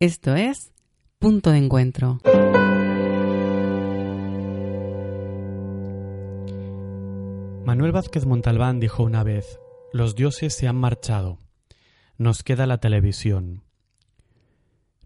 Esto 0.00 0.36
es 0.36 0.72
Punto 1.18 1.50
de 1.50 1.58
Encuentro. 1.58 2.20
Manuel 7.64 7.90
Vázquez 7.90 8.24
Montalbán 8.24 8.78
dijo 8.78 9.02
una 9.02 9.24
vez, 9.24 9.58
los 9.92 10.14
dioses 10.14 10.54
se 10.54 10.68
han 10.68 10.76
marchado, 10.76 11.40
nos 12.16 12.44
queda 12.44 12.68
la 12.68 12.78
televisión. 12.78 13.64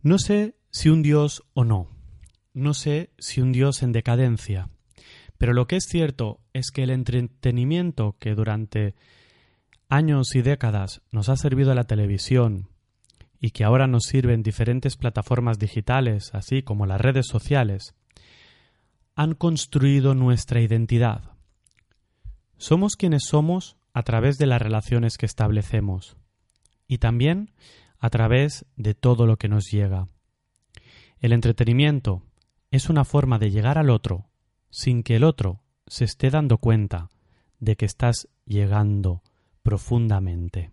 No 0.02 0.18
sé 0.18 0.56
si 0.70 0.90
un 0.90 1.00
dios 1.00 1.42
o 1.54 1.64
no, 1.64 1.88
no 2.52 2.74
sé 2.74 3.14
si 3.16 3.40
un 3.40 3.52
dios 3.52 3.82
en 3.82 3.92
decadencia, 3.92 4.68
pero 5.38 5.54
lo 5.54 5.66
que 5.66 5.76
es 5.76 5.86
cierto 5.88 6.40
es 6.52 6.70
que 6.70 6.82
el 6.82 6.90
entretenimiento 6.90 8.16
que 8.18 8.34
durante 8.34 8.94
años 9.88 10.34
y 10.34 10.42
décadas 10.42 11.00
nos 11.12 11.30
ha 11.30 11.36
servido 11.38 11.74
la 11.74 11.84
televisión 11.84 12.68
y 13.44 13.50
que 13.50 13.64
ahora 13.64 13.88
nos 13.88 14.04
sirve 14.04 14.34
en 14.34 14.44
diferentes 14.44 14.96
plataformas 14.96 15.58
digitales, 15.58 16.30
así 16.32 16.62
como 16.62 16.86
las 16.86 17.00
redes 17.00 17.26
sociales, 17.26 17.96
han 19.16 19.34
construido 19.34 20.14
nuestra 20.14 20.60
identidad. 20.60 21.32
Somos 22.56 22.94
quienes 22.94 23.24
somos 23.24 23.76
a 23.92 24.04
través 24.04 24.38
de 24.38 24.46
las 24.46 24.62
relaciones 24.62 25.18
que 25.18 25.26
establecemos 25.26 26.16
y 26.86 26.98
también 26.98 27.50
a 27.98 28.10
través 28.10 28.64
de 28.76 28.94
todo 28.94 29.26
lo 29.26 29.36
que 29.38 29.48
nos 29.48 29.64
llega. 29.72 30.06
El 31.18 31.32
entretenimiento 31.32 32.22
es 32.70 32.88
una 32.90 33.04
forma 33.04 33.40
de 33.40 33.50
llegar 33.50 33.76
al 33.76 33.90
otro 33.90 34.28
sin 34.70 35.02
que 35.02 35.16
el 35.16 35.24
otro 35.24 35.64
se 35.88 36.04
esté 36.04 36.30
dando 36.30 36.58
cuenta 36.58 37.10
de 37.58 37.74
que 37.74 37.86
estás 37.86 38.28
llegando 38.46 39.24
profundamente. 39.64 40.70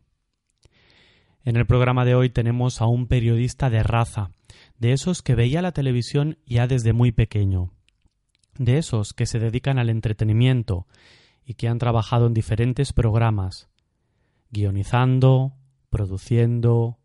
En 1.46 1.56
el 1.56 1.66
programa 1.66 2.04
de 2.06 2.16
hoy 2.16 2.30
tenemos 2.30 2.82
a 2.82 2.86
un 2.86 3.08
periodista 3.08 3.70
de 3.70 3.82
raza, 3.82 4.32
de 4.78 4.92
esos 4.92 5.22
que 5.22 5.36
veía 5.36 5.62
la 5.62 5.72
televisión 5.72 6.38
ya 6.46 6.68
desde 6.68 6.92
muy 6.94 7.12
pequeño, 7.12 7.72
de 8.58 8.78
esos 8.78 9.14
que 9.14 9.26
se 9.26 9.40
dedican 9.40 9.80
al 9.80 9.90
entretenimiento 9.90 10.86
y 11.46 11.54
que 11.54 11.70
han 11.70 11.80
trabajado 11.80 12.28
en 12.28 12.34
diferentes 12.34 12.92
programas, 12.92 13.70
guionizando, 14.52 15.54
produciendo 15.90 17.00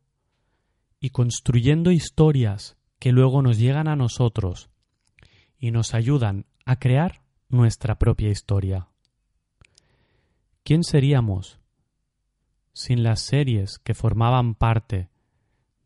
y 1.00 1.10
construyendo 1.10 1.92
historias 1.92 2.76
que 2.98 3.12
luego 3.12 3.40
nos 3.40 3.58
llegan 3.58 3.88
a 3.88 3.96
nosotros 3.96 4.68
y 5.58 5.70
nos 5.70 5.94
ayudan 5.94 6.46
a 6.64 6.76
crear 6.76 7.22
nuestra 7.48 7.98
propia 7.98 8.30
historia. 8.30 8.88
¿Quién 10.64 10.82
seríamos 10.82 11.60
sin 12.74 13.02
las 13.02 13.20
series 13.20 13.78
que 13.78 13.94
formaban 13.94 14.54
parte 14.54 15.08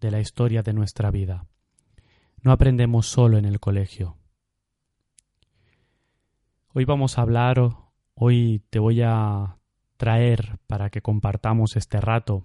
de 0.00 0.10
la 0.10 0.18
historia 0.18 0.62
de 0.62 0.72
nuestra 0.72 1.12
vida? 1.12 1.46
No 2.42 2.50
aprendemos 2.50 3.06
solo 3.06 3.38
en 3.38 3.44
el 3.44 3.60
colegio. 3.60 4.16
Hoy 6.72 6.84
vamos 6.84 7.18
a 7.18 7.22
hablar, 7.22 7.60
hoy 8.14 8.62
te 8.70 8.78
voy 8.78 9.02
a 9.02 9.58
traer 9.96 10.58
para 10.66 10.90
que 10.90 11.02
compartamos 11.02 11.76
este 11.76 12.00
rato 12.00 12.44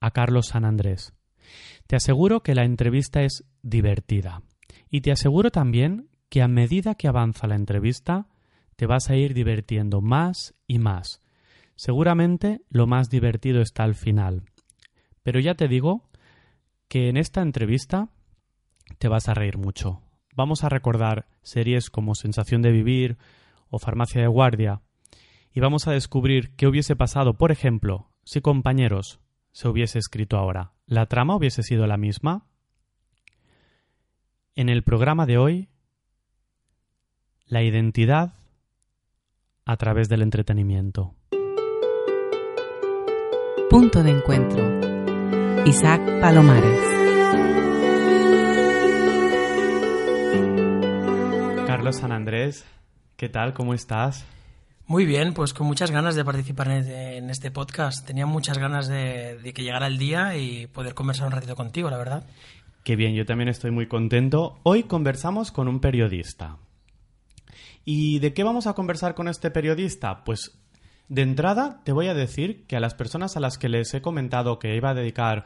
a 0.00 0.10
Carlos 0.10 0.48
San 0.48 0.64
Andrés. 0.64 1.14
Te 1.86 1.96
aseguro 1.96 2.42
que 2.42 2.54
la 2.54 2.64
entrevista 2.64 3.22
es 3.22 3.44
divertida 3.62 4.42
y 4.90 5.00
te 5.00 5.12
aseguro 5.12 5.50
también 5.50 6.10
que 6.28 6.42
a 6.42 6.48
medida 6.48 6.94
que 6.94 7.08
avanza 7.08 7.46
la 7.46 7.54
entrevista 7.54 8.28
te 8.76 8.86
vas 8.86 9.10
a 9.10 9.16
ir 9.16 9.34
divirtiendo 9.34 10.00
más 10.00 10.54
y 10.66 10.78
más. 10.78 11.22
Seguramente 11.78 12.60
lo 12.70 12.88
más 12.88 13.08
divertido 13.08 13.60
está 13.62 13.84
al 13.84 13.94
final. 13.94 14.42
Pero 15.22 15.38
ya 15.38 15.54
te 15.54 15.68
digo 15.68 16.10
que 16.88 17.08
en 17.08 17.16
esta 17.16 17.40
entrevista 17.40 18.08
te 18.98 19.06
vas 19.06 19.28
a 19.28 19.34
reír 19.34 19.58
mucho. 19.58 20.02
Vamos 20.34 20.64
a 20.64 20.70
recordar 20.70 21.28
series 21.42 21.88
como 21.88 22.16
Sensación 22.16 22.62
de 22.62 22.72
Vivir 22.72 23.16
o 23.70 23.78
Farmacia 23.78 24.20
de 24.20 24.26
Guardia 24.26 24.82
y 25.54 25.60
vamos 25.60 25.86
a 25.86 25.92
descubrir 25.92 26.56
qué 26.56 26.66
hubiese 26.66 26.96
pasado, 26.96 27.34
por 27.34 27.52
ejemplo, 27.52 28.10
si 28.24 28.40
compañeros 28.40 29.20
se 29.52 29.68
hubiese 29.68 30.00
escrito 30.00 30.36
ahora. 30.36 30.72
¿La 30.84 31.06
trama 31.06 31.36
hubiese 31.36 31.62
sido 31.62 31.86
la 31.86 31.96
misma? 31.96 32.48
En 34.56 34.68
el 34.68 34.82
programa 34.82 35.26
de 35.26 35.38
hoy 35.38 35.68
la 37.46 37.62
identidad 37.62 38.34
a 39.64 39.76
través 39.76 40.08
del 40.08 40.22
entretenimiento. 40.22 41.14
Punto 43.70 44.02
de 44.02 44.12
encuentro. 44.12 45.64
Isaac 45.66 46.00
Palomares. 46.22 46.80
Carlos 51.66 51.96
San 51.96 52.12
Andrés, 52.12 52.64
¿qué 53.16 53.28
tal? 53.28 53.52
¿Cómo 53.52 53.74
estás? 53.74 54.24
Muy 54.86 55.04
bien, 55.04 55.34
pues 55.34 55.52
con 55.52 55.66
muchas 55.66 55.90
ganas 55.90 56.14
de 56.14 56.24
participar 56.24 56.70
en 56.70 57.28
este 57.28 57.50
podcast. 57.50 58.06
Tenía 58.06 58.24
muchas 58.24 58.56
ganas 58.56 58.88
de, 58.88 59.36
de, 59.36 59.52
que 59.52 59.62
llegara 59.62 59.86
el 59.86 59.98
día 59.98 60.34
y 60.38 60.66
poder 60.68 60.94
conversar 60.94 61.26
un 61.26 61.32
ratito 61.32 61.54
contigo, 61.54 61.90
la 61.90 61.98
verdad. 61.98 62.24
Qué 62.84 62.96
bien, 62.96 63.14
yo 63.14 63.26
también 63.26 63.50
estoy 63.50 63.70
muy 63.70 63.86
contento. 63.86 64.60
Hoy 64.62 64.84
conversamos 64.84 65.52
con 65.52 65.68
un 65.68 65.80
periodista, 65.80 66.56
¿Y 67.84 68.18
de 68.18 68.34
qué 68.34 68.44
vamos 68.44 68.66
a 68.66 68.74
conversar 68.74 69.14
con 69.14 69.28
este 69.28 69.50
periodista? 69.50 70.22
Pues 70.24 70.58
de 71.08 71.22
entrada 71.22 71.80
te 71.84 71.92
voy 71.92 72.08
a 72.08 72.14
decir 72.14 72.66
que 72.66 72.76
a 72.76 72.80
las 72.80 72.94
personas 72.94 73.36
a 73.36 73.40
las 73.40 73.58
que 73.58 73.68
les 73.68 73.92
he 73.94 74.02
comentado 74.02 74.58
que 74.58 74.76
iba 74.76 74.90
a 74.90 74.94
dedicar 74.94 75.44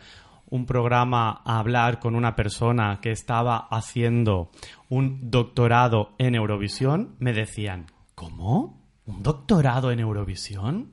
un 0.53 0.67
programa 0.67 1.41
a 1.45 1.59
hablar 1.59 1.99
con 1.99 2.15
una 2.15 2.37
persona 2.37 3.01
que 3.01 3.11
estaba 3.11 3.57
haciendo 3.71 4.51
un 4.91 5.31
doctorado 5.31 6.11
en 6.19 6.35
Eurovisión, 6.35 7.17
me 7.19 7.33
decían, 7.33 7.87
¿cómo? 8.15 8.79
¿Un 9.07 9.23
doctorado 9.23 9.93
en 9.93 10.01
Eurovisión? 10.01 10.93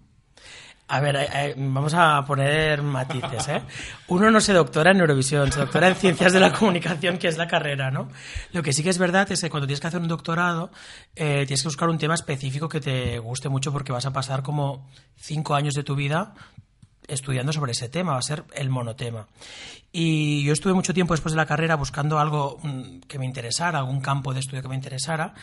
A 0.92 1.00
ver, 1.02 1.16
eh, 1.16 1.30
eh, 1.32 1.56
vamos 1.56 1.94
a 1.94 2.26
poner 2.26 2.82
matices, 2.82 3.48
¿eh? 3.48 3.62
Uno 4.08 4.32
no 4.32 4.42
se 4.42 4.54
doctora 4.54 4.90
en 4.90 5.00
Eurovisión, 5.00 5.52
se 5.52 5.60
doctora 5.60 5.88
en 5.88 5.94
Ciencias 5.94 6.34
de 6.34 6.40
la 6.40 6.52
Comunicación, 6.52 7.20
que 7.20 7.28
es 7.28 7.38
la 7.38 7.48
carrera, 7.48 7.92
¿no? 7.92 8.10
Lo 8.54 8.64
que 8.64 8.74
sí 8.74 8.82
que 8.82 8.90
es 8.90 8.98
verdad 8.98 9.32
es 9.32 9.40
que 9.40 9.52
cuando 9.52 9.68
tienes 9.68 9.82
que 9.82 9.86
hacer 9.86 10.02
un 10.02 10.08
doctorado, 10.08 10.72
eh, 11.16 11.46
tienes 11.46 11.62
que 11.62 11.68
buscar 11.68 11.90
un 11.90 12.00
tema 12.00 12.16
específico 12.16 12.68
que 12.68 12.82
te 12.82 13.20
guste 13.20 13.50
mucho 13.50 13.72
porque 13.72 13.92
vas 13.92 14.08
a 14.08 14.14
pasar 14.14 14.42
como 14.42 14.90
cinco 15.16 15.54
años 15.54 15.76
de 15.76 15.84
tu 15.84 15.96
vida 15.96 16.34
estudiando 17.10 17.52
sobre 17.52 17.74
ese 17.74 17.90
tema, 17.90 18.14
va 18.14 18.20
a 18.20 18.24
ser 18.24 18.46
el 18.56 18.70
monotema. 18.70 19.28
Y 19.92 20.44
yo 20.44 20.54
estuve 20.54 20.74
mucho 20.74 20.94
tiempo 20.94 21.14
después 21.14 21.34
de 21.34 21.38
la 21.38 21.46
carrera 21.46 21.76
buscando 21.76 22.20
algo 22.20 22.60
mm, 22.62 23.00
que 23.08 23.18
me 23.18 23.26
interesara, 23.26 23.80
algún 23.80 24.02
campo 24.02 24.34
de 24.34 24.40
estudio 24.40 24.62
que 24.62 24.68
me 24.68 24.76
interesara, 24.76 25.34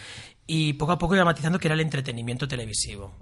y 0.46 0.74
poco 0.74 0.92
a 0.92 0.98
poco 0.98 1.16
iba 1.16 1.24
matizando 1.24 1.58
que 1.58 1.66
era 1.66 1.74
el 1.74 1.80
entretenimiento 1.80 2.46
televisivo. 2.46 3.12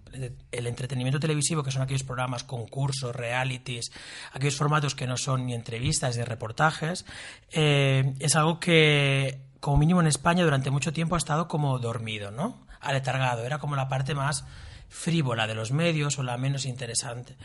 El 0.53 0.67
entretenimiento 0.67 1.19
televisivo, 1.19 1.63
que 1.63 1.71
son 1.71 1.81
aquellos 1.81 2.03
programas, 2.03 2.45
concursos, 2.45 3.17
realities, 3.17 3.91
aquellos 4.33 4.57
formatos 4.57 4.95
que 4.95 5.07
no 5.07 5.17
son 5.17 5.47
ni 5.47 5.55
entrevistas 5.55 6.19
ni 6.19 6.25
reportajes, 6.25 7.07
eh, 7.51 8.13
es 8.19 8.37
algo 8.37 8.61
que, 8.61 9.41
como 9.61 9.79
mínimo 9.79 10.03
en 10.03 10.07
España, 10.09 10.45
durante 10.45 10.71
mucho 10.71 10.93
tiempo 10.93 11.15
ha 11.15 11.19
estado 11.19 11.49
como 11.49 11.79
dormido, 11.79 12.31
¿no? 12.31 12.67
Aletargado. 12.81 13.47
Era 13.47 13.59
como 13.59 13.77
la 13.77 13.89
parte 13.89 14.15
más 14.15 14.45
frívola 14.89 15.47
de 15.47 15.55
los 15.55 15.73
medios 15.73 16.19
o 16.19 16.23
la 16.23 16.37
menos 16.37 16.67
interesante. 16.67 17.37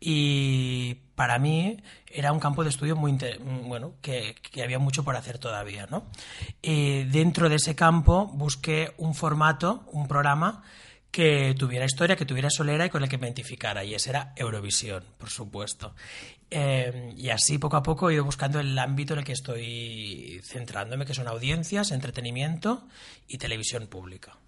Y 0.00 0.94
para 1.14 1.38
mí 1.38 1.78
era 2.06 2.32
un 2.32 2.40
campo 2.40 2.62
de 2.64 2.70
estudio 2.70 2.96
muy 2.96 3.18
bueno, 3.64 3.94
que, 4.02 4.36
había 4.62 4.78
mucho 4.78 5.04
por 5.04 5.16
hacer 5.16 5.38
todavía, 5.38 5.86
¿no? 5.90 6.06
Y 6.62 7.04
dentro 7.04 7.48
de 7.48 7.56
ese 7.56 7.74
campo 7.74 8.26
busqué 8.26 8.94
un 8.98 9.14
formato, 9.14 9.84
un 9.92 10.06
programa 10.06 10.62
que 11.10 11.54
tuviera 11.58 11.86
historia, 11.86 12.16
que 12.16 12.26
tuviera 12.26 12.50
solera 12.50 12.86
y 12.86 12.90
con 12.90 13.02
el 13.02 13.08
que 13.08 13.18
me 13.18 13.26
identificara. 13.26 13.82
Y 13.84 13.94
ese 13.94 14.10
era 14.10 14.32
Eurovisión, 14.36 15.04
por 15.16 15.30
supuesto. 15.30 15.94
Eh, 16.50 17.14
y 17.16 17.30
así 17.30 17.58
poco 17.58 17.76
a 17.76 17.82
poco 17.82 18.10
he 18.10 18.14
ido 18.14 18.24
buscando 18.24 18.60
el 18.60 18.78
ámbito 18.78 19.14
en 19.14 19.20
el 19.20 19.24
que 19.24 19.32
estoy 19.32 20.40
centrándome, 20.44 21.06
que 21.06 21.14
son 21.14 21.28
audiencias, 21.28 21.90
entretenimiento 21.90 22.86
y 23.26 23.38
televisión 23.38 23.86
pública 23.86 24.38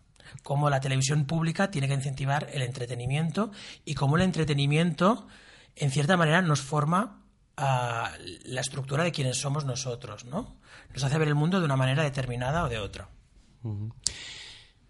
cómo 0.42 0.70
la 0.70 0.80
televisión 0.80 1.24
pública 1.24 1.70
tiene 1.70 1.88
que 1.88 1.94
incentivar 1.94 2.48
el 2.52 2.62
entretenimiento 2.62 3.50
y 3.84 3.94
cómo 3.94 4.16
el 4.16 4.22
entretenimiento, 4.22 5.26
en 5.76 5.90
cierta 5.90 6.16
manera, 6.16 6.42
nos 6.42 6.60
forma 6.60 7.22
a 7.56 8.12
la 8.44 8.60
estructura 8.60 9.04
de 9.04 9.12
quienes 9.12 9.38
somos 9.38 9.64
nosotros, 9.64 10.24
¿no? 10.24 10.56
Nos 10.94 11.04
hace 11.04 11.18
ver 11.18 11.28
el 11.28 11.34
mundo 11.34 11.58
de 11.58 11.66
una 11.66 11.76
manera 11.76 12.02
determinada 12.02 12.64
o 12.64 12.68
de 12.68 12.78
otra. 12.78 13.08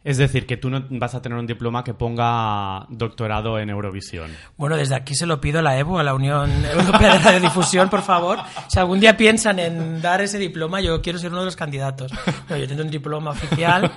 Es 0.03 0.17
decir, 0.17 0.47
que 0.47 0.57
tú 0.57 0.71
no 0.71 0.87
vas 0.89 1.15
a 1.15 1.21
tener 1.21 1.37
un 1.37 1.47
diploma 1.47 1.85
que 1.85 1.93
ponga 1.93 2.87
doctorado 2.89 3.59
en 3.59 3.69
Eurovisión. 3.69 4.31
Bueno, 4.57 4.77
desde 4.77 4.95
aquí 4.95 5.15
se 5.15 5.27
lo 5.27 5.41
pido 5.43 5.59
a 5.59 5.63
la 5.63 5.79
EBU, 5.79 5.99
a 5.99 6.03
la 6.03 6.15
Unión 6.15 6.51
Europea 6.73 7.15
de 7.15 7.19
Radiodifusión, 7.19 7.91
por 7.91 8.03
favor. 8.03 8.39
Si 8.69 8.79
algún 8.79 8.99
día 8.99 9.17
piensan 9.17 9.59
en 9.59 10.01
dar 10.01 10.23
ese 10.23 10.39
diploma, 10.39 10.81
yo 10.81 11.03
quiero 11.03 11.19
ser 11.19 11.31
uno 11.33 11.41
de 11.41 11.47
los 11.47 11.57
candidatos. 11.57 12.11
yo 12.49 12.67
tengo 12.67 12.83
un 12.83 12.91
diploma 12.91 13.33
oficial 13.33 13.93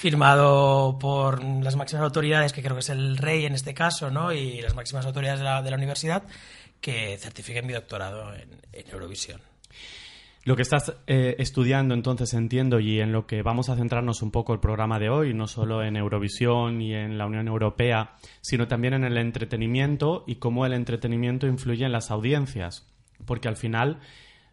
firmado 0.00 0.98
por 0.98 1.44
las 1.44 1.76
máximas 1.76 2.04
autoridades, 2.04 2.54
que 2.54 2.62
creo 2.62 2.74
que 2.74 2.80
es 2.80 2.88
el 2.88 3.18
rey 3.18 3.44
en 3.44 3.52
este 3.52 3.74
caso, 3.74 4.10
¿no? 4.10 4.32
y 4.32 4.62
las 4.62 4.74
máximas 4.74 5.04
autoridades 5.04 5.40
de 5.40 5.70
la, 5.70 5.76
universidad, 5.76 6.22
que 6.80 7.18
certifiquen 7.18 7.66
mi 7.66 7.74
doctorado 7.74 8.32
en, 8.34 8.48
Eurovisión. 8.90 9.42
Lo 10.44 10.56
que 10.56 10.62
estás 10.62 10.94
eh, 11.06 11.36
estudiando, 11.38 11.92
entonces 11.92 12.32
entiendo, 12.32 12.80
y 12.80 12.98
en 13.00 13.12
lo 13.12 13.26
que 13.26 13.42
vamos 13.42 13.68
a 13.68 13.76
centrarnos 13.76 14.22
un 14.22 14.30
poco 14.30 14.54
el 14.54 14.60
programa 14.60 14.98
de 14.98 15.10
hoy, 15.10 15.34
no 15.34 15.46
solo 15.46 15.84
en 15.84 15.96
Eurovisión 15.96 16.80
y 16.80 16.94
en 16.94 17.18
la 17.18 17.26
Unión 17.26 17.46
Europea, 17.46 18.14
sino 18.40 18.68
también 18.68 18.94
en 18.94 19.04
el 19.04 19.18
entretenimiento 19.18 20.24
y 20.26 20.36
cómo 20.36 20.64
el 20.64 20.72
entretenimiento 20.72 21.46
influye 21.46 21.84
en 21.84 21.92
las 21.92 22.10
audiencias. 22.10 22.90
Porque 23.26 23.48
al 23.48 23.56
final 23.58 24.00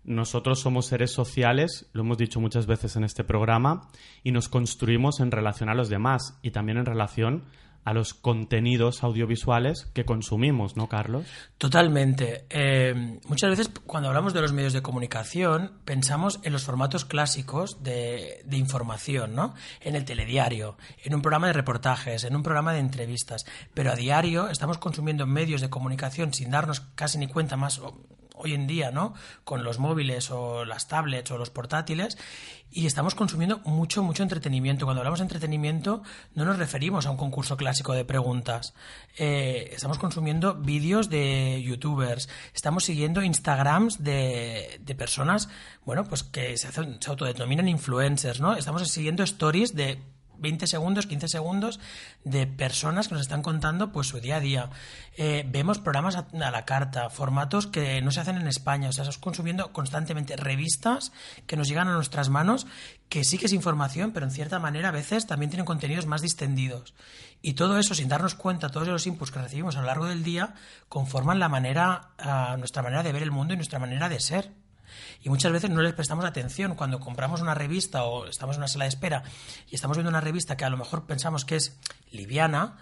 nosotros 0.07 0.62
somos 0.62 0.88
seres 0.88 1.12
sociales, 1.12 1.88
lo 1.92 2.01
hemos 2.01 2.18
dicho 2.18 2.39
muchas 2.39 2.65
veces 2.65 2.95
en 2.95 3.04
este 3.04 3.24
programa, 3.24 3.89
y 4.24 4.31
nos 4.31 4.50
construimos 4.50 5.19
en 5.19 5.31
relación 5.31 5.69
a 5.69 5.75
los 5.75 5.89
demás 5.89 6.39
y 6.42 6.51
también 6.51 6.77
en 6.80 6.86
relación 6.86 7.44
a 7.83 7.94
los 7.94 8.13
contenidos 8.13 9.01
audiovisuales 9.04 9.89
que 9.94 10.04
consumimos, 10.04 10.75
¿no, 10.75 10.89
Carlos? 10.89 11.25
Totalmente. 11.57 12.45
Eh, 12.50 13.19
muchas 13.30 13.50
veces 13.50 13.71
cuando 13.86 14.09
hablamos 14.09 14.33
de 14.33 14.42
los 14.42 14.51
medios 14.51 14.74
de 14.74 14.81
comunicación 14.81 15.71
pensamos 15.86 16.42
en 16.44 16.51
los 16.51 16.63
formatos 16.63 17.06
clásicos 17.06 17.81
de, 17.83 18.42
de, 18.44 18.57
información, 18.57 19.36
¿no? 19.36 19.56
En 19.80 19.95
el 19.95 20.03
telediario, 20.03 20.77
en 21.01 21.15
un 21.15 21.21
programa 21.21 21.48
de 21.48 21.53
reportajes, 21.53 22.25
en 22.25 22.36
un 22.36 22.44
programa 22.44 22.74
de 22.74 22.80
entrevistas. 22.80 23.45
Pero 23.74 23.94
a 23.94 23.95
diario 23.95 24.50
estamos 24.50 24.80
consumiendo 24.80 25.25
medios 25.25 25.62
de 25.62 25.69
comunicación 25.69 26.33
sin 26.33 26.51
darnos 26.51 26.81
casi 26.95 27.18
ni 27.18 27.27
cuenta 27.27 27.56
más 27.56 27.80
hoy 28.38 28.54
en 28.54 28.68
día, 28.68 28.92
¿no? 28.92 29.13
Con 29.44 29.63
los 29.63 29.80
móviles 29.80 30.31
o 30.31 30.66
las 30.66 30.88
tablets 30.88 31.31
o 31.31 31.38
los 31.38 31.50
portátiles 31.50 32.18
y 32.72 32.86
estamos 32.86 33.16
consumiendo 33.16 33.60
mucho, 33.66 34.04
mucho 34.04 34.24
entretenimiento. 34.24 34.86
Cuando 34.86 35.01
hablamos 35.01 35.19
de 35.19 35.24
entretenimiento 35.24 36.04
no 36.36 36.45
nos 36.45 36.57
referimos 36.57 37.06
a 37.06 37.12
un 37.12 37.18
concurso 37.18 37.57
clásico 37.57 37.94
de 37.94 38.06
preguntas. 38.06 38.74
Eh, 39.18 39.72
estamos 39.74 39.98
consumiendo 39.98 40.56
vídeos 40.56 41.10
de 41.10 41.62
youtubers, 41.63 42.30
estamos 42.54 42.84
siguiendo 42.84 43.24
Instagrams 43.24 44.04
de, 44.04 44.80
de 44.81 44.95
personas, 44.95 45.50
bueno, 45.86 46.04
pues 46.04 46.24
que 46.24 46.57
se, 46.57 46.68
hacen, 46.68 47.01
se 47.01 47.10
autodenominan 47.10 47.68
influencers, 47.68 48.39
¿no? 48.42 48.56
Estamos 48.56 48.88
siguiendo 48.89 49.24
stories 49.24 49.75
de 49.75 50.00
20 50.39 50.68
segundos, 50.68 51.07
15 51.07 51.28
segundos 51.28 51.80
de 52.24 52.48
personas 52.48 53.07
que 53.07 53.16
nos 53.16 53.22
están 53.22 53.42
contando 53.42 53.92
pues 53.92 54.07
su 54.07 54.19
día 54.19 54.38
a 54.38 54.39
día. 54.39 54.69
Eh, 55.18 55.45
vemos 55.48 55.80
programas 55.80 56.16
a, 56.16 56.28
la 56.34 56.66
carta, 56.66 57.10
formatos 57.10 57.68
que 57.68 58.01
no 58.01 58.12
se 58.12 58.19
hacen 58.19 58.38
en 58.38 58.48
España, 58.48 58.89
o 58.89 58.92
sea, 58.92 59.04
estamos 59.04 59.18
consumiendo 59.18 59.72
constantemente 59.74 60.36
revistas 60.36 61.12
que 61.45 61.57
nos 61.57 61.68
llegan 61.68 61.88
a 61.88 61.94
nuestras 61.94 62.30
manos, 62.30 62.68
que 63.10 63.24
sí 63.24 63.38
que 63.38 63.45
es 63.45 63.54
información, 63.54 64.12
pero 64.12 64.25
en 64.25 64.31
cierta 64.31 64.60
manera 64.60 64.89
a 64.89 64.92
veces 64.92 65.28
también 65.28 65.50
tienen 65.50 65.66
contenidos 65.66 66.06
más 66.06 66.22
distendidos. 66.22 66.94
Y 67.42 67.54
todo 67.54 67.78
eso, 67.78 67.94
sin 67.94 68.10
darnos 68.10 68.36
cuenta, 68.36 68.69
todos 68.69 68.88
los 68.88 69.06
inputs 69.07 69.31
que 69.31 69.39
recibimos 69.39 69.75
a 69.75 69.81
lo 69.81 69.88
largo 69.88 70.06
del 70.06 70.24
día, 70.24 70.56
conforman 70.89 71.39
la 71.39 71.50
manera, 71.50 72.10
uh, 72.19 72.57
nuestra 72.57 72.81
manera 72.81 73.04
de 73.04 73.12
ver 73.12 73.24
el 73.24 73.31
mundo 73.31 73.54
y 73.54 73.57
nuestra 73.57 73.80
manera 73.80 74.10
de 74.10 74.19
ser. 74.19 74.51
Y 75.24 75.30
muchas 75.30 75.51
veces 75.51 75.69
no 75.69 75.81
les 75.81 75.94
prestamos 75.94 76.25
atención 76.25 76.75
cuando 76.75 77.00
compramos 77.00 77.42
una 77.42 77.54
revista 77.54 78.04
o 78.04 78.28
estamos 78.28 78.56
en 78.56 78.62
una 78.62 78.68
sala 78.68 78.86
de 78.86 78.89
espera 78.89 79.24
y 79.69 79.75
estamos 79.75 79.98
viendo 79.98 80.10
una 80.10 80.22
revista 80.22 80.57
que 80.57 80.66
a 80.66 80.69
lo 80.69 80.78
mejor 80.78 81.06
pensamos 81.06 81.45
que 81.45 81.56
es 81.56 81.78
liviana, 82.12 82.78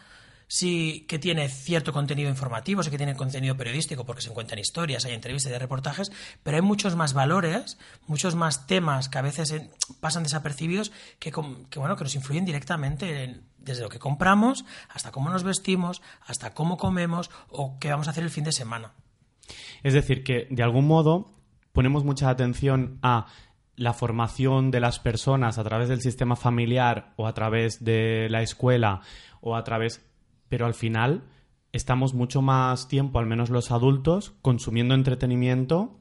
sí 0.47 1.05
que 1.07 1.19
tiene 1.19 1.49
cierto 1.49 1.91
contenido 1.93 2.29
informativo, 2.29 2.83
sí 2.83 2.91
que 2.91 2.97
tiene 2.97 3.15
contenido 3.15 3.57
periodístico 3.57 4.05
porque 4.05 4.21
se 4.21 4.29
encuentran 4.29 4.59
historias, 4.59 5.05
hay 5.05 5.13
entrevistas 5.13 5.51
y 5.51 5.57
reportajes, 5.57 6.11
pero 6.43 6.57
hay 6.57 6.61
muchos 6.61 6.95
más 6.95 7.13
valores, 7.13 7.77
muchos 8.07 8.35
más 8.35 8.67
temas 8.67 9.09
que 9.09 9.17
a 9.17 9.21
veces 9.21 9.53
pasan 9.99 10.23
desapercibidos 10.23 10.91
que, 11.19 11.31
que 11.31 11.79
bueno, 11.79 11.95
que 11.95 12.03
nos 12.03 12.15
influyen 12.15 12.45
directamente 12.45 13.23
en, 13.23 13.43
desde 13.57 13.83
lo 13.83 13.89
que 13.89 13.99
compramos 13.99 14.65
hasta 14.89 15.11
cómo 15.11 15.29
nos 15.29 15.43
vestimos, 15.43 16.01
hasta 16.25 16.53
cómo 16.53 16.77
comemos 16.77 17.31
o 17.49 17.77
qué 17.79 17.89
vamos 17.89 18.07
a 18.07 18.11
hacer 18.11 18.23
el 18.23 18.29
fin 18.29 18.43
de 18.43 18.51
semana. 18.51 18.93
Es 19.83 19.93
decir, 19.93 20.23
que 20.23 20.47
de 20.49 20.63
algún 20.63 20.87
modo 20.87 21.34
ponemos 21.75 22.03
mucha 22.05 22.29
atención 22.29 22.97
a 23.03 23.27
la 23.75 23.93
formación 23.93 24.71
de 24.71 24.79
las 24.79 24.99
personas 24.99 25.59
a 25.59 25.63
través 25.63 25.89
del 25.89 26.01
sistema 26.01 26.35
familiar 26.35 27.13
o 27.17 27.27
a 27.27 27.33
través 27.33 27.83
de 27.83 28.27
la 28.31 28.41
escuela 28.41 29.01
o 29.41 29.55
a 29.55 29.63
través... 29.63 30.03
Pero 30.47 30.65
al 30.65 30.73
final 30.73 31.23
estamos 31.73 32.13
mucho 32.13 32.41
más 32.41 32.87
tiempo, 32.87 33.19
al 33.19 33.25
menos 33.25 33.49
los 33.49 33.71
adultos, 33.71 34.33
consumiendo 34.41 34.95
entretenimiento 34.95 35.99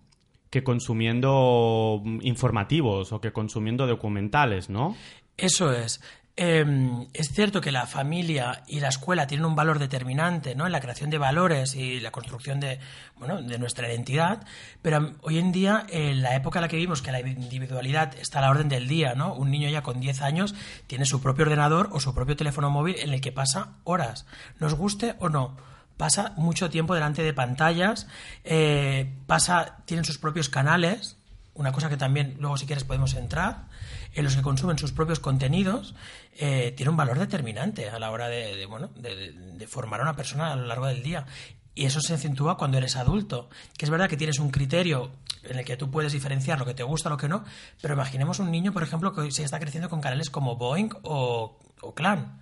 que 0.49 0.63
consumiendo 0.63 2.01
informativos 2.23 3.13
o 3.13 3.21
que 3.21 3.33
consumiendo 3.33 3.89
documentales, 3.89 4.71
¿no? 4.71 4.95
Eso 5.37 5.73
es. 5.73 6.01
Eh, 6.37 7.07
es 7.13 7.31
cierto 7.31 7.61
que 7.61 7.71
la 7.71 7.87
familia 7.87 8.65
y 8.67 8.81
la 8.81 8.89
escuela 8.89 9.29
tienen 9.29 9.47
un 9.47 9.55
valor 9.55 9.79
determinante 9.79 10.57
¿no? 10.57 10.67
en 10.67 10.73
la 10.73 10.81
creación 10.81 11.09
de 11.09 11.19
valores 11.19 11.77
y 11.77 12.01
la 12.01 12.11
construcción 12.11 12.59
de, 12.59 12.81
bueno, 13.17 13.41
de 13.41 13.57
nuestra 13.57 13.89
identidad, 13.89 14.45
pero 14.83 15.13
hoy 15.23 15.39
en 15.39 15.53
día, 15.53 15.87
en 15.89 16.23
la 16.23 16.35
época 16.35 16.59
en 16.59 16.63
la 16.63 16.69
que 16.69 16.75
vivimos, 16.75 17.03
que 17.03 17.13
la 17.13 17.21
individualidad 17.21 18.17
está 18.19 18.41
a 18.41 18.43
la 18.43 18.51
orden 18.51 18.69
del 18.69 18.89
día, 18.89 19.15
¿no? 19.15 19.33
un 19.33 19.53
niño 19.53 19.69
ya 19.69 19.83
con 19.83 20.01
10 20.01 20.23
años 20.23 20.57
tiene 20.89 21.07
su 21.07 21.23
propio 21.23 21.45
ordenador 21.45 21.91
o 21.93 22.01
su 22.01 22.13
propio 22.15 22.35
teléfono 22.35 22.69
móvil 22.69 22.97
en 22.99 23.13
el 23.13 23.21
que 23.21 23.31
pasa 23.31 23.75
horas, 23.85 24.27
nos 24.59 24.75
guste 24.75 25.15
o 25.21 25.29
no 25.29 25.57
pasa 25.97 26.33
mucho 26.37 26.71
tiempo 26.71 26.95
delante 26.95 27.23
de 27.23 27.33
pantallas, 27.33 28.09
eh, 28.43 29.15
pasa, 29.27 29.77
tienen 29.85 30.05
sus 30.05 30.19
propios 30.19 30.49
canales, 30.49 31.17
una 31.55 31.71
cosa 31.71 31.89
que 31.89 31.97
también 31.97 32.37
luego 32.41 32.57
si 32.57 32.67
quieres 32.67 32.83
podemos 32.83 33.15
entrar, 33.15 33.67
en 34.15 34.25
los 34.25 34.37
que 34.37 34.43
consumen 34.43 34.79
sus 34.79 34.93
propios 34.93 35.21
contenidos, 35.21 35.95
eh, 36.39 36.73
tiene 36.77 36.91
un 36.91 36.97
valor 36.97 37.19
determinante 37.19 37.91
a 37.91 37.99
la 37.99 38.11
hora 38.11 38.29
de, 38.29 38.65
bueno, 38.67 38.91
de, 38.97 39.67
formar 39.67 40.01
a 40.01 40.05
una 40.05 40.17
persona 40.17 40.53
a 40.53 40.57
lo 40.57 40.67
largo 40.67 40.87
del 40.87 41.03
día. 41.03 41.27
Y 41.75 41.87
eso 41.87 42.01
se 42.01 42.15
acentúa 42.15 42.57
cuando 42.57 42.79
eres 42.79 42.97
adulto. 42.97 43.49
Que 43.77 43.85
es 43.85 43.91
verdad 43.91 44.09
que 44.09 44.17
tienes 44.17 44.39
un 44.39 44.51
criterio 44.51 45.11
en 45.43 45.59
el 45.59 45.65
que 45.65 45.77
tú 45.77 45.91
puedes 45.91 46.13
diferenciar 46.13 46.59
lo 46.59 46.65
que 46.65 46.75
te 46.75 46.85
gusta, 46.85 47.11
lo 47.11 47.17
que 47.17 47.29
no, 47.29 47.45
pero 47.83 47.95
imaginemos 47.95 48.39
un 48.39 48.51
niño, 48.51 48.73
por 48.73 48.83
ejemplo, 48.83 49.13
que 49.13 49.31
se 49.33 49.43
está 49.43 49.59
creciendo 49.59 49.91
con 49.91 50.01
canales 50.01 50.31
como 50.31 50.57
Boeing 50.57 50.91
o, 51.03 51.59
o 51.81 51.95
Clan. 51.95 52.41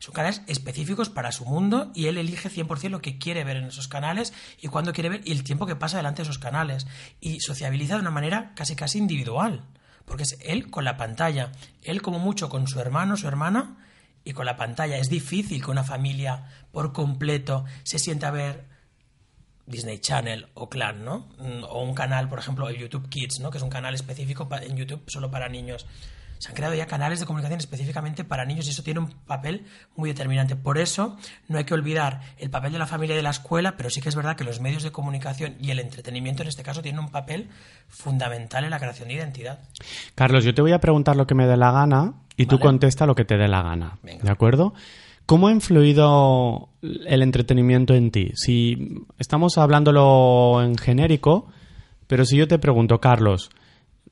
Son 0.00 0.12
canales 0.12 0.42
específicos 0.48 1.08
para 1.10 1.30
su 1.30 1.44
mundo 1.44 1.92
y 1.94 2.06
él 2.06 2.18
elige 2.18 2.50
100% 2.50 2.90
lo 2.90 3.00
que 3.00 3.18
quiere 3.18 3.44
ver 3.44 3.58
en 3.58 3.66
esos 3.66 3.86
canales 3.86 4.32
y 4.60 4.66
cuándo 4.66 4.92
quiere 4.92 5.08
ver 5.08 5.20
y 5.24 5.30
el 5.30 5.44
tiempo 5.44 5.64
que 5.64 5.76
pasa 5.76 5.98
delante 5.98 6.22
de 6.22 6.24
esos 6.24 6.40
canales. 6.40 6.88
Y 7.20 7.38
sociabiliza 7.38 7.94
de 7.94 8.00
una 8.00 8.10
manera 8.10 8.52
casi 8.56 8.74
casi 8.74 8.98
individual 8.98 9.62
porque 10.04 10.24
es 10.24 10.38
él 10.42 10.70
con 10.70 10.84
la 10.84 10.96
pantalla, 10.96 11.52
él 11.82 12.02
como 12.02 12.18
mucho 12.18 12.48
con 12.48 12.66
su 12.66 12.80
hermano, 12.80 13.16
su 13.16 13.28
hermana 13.28 13.76
y 14.24 14.32
con 14.32 14.46
la 14.46 14.56
pantalla. 14.56 14.98
Es 14.98 15.08
difícil 15.08 15.64
que 15.64 15.70
una 15.70 15.84
familia 15.84 16.48
por 16.72 16.92
completo 16.92 17.64
se 17.82 17.98
sienta 17.98 18.28
a 18.28 18.32
ver 18.32 18.64
Disney 19.66 19.98
Channel 19.98 20.48
o 20.54 20.68
Clan, 20.68 21.04
¿no? 21.04 21.28
O 21.68 21.82
un 21.82 21.94
canal, 21.94 22.28
por 22.28 22.38
ejemplo, 22.38 22.68
el 22.68 22.76
YouTube 22.76 23.08
Kids, 23.08 23.40
¿no? 23.40 23.50
Que 23.50 23.58
es 23.58 23.64
un 23.64 23.70
canal 23.70 23.94
específico 23.94 24.48
en 24.60 24.76
YouTube 24.76 25.02
solo 25.06 25.30
para 25.30 25.48
niños. 25.48 25.86
Se 26.42 26.48
han 26.48 26.56
creado 26.56 26.74
ya 26.74 26.86
canales 26.86 27.20
de 27.20 27.26
comunicación 27.26 27.60
específicamente 27.60 28.24
para 28.24 28.44
niños 28.44 28.66
y 28.66 28.70
eso 28.70 28.82
tiene 28.82 28.98
un 28.98 29.06
papel 29.06 29.64
muy 29.94 30.10
determinante. 30.10 30.56
Por 30.56 30.76
eso 30.76 31.16
no 31.46 31.56
hay 31.56 31.62
que 31.62 31.72
olvidar 31.72 32.20
el 32.36 32.50
papel 32.50 32.72
de 32.72 32.80
la 32.80 32.88
familia 32.88 33.14
y 33.14 33.18
de 33.18 33.22
la 33.22 33.30
escuela, 33.30 33.76
pero 33.76 33.90
sí 33.90 34.00
que 34.00 34.08
es 34.08 34.16
verdad 34.16 34.34
que 34.34 34.42
los 34.42 34.60
medios 34.60 34.82
de 34.82 34.90
comunicación 34.90 35.54
y 35.60 35.70
el 35.70 35.78
entretenimiento 35.78 36.42
en 36.42 36.48
este 36.48 36.64
caso 36.64 36.82
tienen 36.82 36.98
un 36.98 37.10
papel 37.10 37.48
fundamental 37.86 38.64
en 38.64 38.70
la 38.70 38.80
creación 38.80 39.06
de 39.06 39.14
identidad. 39.14 39.60
Carlos, 40.16 40.42
yo 40.42 40.52
te 40.52 40.62
voy 40.62 40.72
a 40.72 40.80
preguntar 40.80 41.14
lo 41.14 41.28
que 41.28 41.36
me 41.36 41.46
dé 41.46 41.56
la 41.56 41.70
gana 41.70 42.14
y 42.36 42.46
tú 42.46 42.58
contesta 42.58 43.06
lo 43.06 43.14
que 43.14 43.24
te 43.24 43.36
dé 43.36 43.46
la 43.46 43.62
gana. 43.62 43.98
Venga. 44.02 44.24
¿De 44.24 44.32
acuerdo? 44.32 44.74
¿Cómo 45.26 45.46
ha 45.46 45.52
influido 45.52 46.70
el 46.82 47.22
entretenimiento 47.22 47.94
en 47.94 48.10
ti? 48.10 48.32
Si 48.34 49.04
estamos 49.16 49.58
hablándolo 49.58 50.60
en 50.60 50.76
genérico, 50.76 51.46
pero 52.08 52.24
si 52.24 52.36
yo 52.36 52.48
te 52.48 52.58
pregunto, 52.58 52.98
Carlos, 52.98 53.52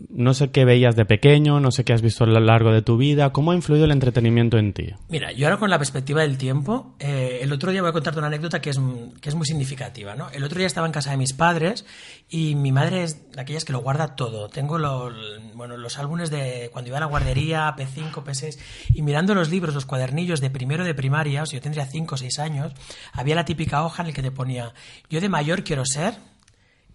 no 0.09 0.35
sé 0.35 0.51
qué 0.51 0.65
veías 0.65 0.97
de 0.97 1.05
pequeño, 1.05 1.61
no 1.61 1.71
sé 1.71 1.85
qué 1.85 1.93
has 1.93 2.03
visto 2.03 2.25
a 2.25 2.27
lo 2.27 2.41
largo 2.41 2.73
de 2.73 2.83
tu 2.83 2.97
vida. 2.97 3.31
¿Cómo 3.33 3.53
ha 3.53 3.55
influido 3.55 3.85
el 3.85 3.91
entretenimiento 3.91 4.59
en 4.59 4.73
ti? 4.73 4.95
Mira, 5.09 5.33
yo 5.33 5.47
ahora 5.47 5.59
con 5.59 5.71
la 5.71 5.79
perspectiva 5.79 6.23
del 6.23 6.39
tiempo, 6.39 6.95
eh, 6.99 7.41
el 7.43 7.53
otro 7.53 7.71
día 7.71 7.83
voy 7.83 7.91
a 7.91 7.93
contarte 7.93 8.19
una 8.19 8.29
anécdota 8.29 8.61
que 8.61 8.71
es, 8.71 8.81
que 9.21 9.29
es 9.29 9.35
muy 9.35 9.47
significativa. 9.47 10.15
¿no? 10.15 10.31
El 10.31 10.45
otro 10.45 10.59
día 10.59 10.67
estaba 10.67 10.87
en 10.87 10.93
casa 10.93 11.11
de 11.11 11.17
mis 11.17 11.33
padres 11.33 11.85
y 12.29 12.55
mi 12.55 12.73
madre 12.73 13.03
es 13.03 13.33
de 13.33 13.41
aquellas 13.41 13.65
que 13.65 13.73
lo 13.73 13.81
guarda 13.81 14.17
todo. 14.17 14.49
Tengo 14.49 14.79
los, 14.79 15.15
bueno, 15.55 15.77
los 15.77 15.99
álbumes 15.99 16.31
de 16.31 16.71
cuando 16.73 16.89
iba 16.89 16.97
a 16.97 17.01
la 17.01 17.07
guardería, 17.07 17.75
P5, 17.77 18.13
P6, 18.13 18.59
y 18.95 19.03
mirando 19.03 19.35
los 19.35 19.51
libros, 19.51 19.75
los 19.75 19.87
cuadernillos 19.87 20.41
de 20.41 20.51
primero 20.51 20.85
de 20.85 20.95
primaria, 20.95 21.43
o 21.43 21.47
sea, 21.47 21.59
yo 21.59 21.63
tendría 21.63 21.87
5 21.87 22.15
o 22.15 22.19
6 22.19 22.39
años, 22.39 22.73
había 23.13 23.35
la 23.35 23.45
típica 23.45 23.85
hoja 23.85 24.03
en 24.03 24.09
la 24.09 24.15
que 24.15 24.23
te 24.23 24.31
ponía, 24.31 24.73
yo 25.09 25.21
de 25.21 25.29
mayor 25.29 25.65
quiero 25.65 25.85
ser, 25.85 26.15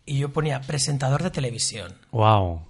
y 0.05 0.19
yo 0.19 0.31
ponía 0.31 0.61
presentador 0.61 1.23
de 1.23 1.31
televisión. 1.31 1.93
¡Wow! 2.11 2.61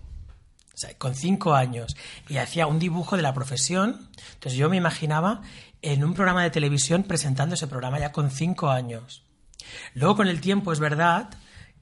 Con 0.97 1.15
cinco 1.15 1.53
años 1.53 1.95
y 2.27 2.37
hacía 2.37 2.67
un 2.67 2.79
dibujo 2.79 3.15
de 3.15 3.21
la 3.21 3.33
profesión. 3.33 4.09
Entonces 4.33 4.57
yo 4.57 4.69
me 4.69 4.77
imaginaba 4.77 5.41
en 5.81 6.03
un 6.03 6.13
programa 6.13 6.43
de 6.43 6.49
televisión 6.49 7.03
presentando 7.03 7.55
ese 7.55 7.67
programa 7.67 7.99
ya 7.99 8.11
con 8.11 8.31
cinco 8.31 8.69
años. 8.69 9.23
Luego 9.93 10.17
con 10.17 10.27
el 10.27 10.41
tiempo 10.41 10.73
es 10.73 10.79
verdad 10.79 11.29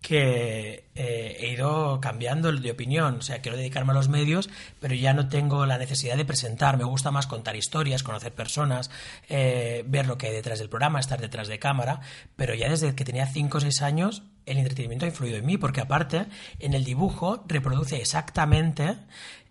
que 0.04 0.84
eh, 0.96 1.38
he 1.40 1.48
ido 1.54 2.00
cambiando 2.02 2.52
de 2.52 2.72
opinión. 2.72 3.16
O 3.20 3.22
sea, 3.22 3.40
quiero 3.40 3.58
dedicarme 3.58 3.94
a 3.94 3.96
los 3.96 4.10
medios, 4.10 4.50
pero 4.82 4.94
ya 4.94 5.14
no 5.14 5.30
tengo 5.30 5.66
la 5.66 5.78
necesidad 5.78 6.18
de 6.18 6.26
presentar. 6.26 6.78
Me 6.78 6.84
gusta 6.84 7.10
más 7.10 7.26
contar 7.26 7.56
historias, 7.56 8.04
conocer 8.04 8.34
personas, 8.34 8.92
eh, 9.30 9.84
ver 9.88 10.06
lo 10.06 10.18
que 10.18 10.28
hay 10.28 10.34
detrás 10.34 10.60
del 10.60 10.68
programa, 10.68 11.00
estar 11.00 11.22
detrás 11.22 11.48
de 11.48 11.58
cámara. 11.58 12.02
Pero 12.36 12.54
ya 12.54 12.70
desde 12.70 12.94
que 12.96 13.06
tenía 13.06 13.26
5 13.28 13.58
o 13.58 13.62
6 13.62 13.82
años, 13.82 14.24
el 14.46 14.58
entretenimiento 14.58 15.06
ha 15.06 15.10
influido 15.10 15.38
en 15.38 15.46
mí, 15.46 15.58
porque 15.58 15.80
aparte, 15.80 16.26
en 16.60 16.74
el 16.74 16.84
dibujo 16.84 17.42
reproduce 17.48 17.96
exactamente 17.96 18.98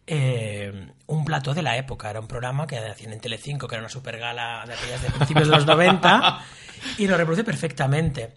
eh, 0.07 0.91
un 1.07 1.25
plató 1.25 1.55
de 1.55 1.63
la 1.63 1.79
época. 1.79 2.11
Era 2.11 2.21
un 2.21 2.29
programa 2.29 2.67
que 2.67 2.77
hacían 2.77 3.15
en 3.15 3.21
Telecinco, 3.21 3.67
que 3.67 3.77
era 3.77 3.83
una 3.83 3.89
super 3.89 4.19
gala 4.19 4.65
de 4.67 4.75
aquellas 4.75 5.01
de 5.01 5.11
principios 5.11 5.49
de 5.49 5.55
los 5.55 5.65
90, 5.65 6.45
y 6.99 7.07
lo 7.07 7.17
reproduce 7.17 7.43
perfectamente. 7.43 8.35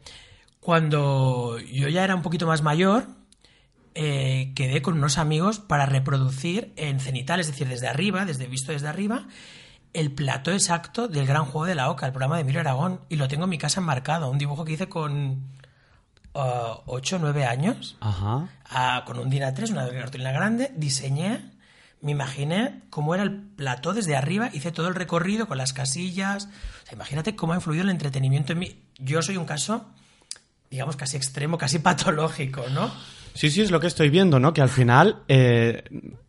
Cuando 0.65 1.60
yo 1.60 1.89
ya 1.89 2.03
era 2.03 2.15
un 2.15 2.24
poquito 2.24 2.48
más 2.48 2.63
mayor, 2.63 3.05
eh, 3.93 4.51
quedé 4.55 4.81
con 4.81 4.98
unos 4.98 5.19
amigos 5.19 5.60
para 5.60 5.86
reproducir 5.86 6.74
en 6.75 7.00
cenital, 7.00 7.39
es 7.39 7.45
decir, 7.45 7.67
desde 7.67 7.88
arriba, 7.88 8.25
desde 8.25 8.48
visto 8.48 8.72
desde 8.72 8.88
arriba, 8.88 9.27
el 9.93 10.12
plató 10.12 10.51
exacto 10.51 11.07
del 11.07 11.27
gran 11.27 11.45
juego 11.45 11.67
de 11.67 11.75
la 11.75 11.91
OCA, 11.91 12.07
el 12.07 12.13
programa 12.13 12.38
de 12.38 12.41
Emilio 12.41 12.62
Aragón, 12.62 13.01
y 13.10 13.17
lo 13.17 13.27
tengo 13.27 13.43
en 13.43 13.51
mi 13.51 13.60
casa 13.60 13.79
enmarcado, 13.79 14.27
un 14.27 14.39
dibujo 14.39 14.65
que 14.65 14.74
hice 14.74 14.89
con 14.89 15.51
8 16.34 17.15
o 17.15 17.19
9 17.19 17.45
años, 17.45 17.95
Ajá. 18.00 18.50
ah, 18.67 19.03
con 19.05 19.19
un 19.19 19.29
DIN 19.29 19.43
A3, 19.43 19.69
una 19.69 19.88
cartulina 19.88 20.31
grande, 20.31 20.72
diseñé, 20.75 21.51
me 22.01 22.13
imaginé 22.13 22.81
cómo 22.89 23.13
era 23.13 23.24
el 23.24 23.39
plató 23.39 23.93
desde 23.93 24.15
arriba, 24.15 24.50
hice 24.51 24.72
todo 24.72 24.88
el 24.88 24.95
recorrido 24.95 25.48
con 25.48 25.60
las 25.60 25.74
casillas, 25.74 26.45
o 26.45 26.86
sea, 26.88 26.93
imagínate 26.93 27.36
cómo 27.36 27.53
ha 27.53 27.57
influido 27.57 27.84
el 27.84 27.91
entretenimiento 27.91 28.53
en 28.53 28.60
mí. 28.60 28.81
Yo 28.98 29.22
soy 29.22 29.38
un 29.38 29.45
caso 29.45 29.86
digamos, 30.75 30.98
casi 30.98 31.15
extremo, 31.15 31.58
casi 31.58 31.79
patológico, 31.79 32.65
¿no? 32.74 32.91
Sí, 33.34 33.50
sí, 33.50 33.62
es 33.62 33.72
lo 33.72 33.79
que 33.79 33.88
estoy 33.88 34.10
viendo, 34.10 34.41
¿no? 34.41 34.53
Que 34.53 34.62
al 34.62 34.70
final 34.70 35.24
eh, 35.29 35.84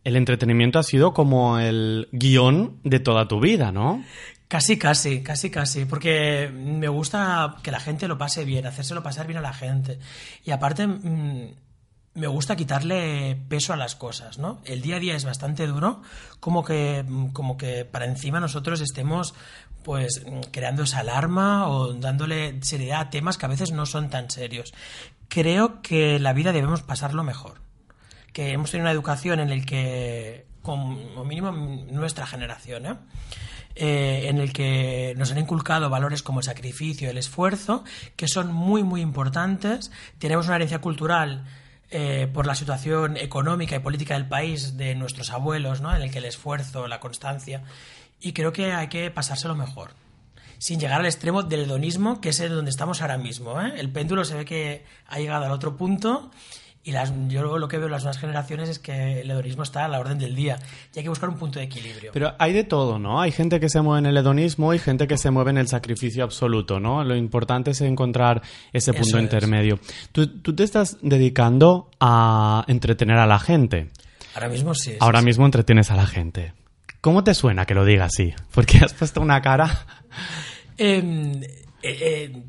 el 0.05 0.15
entretenimiento 0.15 0.79
ha 0.79 0.83
sido 0.83 1.13
como 1.13 1.59
el 1.59 2.07
guion 2.13 2.79
de 2.83 2.99
toda 2.99 3.27
tu 3.27 3.41
vida, 3.41 3.73
¿no? 3.73 4.03
Casi, 4.47 4.77
casi, 4.77 5.21
casi, 5.21 5.49
casi, 5.49 5.83
porque 5.83 6.49
me 6.53 6.87
gusta 6.87 7.57
que 7.61 7.71
la 7.71 7.81
gente 7.81 8.07
lo 8.07 8.17
pase 8.17 8.45
bien, 8.45 8.65
hacérselo 8.65 9.03
pasar 9.03 9.27
bien 9.27 9.39
a 9.39 9.41
la 9.41 9.53
gente. 9.53 9.99
Y 10.45 10.51
aparte, 10.51 10.87
mm, 10.87 11.51
me 12.13 12.27
gusta 12.27 12.55
quitarle 12.55 13.37
peso 13.47 13.73
a 13.73 13.77
las 13.77 13.95
cosas, 13.95 14.39
¿no? 14.39 14.59
El 14.65 14.81
día 14.81 14.95
a 14.95 14.99
día 14.99 15.15
es 15.15 15.25
bastante 15.25 15.67
duro, 15.67 16.01
como 16.39 16.63
que, 16.63 17.05
como 17.31 17.57
que 17.57 17.85
para 17.85 18.05
encima 18.05 18.39
nosotros 18.39 18.81
estemos 18.81 19.35
pues 19.87 20.21
creando 20.51 20.83
esa 20.83 20.99
alarma 20.99 21.69
o 21.69 21.93
dándole 21.93 22.61
seriedad 22.61 22.99
a 22.99 23.09
temas 23.09 23.37
que 23.37 23.45
a 23.45 23.47
veces 23.47 23.71
no 23.71 23.85
son 23.85 24.09
tan 24.09 24.29
serios. 24.29 24.73
Creo 25.29 25.81
que 25.81 26.19
la 26.19 26.33
vida 26.33 26.51
debemos 26.51 26.81
pasarlo 26.81 27.23
mejor. 27.23 27.61
Que 28.33 28.51
hemos 28.51 28.69
tenido 28.69 28.83
una 28.83 28.91
educación 28.91 29.39
en 29.39 29.49
el 29.49 29.65
que, 29.65 30.45
como 30.61 31.23
mínimo 31.23 31.53
nuestra 31.53 32.27
generación, 32.27 32.85
¿eh? 32.85 32.95
Eh, 33.75 34.27
en 34.27 34.39
el 34.39 34.51
que 34.51 35.13
nos 35.15 35.31
han 35.31 35.37
inculcado 35.37 35.89
valores 35.89 36.21
como 36.21 36.41
el 36.41 36.45
sacrificio, 36.45 37.09
el 37.09 37.17
esfuerzo, 37.17 37.85
que 38.17 38.27
son 38.27 38.51
muy, 38.51 38.83
muy 38.83 38.99
importantes. 38.99 39.89
Tenemos 40.19 40.47
una 40.47 40.57
herencia 40.57 40.81
cultural 40.81 41.45
eh, 41.91 42.27
por 42.33 42.45
la 42.45 42.55
situación 42.55 43.15
económica 43.15 43.77
y 43.77 43.79
política 43.79 44.15
del 44.15 44.27
país 44.27 44.75
de 44.75 44.95
nuestros 44.95 45.31
abuelos, 45.31 45.79
¿no? 45.79 45.95
en 45.95 46.01
el 46.01 46.11
que 46.11 46.17
el 46.17 46.25
esfuerzo, 46.25 46.89
la 46.89 46.99
constancia 46.99 47.63
y 48.19 48.33
creo 48.33 48.51
que 48.51 48.73
hay 48.73 48.87
que 48.87 49.09
pasárselo 49.11 49.55
mejor. 49.55 49.91
Sin 50.59 50.79
llegar 50.79 50.99
al 50.99 51.05
extremo 51.05 51.43
del 51.43 51.61
hedonismo, 51.65 52.19
que 52.19 52.29
es 52.29 52.39
el 52.39 52.49
donde 52.49 52.71
estamos 52.71 53.01
ahora 53.01 53.17
mismo. 53.17 53.61
¿eh? 53.61 53.73
El 53.77 53.91
péndulo 53.91 54.25
se 54.25 54.35
ve 54.35 54.45
que 54.45 54.85
ha 55.07 55.19
llegado 55.19 55.45
al 55.45 55.51
otro 55.51 55.77
punto 55.77 56.31
y 56.83 56.93
las, 56.93 57.13
yo 57.27 57.57
lo 57.57 57.67
que 57.67 57.77
veo 57.77 57.87
en 57.87 57.91
las 57.91 58.03
nuevas 58.03 58.17
generaciones 58.17 58.69
es 58.69 58.79
que 58.79 59.19
el 59.19 59.29
hedonismo 59.29 59.61
está 59.61 59.83
a 59.83 59.87
la 59.89 59.99
orden 59.99 60.17
del 60.17 60.33
día 60.35 60.57
y 60.95 60.99
hay 60.99 61.03
que 61.03 61.09
buscar 61.09 61.27
un 61.29 61.35
punto 61.35 61.59
de 61.59 61.65
equilibrio. 61.65 62.11
Pero 62.13 62.33
hay 62.39 62.53
de 62.53 62.63
todo, 62.63 62.97
¿no? 62.97 63.21
Hay 63.21 63.31
gente 63.33 63.59
que 63.59 63.67
se 63.67 63.81
mueve 63.81 63.99
en 63.99 64.05
el 64.05 64.17
hedonismo 64.17 64.73
y 64.73 64.79
gente 64.79 65.05
que 65.05 65.17
se 65.17 65.29
mueve 65.29 65.51
en 65.51 65.57
el 65.57 65.67
sacrificio 65.67 66.23
absoluto, 66.23 66.79
¿no? 66.79 67.03
Lo 67.03 67.15
importante 67.15 67.71
es 67.71 67.81
encontrar 67.81 68.41
ese 68.71 68.93
punto 68.93 69.09
Eso 69.09 69.17
es. 69.17 69.23
intermedio. 69.23 69.79
¿Tú, 70.13 70.39
tú 70.41 70.55
te 70.55 70.63
estás 70.63 70.97
dedicando 71.01 71.89
a 71.99 72.63
entretener 72.67 73.17
a 73.17 73.27
la 73.27 73.37
gente. 73.39 73.89
Ahora 74.33 74.47
mismo 74.49 74.73
sí. 74.73 74.91
sí, 74.91 74.97
Ahora 75.01 75.19
sí. 75.19 75.25
mismo 75.25 75.45
entretienes 75.45 75.91
a 75.91 75.95
la 75.97 76.07
gente. 76.07 76.53
¿Cómo 77.01 77.23
te 77.23 77.33
suena 77.33 77.65
que 77.65 77.73
lo 77.73 77.85
diga 77.85 78.05
así? 78.05 78.33
Porque 78.51 78.79
has 78.79 78.93
puesto 78.93 79.21
una 79.21 79.41
cara. 79.41 79.85
Eh, 80.77 81.41
eh, 81.81 81.97
eh, 82.01 82.43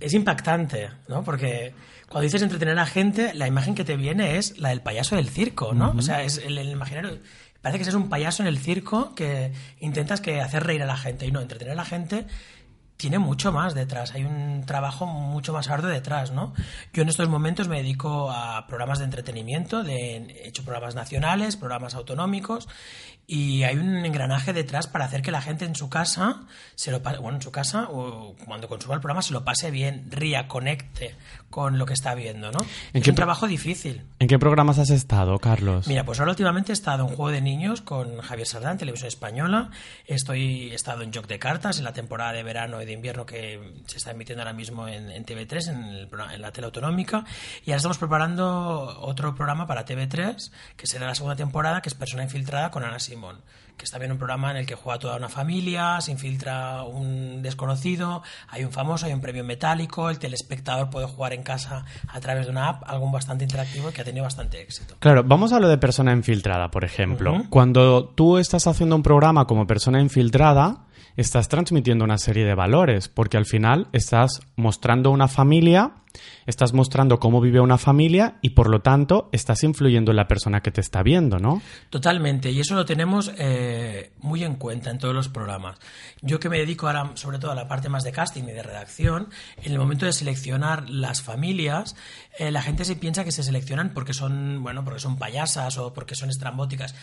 es 0.00 0.14
impactante, 0.14 0.88
¿no? 1.08 1.22
Porque 1.22 1.74
cuando 2.08 2.24
dices 2.24 2.42
entretener 2.42 2.72
a 2.72 2.82
la 2.82 2.86
gente, 2.86 3.34
la 3.34 3.46
imagen 3.46 3.74
que 3.74 3.84
te 3.84 3.96
viene 3.96 4.38
es 4.38 4.58
la 4.58 4.70
del 4.70 4.80
payaso 4.80 5.16
del 5.16 5.28
circo, 5.28 5.74
¿no? 5.74 5.94
O 5.96 6.02
sea, 6.02 6.22
es 6.22 6.38
el, 6.38 6.58
el 6.58 6.70
imaginario. 6.70 7.18
Parece 7.60 7.78
que 7.78 7.84
seas 7.84 7.96
un 7.96 8.08
payaso 8.08 8.42
en 8.42 8.48
el 8.48 8.58
circo 8.58 9.14
que 9.14 9.52
intentas 9.80 10.20
que 10.20 10.40
hacer 10.40 10.64
reír 10.64 10.82
a 10.82 10.86
la 10.86 10.96
gente. 10.96 11.26
Y 11.26 11.30
no, 11.30 11.40
entretener 11.40 11.72
a 11.72 11.76
la 11.76 11.84
gente 11.84 12.26
tiene 12.96 13.18
mucho 13.18 13.52
más 13.52 13.74
detrás. 13.74 14.12
Hay 14.14 14.24
un 14.24 14.64
trabajo 14.66 15.06
mucho 15.06 15.52
más 15.52 15.68
arduo 15.68 15.90
detrás, 15.90 16.30
¿no? 16.30 16.54
Yo 16.92 17.02
en 17.02 17.08
estos 17.08 17.28
momentos 17.28 17.68
me 17.68 17.78
dedico 17.78 18.30
a 18.30 18.66
programas 18.66 18.98
de 18.98 19.06
entretenimiento, 19.06 19.82
de, 19.82 20.16
he 20.16 20.48
hecho 20.48 20.62
programas 20.62 20.94
nacionales, 20.94 21.56
programas 21.56 21.94
autonómicos, 21.94 22.68
y 23.26 23.62
hay 23.62 23.76
un 23.76 24.04
engranaje 24.04 24.52
detrás 24.52 24.88
para 24.88 25.04
hacer 25.04 25.22
que 25.22 25.30
la 25.30 25.40
gente 25.40 25.64
en 25.64 25.74
su 25.74 25.88
casa 25.88 26.42
se 26.74 26.90
lo 26.90 27.02
pase, 27.02 27.18
bueno, 27.18 27.36
en 27.36 27.42
su 27.42 27.52
casa 27.52 27.88
o 27.90 28.34
cuando 28.44 28.68
consuma 28.68 28.94
el 28.94 29.00
programa 29.00 29.22
se 29.22 29.32
lo 29.32 29.44
pase 29.44 29.70
bien, 29.70 30.06
ría, 30.10 30.48
conecte 30.48 31.14
con 31.48 31.78
lo 31.78 31.86
que 31.86 31.94
está 31.94 32.14
viendo, 32.14 32.50
¿no? 32.50 32.58
¿En 32.60 32.98
Es 32.98 33.04
qué 33.04 33.10
un 33.10 33.16
trabajo 33.16 33.46
difícil. 33.46 34.02
¿En 34.18 34.26
qué 34.26 34.38
programas 34.38 34.78
has 34.78 34.90
estado, 34.90 35.38
Carlos? 35.38 35.86
Mira, 35.86 36.04
pues 36.04 36.18
ahora 36.18 36.32
últimamente 36.32 36.72
he 36.72 36.74
estado 36.74 37.04
en 37.04 37.14
Juego 37.14 37.30
de 37.30 37.40
Niños 37.40 37.80
con 37.80 38.20
Javier 38.20 38.46
Sardán, 38.46 38.76
Televisión 38.76 39.08
Española. 39.08 39.70
Estoy, 40.06 40.70
he 40.70 40.74
estado 40.74 41.02
en 41.02 41.12
Joc 41.12 41.26
de 41.26 41.38
Cartas, 41.38 41.78
en 41.78 41.84
la 41.84 41.92
temporada 41.92 42.32
de 42.32 42.42
verano 42.42 42.81
de 42.86 42.92
invierno 42.92 43.26
que 43.26 43.60
se 43.86 43.96
está 43.98 44.10
emitiendo 44.10 44.42
ahora 44.42 44.52
mismo 44.52 44.88
en, 44.88 45.10
en 45.10 45.24
TV3, 45.24 45.68
en, 45.70 45.84
el 45.84 46.08
programa- 46.08 46.34
en 46.34 46.42
la 46.42 46.52
tele 46.52 46.66
autonómica. 46.66 47.24
Y 47.64 47.70
ahora 47.70 47.76
estamos 47.78 47.98
preparando 47.98 48.98
otro 49.00 49.34
programa 49.34 49.66
para 49.66 49.84
TV3, 49.84 50.50
que 50.76 50.86
será 50.86 51.06
la 51.06 51.14
segunda 51.14 51.36
temporada, 51.36 51.80
que 51.82 51.88
es 51.88 51.94
Persona 51.94 52.22
Infiltrada 52.22 52.70
con 52.70 52.84
Ana 52.84 52.98
Simón. 52.98 53.40
Que 53.76 53.86
es 53.86 53.90
también 53.90 54.12
un 54.12 54.18
programa 54.18 54.50
en 54.50 54.58
el 54.58 54.66
que 54.66 54.74
juega 54.74 54.98
toda 54.98 55.16
una 55.16 55.30
familia, 55.30 55.98
se 56.02 56.12
infiltra 56.12 56.82
un 56.82 57.40
desconocido, 57.42 58.22
hay 58.48 58.64
un 58.64 58.70
famoso, 58.70 59.06
hay 59.06 59.14
un 59.14 59.22
premio 59.22 59.44
metálico, 59.44 60.10
el 60.10 60.18
telespectador 60.18 60.90
puede 60.90 61.06
jugar 61.06 61.32
en 61.32 61.42
casa 61.42 61.84
a 62.08 62.20
través 62.20 62.44
de 62.44 62.52
una 62.52 62.68
app, 62.68 62.82
algo 62.86 63.10
bastante 63.10 63.44
interactivo 63.44 63.88
y 63.88 63.92
que 63.92 64.02
ha 64.02 64.04
tenido 64.04 64.24
bastante 64.24 64.60
éxito. 64.60 64.96
Claro, 64.98 65.24
vamos 65.24 65.52
a 65.54 65.58
lo 65.58 65.68
de 65.68 65.78
persona 65.78 66.12
infiltrada, 66.12 66.70
por 66.70 66.84
ejemplo. 66.84 67.44
Cuando 67.48 68.04
tú 68.10 68.36
estás 68.36 68.66
haciendo 68.66 68.94
un 68.94 69.02
programa 69.02 69.46
como 69.46 69.66
persona 69.66 70.00
infiltrada, 70.00 70.84
estás 71.16 71.48
transmitiendo 71.48 72.04
una 72.04 72.18
serie 72.18 72.44
de 72.44 72.54
valores, 72.54 73.08
porque 73.08 73.36
al 73.36 73.46
final 73.46 73.88
estás 73.92 74.40
mostrando 74.56 75.10
una 75.10 75.28
familia, 75.28 75.92
estás 76.46 76.72
mostrando 76.72 77.18
cómo 77.18 77.40
vive 77.40 77.60
una 77.60 77.78
familia 77.78 78.38
y 78.42 78.50
por 78.50 78.68
lo 78.68 78.80
tanto 78.80 79.28
estás 79.32 79.62
influyendo 79.64 80.12
en 80.12 80.16
la 80.16 80.28
persona 80.28 80.60
que 80.60 80.70
te 80.70 80.80
está 80.80 81.02
viendo, 81.02 81.38
¿no? 81.38 81.62
Totalmente, 81.90 82.50
y 82.50 82.60
eso 82.60 82.74
lo 82.74 82.84
tenemos 82.84 83.32
eh, 83.38 84.12
muy 84.18 84.44
en 84.44 84.56
cuenta 84.56 84.90
en 84.90 84.98
todos 84.98 85.14
los 85.14 85.28
programas. 85.28 85.78
Yo 86.20 86.38
que 86.40 86.48
me 86.48 86.58
dedico 86.58 86.86
ahora 86.86 87.12
sobre 87.14 87.38
todo 87.38 87.50
a 87.52 87.54
la 87.54 87.68
parte 87.68 87.88
más 87.88 88.04
de 88.04 88.12
casting 88.12 88.44
y 88.44 88.52
de 88.52 88.62
redacción, 88.62 89.28
en 89.62 89.72
el 89.72 89.78
momento 89.78 90.06
de 90.06 90.12
seleccionar 90.12 90.88
las 90.88 91.22
familias, 91.22 91.96
eh, 92.38 92.50
la 92.50 92.62
gente 92.62 92.84
se 92.84 92.96
piensa 92.96 93.24
que 93.24 93.32
se 93.32 93.42
seleccionan 93.42 93.92
porque 93.94 94.14
son, 94.14 94.62
bueno, 94.62 94.84
porque 94.84 95.00
son 95.00 95.18
payasas 95.18 95.78
o 95.78 95.92
porque 95.92 96.14
son 96.14 96.30
estrambóticas. 96.30 96.94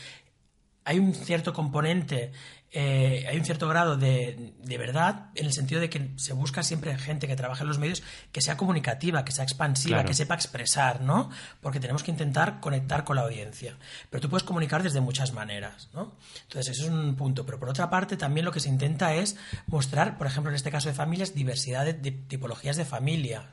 Hay 0.85 0.97
un 0.99 1.13
cierto 1.13 1.53
componente, 1.53 2.31
eh, 2.71 3.25
hay 3.29 3.37
un 3.37 3.45
cierto 3.45 3.67
grado 3.67 3.97
de, 3.97 4.53
de 4.63 4.77
verdad 4.77 5.29
en 5.35 5.45
el 5.45 5.53
sentido 5.53 5.81
de 5.81 5.89
que 5.89 6.11
se 6.17 6.33
busca 6.33 6.63
siempre 6.63 6.97
gente 6.97 7.27
que 7.27 7.35
trabaje 7.35 7.61
en 7.63 7.67
los 7.67 7.77
medios 7.79 8.01
que 8.31 8.41
sea 8.41 8.57
comunicativa, 8.57 9.23
que 9.25 9.31
sea 9.31 9.43
expansiva, 9.43 9.97
Claro. 9.97 10.07
que 10.07 10.13
sepa 10.15 10.35
expresar, 10.35 11.01
¿no? 11.01 11.29
Porque 11.61 11.79
tenemos 11.79 12.01
que 12.03 12.11
intentar 12.11 12.59
conectar 12.59 13.03
con 13.03 13.17
la 13.17 13.23
audiencia. 13.23 13.77
Pero 14.09 14.21
tú 14.21 14.29
puedes 14.29 14.43
comunicar 14.43 14.81
desde 14.81 15.01
muchas 15.01 15.31
maneras, 15.33 15.89
¿no? 15.93 16.15
Entonces, 16.43 16.75
eso 16.77 16.85
es 16.85 16.89
un 16.91 17.15
punto. 17.15 17.45
Pero 17.45 17.59
por 17.59 17.69
otra 17.69 17.89
parte, 17.89 18.17
también 18.17 18.45
lo 18.45 18.51
que 18.51 18.59
se 18.59 18.69
intenta 18.69 19.13
es 19.15 19.35
mostrar, 19.67 20.17
por 20.17 20.27
ejemplo, 20.27 20.49
en 20.49 20.55
este 20.55 20.71
caso 20.71 20.89
de 20.89 20.95
familias, 20.95 21.35
diversidad 21.35 21.85
de, 21.85 21.93
de 21.93 22.11
tipologías 22.11 22.77
de 22.77 22.85
familia. 22.85 23.49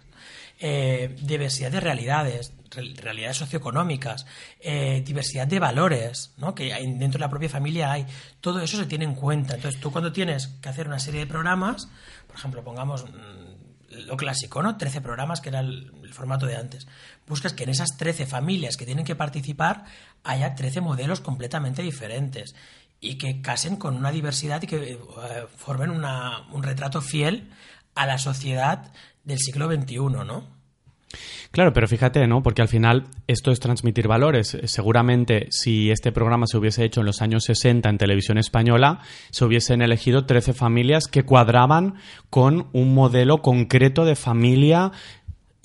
Eh, 0.58 1.14
diversidad 1.22 1.70
de 1.70 1.80
realidades, 1.80 2.52
re- 2.70 2.94
realidades 2.96 3.36
socioeconómicas, 3.36 4.26
eh, 4.60 5.02
diversidad 5.04 5.46
de 5.46 5.58
valores, 5.58 6.32
¿no? 6.38 6.54
que 6.54 6.72
hay- 6.72 6.86
dentro 6.94 7.18
de 7.18 7.24
la 7.24 7.30
propia 7.30 7.48
familia 7.48 7.92
hay. 7.92 8.06
Todo 8.40 8.60
eso 8.60 8.76
se 8.76 8.86
tiene 8.86 9.04
en 9.04 9.14
cuenta. 9.14 9.54
Entonces, 9.54 9.80
tú 9.80 9.92
cuando 9.92 10.12
tienes 10.12 10.48
que 10.62 10.68
hacer 10.68 10.86
una 10.86 10.98
serie 10.98 11.20
de 11.20 11.26
programas, 11.26 11.88
por 12.26 12.36
ejemplo, 12.36 12.64
pongamos 12.64 13.04
mm, 13.04 14.06
lo 14.06 14.16
clásico, 14.16 14.62
¿no? 14.62 14.76
13 14.76 15.00
programas, 15.00 15.40
que 15.40 15.48
era 15.50 15.60
el, 15.60 15.92
el 16.02 16.12
formato 16.12 16.46
de 16.46 16.56
antes. 16.56 16.86
Buscas 17.26 17.52
que 17.52 17.64
en 17.64 17.70
esas 17.70 17.96
13 17.96 18.26
familias 18.26 18.76
que 18.76 18.84
tienen 18.86 19.04
que 19.04 19.14
participar 19.16 19.84
haya 20.24 20.54
13 20.54 20.80
modelos 20.80 21.20
completamente 21.20 21.82
diferentes 21.82 22.54
y 23.00 23.16
que 23.18 23.40
casen 23.42 23.76
con 23.76 23.94
una 23.96 24.10
diversidad 24.10 24.62
y 24.62 24.66
que 24.66 24.92
eh, 24.92 24.98
formen 25.56 25.90
una- 25.90 26.46
un 26.52 26.62
retrato 26.62 27.00
fiel 27.02 27.50
a 27.94 28.06
la 28.06 28.18
sociedad 28.18 28.92
del 29.26 29.38
siglo 29.38 29.70
XXI, 29.70 29.96
¿no? 29.98 30.56
Claro, 31.50 31.72
pero 31.72 31.86
fíjate, 31.86 32.26
¿no? 32.26 32.42
Porque 32.42 32.62
al 32.62 32.68
final 32.68 33.04
esto 33.26 33.50
es 33.50 33.60
transmitir 33.60 34.08
valores. 34.08 34.58
Seguramente 34.64 35.46
si 35.50 35.90
este 35.90 36.12
programa 36.12 36.46
se 36.46 36.58
hubiese 36.58 36.84
hecho 36.84 37.00
en 37.00 37.06
los 37.06 37.22
años 37.22 37.44
60 37.44 37.88
en 37.88 37.98
televisión 37.98 38.38
española, 38.38 39.00
se 39.30 39.44
hubiesen 39.44 39.82
elegido 39.82 40.26
13 40.26 40.52
familias 40.52 41.06
que 41.06 41.24
cuadraban 41.24 41.94
con 42.30 42.68
un 42.72 42.94
modelo 42.94 43.42
concreto 43.42 44.04
de 44.04 44.16
familia 44.16 44.92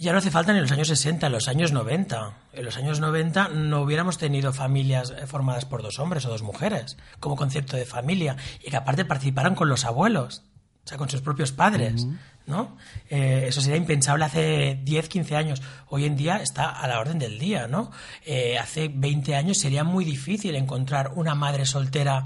ya 0.02 0.14
no 0.14 0.18
hace 0.18 0.32
falta 0.32 0.52
ni 0.52 0.58
en 0.58 0.64
los 0.64 0.72
años 0.72 0.88
60, 0.88 1.28
en 1.28 1.32
los 1.32 1.48
años 1.48 1.74
90. 1.74 2.34
En 2.54 2.66
los 2.66 2.76
años 2.76 3.00
90 3.00 3.50
no 3.50 3.82
hubiéramos 3.82 4.18
tenido 4.18 4.52
familias 4.52 5.12
eh, 5.12 5.28
formadas 5.28 5.66
por 5.66 5.84
dos 5.84 6.00
hombres 6.00 6.26
o 6.26 6.30
dos 6.30 6.42
mujeres 6.42 6.98
como 7.20 7.36
concepto 7.36 7.78
de 7.78 7.86
familia 7.86 8.36
y 8.66 8.72
que 8.72 8.78
aparte 8.78 9.06
participaran 9.06 9.54
con 9.54 9.70
los 9.70 9.86
abuelos, 9.86 10.42
o 10.84 10.88
sea, 10.88 10.98
con 10.98 11.08
sus 11.08 11.22
propios 11.22 11.52
padres. 11.52 12.08
¿No? 12.46 12.78
Eh, 13.10 13.46
eso 13.48 13.62
sería 13.62 13.78
impensable 13.78 14.26
hace 14.26 14.80
10, 14.84 15.10
15 15.10 15.36
años. 15.36 15.62
Hoy 15.88 16.06
en 16.06 16.16
día 16.16 16.38
está 16.38 16.70
a 16.70 16.88
la 16.88 17.00
orden 17.00 17.20
del 17.20 17.40
día, 17.40 17.68
¿no? 17.68 17.92
Eh, 18.26 18.58
hace 18.58 18.90
20 18.94 19.36
años 19.36 19.58
sería 19.58 19.84
muy 19.84 20.06
difícil 20.06 20.56
encontrar 20.56 21.12
una 21.16 21.36
madre 21.36 21.66
soltera 21.66 22.26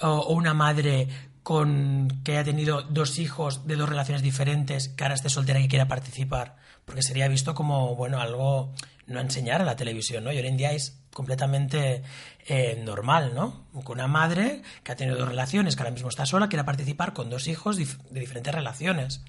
o, 0.00 0.34
una 0.34 0.54
madre 0.54 1.08
con 1.42 2.22
que 2.24 2.32
haya 2.32 2.44
tenido 2.44 2.82
dos 2.82 3.18
hijos 3.18 3.66
de 3.66 3.76
dos 3.76 3.88
relaciones 3.88 4.22
diferentes, 4.22 4.88
que 4.88 5.04
ahora 5.04 5.14
esté 5.14 5.28
soltera 5.28 5.60
y 5.60 5.68
quiera 5.68 5.88
participar 5.88 6.56
porque 6.84 7.02
sería 7.02 7.28
visto 7.28 7.54
como, 7.54 7.94
bueno, 7.96 8.20
algo 8.20 8.72
no 9.06 9.20
enseñar 9.20 9.60
a 9.60 9.64
la 9.64 9.76
televisión, 9.76 10.24
¿no? 10.24 10.32
Y 10.32 10.38
hoy 10.38 10.46
en 10.46 10.56
día 10.56 10.72
es 10.72 10.98
completamente 11.12 12.02
eh, 12.46 12.80
normal, 12.84 13.32
¿no? 13.34 13.66
Con 13.84 13.98
una 13.98 14.06
madre 14.06 14.62
que 14.82 14.92
ha 14.92 14.96
tenido 14.96 15.18
dos 15.18 15.28
relaciones, 15.28 15.76
que 15.76 15.82
ahora 15.82 15.92
mismo 15.92 16.08
está 16.08 16.26
sola, 16.26 16.48
quiera 16.48 16.64
participar 16.64 17.12
con 17.12 17.30
dos 17.30 17.46
hijos 17.46 17.76
de 17.76 17.86
diferentes 18.20 18.54
relaciones. 18.54 19.22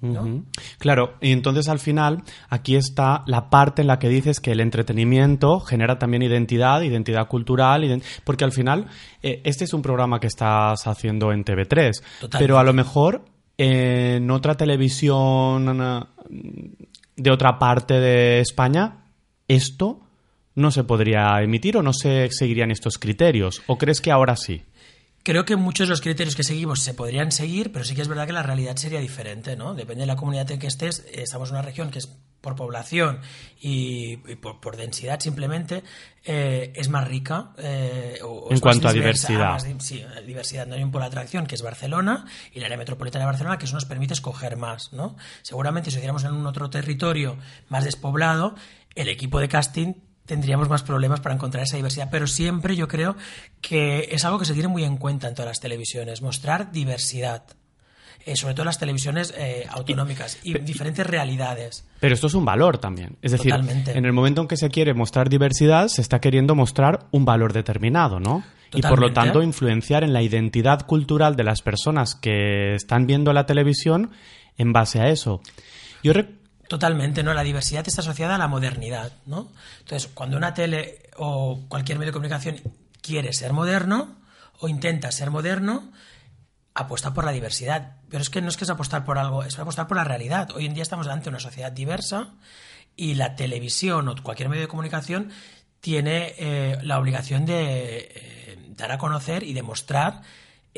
¿No? 0.00 0.44
Claro, 0.78 1.14
y 1.20 1.32
entonces 1.32 1.68
al 1.68 1.78
final 1.78 2.22
aquí 2.48 2.76
está 2.76 3.22
la 3.26 3.48
parte 3.48 3.82
en 3.82 3.88
la 3.88 3.98
que 3.98 4.08
dices 4.08 4.40
que 4.40 4.52
el 4.52 4.60
entretenimiento 4.60 5.60
genera 5.60 5.98
también 5.98 6.22
identidad, 6.22 6.82
identidad 6.82 7.28
cultural, 7.28 8.02
porque 8.24 8.44
al 8.44 8.52
final 8.52 8.86
eh, 9.22 9.40
este 9.44 9.64
es 9.64 9.72
un 9.72 9.82
programa 9.82 10.20
que 10.20 10.26
estás 10.26 10.86
haciendo 10.86 11.32
en 11.32 11.44
TV3, 11.44 12.02
pero 12.38 12.58
a 12.58 12.64
lo 12.64 12.72
mejor 12.72 13.24
en 13.58 14.30
otra 14.30 14.54
televisión 14.54 16.06
de 17.16 17.30
otra 17.30 17.58
parte 17.58 17.94
de 17.94 18.40
España, 18.40 19.04
esto 19.48 20.00
no 20.56 20.70
se 20.70 20.84
podría 20.84 21.40
emitir 21.42 21.76
o 21.76 21.82
no 21.82 21.92
se 21.92 22.28
seguirían 22.30 22.70
estos 22.70 22.98
criterios? 22.98 23.62
¿O 23.66 23.78
crees 23.78 24.00
que 24.00 24.10
ahora 24.10 24.36
sí? 24.36 24.62
Creo 25.26 25.44
que 25.44 25.56
muchos 25.56 25.88
de 25.88 25.90
los 25.90 26.02
criterios 26.02 26.36
que 26.36 26.44
seguimos 26.44 26.84
se 26.84 26.94
podrían 26.94 27.32
seguir, 27.32 27.72
pero 27.72 27.84
sí 27.84 27.96
que 27.96 28.02
es 28.02 28.06
verdad 28.06 28.28
que 28.28 28.32
la 28.32 28.44
realidad 28.44 28.76
sería 28.76 29.00
diferente, 29.00 29.56
¿no? 29.56 29.74
Depende 29.74 30.02
de 30.02 30.06
la 30.06 30.14
comunidad 30.14 30.48
en 30.52 30.60
que 30.60 30.68
estés. 30.68 31.04
Estamos 31.12 31.48
en 31.48 31.56
una 31.56 31.62
región 31.62 31.90
que 31.90 31.98
es 31.98 32.06
por 32.40 32.54
población 32.54 33.18
y, 33.60 34.18
por, 34.36 34.76
densidad 34.76 35.18
simplemente 35.18 35.82
eh, 36.24 36.72
es 36.76 36.88
más 36.90 37.08
rica. 37.08 37.50
Eh, 37.58 38.20
en 38.50 38.60
cuanto 38.60 38.86
a 38.86 38.92
diversidad. 38.92 39.58
sí, 39.80 40.04
diversidad. 40.24 40.64
No 40.64 40.76
hay 40.76 40.84
un 40.84 40.92
polo 40.92 41.02
de 41.02 41.08
atracción 41.08 41.48
que 41.48 41.56
es 41.56 41.62
Barcelona 41.62 42.24
y 42.54 42.60
la 42.60 42.66
área 42.66 42.78
metropolitana 42.78 43.24
de 43.24 43.32
Barcelona 43.32 43.58
que 43.58 43.64
eso 43.64 43.74
nos 43.74 43.84
permite 43.84 44.14
escoger 44.14 44.56
más, 44.56 44.92
¿no? 44.92 45.16
Seguramente 45.42 45.90
si 45.90 45.96
hiciéramos 45.96 46.22
en 46.22 46.34
un 46.34 46.46
otro 46.46 46.70
territorio 46.70 47.36
más 47.68 47.82
despoblado, 47.82 48.54
el 48.94 49.08
equipo 49.08 49.40
de 49.40 49.48
casting 49.48 49.94
tendríamos 50.26 50.68
más 50.68 50.82
problemas 50.82 51.20
para 51.20 51.34
encontrar 51.34 51.64
esa 51.64 51.76
diversidad. 51.76 52.08
Pero 52.10 52.26
siempre 52.26 52.76
yo 52.76 52.88
creo 52.88 53.16
que 53.60 54.08
es 54.10 54.24
algo 54.24 54.38
que 54.38 54.44
se 54.44 54.52
tiene 54.52 54.68
muy 54.68 54.84
en 54.84 54.96
cuenta 54.96 55.28
en 55.28 55.34
todas 55.34 55.48
las 55.48 55.60
televisiones, 55.60 56.20
mostrar 56.22 56.72
diversidad. 56.72 57.44
Eh, 58.24 58.34
sobre 58.34 58.54
todo 58.54 58.64
las 58.64 58.80
televisiones 58.80 59.32
eh, 59.38 59.66
autonómicas 59.70 60.40
y, 60.42 60.58
diferentes 60.58 61.06
realidades. 61.06 61.86
Pero 62.00 62.12
esto 62.12 62.26
es 62.26 62.34
un 62.34 62.44
valor 62.44 62.78
también. 62.78 63.16
Es 63.22 63.30
decir, 63.30 63.54
en 63.54 64.04
el 64.04 64.12
momento 64.12 64.40
en 64.40 64.48
que 64.48 64.56
se 64.56 64.68
quiere 64.68 64.94
mostrar 64.94 65.28
diversidad, 65.28 65.86
se 65.86 66.02
está 66.02 66.20
queriendo 66.20 66.56
mostrar 66.56 67.06
un 67.12 67.24
valor 67.24 67.52
determinado, 67.52 68.18
¿no? 68.18 68.42
Y 68.74 68.82
por 68.82 69.00
lo 69.00 69.12
tanto 69.12 69.44
influenciar 69.44 70.02
en 70.02 70.12
la 70.12 70.22
identidad 70.22 70.86
cultural 70.86 71.36
de 71.36 71.44
las 71.44 71.62
personas 71.62 72.16
que 72.16 72.74
están 72.74 73.06
viendo 73.06 73.32
la 73.32 73.46
televisión 73.46 74.10
en 74.58 74.72
base 74.72 75.00
a 75.00 75.08
eso. 75.08 75.40
Yo 76.02 76.12
Totalmente, 76.68 77.22
¿no? 77.22 77.32
La 77.34 77.42
diversidad 77.42 77.86
está 77.86 78.00
asociada 78.00 78.34
a 78.34 78.38
la 78.38 78.48
modernidad, 78.48 79.12
¿no? 79.26 79.52
Entonces, 79.80 80.10
cuando 80.12 80.36
una 80.36 80.54
tele 80.54 81.10
o 81.16 81.64
cualquier 81.68 81.98
medio 81.98 82.10
de 82.10 82.14
comunicación 82.14 82.60
quiere 83.00 83.32
ser 83.32 83.52
moderno 83.52 84.16
o 84.58 84.68
intenta 84.68 85.12
ser 85.12 85.30
moderno, 85.30 85.92
apuesta 86.74 87.14
por 87.14 87.24
la 87.24 87.32
diversidad. 87.32 87.96
Pero 88.10 88.22
es 88.22 88.30
que 88.30 88.42
no 88.42 88.48
es 88.48 88.56
que 88.56 88.64
es 88.64 88.70
apostar 88.70 89.04
por 89.04 89.18
algo, 89.18 89.44
es 89.44 89.58
apostar 89.58 89.86
por 89.86 89.96
la 89.96 90.04
realidad. 90.04 90.50
Hoy 90.54 90.66
en 90.66 90.74
día 90.74 90.82
estamos 90.82 91.06
delante 91.06 91.24
de 91.24 91.30
una 91.30 91.40
sociedad 91.40 91.72
diversa 91.72 92.34
y 92.96 93.14
la 93.14 93.36
televisión 93.36 94.08
o 94.08 94.14
cualquier 94.22 94.48
medio 94.48 94.62
de 94.62 94.68
comunicación 94.68 95.30
tiene 95.80 96.34
eh, 96.38 96.78
la 96.82 96.98
obligación 96.98 97.46
de 97.46 98.10
eh, 98.14 98.58
dar 98.70 98.92
a 98.92 98.98
conocer 98.98 99.42
y 99.42 99.52
demostrar 99.52 100.22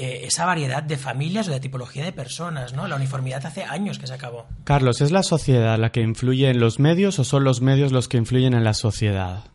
eh, 0.01 0.27
esa 0.27 0.47
variedad 0.47 0.81
de 0.85 0.97
familias 0.97 1.49
o 1.49 1.51
de 1.51 1.59
tipología 1.59 2.05
de 2.05 2.13
personas, 2.13 2.73
¿no? 2.73 2.87
La 2.87 2.95
uniformidad 2.95 3.45
hace 3.45 3.65
años 3.65 3.99
que 3.99 4.07
se 4.07 4.15
acabó. 4.15 4.47
Carlos, 4.63 5.01
¿es 5.01 5.11
la 5.11 5.25
sociedad 5.25 5.77
la 5.77 5.91
que 5.91 6.03
influye 6.03 6.49
en 6.49 6.61
los 6.61 6.79
medios 6.79 7.19
o 7.19 7.25
son 7.25 7.43
los 7.43 7.63
medios 7.63 7.91
los 7.91 8.07
que 8.07 8.17
influyen 8.17 8.55
en 8.55 8.63
la 8.63 8.75
sociedad? 8.75 9.47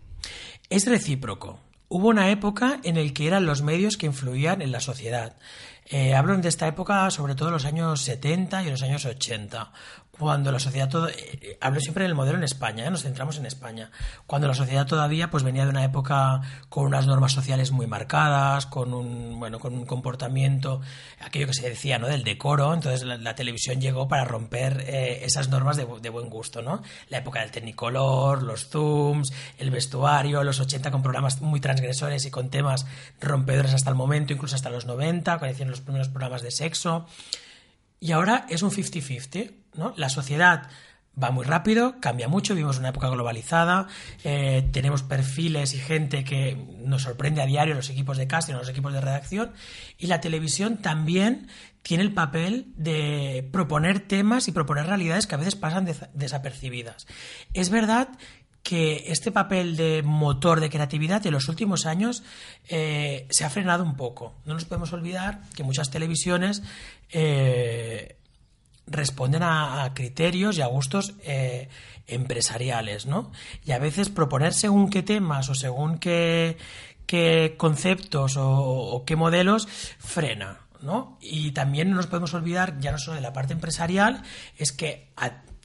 Es 0.70 0.86
recíproco. 0.86 1.62
Hubo 1.88 2.10
una 2.10 2.30
época 2.30 2.82
en 2.84 2.96
la 2.96 3.14
que 3.14 3.26
eran 3.26 3.46
los 3.46 3.62
medios 3.62 3.96
que 3.96 4.06
influían 4.06 4.62
en 4.62 4.74
la 4.74 4.82
sociedad. 4.82 5.38
Eh, 5.86 6.14
hablo 6.14 6.36
de 6.38 6.50
esta 6.50 6.68
época, 6.68 7.10
sobre 7.10 7.36
todo 7.36 7.48
en 7.48 7.54
los 7.54 7.66
años 7.66 8.02
70 8.02 8.64
y 8.64 8.70
los 8.70 8.84
años 8.84 9.06
80, 9.06 9.72
cuando 10.20 10.52
la 10.52 10.60
sociedad 10.60 10.90
todo, 10.90 11.10
eh, 11.10 11.58
hablo 11.60 11.80
siempre 11.80 12.04
del 12.04 12.14
modelo 12.14 12.38
en 12.38 12.44
España, 12.44 12.86
¿eh? 12.86 12.92
nos 12.92 13.02
centramos 13.02 13.38
en 13.38 13.48
España, 13.48 13.90
cuando 14.28 14.48
la 14.48 14.54
sociedad 14.54 14.86
todavía 14.86 15.32
pues 15.32 15.42
venía 15.44 15.64
de 15.64 15.72
una 15.72 15.84
época 15.84 16.42
con 16.70 16.86
unas 16.86 17.08
normas 17.08 17.32
sociales 17.32 17.72
muy 17.72 17.88
marcadas, 17.88 18.68
con 18.68 18.94
un 18.94 19.40
bueno, 19.40 19.60
con 19.60 19.74
un 19.74 19.86
comportamiento, 19.86 20.82
aquello 21.20 21.48
que 21.48 21.56
se 21.56 21.68
decía, 21.68 21.98
¿no? 21.98 22.08
del 22.08 22.24
decoro, 22.24 22.74
entonces 22.74 23.04
la, 23.04 23.34
televisión 23.34 23.82
llegó 23.82 24.08
para 24.08 24.24
romper 24.24 24.84
eh, 24.88 25.26
esas 25.26 25.50
normas 25.50 25.78
de, 25.78 25.88
de, 26.02 26.10
buen 26.10 26.30
gusto, 26.30 26.62
¿no? 26.62 26.84
La 27.10 27.18
época 27.18 27.40
del 27.40 27.50
Technicolor, 27.50 28.44
los 28.44 28.70
zooms, 28.70 29.34
el 29.58 29.72
vestuario, 29.72 30.44
los 30.44 30.60
80 30.60 30.92
con 30.92 31.02
programas 31.02 31.42
muy 31.42 31.60
transgresores 31.60 32.26
y 32.26 32.32
con 32.32 32.50
temas 32.52 32.86
rompedores 33.20 33.74
hasta 33.74 33.90
el 33.90 33.96
momento, 33.96 34.34
incluso 34.34 34.56
hasta 34.56 34.70
los 34.70 34.86
90, 34.86 35.40
cuando 35.40 35.52
hicieron 35.52 35.72
los 35.72 35.82
primeros 35.82 36.10
programas 36.10 36.44
de 36.44 36.52
sexo. 36.52 37.08
Y 38.00 38.12
ahora 38.12 38.46
es 38.50 38.62
un 38.62 38.70
50-50 38.70 39.63
¿no? 39.76 39.94
La 39.98 40.10
sociedad 40.10 40.70
va 41.22 41.32
muy 41.32 41.46
rápido, 41.46 42.00
cambia 42.00 42.28
mucho, 42.28 42.56
vivimos 42.56 42.80
una 42.80 42.90
época 42.90 43.10
globalizada, 43.10 43.88
eh, 44.24 44.68
tenemos 44.72 45.04
perfiles 45.04 45.74
y 45.76 45.78
gente 45.78 46.24
que 46.24 46.58
nos 46.80 47.04
sorprende 47.04 47.42
a 47.42 47.46
diario 47.46 47.76
los 47.76 47.90
equipos 47.90 48.18
de 48.18 48.28
casting, 48.28 48.54
los 48.56 48.70
equipos 48.70 48.94
de 48.94 49.02
redacción, 49.02 49.54
y 49.98 50.08
la 50.08 50.22
televisión 50.22 50.78
también 50.78 51.48
tiene 51.84 52.04
el 52.04 52.14
papel 52.14 52.68
de 52.78 53.48
proponer 53.52 54.00
temas 54.00 54.48
y 54.48 54.52
proponer 54.52 54.88
realidades 54.88 55.28
que 55.28 55.36
a 55.36 55.38
veces 55.38 55.56
pasan 55.56 55.88
desapercibidas. 56.14 57.06
Es 57.54 57.70
verdad 57.70 58.10
que 58.64 59.04
este 59.08 59.32
papel 59.32 59.76
de 59.76 60.02
motor 60.04 60.62
de 60.62 60.70
creatividad 60.70 61.26
en 61.28 61.34
los 61.34 61.50
últimos 61.50 61.86
años 61.86 62.24
eh, 62.70 63.28
se 63.30 63.44
ha 63.44 63.50
frenado 63.50 63.84
un 63.84 63.98
poco. 63.98 64.36
No 64.46 64.54
nos 64.54 64.64
podemos 64.64 64.94
olvidar 64.94 65.42
que 65.54 65.64
muchas 65.64 65.92
televisiones 65.92 66.64
eh, 67.12 68.16
responden 68.88 69.44
a, 69.44 69.92
criterios 69.94 70.58
y 70.58 70.62
a 70.62 70.68
gustos 70.68 71.14
eh, 71.24 71.70
empresariales, 72.08 73.06
¿no? 73.06 73.32
Y 73.66 73.72
a 73.72 73.80
veces 73.80 74.10
proponer 74.10 74.54
según 74.54 74.90
qué 74.90 75.04
temas 75.04 75.50
o 75.50 75.56
según 75.56 76.00
qué, 76.00 76.58
qué 77.06 77.56
conceptos 77.58 78.36
o, 78.38 79.04
qué 79.06 79.16
modelos 79.16 79.68
frena, 80.00 80.62
¿no? 80.82 81.18
Y 81.22 81.52
también 81.52 81.90
no 81.90 81.96
nos 81.96 82.08
podemos 82.08 82.34
olvidar, 82.34 82.80
ya 82.80 82.92
no 82.92 82.98
solo 82.98 83.16
de 83.16 83.22
la 83.22 83.34
parte 83.34 83.54
empresarial, 83.54 84.24
es 84.58 84.72
que 84.72 85.12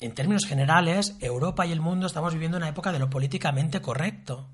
en 0.00 0.14
términos 0.14 0.46
generales, 0.46 1.16
Europa 1.20 1.66
y 1.66 1.72
el 1.72 1.80
mundo 1.80 2.06
estamos 2.06 2.34
viviendo 2.34 2.56
una 2.56 2.68
época 2.68 2.92
de 2.92 3.00
lo 3.00 3.10
políticamente 3.10 3.80
correcto 3.80 4.48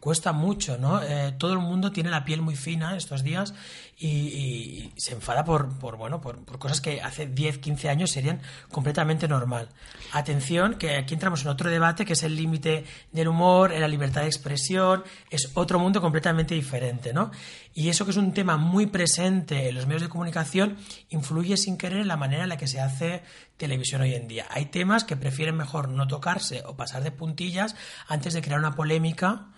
cuesta 0.00 0.32
mucho, 0.32 0.78
¿no? 0.78 1.02
Eh, 1.02 1.34
todo 1.38 1.52
el 1.52 1.58
mundo 1.58 1.90
tiene 1.92 2.10
la 2.10 2.24
piel 2.24 2.40
muy 2.40 2.56
fina 2.56 2.96
estos 2.96 3.24
días 3.24 3.54
y, 3.98 4.92
se 4.96 5.14
enfada 5.14 5.44
por, 5.44 5.76
por 5.78 5.96
bueno, 5.96 6.20
por, 6.20 6.44
cosas 6.58 6.80
que 6.80 7.00
hace 7.00 7.26
10, 7.26 7.58
15 7.58 7.88
años 7.88 8.10
serían 8.10 8.40
completamente 8.70 9.26
normal. 9.26 9.68
Atención, 10.12 10.74
que 10.74 10.96
aquí 10.96 11.14
entramos 11.14 11.42
en 11.42 11.48
otro 11.48 11.68
debate 11.68 12.04
que 12.04 12.12
es 12.12 12.22
el 12.22 12.36
límite 12.36 12.84
del 13.12 13.28
humor, 13.28 13.72
en 13.72 13.80
la 13.80 13.88
libertad 13.88 14.22
de 14.22 14.28
expresión, 14.28 15.02
es 15.30 15.50
otro 15.54 15.78
mundo 15.78 16.00
completamente 16.00 16.54
diferente, 16.54 17.12
¿no? 17.12 17.30
Y 17.74 17.88
eso 17.88 18.04
que 18.04 18.12
es 18.12 18.16
un 18.16 18.32
tema 18.32 18.56
muy 18.56 18.86
presente 18.86 19.68
en 19.68 19.74
los 19.74 19.86
medios 19.86 20.02
de 20.02 20.08
comunicación 20.08 20.76
influye 21.10 21.56
sin 21.56 21.76
querer 21.76 22.00
en 22.00 22.08
la 22.08 22.16
manera 22.16 22.44
en 22.44 22.48
la 22.48 22.56
que 22.56 22.66
se 22.66 22.80
hace 22.80 23.22
televisión 23.56 24.02
hoy 24.02 24.14
en 24.14 24.28
día. 24.28 24.46
Hay 24.50 24.66
temas 24.66 25.04
que 25.04 25.16
prefieren 25.16 25.56
mejor 25.56 25.88
no 25.88 26.06
tocarse 26.06 26.62
o 26.66 26.76
pasar 26.76 27.02
de 27.02 27.10
puntillas 27.10 27.74
antes 28.06 28.34
de 28.34 28.42
crear 28.42 28.58
una 28.58 28.74
polémica 28.74 29.48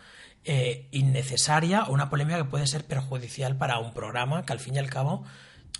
eh, 0.45 0.89
innecesaria 0.93 1.85
o 1.85 1.93
una 1.93 2.09
polémica 2.11 2.39
que 2.39 2.45
puede 2.45 2.67
ser 2.67 2.85
perjudicial 2.85 3.57
para 3.57 3.79
un 3.79 3.93
programa 3.93 4.45
que 4.45 4.53
al 4.53 4.61
fin 4.61 4.75
y 4.75 4.79
al 4.79 4.89
cabo 4.89 5.25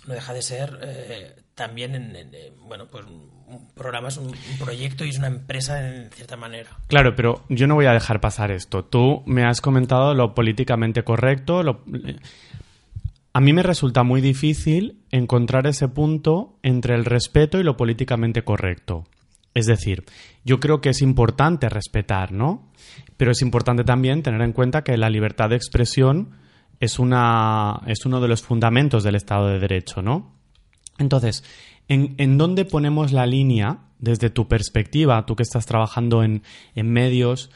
no 0.07 0.13
deja 0.13 0.33
de 0.33 0.41
ser 0.41 0.79
eh, 0.83 1.35
también, 1.55 1.93
eh, 2.15 2.53
bueno, 2.67 2.87
pues 2.87 3.05
un 3.05 3.67
programa 3.73 4.07
es 4.07 4.17
un, 4.17 4.27
un 4.27 4.57
proyecto 4.59 5.05
y 5.05 5.09
es 5.09 5.17
una 5.17 5.27
empresa 5.27 5.87
en 5.87 6.09
cierta 6.11 6.37
manera. 6.37 6.69
Claro, 6.87 7.15
pero 7.15 7.43
yo 7.49 7.67
no 7.67 7.75
voy 7.75 7.85
a 7.85 7.93
dejar 7.93 8.21
pasar 8.21 8.51
esto. 8.51 8.85
Tú 8.85 9.23
me 9.25 9.45
has 9.45 9.61
comentado 9.61 10.13
lo 10.13 10.33
políticamente 10.33 11.03
correcto. 11.03 11.63
Lo... 11.63 11.83
A 13.33 13.41
mí 13.41 13.53
me 13.53 13.63
resulta 13.63 14.03
muy 14.03 14.21
difícil 14.21 15.03
encontrar 15.11 15.67
ese 15.67 15.87
punto 15.87 16.57
entre 16.63 16.95
el 16.95 17.05
respeto 17.05 17.59
y 17.59 17.63
lo 17.63 17.77
políticamente 17.77 18.43
correcto. 18.43 19.05
Es 19.53 19.65
decir, 19.65 20.05
yo 20.45 20.59
creo 20.59 20.79
que 20.79 20.89
es 20.89 21.01
importante 21.01 21.67
respetar, 21.67 22.31
¿no? 22.31 22.71
Pero 23.21 23.33
es 23.33 23.43
importante 23.43 23.83
también 23.83 24.23
tener 24.23 24.41
en 24.41 24.51
cuenta 24.51 24.83
que 24.83 24.97
la 24.97 25.07
libertad 25.07 25.51
de 25.51 25.55
expresión 25.55 26.39
es, 26.79 26.97
una, 26.97 27.81
es 27.85 28.03
uno 28.03 28.19
de 28.19 28.27
los 28.27 28.41
fundamentos 28.41 29.03
del 29.03 29.13
Estado 29.13 29.47
de 29.49 29.59
Derecho, 29.59 30.01
¿no? 30.01 30.33
Entonces, 30.97 31.43
¿en, 31.87 32.15
en 32.17 32.39
dónde 32.39 32.65
ponemos 32.65 33.11
la 33.11 33.27
línea 33.27 33.81
desde 33.99 34.31
tu 34.31 34.47
perspectiva, 34.47 35.23
tú 35.27 35.35
que 35.35 35.43
estás 35.43 35.67
trabajando 35.67 36.23
en, 36.23 36.41
en 36.73 36.91
medios, 36.91 37.51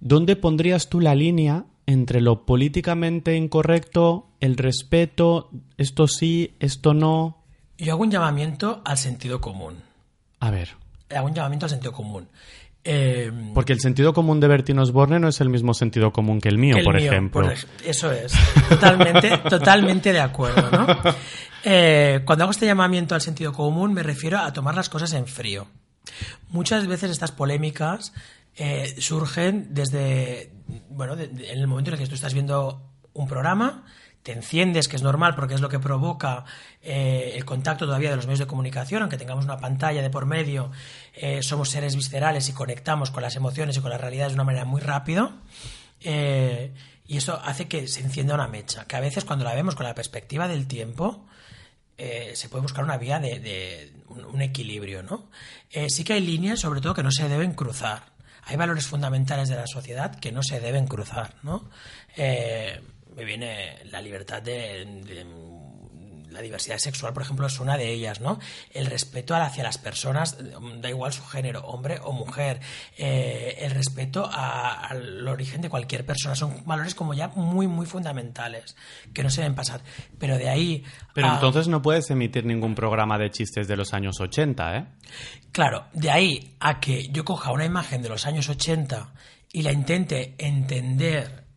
¿dónde 0.00 0.36
pondrías 0.36 0.90
tú 0.90 1.00
la 1.00 1.14
línea 1.14 1.64
entre 1.86 2.20
lo 2.20 2.44
políticamente 2.44 3.34
incorrecto, 3.36 4.28
el 4.40 4.58
respeto, 4.58 5.48
esto 5.78 6.08
sí, 6.08 6.56
esto 6.60 6.92
no? 6.92 7.38
Yo 7.78 7.94
hago 7.94 8.02
un 8.02 8.10
llamamiento 8.10 8.82
al 8.84 8.98
sentido 8.98 9.40
común. 9.40 9.76
A 10.40 10.50
ver. 10.50 10.76
Hago 11.08 11.26
un 11.26 11.32
llamamiento 11.32 11.64
al 11.64 11.70
sentido 11.70 11.94
común. 11.94 12.28
Eh, 12.82 13.30
Porque 13.54 13.72
el 13.74 13.80
sentido 13.80 14.14
común 14.14 14.40
de 14.40 14.48
Bertín 14.48 14.78
Osborne 14.78 15.18
no 15.20 15.28
es 15.28 15.40
el 15.40 15.50
mismo 15.50 15.74
sentido 15.74 16.12
común 16.12 16.40
que 16.40 16.48
el 16.48 16.56
mío, 16.58 16.74
que 16.74 16.80
el 16.80 16.84
por 16.84 16.94
mío, 16.96 17.10
ejemplo. 17.10 17.42
por 17.42 17.52
eso 17.84 18.10
es. 18.10 18.32
Totalmente, 18.68 19.36
totalmente 19.50 20.12
de 20.12 20.20
acuerdo, 20.20 20.70
¿no? 20.70 20.86
Eh, 21.62 22.22
cuando 22.24 22.44
hago 22.44 22.52
este 22.52 22.64
llamamiento 22.66 23.14
al 23.14 23.20
sentido 23.20 23.52
común 23.52 23.92
me 23.92 24.02
refiero 24.02 24.38
a 24.38 24.50
tomar 24.52 24.74
las 24.74 24.88
cosas 24.88 25.12
en 25.12 25.26
frío. 25.26 25.66
Muchas 26.48 26.86
veces 26.86 27.10
estas 27.10 27.32
polémicas 27.32 28.14
eh, 28.56 28.94
surgen 28.98 29.68
desde, 29.74 30.50
bueno, 30.88 31.16
de- 31.16 31.28
de- 31.28 31.52
en 31.52 31.58
el 31.58 31.66
momento 31.66 31.90
en 31.90 31.94
el 31.94 32.00
que 32.00 32.08
tú 32.08 32.14
estás 32.14 32.32
viendo 32.34 32.82
un 33.12 33.28
programa, 33.28 33.84
te 34.22 34.32
enciendes, 34.32 34.88
que 34.88 34.96
es 34.96 35.02
normal 35.02 35.34
porque 35.34 35.54
es 35.54 35.60
lo 35.60 35.68
que 35.68 35.78
provoca 35.78 36.44
eh, 36.82 37.32
el 37.34 37.44
contacto 37.44 37.86
todavía 37.86 38.10
de 38.10 38.16
los 38.16 38.26
medios 38.26 38.40
de 38.40 38.46
comunicación, 38.46 39.02
aunque 39.02 39.16
tengamos 39.16 39.44
una 39.44 39.58
pantalla 39.58 40.02
de 40.02 40.10
por 40.10 40.26
medio, 40.26 40.70
eh, 41.14 41.42
somos 41.42 41.70
seres 41.70 41.96
viscerales 41.96 42.48
y 42.48 42.52
conectamos 42.52 43.10
con 43.10 43.22
las 43.22 43.36
emociones 43.36 43.76
y 43.76 43.80
con 43.80 43.90
las 43.90 44.00
realidades 44.00 44.32
de 44.32 44.34
una 44.34 44.44
manera 44.44 44.64
muy 44.64 44.80
rápido. 44.80 45.32
Eh, 46.02 46.72
y 47.06 47.16
eso 47.16 47.40
hace 47.42 47.66
que 47.66 47.88
se 47.88 48.00
encienda 48.00 48.34
una 48.34 48.46
mecha, 48.46 48.84
que 48.84 48.96
a 48.96 49.00
veces 49.00 49.24
cuando 49.24 49.44
la 49.44 49.54
vemos 49.54 49.74
con 49.74 49.84
la 49.84 49.94
perspectiva 49.94 50.46
del 50.48 50.66
tiempo, 50.66 51.26
se 51.98 52.48
puede 52.48 52.62
buscar 52.62 52.82
una 52.82 52.96
vía 52.96 53.18
de, 53.18 53.92
un, 54.08 54.40
equilibrio, 54.40 55.02
¿no? 55.02 55.28
Sí 55.88 56.02
que 56.02 56.14
hay 56.14 56.22
líneas, 56.22 56.60
sobre 56.60 56.80
todo, 56.80 56.94
que 56.94 57.02
no 57.02 57.10
se 57.10 57.28
deben 57.28 57.52
cruzar. 57.52 58.04
Hay 58.44 58.56
valores 58.56 58.86
fundamentales 58.86 59.50
de 59.50 59.56
la 59.56 59.66
sociedad 59.66 60.14
que 60.14 60.32
no 60.32 60.42
se 60.42 60.60
deben 60.60 60.86
cruzar, 60.86 61.34
¿no? 61.42 61.68
Me 63.16 63.24
viene 63.24 63.78
la 63.90 64.00
libertad 64.00 64.42
de, 64.42 64.84
de- 64.84 65.50
la 66.30 66.42
diversidad 66.42 66.78
sexual, 66.78 67.12
por 67.12 67.24
ejemplo, 67.24 67.44
es 67.48 67.58
una 67.58 67.76
de 67.76 67.90
ellas, 67.92 68.20
¿no? 68.20 68.38
El 68.72 68.86
respeto 68.86 69.34
hacia 69.34 69.64
las 69.64 69.78
personas, 69.78 70.36
da 70.80 70.88
igual 70.88 71.12
su 71.12 71.24
género, 71.24 71.62
hombre 71.66 71.98
o 72.04 72.12
mujer, 72.12 72.60
eh, 72.96 73.56
el 73.58 73.72
respeto 73.72 74.30
a- 74.32 74.86
al 74.86 75.26
origen 75.26 75.60
de 75.60 75.68
cualquier 75.68 76.06
persona, 76.06 76.36
son 76.36 76.62
valores 76.64 76.94
como 76.94 77.14
ya 77.14 77.26
muy, 77.34 77.66
muy 77.66 77.84
fundamentales, 77.84 78.76
que 79.12 79.24
no 79.24 79.30
se 79.30 79.40
deben 79.40 79.56
pasar. 79.56 79.80
Pero 80.20 80.38
de 80.38 80.48
ahí... 80.48 80.84
Pero 81.14 81.26
a- 81.30 81.34
entonces 81.34 81.66
no 81.66 81.82
puedes 81.82 82.08
emitir 82.12 82.46
ningún 82.46 82.76
programa 82.76 83.18
de 83.18 83.32
chistes 83.32 83.66
de 83.66 83.76
los 83.76 83.92
años 83.92 84.20
80, 84.20 84.76
¿eh? 84.76 84.86
Claro, 85.50 85.86
de 85.94 86.12
ahí 86.12 86.54
a 86.60 86.78
que 86.78 87.08
yo 87.08 87.24
coja 87.24 87.50
una 87.50 87.64
imagen 87.64 88.02
de 88.02 88.08
los 88.08 88.24
años 88.26 88.48
80 88.48 89.12
y 89.52 89.62
la 89.62 89.72
intente 89.72 90.36
entender 90.38 91.49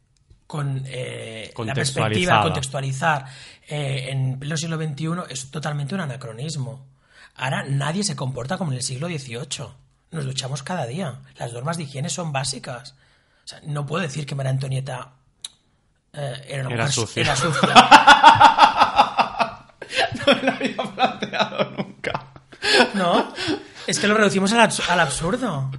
con 0.53 0.83
eh, 0.85 1.51
la 1.65 1.73
perspectiva, 1.73 2.43
contextualizar 2.43 3.25
eh, 3.67 4.09
en 4.11 4.37
pleno 4.37 4.55
siglo 4.55 4.77
XXI, 4.77 5.07
es 5.31 5.49
totalmente 5.49 5.95
un 5.95 6.01
anacronismo. 6.01 6.85
Ahora 7.37 7.63
nadie 7.67 8.03
se 8.03 8.15
comporta 8.15 8.59
como 8.59 8.69
en 8.71 8.77
el 8.77 8.83
siglo 8.83 9.07
XVIII. 9.07 9.65
Nos 10.11 10.25
duchamos 10.25 10.61
cada 10.61 10.85
día. 10.85 11.21
Las 11.37 11.53
normas 11.53 11.77
de 11.77 11.83
higiene 11.85 12.09
son 12.09 12.31
básicas. 12.31 12.91
O 13.43 13.47
sea, 13.47 13.61
no 13.65 13.87
puedo 13.87 14.03
decir 14.03 14.27
que 14.27 14.35
María 14.35 14.51
Antonieta 14.51 15.13
eh, 16.13 16.45
era 16.47 16.67
una 16.67 16.75
Era 16.75 16.83
mujer 16.83 16.91
su- 16.91 17.01
sucia. 17.01 17.21
era 17.23 17.35
sucia. 17.35 17.73
No 20.25 20.33
me 20.35 20.41
lo 20.43 20.51
había 20.51 20.75
planteado 20.95 21.71
nunca. 21.77 22.25
¿No? 22.93 23.33
Es 23.87 23.99
que 23.99 24.07
lo 24.07 24.13
reducimos 24.15 24.53
al, 24.53 24.61
abs- 24.69 24.87
al 24.87 24.99
absurdo. 24.99 25.71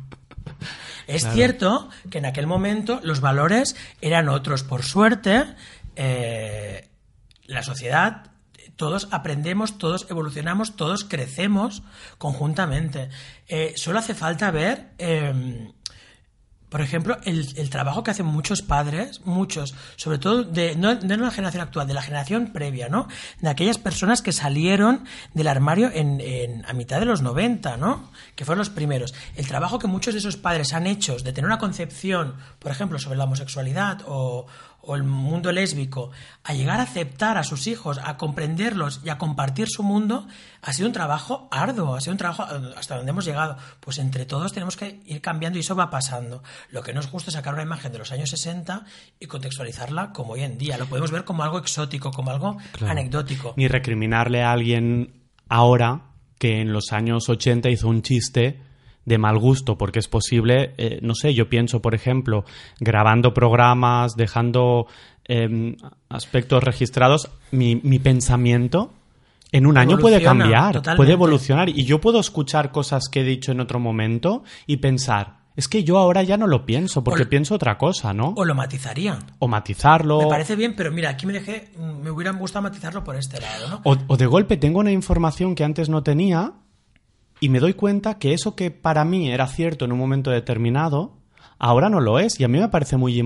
Es 1.07 1.29
cierto 1.33 1.89
que 2.11 2.19
en 2.19 2.27
aquel 2.27 2.47
momento 2.47 3.01
los 3.03 3.21
valores 3.21 3.77
eran 4.01 4.29
otros. 4.29 4.63
Por 4.63 4.83
suerte, 4.83 5.45
eh, 5.97 6.89
la 7.47 7.63
sociedad, 7.63 8.31
todos 8.77 9.09
aprendemos, 9.11 9.79
todos 9.79 10.07
evolucionamos, 10.11 10.77
todos 10.77 11.05
crecemos 11.05 11.83
conjuntamente. 12.19 13.11
Eh, 13.49 13.75
solo 13.77 13.99
hace 13.99 14.15
falta 14.15 14.51
ver, 14.51 14.91
eh, 14.99 15.73
por 16.75 16.81
ejemplo, 16.81 17.19
el, 17.23 17.47
el 17.57 17.71
trabajo 17.71 18.03
que 18.03 18.11
hacen 18.11 18.27
muchos 18.27 18.61
padres, 18.61 19.21
muchos, 19.25 19.77
sobre 19.95 20.19
todo 20.19 20.43
de 20.43 20.75
no, 20.75 20.97
de 20.97 21.17
la 21.17 21.31
generación 21.31 21.63
actual, 21.63 21.87
de 21.87 21.95
la 21.95 22.03
generación 22.03 22.49
previa, 22.53 22.89
¿no? 22.89 23.07
De 23.41 23.49
aquellas 23.49 23.79
personas 23.79 24.23
que 24.23 24.33
salieron 24.33 25.05
del 25.35 25.47
armario 25.47 25.89
en, 25.95 26.21
en- 26.21 26.67
a 26.67 26.73
mitad 26.73 26.99
de 26.99 27.07
los 27.07 27.23
90, 27.23 27.77
¿no? 27.77 28.11
Que 28.35 28.45
fueron 28.45 28.59
los 28.59 28.71
primeros. 28.71 29.15
El 29.37 29.47
trabajo 29.47 29.79
que 29.79 29.87
muchos 29.87 30.15
de 30.15 30.19
esos 30.19 30.37
padres 30.37 30.73
han 30.73 30.89
hecho 30.89 31.15
de 31.17 31.33
tener 31.33 31.47
una 31.47 31.59
concepción, 31.59 32.35
por 32.59 32.73
ejemplo, 32.73 32.99
sobre 32.99 33.19
la 33.19 33.25
homosexualidad 33.25 34.01
o, 34.09 34.49
o 34.87 34.97
el 34.97 35.03
mundo 35.03 35.53
lésbico, 35.53 36.11
a 36.43 36.53
llegar 36.55 36.81
a 36.81 36.85
aceptar 36.85 37.39
a 37.39 37.45
sus 37.45 37.67
hijos, 37.67 37.99
a 38.03 38.17
comprenderlos 38.17 39.01
y 39.05 39.09
a 39.09 39.19
compartir 39.19 39.69
su 39.69 39.83
mundo, 39.83 40.27
ha 40.63 40.73
sido 40.73 40.89
un 40.89 40.93
trabajo 40.93 41.49
arduo, 41.51 41.95
ha 41.97 42.01
sido 42.01 42.13
un 42.13 42.19
trabajo 42.19 42.45
eh, 42.45 42.75
hasta 42.77 42.97
donde 42.97 43.11
hemos 43.11 43.25
llegado. 43.25 43.57
Pues 43.81 43.99
entre 43.99 44.27
todos 44.27 44.53
tenemos 44.53 44.77
que 44.77 45.01
ir 45.07 45.21
cambiando 45.21 45.59
y 45.59 45.61
eso 45.61 45.75
va 45.77 45.91
pasando. 45.91 46.43
Lo 46.71 46.83
que 46.83 46.93
no 46.93 47.01
es 47.01 47.07
justo 47.07 47.31
es 47.31 47.35
sacar 47.35 47.55
una 47.55 47.63
imagen 47.63 47.93
de 47.93 47.99
los 47.99 48.13
años 48.13 48.31
60 48.31 48.85
y 49.21 49.27
contextualizarla 49.27 50.13
como 50.13 50.35
hoy 50.35 50.43
en 50.43 50.59
día. 50.59 50.79
Lo 50.79 50.87
podemos 50.87 51.11
ver 51.11 51.25
como 51.25 51.43
algo 51.43 51.59
exótico, 51.59 52.11
como 52.11 52.31
algo 52.31 52.57
Claro. 52.73 52.93
anecdótico. 52.93 53.55
Ni 53.57 53.69
recriminarle 53.69 54.43
a 54.43 54.53
alguien 54.53 55.23
ahora 55.49 56.03
que 56.39 56.61
en 56.61 56.73
los 56.73 56.93
años 56.93 57.29
80 57.29 57.71
hizo 57.71 57.89
un 57.89 58.03
chiste 58.03 58.61
de 59.05 59.19
mal 59.19 59.39
gusto, 59.39 59.77
porque 59.77 59.99
es 59.99 60.09
posible, 60.09 60.75
eh, 60.79 60.99
no 61.03 61.15
sé, 61.15 61.35
yo 61.35 61.49
pienso, 61.49 61.83
por 61.83 61.95
ejemplo, 61.95 62.45
grabando 62.81 63.35
programas, 63.35 64.17
dejando 64.17 64.87
em, 65.27 65.77
aspectos 66.09 66.63
registrados, 66.63 67.31
mi, 67.51 67.77
mi 67.77 67.99
pensamiento 67.99 68.93
en 69.53 69.67
un 69.67 69.79
año 69.79 69.99
puede 69.99 70.21
cambiar, 70.21 70.75
totalmente. 70.75 70.97
puede 70.97 71.13
evolucionar, 71.13 71.69
y 71.69 71.85
yo 71.85 72.01
puedo 72.01 72.19
escuchar 72.19 72.73
cosas 72.73 73.05
que 73.11 73.21
he 73.21 73.25
dicho 73.25 73.53
en 73.53 73.61
otro 73.61 73.79
momento 73.79 74.43
y 74.67 74.79
pensar, 74.79 75.45
es 75.55 75.69
que 75.69 75.85
yo 75.85 75.99
ahora 75.99 76.25
ya 76.25 76.37
no 76.37 76.49
lo 76.49 76.67
pienso, 76.67 77.05
porque 77.05 77.27
pienso 77.27 77.55
otra 77.55 77.79
cosa, 77.79 78.13
¿no? 78.13 78.35
O 78.37 78.45
lo 78.45 78.57
matizaría. 78.57 79.17
O 79.39 79.47
matizarlo. 79.47 80.19
Me 80.23 80.27
parece 80.27 80.57
bien, 80.57 80.75
pero 80.75 80.91
mira, 80.91 81.11
aquí 81.11 81.27
me 81.27 81.33
dejé, 81.33 81.71
me 81.79 82.11
hubiera 82.11 82.33
gustado 82.33 82.65
matizarlo 82.65 83.05
por 83.05 83.15
este 83.15 83.41
lado, 83.41 83.69
¿no? 83.69 83.81
O, 83.85 83.97
o 84.09 84.17
de 84.17 84.27
golpe 84.27 84.57
tengo 84.57 84.81
una 84.81 84.91
información 84.91 85.55
que 85.55 85.63
antes 85.63 85.89
no 85.89 86.03
tenía 86.03 86.55
y 87.41 87.49
me 87.49 87.61
doy 87.61 87.75
cuenta 87.75 88.19
que 88.19 88.33
eso 88.33 88.55
que 88.55 88.71
para 88.71 89.05
mí 89.05 89.31
era 89.31 89.47
cierto 89.47 89.85
en 89.85 89.93
un 89.93 89.99
momento 89.99 90.31
determinado, 90.31 91.19
ahora 91.59 91.89
no 91.89 92.01
lo 92.01 92.19
es. 92.19 92.39
Y 92.41 92.45
a 92.45 92.49
mí 92.49 92.59
me 92.59 92.69
parece 92.69 92.97
muy, 92.97 93.21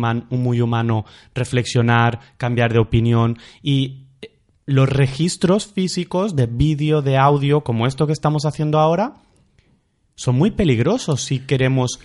humano 0.60 1.04
reflexionar, 1.34 2.20
cambiar 2.36 2.72
de 2.72 2.78
opinión 2.78 3.38
y 3.62 4.06
eh, 4.22 4.38
los 4.66 4.88
registros 4.88 5.66
físicos 5.66 6.36
de 6.36 6.46
vídeo, 6.46 7.02
de 7.02 7.16
audio, 7.16 7.62
como 7.62 7.86
esto 7.86 8.06
que 8.06 8.12
estamos 8.12 8.44
haciendo 8.44 8.78
ahora, 8.78 9.14
son 10.14 10.36
muy 10.36 10.50
peligrosos 10.50 11.22
si 11.22 11.40
queremos 11.40 12.00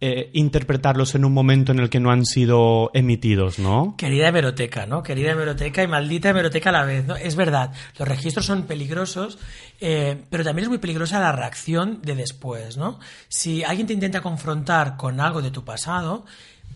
eh, 0.00 0.30
interpretarlos 0.32 1.14
en 1.16 1.24
un 1.24 1.32
momento 1.32 1.72
en 1.72 1.80
el 1.80 1.90
que 1.90 1.98
no 1.98 2.10
han 2.10 2.24
sido 2.24 2.90
emitidos, 2.94 3.58
¿no? 3.58 3.94
Querida 3.98 4.28
hemeroteca, 4.28 4.86
¿no? 4.86 5.02
Querida 5.02 5.32
hemeroteca 5.32 5.82
y 5.82 5.88
maldita 5.88 6.28
hemeroteca 6.30 6.68
a 6.70 6.72
la 6.72 6.84
vez, 6.84 7.04
¿no? 7.06 7.16
Es 7.16 7.34
verdad, 7.34 7.72
los 7.98 8.06
registros 8.06 8.46
son 8.46 8.62
peligrosos, 8.62 9.38
eh, 9.80 10.22
pero 10.30 10.44
también 10.44 10.64
es 10.64 10.68
muy 10.68 10.78
peligrosa 10.78 11.18
la 11.18 11.32
reacción 11.32 12.00
de 12.02 12.14
después, 12.14 12.76
¿no? 12.76 13.00
Si 13.28 13.64
alguien 13.64 13.86
te 13.88 13.92
intenta 13.92 14.20
confrontar 14.20 14.96
con 14.96 15.20
algo 15.20 15.42
de 15.42 15.50
tu 15.50 15.64
pasado, 15.64 16.24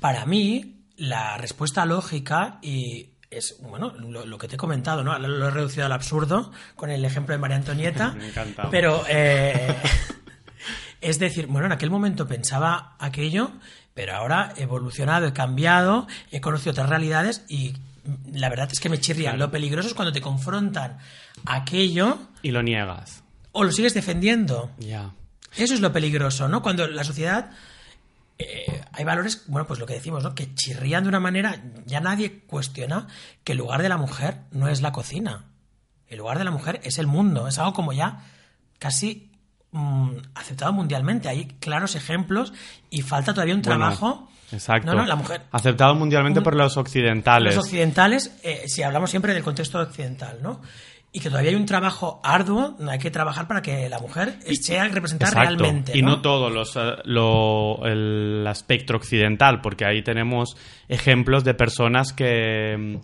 para 0.01 0.27
mí, 0.27 0.81
la 0.97 1.39
respuesta 1.39 1.87
lógica 1.87 2.59
y 2.61 3.11
es, 3.31 3.57
bueno, 3.63 3.95
lo, 3.99 4.27
lo 4.27 4.37
que 4.37 4.47
te 4.49 4.57
he 4.57 4.59
comentado, 4.59 5.03
¿no? 5.05 5.17
Lo, 5.19 5.29
lo 5.29 5.47
he 5.47 5.51
reducido 5.51 5.87
al 5.87 5.93
absurdo 5.93 6.51
con 6.77 6.91
el 6.91 7.05
ejemplo 7.05 7.35
de 7.35 7.39
María 7.39 7.57
Antonieta, 7.57 8.11
Me 8.19 8.27
encanta. 8.29 8.69
pero... 8.71 9.05
eh, 9.09 9.77
Es 11.03 11.19
decir, 11.19 11.47
bueno, 11.49 11.67
en 11.67 11.73
aquel 11.73 11.91
momento 11.91 12.27
pensaba 12.27 12.97
aquello, 12.99 13.51
pero 13.93 14.15
ahora 14.15 14.55
he 14.57 14.63
evolucionado, 14.63 15.27
he 15.27 15.33
cambiado, 15.33 16.07
he 16.31 16.41
conocido 16.41 16.71
otras 16.73 16.89
realidades 16.89 17.45
y 17.49 17.75
la 18.33 18.49
verdad 18.49 18.69
es 18.73 18.81
que 18.81 18.89
me 18.89 18.99
chirría. 19.01 19.35
Lo 19.37 19.51
peligroso 19.51 19.89
es 19.89 19.95
cuando 19.95 20.13
te 20.13 20.21
confrontan 20.21 20.99
aquello 21.45 22.19
Y 22.43 22.51
lo 22.53 22.63
niegas. 22.63 23.23
o 23.53 23.65
lo 23.65 23.73
sigues 23.73 23.95
defendiendo. 23.95 24.71
Ya. 24.79 25.11
Eso 25.57 25.75
es 25.75 25.81
lo 25.81 25.93
peligroso, 25.93 26.49
¿no? 26.49 26.63
Cuando 26.63 26.87
la 26.87 27.05
sociedad 27.05 27.51
eh, 28.39 28.81
hay 28.93 29.05
valores, 29.05 29.43
bueno, 29.49 29.67
pues 29.67 29.79
lo 29.81 29.87
que 29.87 29.95
decimos, 29.95 30.23
¿no? 30.25 30.35
Que 30.35 30.55
chirrían 30.55 31.03
de 31.03 31.09
una 31.09 31.21
manera, 31.21 31.63
ya 31.85 32.01
nadie 32.01 32.41
cuestiona 32.47 33.09
que 33.45 33.53
el 33.53 33.59
lugar 33.59 33.83
de 33.83 33.89
la 33.89 33.99
mujer 33.99 34.39
no 34.53 34.69
es 34.69 34.81
la 34.83 34.93
cocina. 34.93 35.45
El 36.09 36.19
lugar 36.19 36.39
de 36.39 36.45
la 36.45 36.51
mujer 36.51 36.81
es 36.85 36.99
el 36.99 37.07
mundo, 37.07 37.49
es 37.49 37.59
algo 37.59 37.73
como 37.73 37.93
ya 37.93 38.25
casi 38.79 39.31
mm, 39.73 40.11
aceptado 40.35 40.73
mundialmente. 40.73 41.29
Hay 41.29 41.47
claros 41.61 41.95
ejemplos 41.97 42.53
y 42.91 43.03
falta 43.03 43.35
todavía 43.35 43.55
un 43.55 43.63
Bueno, 43.63 43.79
trabajo. 43.81 44.29
Exacto. 44.53 44.93
No, 44.93 44.99
no, 45.01 45.07
la 45.07 45.17
mujer. 45.17 45.43
Aceptado 45.51 45.95
mundialmente 45.95 46.41
Un- 46.41 46.45
por 46.45 46.55
los 46.55 46.77
occidentales. 46.77 47.57
Los 47.57 47.65
occidentales, 47.65 48.39
eh, 48.45 48.65
si 48.69 48.83
hablamos 48.83 49.11
siempre 49.11 49.33
del 49.35 49.43
contexto 49.43 49.81
occidental, 49.81 50.39
¿no? 50.43 50.61
Y 51.15 51.21
que 51.21 51.29
todavía 51.29 51.51
hay 51.51 51.57
un 51.57 51.67
trabajo 51.67 52.21
arduo, 52.25 52.75
hay 52.89 52.99
que 52.99 53.11
trabajar 53.11 53.47
para 53.47 53.61
que 53.61 53.87
la 53.91 53.99
mujer 53.99 54.39
sea 54.61 54.89
representada 54.89 55.33
realmente. 55.33 55.93
Y 55.97 56.01
¿no? 56.03 56.23
todo 56.23 56.49
los, 56.49 56.75
eh, 56.77 56.81
lo- 57.05 57.85
el 57.87 58.47
espectro 58.51 58.97
occidental, 58.97 59.61
porque 59.61 59.85
ahí 59.85 60.03
tenemos 60.03 60.57
ejemplos 60.89 61.45
de 61.45 61.53
personas 61.53 62.15
que, 62.15 62.99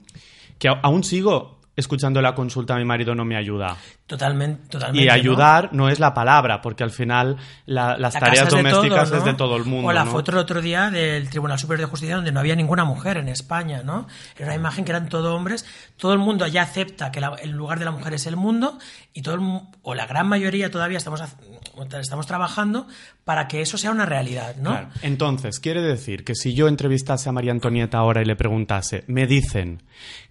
que 0.59 0.69
a- 0.69 0.81
aún 0.83 1.05
sigo 1.05 1.58
escuchando 1.79 2.21
la 2.21 2.35
consulta, 2.35 2.77
mi 2.77 2.85
marido 2.85 3.15
no 3.15 3.25
me 3.25 3.37
ayuda. 3.37 3.77
Totalmente, 4.07 4.69
totalmente. 4.69 5.05
Y 5.07 5.09
ayudar 5.09 5.71
¿no? 5.73 5.89
es 5.89 6.01
la 6.01 6.13
palabra, 6.13 6.61
porque 6.61 6.83
al 6.83 6.91
final 6.91 7.37
la- 7.67 7.97
las 7.97 8.15
La 8.15 8.21
tareas 8.21 8.49
es 8.49 8.51
de 8.53 8.57
domésticas 8.57 9.09
todo, 9.11 9.19
es 9.19 9.25
de 9.25 9.35
todo 9.35 9.57
el 9.57 9.65
mundo. 9.65 9.89
O 9.89 9.93
la 9.93 10.05
¿no? 10.05 10.11
foto 10.11 10.33
el 10.33 10.39
otro 10.39 10.61
día 10.61 10.91
del 10.91 11.29
Tribunal 11.31 11.59
Superior 11.59 11.87
de 11.87 11.91
Justicia 11.91 12.17
donde 12.17 12.33
no 12.33 12.41
había 12.41 12.57
ninguna 12.57 12.85
mujer 12.85 13.17
en 13.19 13.29
España, 13.29 13.83
¿no? 13.85 14.07
Era 14.37 14.47
una 14.47 14.55
imagen 14.57 14.85
que 14.85 14.91
eran 14.93 15.09
todo 15.09 15.35
hombres. 15.35 15.65
Todo 15.97 16.13
el 16.15 16.19
mundo 16.19 16.47
ya 16.47 16.63
acepta 16.63 17.11
que 17.13 17.21
la- 17.21 17.37
el 17.43 17.51
lugar 17.51 17.79
de 17.79 17.85
la 17.85 17.91
mujer 17.91 18.15
es 18.15 18.27
el 18.27 18.37
mundo 18.37 18.79
y 19.15 19.23
todo 19.23 19.35
el 19.37 19.61
o 19.83 19.95
la 19.95 20.07
gran 20.07 20.27
mayoría 20.29 20.71
todavía 20.71 20.99
estamos 20.99 21.23
estamos 22.01 22.27
trabajando 22.27 22.87
para 23.25 23.47
que 23.47 23.61
eso 23.61 23.79
sea 23.79 23.91
una 23.93 24.05
realidad, 24.07 24.57
¿no? 24.57 24.71
Claro. 24.71 24.89
Entonces, 25.03 25.61
quiere 25.61 25.81
decir 25.83 26.25
que 26.25 26.35
si 26.35 26.55
yo 26.55 26.67
entrevistase 26.67 27.29
a 27.29 27.33
María 27.33 27.53
Antonieta 27.53 27.99
ahora 27.99 28.21
y 28.21 28.25
le 28.25 28.35
preguntase, 28.37 29.05
me 29.07 29.27
dicen 29.29 29.83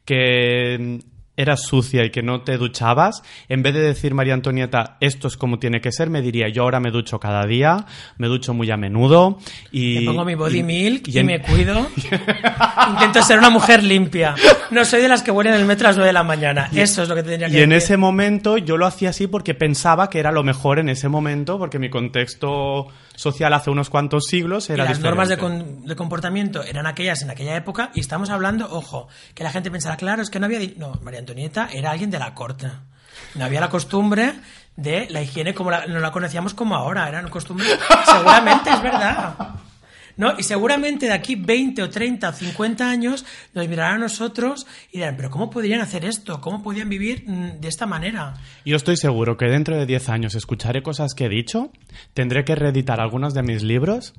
que 0.06 1.00
eras 1.38 1.62
sucia 1.62 2.04
y 2.04 2.10
que 2.10 2.22
no 2.24 2.42
te 2.42 2.58
duchabas, 2.58 3.22
en 3.48 3.64
vez 3.64 3.74
de 3.74 3.80
decir 3.80 4.14
María 4.14 4.34
Antonieta, 4.34 4.98
esto 5.00 5.28
es 5.30 5.38
como 5.38 5.60
tiene 5.60 5.80
que 5.80 5.92
ser, 5.94 6.10
me 6.10 6.22
diría, 6.22 6.50
yo 6.50 6.64
ahora 6.64 6.80
me 6.82 6.92
ducho 6.92 7.20
cada 7.20 7.46
día, 7.46 7.86
me 8.18 8.28
ducho 8.28 8.54
muy 8.54 8.70
a 8.72 8.76
menudo 8.78 9.38
y... 9.72 10.00
Me 10.02 10.06
pongo 10.08 10.26
mi 10.26 10.36
body 10.36 10.60
y- 10.60 10.64
milk 10.64 11.08
y, 11.08 11.20
en- 11.20 11.26
me 11.28 11.42
cuido. 11.42 11.88
Intento 12.92 13.22
ser 13.24 13.38
una 13.40 13.50
mujer 13.50 13.84
limpia. 13.84 14.36
No 14.72 14.84
soy 14.84 15.02
de 15.02 15.08
las 15.08 15.22
que 15.24 15.32
huelen 15.32 15.54
el 15.54 15.66
metro 15.66 15.88
a 15.88 15.92
las 15.92 15.98
9 15.98 16.08
de 16.08 16.14
la 16.14 16.24
mañana. 16.24 16.70
Eso 16.74 17.04
es 17.04 17.10
lo 17.10 17.16
que 17.16 17.24
te 17.24 17.30
tendría 17.30 17.50
que 17.50 17.58
Y 17.60 17.62
en 17.62 17.70
decir. 17.70 17.84
ese 17.86 17.98
momento 17.98 18.58
yo 18.58 18.78
lo 18.78 18.86
hacía 18.86 19.10
así 19.12 19.28
porque 19.28 19.54
pensaba 19.54 20.10
que 20.10 20.20
era 20.20 20.32
lo 20.32 20.44
mejor 20.44 20.80
en 20.80 20.90
ese 20.90 21.08
momento, 21.08 21.58
porque 21.60 21.80
mi 21.80 21.90
contexto 21.90 22.88
social 23.18 23.52
hace 23.54 23.70
unos 23.70 23.90
cuantos 23.90 24.26
siglos 24.28 24.70
Y 24.70 24.74
era 24.74 24.86
las 24.86 25.00
normas 25.02 25.28
de, 25.28 25.36
diferente. 25.36 25.66
con- 25.76 25.86
de 25.86 25.96
comportamiento 25.98 26.64
eran 26.64 26.88
aquellas 26.88 27.22
en 27.24 27.30
aquella 27.30 27.56
época 27.58 27.92
y 27.94 28.00
estamos 28.00 28.30
hablando, 28.30 28.68
ojo, 28.72 29.10
que 29.34 29.44
la 29.44 29.52
gente 29.52 29.70
pensará, 29.70 29.98
claro, 29.98 30.22
es 30.22 30.30
que 30.30 30.40
no 30.40 30.46
había... 30.46 30.60
di-". 30.60 30.76
No, 30.78 30.94
María 31.04 31.20
Antonieta 31.20 31.68
era 31.74 31.92
alguien 31.92 32.10
de 32.12 32.20
la 32.20 32.34
corte. 32.34 32.70
No 33.36 33.44
había 33.46 33.60
la 33.60 33.70
costumbre 33.70 34.34
de 34.76 35.08
la 35.10 35.22
higiene 35.22 35.54
como 35.56 35.72
la, 35.72 35.88
no 35.88 36.00
la 36.00 36.12
conocíamos 36.12 36.54
como 36.54 36.76
ahora, 36.76 37.10
eran 37.10 37.28
costumbres... 37.30 37.78
Seguramente 38.06 38.70
es 38.70 38.82
verdad. 38.82 39.36
¿No? 40.18 40.34
Y 40.38 40.44
seguramente 40.44 41.06
de 41.06 41.14
aquí 41.14 41.36
20 41.36 41.84
o 41.84 41.90
30 41.90 42.30
o 42.30 42.34
50 42.34 42.90
años 42.90 43.26
nos 43.54 43.68
mirarán 43.68 43.96
a 43.96 44.00
nosotros 44.00 44.66
y 44.92 44.98
dirán, 44.98 45.16
pero 45.16 45.30
¿cómo 45.30 45.50
podrían 45.50 45.80
hacer 45.80 46.06
esto? 46.06 46.42
¿Cómo 46.42 46.64
podían 46.64 46.90
vivir 46.90 47.24
mm, 47.28 47.60
de 47.60 47.68
esta 47.68 47.86
manera? 47.86 48.34
Yo 48.66 48.76
estoy 48.76 48.98
seguro 48.98 49.38
que 49.38 49.46
dentro 49.46 49.78
de 49.78 49.86
10 49.86 50.10
años 50.10 50.36
escucharé 50.36 50.82
cosas 50.82 51.14
que 51.14 51.26
he 51.26 51.30
dicho, 51.30 51.72
tendré 52.14 52.44
que 52.46 52.56
reeditar 52.56 53.00
algunos 53.00 53.34
de 53.34 53.44
mis 53.44 53.62
libros, 53.62 54.14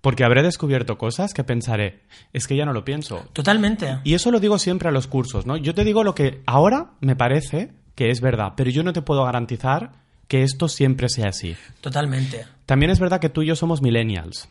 porque 0.00 0.24
habré 0.24 0.42
descubierto 0.42 0.98
cosas 0.98 1.34
que 1.34 1.44
pensaré, 1.44 2.02
es 2.32 2.46
que 2.46 2.56
ya 2.56 2.64
no 2.64 2.72
lo 2.72 2.84
pienso. 2.84 3.28
Totalmente. 3.32 3.98
Y 4.04 4.14
eso 4.14 4.30
lo 4.30 4.40
digo 4.40 4.58
siempre 4.58 4.88
a 4.88 4.92
los 4.92 5.06
cursos, 5.06 5.46
¿no? 5.46 5.56
Yo 5.56 5.74
te 5.74 5.84
digo 5.84 6.04
lo 6.04 6.14
que 6.14 6.42
ahora 6.46 6.92
me 7.00 7.16
parece 7.16 7.72
que 7.94 8.10
es 8.10 8.20
verdad, 8.20 8.54
pero 8.56 8.70
yo 8.70 8.82
no 8.82 8.92
te 8.92 9.02
puedo 9.02 9.24
garantizar 9.24 9.92
que 10.26 10.42
esto 10.42 10.68
siempre 10.68 11.08
sea 11.08 11.28
así. 11.28 11.56
Totalmente. 11.80 12.46
También 12.64 12.90
es 12.90 13.00
verdad 13.00 13.20
que 13.20 13.28
tú 13.28 13.42
y 13.42 13.46
yo 13.46 13.56
somos 13.56 13.82
millennials. 13.82 14.48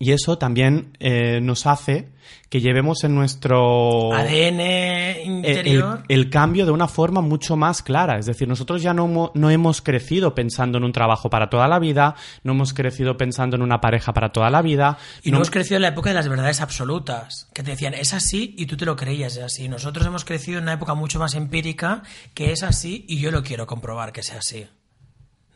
Y 0.00 0.12
eso 0.12 0.38
también 0.38 0.96
eh, 1.00 1.40
nos 1.42 1.66
hace 1.66 2.08
que 2.50 2.60
llevemos 2.60 3.04
en 3.04 3.14
nuestro 3.14 4.12
ADN 4.14 4.60
eh, 4.60 5.22
el, 5.22 5.28
interior. 5.30 6.02
el 6.08 6.30
cambio 6.30 6.66
de 6.66 6.72
una 6.72 6.86
forma 6.86 7.20
mucho 7.20 7.56
más 7.56 7.82
clara. 7.82 8.16
Es 8.18 8.26
decir, 8.26 8.46
nosotros 8.48 8.80
ya 8.82 8.94
no, 8.94 9.32
no 9.34 9.50
hemos 9.50 9.82
crecido 9.82 10.34
pensando 10.34 10.78
en 10.78 10.84
un 10.84 10.92
trabajo 10.92 11.30
para 11.30 11.50
toda 11.50 11.66
la 11.68 11.78
vida, 11.78 12.14
no 12.44 12.52
hemos 12.52 12.72
crecido 12.74 13.16
pensando 13.16 13.56
en 13.56 13.62
una 13.62 13.80
pareja 13.80 14.12
para 14.12 14.30
toda 14.30 14.50
la 14.50 14.62
vida. 14.62 14.98
Y 15.22 15.30
no- 15.30 15.32
no 15.32 15.38
hemos 15.38 15.50
crecido 15.50 15.76
en 15.76 15.82
la 15.82 15.88
época 15.88 16.10
de 16.10 16.14
las 16.14 16.28
verdades 16.28 16.60
absolutas, 16.60 17.48
que 17.52 17.62
te 17.62 17.72
decían 17.72 17.94
es 17.94 18.14
así 18.14 18.54
y 18.56 18.66
tú 18.66 18.76
te 18.76 18.84
lo 18.86 18.94
creías 18.96 19.36
es 19.36 19.42
así. 19.42 19.68
Nosotros 19.68 20.06
hemos 20.06 20.24
crecido 20.24 20.58
en 20.58 20.64
una 20.64 20.74
época 20.74 20.94
mucho 20.94 21.18
más 21.18 21.34
empírica 21.34 22.02
que 22.34 22.52
es 22.52 22.62
así 22.62 23.04
y 23.08 23.18
yo 23.18 23.30
lo 23.30 23.42
quiero 23.42 23.66
comprobar 23.66 24.12
que 24.12 24.22
sea 24.22 24.38
así. 24.38 24.66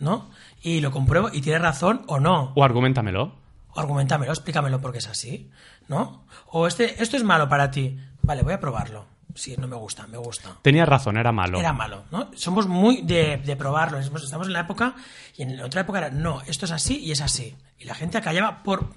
¿No? 0.00 0.30
Y 0.62 0.80
lo 0.80 0.90
compruebo 0.90 1.28
y 1.32 1.40
tiene 1.42 1.60
razón 1.60 2.02
o 2.08 2.18
no. 2.18 2.52
O 2.56 2.64
argumentamelo. 2.64 3.40
Argumentámelo, 3.74 4.32
explícamelo 4.32 4.80
porque 4.80 4.98
es 4.98 5.08
así. 5.08 5.50
¿No? 5.88 6.24
O 6.48 6.66
este, 6.66 7.02
esto 7.02 7.16
es 7.16 7.24
malo 7.24 7.48
para 7.48 7.70
ti. 7.70 7.98
Vale, 8.22 8.42
voy 8.42 8.52
a 8.52 8.60
probarlo. 8.60 9.06
Sí, 9.34 9.56
no 9.58 9.66
me 9.66 9.76
gusta, 9.76 10.06
me 10.06 10.18
gusta. 10.18 10.58
Tenías 10.62 10.88
razón, 10.88 11.16
era 11.16 11.32
malo. 11.32 11.58
Era 11.58 11.72
malo, 11.72 12.04
¿no? 12.10 12.30
Somos 12.34 12.66
muy 12.66 13.02
de, 13.02 13.38
de 13.38 13.56
probarlo. 13.56 13.98
Estamos 13.98 14.22
estamos 14.24 14.46
en 14.46 14.52
la 14.52 14.60
época 14.60 14.94
y 15.36 15.42
en 15.42 15.56
la 15.56 15.64
otra 15.64 15.82
época 15.82 15.98
era, 15.98 16.10
no, 16.10 16.42
esto 16.42 16.66
es 16.66 16.72
así 16.72 16.98
y 16.98 17.12
es 17.12 17.20
así. 17.20 17.56
Y 17.78 17.84
la 17.84 17.94
gente 17.94 18.18
acallaba 18.18 18.62
por, 18.62 18.90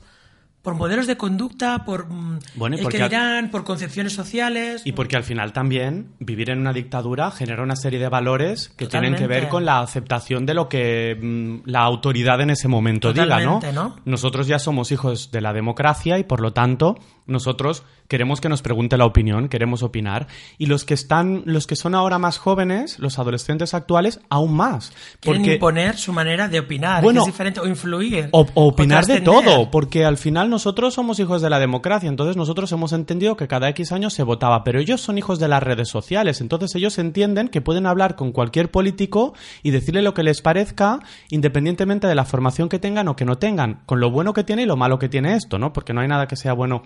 por 0.65 0.73
modelos 0.73 1.05
de 1.05 1.15
conducta, 1.15 1.85
por 1.85 2.07
mm, 2.07 2.39
Bueno, 2.55 2.75
el 2.75 2.87
que 2.87 2.97
dirán, 2.97 3.51
por 3.51 3.63
concepciones 3.63 4.13
sociales. 4.13 4.81
Y 4.83 4.93
porque 4.93 5.15
al 5.15 5.23
final 5.23 5.53
también 5.53 6.15
vivir 6.19 6.49
en 6.49 6.59
una 6.59 6.73
dictadura 6.73 7.29
genera 7.29 7.61
una 7.61 7.75
serie 7.75 7.99
de 7.99 8.09
valores 8.09 8.69
que 8.69 8.87
tienen 8.87 9.15
que 9.15 9.27
ver 9.27 9.47
con 9.47 9.63
la 9.63 9.79
aceptación 9.79 10.47
de 10.47 10.55
lo 10.55 10.67
que 10.67 11.17
mm, 11.21 11.69
la 11.69 11.81
autoridad 11.81 12.41
en 12.41 12.49
ese 12.49 12.67
momento 12.67 13.13
diga, 13.13 13.39
¿no? 13.41 13.59
¿no? 13.73 13.95
Nosotros 14.05 14.47
ya 14.47 14.57
somos 14.57 14.91
hijos 14.91 15.29
de 15.31 15.39
la 15.39 15.53
democracia 15.53 16.17
y 16.17 16.23
por 16.23 16.41
lo 16.41 16.51
tanto 16.51 16.97
nosotros 17.27 17.83
queremos 18.07 18.39
que 18.41 18.49
nos 18.49 18.61
pregunte 18.61 18.97
la 18.97 19.05
opinión, 19.05 19.49
queremos 19.49 19.81
opinar 19.83 20.27
y 20.57 20.67
los 20.67 20.85
que 20.85 20.93
están 20.93 21.43
los 21.45 21.65
que 21.67 21.75
son 21.75 21.95
ahora 21.95 22.19
más 22.19 22.37
jóvenes, 22.37 22.99
los 22.99 23.17
adolescentes 23.19 23.73
actuales 23.73 24.19
aún 24.29 24.55
más, 24.55 24.93
Quieren 25.19 25.41
porque 25.41 25.53
imponer 25.55 25.97
su 25.97 26.13
manera 26.13 26.47
de 26.47 26.59
opinar, 26.59 27.01
Bueno, 27.01 27.21
que 27.23 27.29
es 27.29 27.33
diferente, 27.33 27.59
o 27.59 27.67
influir. 27.67 28.29
o, 28.31 28.45
o 28.53 28.67
opinar 28.67 29.05
de 29.05 29.21
todo, 29.21 29.71
porque 29.71 30.05
al 30.05 30.17
final 30.17 30.49
nosotros 30.49 30.93
somos 30.93 31.19
hijos 31.19 31.41
de 31.41 31.49
la 31.49 31.59
democracia, 31.59 32.09
entonces 32.09 32.37
nosotros 32.37 32.71
hemos 32.71 32.93
entendido 32.93 33.35
que 33.35 33.47
cada 33.47 33.69
X 33.69 33.91
años 33.91 34.13
se 34.13 34.23
votaba, 34.23 34.63
pero 34.63 34.79
ellos 34.79 35.01
son 35.01 35.17
hijos 35.17 35.39
de 35.39 35.47
las 35.47 35.63
redes 35.63 35.89
sociales, 35.89 36.41
entonces 36.41 36.75
ellos 36.75 36.97
entienden 36.99 37.47
que 37.47 37.61
pueden 37.61 37.85
hablar 37.87 38.15
con 38.15 38.31
cualquier 38.31 38.69
político 38.69 39.33
y 39.63 39.71
decirle 39.71 40.01
lo 40.01 40.13
que 40.13 40.23
les 40.23 40.41
parezca, 40.41 40.99
independientemente 41.29 42.07
de 42.07 42.15
la 42.15 42.25
formación 42.25 42.69
que 42.69 42.79
tengan 42.79 43.07
o 43.07 43.15
que 43.15 43.25
no 43.25 43.37
tengan, 43.37 43.81
con 43.85 43.99
lo 43.99 44.11
bueno 44.11 44.33
que 44.33 44.43
tiene 44.43 44.63
y 44.63 44.65
lo 44.65 44.77
malo 44.77 44.99
que 44.99 45.09
tiene 45.09 45.35
esto, 45.35 45.57
¿no? 45.57 45.73
Porque 45.73 45.93
no 45.93 46.01
hay 46.01 46.07
nada 46.07 46.27
que 46.27 46.35
sea 46.35 46.53
bueno 46.53 46.83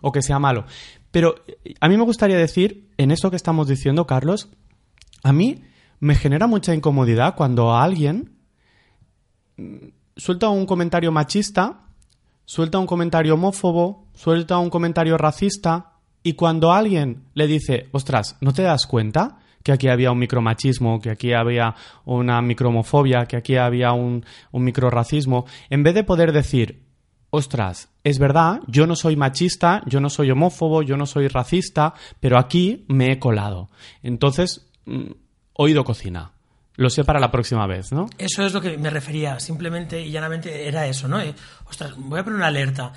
o 0.00 0.12
que 0.12 0.22
sea 0.22 0.38
malo. 0.38 0.64
Pero 1.10 1.36
eh, 1.46 1.74
a 1.80 1.88
mí 1.88 1.96
me 1.96 2.04
gustaría 2.04 2.36
decir, 2.36 2.90
en 2.96 3.10
eso 3.10 3.30
que 3.30 3.36
estamos 3.36 3.68
diciendo, 3.68 4.06
Carlos, 4.06 4.48
a 5.22 5.32
mí 5.32 5.62
me 6.00 6.14
genera 6.14 6.46
mucha 6.46 6.74
incomodidad 6.74 7.34
cuando 7.34 7.74
alguien 7.74 8.38
suelta 10.16 10.48
un 10.48 10.66
comentario 10.66 11.12
machista, 11.12 11.86
suelta 12.44 12.78
un 12.78 12.86
comentario 12.86 13.34
homófobo, 13.34 14.06
suelta 14.14 14.58
un 14.58 14.70
comentario 14.70 15.16
racista, 15.16 15.92
y 16.22 16.34
cuando 16.34 16.72
alguien 16.72 17.24
le 17.34 17.46
dice, 17.46 17.88
ostras, 17.92 18.36
¿no 18.40 18.52
te 18.52 18.62
das 18.62 18.86
cuenta 18.86 19.38
que 19.62 19.72
aquí 19.72 19.88
había 19.88 20.12
un 20.12 20.18
micromachismo, 20.18 21.00
que 21.00 21.10
aquí 21.10 21.32
había 21.32 21.74
una 22.04 22.40
micromofobia, 22.42 23.26
que 23.26 23.36
aquí 23.36 23.56
había 23.56 23.92
un, 23.92 24.24
un 24.50 24.64
microracismo, 24.64 25.46
en 25.70 25.82
vez 25.82 25.94
de 25.94 26.04
poder 26.04 26.32
decir, 26.32 26.84
ostras, 27.30 27.90
es 28.08 28.18
verdad, 28.18 28.60
yo 28.66 28.86
no 28.86 28.96
soy 28.96 29.16
machista, 29.16 29.82
yo 29.86 30.00
no 30.00 30.10
soy 30.10 30.30
homófobo, 30.30 30.82
yo 30.82 30.96
no 30.96 31.06
soy 31.06 31.28
racista, 31.28 31.94
pero 32.20 32.38
aquí 32.38 32.84
me 32.88 33.12
he 33.12 33.18
colado. 33.18 33.68
Entonces, 34.02 34.66
mm, 34.86 35.10
oído 35.54 35.84
cocina. 35.84 36.32
Lo 36.76 36.90
sé 36.90 37.02
para 37.02 37.18
la 37.18 37.32
próxima 37.32 37.66
vez, 37.66 37.90
¿no? 37.90 38.06
Eso 38.18 38.46
es 38.46 38.54
lo 38.54 38.60
que 38.60 38.78
me 38.78 38.88
refería, 38.88 39.40
simplemente 39.40 40.00
y 40.00 40.12
llanamente 40.12 40.68
era 40.68 40.86
eso, 40.86 41.08
¿no? 41.08 41.20
Eh, 41.20 41.34
ostras, 41.66 41.94
voy 41.96 42.20
a 42.20 42.24
poner 42.24 42.38
una 42.38 42.46
alerta. 42.46 42.92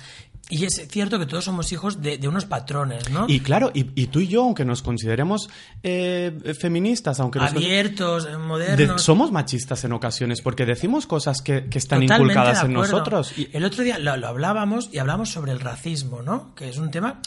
Y 0.50 0.64
es 0.66 0.86
cierto 0.90 1.18
que 1.18 1.24
todos 1.26 1.44
somos 1.44 1.72
hijos 1.72 2.02
de, 2.02 2.18
de 2.18 2.28
unos 2.28 2.44
patrones, 2.44 3.08
¿no? 3.10 3.24
Y 3.28 3.40
claro, 3.40 3.70
y, 3.72 3.86
y 3.94 4.08
tú 4.08 4.20
y 4.20 4.26
yo, 4.28 4.42
aunque 4.42 4.64
nos 4.66 4.82
consideremos 4.82 5.48
eh, 5.82 6.54
feministas, 6.60 7.20
aunque 7.20 7.38
nos 7.38 7.52
Abiertos, 7.52 8.26
eh, 8.26 8.30
de- 8.32 8.38
modernos. 8.38 9.02
somos 9.02 9.32
machistas 9.32 9.84
en 9.84 9.92
ocasiones 9.92 10.42
porque 10.42 10.66
decimos 10.66 11.06
cosas 11.06 11.40
que, 11.42 11.66
que 11.70 11.78
están 11.78 12.00
Totalmente 12.02 12.32
inculcadas 12.34 12.64
en 12.64 12.72
nosotros. 12.74 13.32
Y- 13.38 13.48
El 13.52 13.64
otro 13.64 13.82
día 13.82 13.98
lo, 13.98 14.16
lo 14.16 14.26
hablábamos 14.28 14.90
y 14.92 14.98
hablamos 14.98 15.30
sobre 15.30 15.52
el 15.52 15.60
racismo, 15.60 16.22
¿no? 16.22 16.54
Que 16.54 16.68
es 16.68 16.76
un 16.76 16.90
tema 16.90 17.20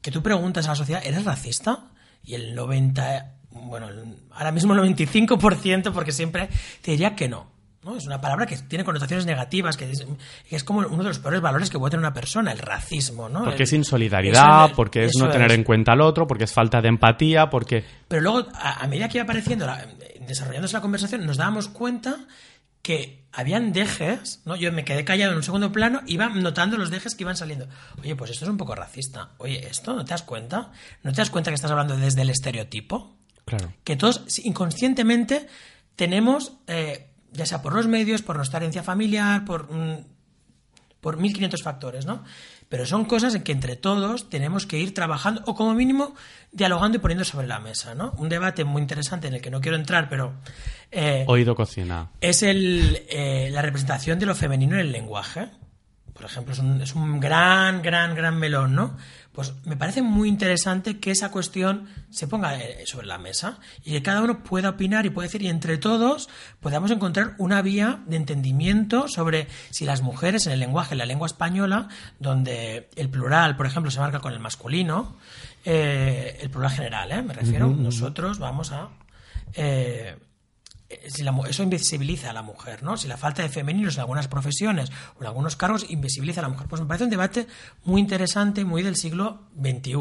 que 0.00 0.10
tú 0.12 0.22
preguntas 0.22 0.66
a 0.66 0.70
la 0.70 0.76
sociedad, 0.76 1.02
¿eres 1.04 1.24
racista? 1.24 1.86
Y 2.24 2.34
el 2.34 2.54
90, 2.54 3.32
bueno, 3.50 3.88
ahora 4.30 4.52
mismo 4.52 4.74
el 4.74 4.80
95%, 4.80 5.92
porque 5.92 6.12
siempre 6.12 6.48
te 6.82 6.92
diría 6.92 7.16
que 7.16 7.28
no. 7.28 7.50
¿No? 7.82 7.96
Es 7.96 8.06
una 8.06 8.20
palabra 8.20 8.46
que 8.46 8.56
tiene 8.56 8.84
connotaciones 8.84 9.24
negativas, 9.26 9.76
que 9.76 9.90
es, 9.90 10.04
que 10.48 10.56
es 10.56 10.64
como 10.64 10.80
uno 10.80 10.98
de 11.02 11.08
los 11.08 11.18
peores 11.18 11.40
valores 11.40 11.70
que 11.70 11.78
puede 11.78 11.90
tener 11.92 12.04
una 12.04 12.12
persona, 12.14 12.52
el 12.52 12.58
racismo, 12.58 13.28
¿no? 13.28 13.40
Porque 13.44 13.56
El- 13.56 13.62
es 13.62 13.72
insolidaridad, 13.72 14.72
porque 14.76 15.04
es 15.04 15.12
no 15.16 15.30
tener 15.30 15.52
en 15.52 15.64
cuenta 15.64 15.92
al 15.92 16.00
otro, 16.00 16.26
porque 16.26 16.44
es 16.44 16.52
falta 16.52 16.80
de 16.80 16.88
empatía, 16.88 17.48
porque... 17.50 17.84
Pero 18.08 18.22
luego, 18.22 18.48
a, 18.54 18.82
a 18.84 18.86
medida 18.86 19.08
que 19.08 19.18
iba 19.18 19.24
apareciendo, 19.24 19.66
la- 19.66 19.86
desarrollándose 20.26 20.74
la 20.74 20.80
conversación, 20.82 21.24
nos 21.26 21.36
dábamos 21.38 21.68
cuenta 21.68 22.16
que 22.82 23.24
habían 23.32 23.72
dejes, 23.72 24.40
¿no? 24.46 24.56
Yo 24.56 24.72
me 24.72 24.84
quedé 24.84 25.04
callado 25.04 25.32
en 25.32 25.36
un 25.38 25.42
segundo 25.42 25.70
plano, 25.70 26.00
iba 26.06 26.28
notando 26.30 26.76
los 26.78 26.90
dejes 26.90 27.14
que 27.14 27.24
iban 27.24 27.36
saliendo. 27.36 27.68
Oye, 28.00 28.16
pues 28.16 28.30
esto 28.30 28.44
es 28.46 28.50
un 28.50 28.56
poco 28.56 28.74
racista. 28.74 29.30
Oye, 29.38 29.66
¿esto 29.66 29.94
no 29.94 30.04
te 30.04 30.10
das 30.10 30.22
cuenta? 30.22 30.70
¿No 31.02 31.12
te 31.12 31.18
das 31.18 31.28
cuenta 31.30 31.50
que 31.50 31.56
estás 31.56 31.70
hablando 31.70 31.96
desde 31.96 32.22
el 32.22 32.30
estereotipo? 32.30 33.16
Claro. 33.44 33.72
que 33.84 33.96
todos 33.96 34.22
inconscientemente 34.44 35.48
tenemos, 35.96 36.52
eh, 36.68 37.09
ya 37.32 37.46
sea 37.46 37.62
por 37.62 37.74
los 37.74 37.86
medios, 37.86 38.22
por 38.22 38.36
nuestra 38.36 38.58
herencia 38.58 38.82
familiar, 38.82 39.44
por, 39.44 39.72
mm, 39.72 40.04
por 41.00 41.16
1500 41.16 41.62
factores, 41.62 42.06
¿no? 42.06 42.24
Pero 42.68 42.86
son 42.86 43.04
cosas 43.04 43.34
en 43.34 43.42
que 43.42 43.52
entre 43.52 43.74
todos 43.76 44.28
tenemos 44.30 44.66
que 44.66 44.78
ir 44.78 44.94
trabajando 44.94 45.42
o 45.46 45.54
como 45.54 45.74
mínimo 45.74 46.14
dialogando 46.52 46.98
y 46.98 47.00
poniendo 47.00 47.24
sobre 47.24 47.46
la 47.46 47.58
mesa, 47.58 47.94
¿no? 47.94 48.12
Un 48.18 48.28
debate 48.28 48.64
muy 48.64 48.80
interesante 48.82 49.28
en 49.28 49.34
el 49.34 49.40
que 49.40 49.50
no 49.50 49.60
quiero 49.60 49.76
entrar, 49.76 50.08
pero 50.08 50.34
eh, 50.92 51.24
Oído 51.26 51.54
cocina. 51.54 52.10
es 52.20 52.42
el, 52.42 53.04
eh, 53.08 53.48
la 53.50 53.62
representación 53.62 54.18
de 54.18 54.26
lo 54.26 54.34
femenino 54.34 54.74
en 54.74 54.80
el 54.82 54.92
lenguaje. 54.92 55.48
Por 56.12 56.24
ejemplo, 56.26 56.52
es 56.52 56.58
un, 56.58 56.80
es 56.82 56.94
un 56.94 57.18
gran, 57.18 57.80
gran, 57.82 58.14
gran 58.14 58.36
melón, 58.38 58.74
¿no? 58.74 58.96
Pues 59.40 59.54
me 59.64 59.74
parece 59.74 60.02
muy 60.02 60.28
interesante 60.28 60.98
que 60.98 61.12
esa 61.12 61.30
cuestión 61.30 61.88
se 62.10 62.26
ponga 62.26 62.60
eh, 62.60 62.84
sobre 62.84 63.06
la 63.06 63.16
mesa 63.16 63.58
y 63.82 63.92
que 63.92 64.02
cada 64.02 64.20
uno 64.20 64.44
pueda 64.44 64.68
opinar 64.68 65.06
y 65.06 65.08
pueda 65.08 65.28
decir, 65.28 65.40
y 65.40 65.48
entre 65.48 65.78
todos 65.78 66.28
podamos 66.60 66.90
encontrar 66.90 67.36
una 67.38 67.62
vía 67.62 68.02
de 68.04 68.16
entendimiento 68.16 69.08
sobre 69.08 69.48
si 69.70 69.86
las 69.86 70.02
mujeres 70.02 70.46
en 70.46 70.52
el 70.52 70.60
lenguaje, 70.60 70.92
en 70.92 70.98
la 70.98 71.06
lengua 71.06 71.26
española, 71.26 71.88
donde 72.18 72.90
el 72.96 73.08
plural, 73.08 73.56
por 73.56 73.64
ejemplo, 73.64 73.90
se 73.90 73.98
marca 73.98 74.18
con 74.20 74.34
el 74.34 74.40
masculino, 74.40 75.16
eh, 75.64 76.36
el 76.42 76.50
plural 76.50 76.72
general, 76.72 77.10
¿eh? 77.10 77.22
Me 77.22 77.32
refiero, 77.32 77.68
nosotros 77.68 78.38
vamos 78.38 78.72
a... 78.72 78.90
eh, 79.54 80.16
eso 80.90 81.62
invisibiliza 81.62 82.30
a 82.30 82.32
la 82.32 82.42
mujer, 82.42 82.82
¿no? 82.82 82.96
Si 82.96 83.06
la 83.06 83.16
falta 83.16 83.42
de 83.42 83.48
femeninos 83.48 83.94
en 83.94 84.00
algunas 84.00 84.28
profesiones 84.28 84.90
o 85.18 85.22
en 85.22 85.26
algunos 85.28 85.56
cargos 85.56 85.86
invisibiliza 85.88 86.40
a 86.40 86.42
la 86.42 86.48
mujer. 86.48 86.66
Pues 86.68 86.80
me 86.80 86.88
parece 86.88 87.04
un 87.04 87.10
debate 87.10 87.46
muy 87.84 88.00
interesante, 88.00 88.64
muy 88.64 88.82
del 88.82 88.96
siglo 88.96 89.42
XXI. 89.60 89.94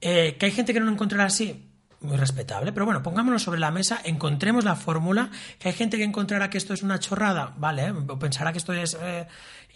Eh, 0.00 0.36
que 0.38 0.46
hay 0.46 0.52
gente 0.52 0.72
que 0.72 0.78
no 0.78 0.86
lo 0.86 0.92
encontrará 0.92 1.24
así, 1.24 1.68
muy 2.00 2.16
respetable, 2.16 2.72
pero 2.72 2.86
bueno, 2.86 3.02
pongámonos 3.02 3.42
sobre 3.42 3.58
la 3.58 3.72
mesa, 3.72 4.00
encontremos 4.04 4.64
la 4.64 4.76
fórmula, 4.76 5.30
que 5.58 5.68
hay 5.68 5.74
gente 5.74 5.96
que 5.96 6.04
encontrará 6.04 6.48
que 6.48 6.58
esto 6.58 6.72
es 6.72 6.82
una 6.82 7.00
chorrada, 7.00 7.54
vale, 7.56 7.90
o 7.90 8.18
pensará 8.18 8.52
que 8.52 8.58
esto 8.58 8.72
es 8.72 8.96
eh, 9.00 9.26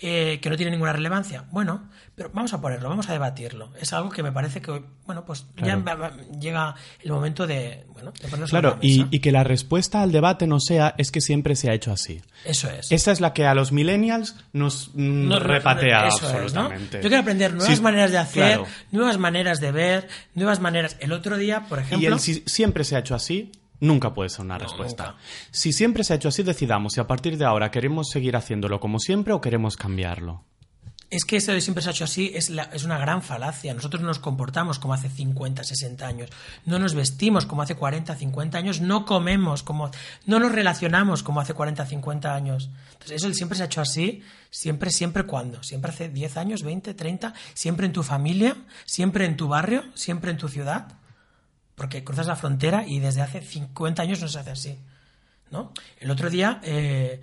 eh, 0.03 0.41
que 0.43 0.51
no 0.51 0.57
tiene 0.57 0.73
ninguna 0.73 0.93
relevancia. 0.93 1.45
Bueno, 1.53 1.88
pero 2.17 2.31
vamos 2.35 2.53
a 2.53 2.61
ponerlo, 2.61 2.88
vamos 2.88 3.09
a 3.09 3.12
debatirlo. 3.12 3.71
Es 3.81 3.93
algo 3.93 4.11
que 4.11 4.23
me 4.23 4.33
parece 4.33 4.61
que, 4.61 4.83
bueno, 5.07 5.25
pues 5.25 5.47
ya 5.57 5.81
Claro. 5.81 6.11
llega 6.41 6.75
el 7.03 7.12
momento 7.12 7.47
de, 7.47 7.87
bueno, 7.93 8.11
de 8.12 8.19
ponerlo 8.29 8.47
sobre 8.49 8.61
Claro, 8.61 8.79
la 8.81 8.87
y, 8.87 8.99
mesa. 8.99 9.09
y 9.12 9.21
que 9.21 9.33
la 9.33 9.45
respuesta 9.45 10.03
al 10.03 10.11
debate 10.12 10.47
no 10.49 10.59
sea 10.61 10.95
es 10.99 11.11
que 11.12 11.21
siempre 11.21 11.55
se 11.57 11.71
ha 11.71 11.75
hecho 11.75 11.93
así. 11.93 12.21
Eso 12.45 12.69
es. 12.69 12.91
Esa 12.91 13.12
es 13.12 13.21
la 13.21 13.33
que 13.33 13.47
a 13.47 13.55
los 13.55 13.71
millennials 13.73 14.35
nos 14.53 14.91
mm, 14.95 15.31
repatea 15.33 16.09
eso 16.09 16.17
es, 16.27 16.53
¿no? 16.53 16.62
absolutamente. 16.62 16.97
Yo 17.03 17.09
quiero 17.09 17.21
aprender 17.23 17.55
nuevas 17.55 17.77
Sí, 17.77 17.83
maneras 17.83 18.11
de 18.11 18.19
hacer, 18.19 18.55
claro. 18.57 18.67
nuevas 18.91 19.19
maneras 19.19 19.61
de 19.61 19.73
ver, 19.73 20.09
nuevas 20.35 20.61
maneras. 20.61 20.97
El 21.01 21.12
otro 21.12 21.37
día, 21.38 21.67
por 21.69 21.79
Y 21.79 21.83
ejemplo, 21.83 22.15
el 22.15 22.21
si 22.21 22.43
siempre 22.47 22.83
se 22.85 22.97
ha 22.97 22.99
hecho 22.99 23.15
así, 23.15 23.53
nunca 23.83 24.14
puede 24.14 24.31
ser 24.31 24.47
una 24.47 24.57
respuesta. 24.59 25.05
nunca. 25.09 25.18
Si 25.51 25.73
siempre 25.73 26.03
se 26.05 26.14
ha 26.14 26.16
hecho 26.16 26.29
así, 26.29 26.42
decidamos 26.42 26.95
si 26.95 27.01
a 27.01 27.07
partir 27.07 27.37
de 27.37 27.45
ahora 27.45 27.71
queremos 27.71 28.09
seguir 28.09 28.35
haciéndolo 28.37 28.81
como 28.81 28.99
siempre 28.99 29.35
o 29.35 29.40
queremos 29.42 29.77
cambiarlo. 29.77 30.45
es 31.11 31.27
que 31.27 31.37
esto 31.37 31.53
de 31.53 31.61
siempre 31.61 31.83
se 31.83 31.90
ha 31.90 31.92
hecho 31.92 32.05
así 32.05 32.33
es, 32.35 32.49
la- 32.49 32.71
es 32.73 32.85
una 32.85 32.97
gran 32.97 33.21
falacia. 33.21 33.75
Nosotros 33.75 34.01
no 34.01 34.09
nos 34.09 34.18
comportamos 34.18 34.79
como 34.79 34.95
hace 34.95 35.11
50, 35.11 35.62
60 35.62 36.07
años, 36.07 36.31
no 36.64 36.79
nos 36.79 36.95
vestimos 36.95 37.45
como 37.45 37.61
hace 37.61 37.75
40, 37.75 38.14
50 38.16 38.57
años, 38.57 38.81
no 38.81 39.05
comemos 39.05 39.62
como, 39.62 39.90
no 40.25 40.38
nos 40.38 40.53
relacionamos 40.53 41.23
como 41.23 41.40
hace 41.42 41.53
40, 41.53 41.85
50 41.85 42.35
años. 42.35 42.71
Entonces, 42.95 43.16
eso 43.23 43.35
siempre 43.35 43.59
se 43.59 43.62
ha 43.64 43.66
hecho 43.66 43.83
así, 43.83 44.23
siempre, 44.49 44.90
siempre 44.90 45.25
cuando, 45.25 45.62
siempre 45.62 45.90
hace 45.90 46.09
10 46.09 46.38
años, 46.38 46.62
20, 46.62 46.95
30, 46.95 47.35
siempre 47.53 47.85
en 47.85 47.92
tu 47.92 48.03
familia, 48.03 48.57
siempre 48.87 49.27
en 49.27 49.37
tu 49.37 49.49
barrio, 49.49 49.85
siempre 49.92 50.31
en 50.31 50.38
tu 50.38 50.49
ciudad. 50.49 50.95
Porque 51.74 52.04
cruzas 52.04 52.26
la 52.26 52.37
frontera 52.37 52.85
y 52.87 53.00
desde 53.00 53.22
hace 53.22 53.40
50 53.40 54.02
años 54.02 54.20
no 54.20 54.28
se 54.28 54.38
hace 54.38 54.50
así. 54.50 54.78
¿no? 55.52 55.72
El 56.00 56.11
otro 56.11 56.30
día 56.30 56.61
eh, 56.64 57.20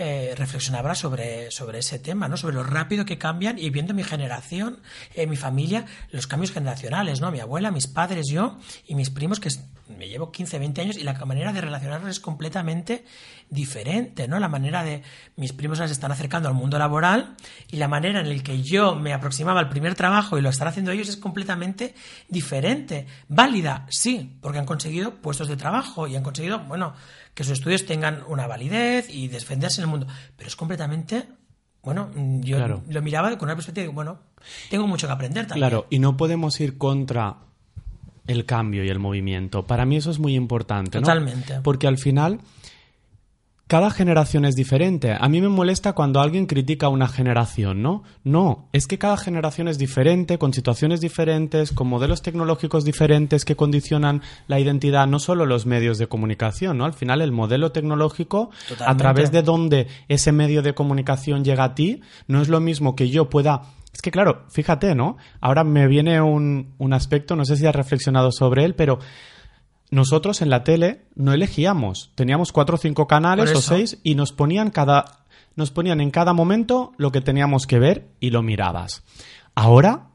eh, 0.00 0.34
reflexionaba 0.36 0.94
sobre, 0.94 1.50
sobre 1.50 1.80
ese 1.80 1.98
tema, 1.98 2.28
¿no? 2.28 2.36
sobre 2.36 2.54
lo 2.54 2.62
rápido 2.62 3.04
que 3.04 3.18
cambian 3.18 3.58
y 3.58 3.68
viendo 3.70 3.94
mi 3.94 4.04
generación, 4.04 4.78
eh, 5.14 5.26
mi 5.26 5.34
familia, 5.34 5.86
los 6.12 6.28
cambios 6.28 6.52
generacionales, 6.52 7.20
¿no? 7.20 7.32
mi 7.32 7.40
abuela, 7.40 7.72
mis 7.72 7.88
padres, 7.88 8.28
yo 8.28 8.58
y 8.86 8.94
mis 8.94 9.10
primos, 9.10 9.40
que 9.40 9.50
me 9.88 10.08
llevo 10.08 10.30
15, 10.30 10.58
20 10.60 10.80
años 10.80 10.96
y 10.98 11.02
la 11.02 11.14
manera 11.24 11.52
de 11.52 11.60
relacionarnos 11.62 12.10
es 12.10 12.20
completamente 12.20 13.04
diferente. 13.50 14.28
¿no? 14.28 14.38
La 14.38 14.48
manera 14.48 14.84
de 14.84 15.02
mis 15.36 15.52
primos 15.52 15.78
se 15.78 15.86
están 15.86 16.12
acercando 16.12 16.48
al 16.48 16.54
mundo 16.54 16.78
laboral 16.78 17.34
y 17.70 17.76
la 17.76 17.88
manera 17.88 18.20
en 18.20 18.36
la 18.36 18.42
que 18.42 18.62
yo 18.62 18.94
me 18.94 19.12
aproximaba 19.12 19.58
al 19.58 19.68
primer 19.68 19.94
trabajo 19.94 20.38
y 20.38 20.42
lo 20.42 20.50
están 20.50 20.68
haciendo 20.68 20.92
ellos 20.92 21.08
es 21.08 21.16
completamente 21.16 21.94
diferente. 22.28 23.06
Válida, 23.28 23.86
sí, 23.88 24.38
porque 24.40 24.58
han 24.58 24.66
conseguido 24.66 25.16
puestos 25.16 25.48
de 25.48 25.56
trabajo 25.56 26.06
y 26.06 26.14
han 26.14 26.22
conseguido, 26.22 26.60
bueno, 26.60 26.94
que 27.38 27.44
sus 27.44 27.52
estudios 27.52 27.86
tengan 27.86 28.24
una 28.26 28.48
validez 28.48 29.08
y 29.08 29.28
defenderse 29.28 29.80
en 29.80 29.84
el 29.84 29.90
mundo. 29.90 30.08
Pero 30.36 30.48
es 30.48 30.56
completamente, 30.56 31.22
bueno, 31.84 32.10
yo 32.40 32.56
Claro. 32.56 32.82
lo 32.88 33.00
miraba 33.00 33.38
con 33.38 33.46
una 33.46 33.54
perspectiva 33.54 33.86
de, 33.86 33.92
bueno, 33.92 34.18
tengo 34.70 34.88
mucho 34.88 35.06
que 35.06 35.12
aprender 35.12 35.46
también. 35.46 35.68
Claro, 35.68 35.86
y 35.88 36.00
no 36.00 36.16
podemos 36.16 36.58
ir 36.58 36.76
contra 36.78 37.36
el 38.26 38.44
cambio 38.44 38.82
y 38.82 38.88
el 38.88 38.98
movimiento. 38.98 39.64
Para 39.64 39.84
mí 39.86 39.98
eso 39.98 40.10
es 40.10 40.18
muy 40.18 40.34
importante, 40.34 40.98
¿no? 40.98 41.02
Totalmente. 41.06 41.60
Porque 41.62 41.86
al 41.86 41.98
final 41.98 42.40
cada 43.68 43.90
generación 43.90 44.46
es 44.46 44.56
diferente. 44.56 45.14
A 45.18 45.28
mí 45.28 45.42
me 45.42 45.50
molesta 45.50 45.92
cuando 45.92 46.20
alguien 46.20 46.46
critica 46.46 46.86
a 46.86 46.88
una 46.88 47.06
generación, 47.06 47.82
¿no? 47.82 48.02
No, 48.24 48.66
es 48.72 48.86
que 48.86 48.98
cada 48.98 49.18
generación 49.18 49.68
es 49.68 49.76
diferente, 49.76 50.38
con 50.38 50.54
situaciones 50.54 51.02
diferentes, 51.02 51.72
con 51.72 51.86
modelos 51.86 52.22
tecnológicos 52.22 52.86
diferentes 52.86 53.44
que 53.44 53.56
condicionan 53.56 54.22
la 54.46 54.58
identidad, 54.58 55.06
no 55.06 55.18
solo 55.18 55.44
los 55.44 55.66
medios 55.66 55.98
de 55.98 56.08
comunicación, 56.08 56.78
¿no? 56.78 56.86
Al 56.86 56.94
final 56.94 57.20
el 57.20 57.30
modelo 57.30 57.70
tecnológico, 57.70 58.50
a 58.80 58.96
través 58.96 59.32
de 59.32 59.42
donde 59.42 59.86
ese 60.08 60.32
medio 60.32 60.62
de 60.62 60.72
comunicación 60.72 61.44
llega 61.44 61.64
a 61.64 61.74
ti, 61.74 62.00
no 62.26 62.40
es 62.40 62.48
lo 62.48 62.60
mismo 62.60 62.96
que 62.96 63.10
yo 63.10 63.28
pueda... 63.28 63.62
Es 63.92 64.00
que 64.00 64.10
claro, 64.10 64.44
fíjate, 64.48 64.94
¿no? 64.94 65.18
Ahora 65.42 65.64
me 65.64 65.88
viene 65.88 66.22
un, 66.22 66.74
un 66.78 66.92
aspecto, 66.94 67.36
no 67.36 67.44
sé 67.44 67.56
si 67.56 67.66
has 67.66 67.76
reflexionado 67.76 68.32
sobre 68.32 68.64
él, 68.64 68.74
pero 68.74 68.98
nosotros 69.90 70.42
en 70.42 70.50
la 70.50 70.64
tele 70.64 71.06
no 71.14 71.32
elegíamos. 71.32 72.12
Teníamos 72.14 72.52
cuatro 72.52 72.76
o 72.76 72.78
cinco 72.78 73.06
canales 73.06 73.54
o 73.54 73.60
seis 73.60 73.98
y 74.02 74.14
nos 74.14 74.32
ponían 74.32 74.70
cada. 74.70 75.24
Nos 75.56 75.70
ponían 75.70 76.00
en 76.00 76.10
cada 76.10 76.32
momento 76.32 76.92
lo 76.98 77.10
que 77.10 77.20
teníamos 77.20 77.66
que 77.66 77.78
ver 77.78 78.08
y 78.20 78.30
lo 78.30 78.42
mirabas. 78.42 79.02
Ahora, 79.56 80.10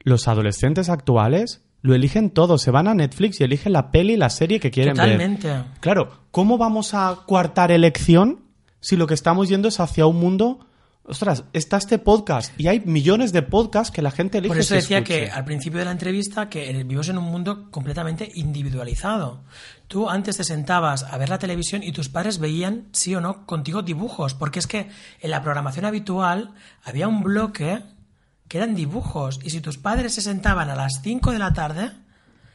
los 0.00 0.26
adolescentes 0.26 0.88
actuales 0.88 1.62
lo 1.82 1.94
eligen 1.94 2.30
todo. 2.30 2.56
Se 2.56 2.70
van 2.70 2.88
a 2.88 2.94
Netflix 2.94 3.40
y 3.40 3.44
eligen 3.44 3.74
la 3.74 3.90
peli 3.90 4.14
y 4.14 4.16
la 4.16 4.30
serie 4.30 4.58
que 4.58 4.70
quieren 4.70 4.94
ver. 4.94 5.04
Totalmente. 5.04 5.64
Claro, 5.80 6.10
¿cómo 6.30 6.56
vamos 6.56 6.94
a 6.94 7.24
coartar 7.26 7.72
elección 7.72 8.40
si 8.80 8.96
lo 8.96 9.06
que 9.06 9.14
estamos 9.14 9.48
yendo 9.48 9.68
es 9.68 9.80
hacia 9.80 10.06
un 10.06 10.18
mundo... 10.18 10.60
Ostras, 11.08 11.44
está 11.52 11.76
este 11.76 11.98
podcast 11.98 12.52
y 12.58 12.66
hay 12.66 12.80
millones 12.80 13.32
de 13.32 13.42
podcasts 13.42 13.92
que 13.92 14.02
la 14.02 14.10
gente 14.10 14.38
elige 14.38 14.48
Por 14.48 14.58
eso 14.58 14.70
que 14.70 14.80
decía 14.80 14.98
escuche. 14.98 15.26
que 15.26 15.30
al 15.30 15.44
principio 15.44 15.78
de 15.78 15.84
la 15.84 15.92
entrevista 15.92 16.48
que 16.48 16.72
vivimos 16.72 17.08
en 17.08 17.18
un 17.18 17.24
mundo 17.24 17.70
completamente 17.70 18.28
individualizado. 18.34 19.44
Tú 19.86 20.10
antes 20.10 20.36
te 20.36 20.42
sentabas 20.42 21.04
a 21.04 21.16
ver 21.16 21.28
la 21.28 21.38
televisión 21.38 21.84
y 21.84 21.92
tus 21.92 22.08
padres 22.08 22.40
veían, 22.40 22.88
sí 22.90 23.14
o 23.14 23.20
no, 23.20 23.46
contigo 23.46 23.82
dibujos, 23.82 24.34
porque 24.34 24.58
es 24.58 24.66
que 24.66 24.90
en 25.20 25.30
la 25.30 25.42
programación 25.42 25.84
habitual 25.84 26.54
había 26.82 27.06
un 27.06 27.22
bloque 27.22 27.82
que 28.48 28.58
eran 28.58 28.74
dibujos 28.74 29.38
y 29.44 29.50
si 29.50 29.60
tus 29.60 29.78
padres 29.78 30.12
se 30.12 30.22
sentaban 30.22 30.70
a 30.70 30.74
las 30.74 31.02
5 31.02 31.30
de 31.30 31.38
la 31.38 31.52
tarde, 31.52 31.92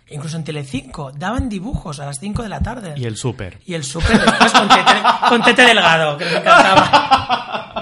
incluso 0.09 0.35
en 0.35 0.43
Telecinco, 0.43 1.13
daban 1.13 1.47
dibujos 1.47 2.01
a 2.01 2.05
las 2.05 2.19
5 2.19 2.43
de 2.43 2.49
la 2.49 2.59
tarde. 2.59 2.95
Y 2.97 3.05
el 3.05 3.15
súper. 3.15 3.59
Y 3.65 3.75
el 3.75 3.85
súper 3.85 4.19
después 4.19 4.51
con 4.51 4.67
tete, 4.67 4.91
con 5.29 5.41
Tete 5.41 5.61
Delgado, 5.61 6.17
que 6.17 6.25
nos 6.25 6.33
encantaba. 6.33 7.77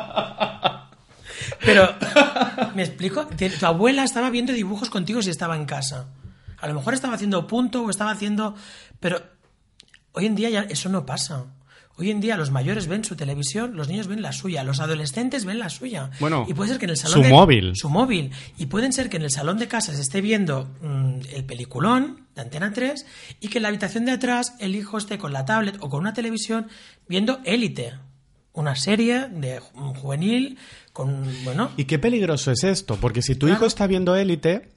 Pero, 1.66 1.96
¿me 2.76 2.84
explico? 2.84 3.28
Tu 3.28 3.66
abuela 3.66 4.04
estaba 4.04 4.30
viendo 4.30 4.54
dibujos 4.54 4.90
contigo 4.90 5.22
si 5.22 5.30
estaba 5.30 5.56
en 5.56 5.66
casa. 5.66 6.08
A 6.60 6.68
lo 6.68 6.74
mejor 6.74 6.94
estaba 6.94 7.14
haciendo 7.16 7.48
punto 7.48 7.84
o 7.84 7.90
estaba 7.90 8.12
haciendo... 8.12 8.56
Pero 9.00 9.22
hoy 10.14 10.26
en 10.26 10.36
día 10.36 10.50
ya 10.50 10.62
eso 10.62 10.90
no 10.90 11.06
pasa. 11.06 11.46
Hoy 11.98 12.12
en 12.12 12.22
día 12.22 12.38
los 12.38 12.50
mayores 12.52 12.88
ven 12.88 13.04
su 13.04 13.18
televisión, 13.18 13.76
los 13.76 13.90
niños 13.90 14.08
ven 14.08 14.22
la 14.22 14.32
suya, 14.32 14.64
los 14.64 14.80
adolescentes 14.80 15.44
ven 15.44 15.60
la 15.60 15.70
suya. 15.70 16.12
Bueno, 16.22 16.46
y 16.48 16.54
puede 16.54 16.70
ser 16.70 16.80
que 16.80 16.86
en 16.86 16.92
el 16.92 16.98
salón 16.98 17.18
su 17.18 17.24
de- 17.24 17.30
móvil. 17.30 17.72
Su 17.76 17.90
móvil. 17.90 18.32
Y 18.58 18.68
pueden 18.68 18.94
ser 18.94 19.10
que 19.10 19.18
en 19.18 19.24
el 19.24 19.32
salón 19.32 19.58
de 19.58 19.68
casa 19.68 19.94
se 19.94 20.02
esté 20.02 20.22
viendo 20.22 20.70
mm, 20.82 21.20
el 21.34 21.44
peliculón 21.46 22.28
de 22.36 22.42
Antena 22.42 22.72
3 22.72 23.06
y 23.42 23.50
que 23.50 23.58
en 23.58 23.64
la 23.64 23.68
habitación 23.68 24.06
de 24.06 24.12
atrás 24.14 24.54
el 24.60 24.76
hijo 24.78 24.98
esté 24.98 25.18
con 25.18 25.34
la 25.34 25.44
tablet 25.44 25.76
o 25.82 25.90
con 25.90 26.00
una 26.00 26.14
televisión 26.14 26.68
viendo 27.10 27.42
Élite. 27.44 27.94
Una 28.54 28.76
serie 28.76 29.28
de 29.28 29.60
ju- 29.62 29.96
juvenil 29.98 30.58
con, 31.06 31.44
bueno, 31.44 31.72
¿Y 31.78 31.86
qué 31.86 32.00
peligroso 32.00 32.52
es 32.52 32.64
esto? 32.64 32.98
Porque 33.00 33.22
si 33.22 33.36
tu 33.36 33.46
Claro. 33.48 33.58
hijo 33.60 33.66
está 33.66 33.88
viendo 33.88 34.16
élite, 34.16 34.70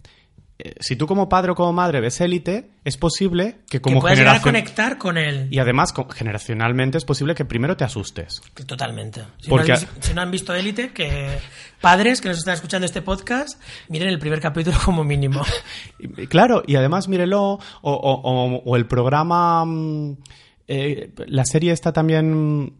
eh, 0.59 0.75
si 0.81 0.95
tú 0.97 1.07
como 1.07 1.29
padre 1.29 1.53
o 1.53 1.55
como 1.55 1.73
madre 1.73 2.01
ves 2.01 2.21
élite, 2.21 2.71
es 2.85 2.97
posible 2.97 3.57
que 3.69 3.79
que 3.79 3.81
como 3.81 4.01
puedas 4.01 4.19
llegar 4.19 4.37
a 4.37 4.39
generación... 4.41 4.55
conectar 4.77 4.99
con 4.99 5.19
él. 5.19 5.49
Y 5.51 5.59
además, 5.59 5.93
generacionalmente, 6.15 6.99
es 6.99 7.05
posible 7.05 7.35
que 7.35 7.45
primero 7.45 7.77
te 7.77 7.85
asustes. 7.85 8.41
Totalmente. 8.67 9.23
Si, 9.41 9.49
Porque- 9.51 9.73
no, 9.73 9.79
vis- 9.79 9.89
si 10.01 10.15
no 10.15 10.21
han 10.23 10.31
visto 10.31 10.55
Élite, 10.55 10.93
que 10.93 11.39
padres 11.81 12.21
que 12.21 12.29
nos 12.29 12.39
están 12.39 12.55
escuchando 12.55 12.87
este 12.87 13.03
podcast, 13.03 13.61
miren 13.89 14.09
el 14.09 14.19
primer 14.19 14.41
capítulo 14.41 14.77
como 14.85 15.03
mínimo. 15.05 15.43
Claro, 16.29 16.63
y 16.67 16.77
además 16.77 17.09
mírelo, 17.09 17.43
o, 17.53 17.59
o- 17.83 18.21
o- 18.23 18.63
o 18.65 18.77
el 18.77 18.87
programa, 18.87 19.65
mm, 19.65 20.17
eh, 20.69 21.13
la 21.27 21.45
serie 21.45 21.73
está 21.73 21.93
también 21.93 22.75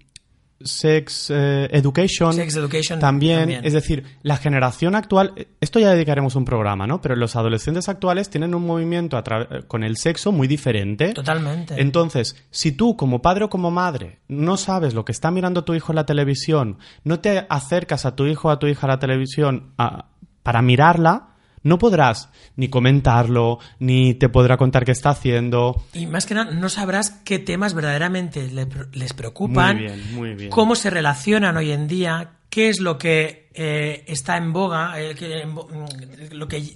Sex 0.65 1.31
eh, 1.31 1.69
Education. 1.73 2.33
Sex 2.33 2.57
Education 2.57 2.99
también, 3.01 3.39
también. 3.41 3.65
Es 3.65 3.73
decir, 3.73 4.05
la 4.23 4.37
generación 4.37 4.95
actual, 4.95 5.33
esto 5.61 5.79
ya 5.79 5.91
dedicaremos 5.91 6.37
un 6.37 6.45
programa, 6.45 6.87
¿no? 6.87 7.01
Pero 7.01 7.17
los 7.17 7.37
adolescentes 7.37 7.89
actuales 7.89 8.31
tienen 8.31 8.55
un 8.55 8.67
movimiento 8.67 9.17
a 9.17 9.23
con 9.69 9.85
el 9.85 9.97
sexo 9.97 10.33
muy 10.33 10.49
diferente. 10.49 11.13
Totalmente. 11.15 11.81
Entonces, 11.81 12.37
si 12.51 12.73
tú 12.73 12.97
como 12.97 13.23
padre 13.23 13.45
o 13.45 13.51
como 13.51 13.71
madre 13.71 14.19
no 14.29 14.57
sabes 14.57 14.95
lo 14.95 15.05
que 15.05 15.13
está 15.13 15.31
mirando 15.31 15.65
tu 15.65 15.75
hijo 15.75 15.93
en 15.93 15.97
la 15.97 16.07
televisión, 16.07 16.79
no 17.05 17.21
te 17.21 17.47
acercas 17.49 18.07
a 18.07 18.15
tu 18.17 18.27
hijo 18.27 18.49
o 18.49 18.51
a 18.51 18.59
tu 18.59 18.67
hija 18.67 18.87
a 18.87 18.91
la 18.91 18.99
televisión 18.99 19.73
a- 19.79 20.07
para 20.43 20.61
mirarla, 20.63 21.32
no 21.63 21.79
podrás 21.79 22.29
ni 22.57 22.69
comentarlo, 22.69 23.59
ni 23.79 24.15
te 24.15 24.29
podrá 24.29 24.57
contar 24.57 24.85
qué 24.85 24.93
está 24.93 25.11
haciendo. 25.11 25.83
Y 25.93 26.07
más 26.07 26.27
que 26.27 26.35
nada, 26.35 26.51
no 26.53 26.69
sabrás 26.69 27.11
qué 27.25 27.39
temas 27.39 27.75
verdaderamente 27.75 28.49
le- 28.51 28.67
les 28.93 29.13
preocupan, 29.13 29.77
Muy 29.77 29.85
bien, 29.87 30.15
muy 30.15 30.35
bien. 30.35 30.51
cómo 30.51 30.75
se 30.75 30.91
relacionan 30.91 31.57
hoy 31.57 31.71
en 31.73 31.87
día, 31.89 32.33
qué 32.51 32.69
es 32.69 32.81
lo 32.81 32.99
que 32.99 33.43
eh, 33.55 34.05
está 34.07 34.37
en 34.39 34.53
boga, 34.53 34.99
eh, 35.01 35.15
que 35.15 35.45
mm, 35.47 36.33
lo 36.35 36.49
que 36.49 36.75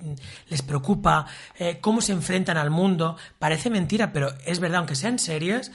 les 0.48 0.62
preocupa, 0.62 1.26
eh, 1.58 1.78
cómo 1.80 2.00
se 2.00 2.12
enfrentan 2.12 2.56
al 2.58 2.70
mundo. 2.70 3.16
Parece 3.38 3.70
mentira, 3.70 4.12
pero 4.12 4.28
es 4.44 4.60
verdad, 4.60 4.78
aunque 4.78 4.94
sean 4.94 5.18
series 5.18 5.72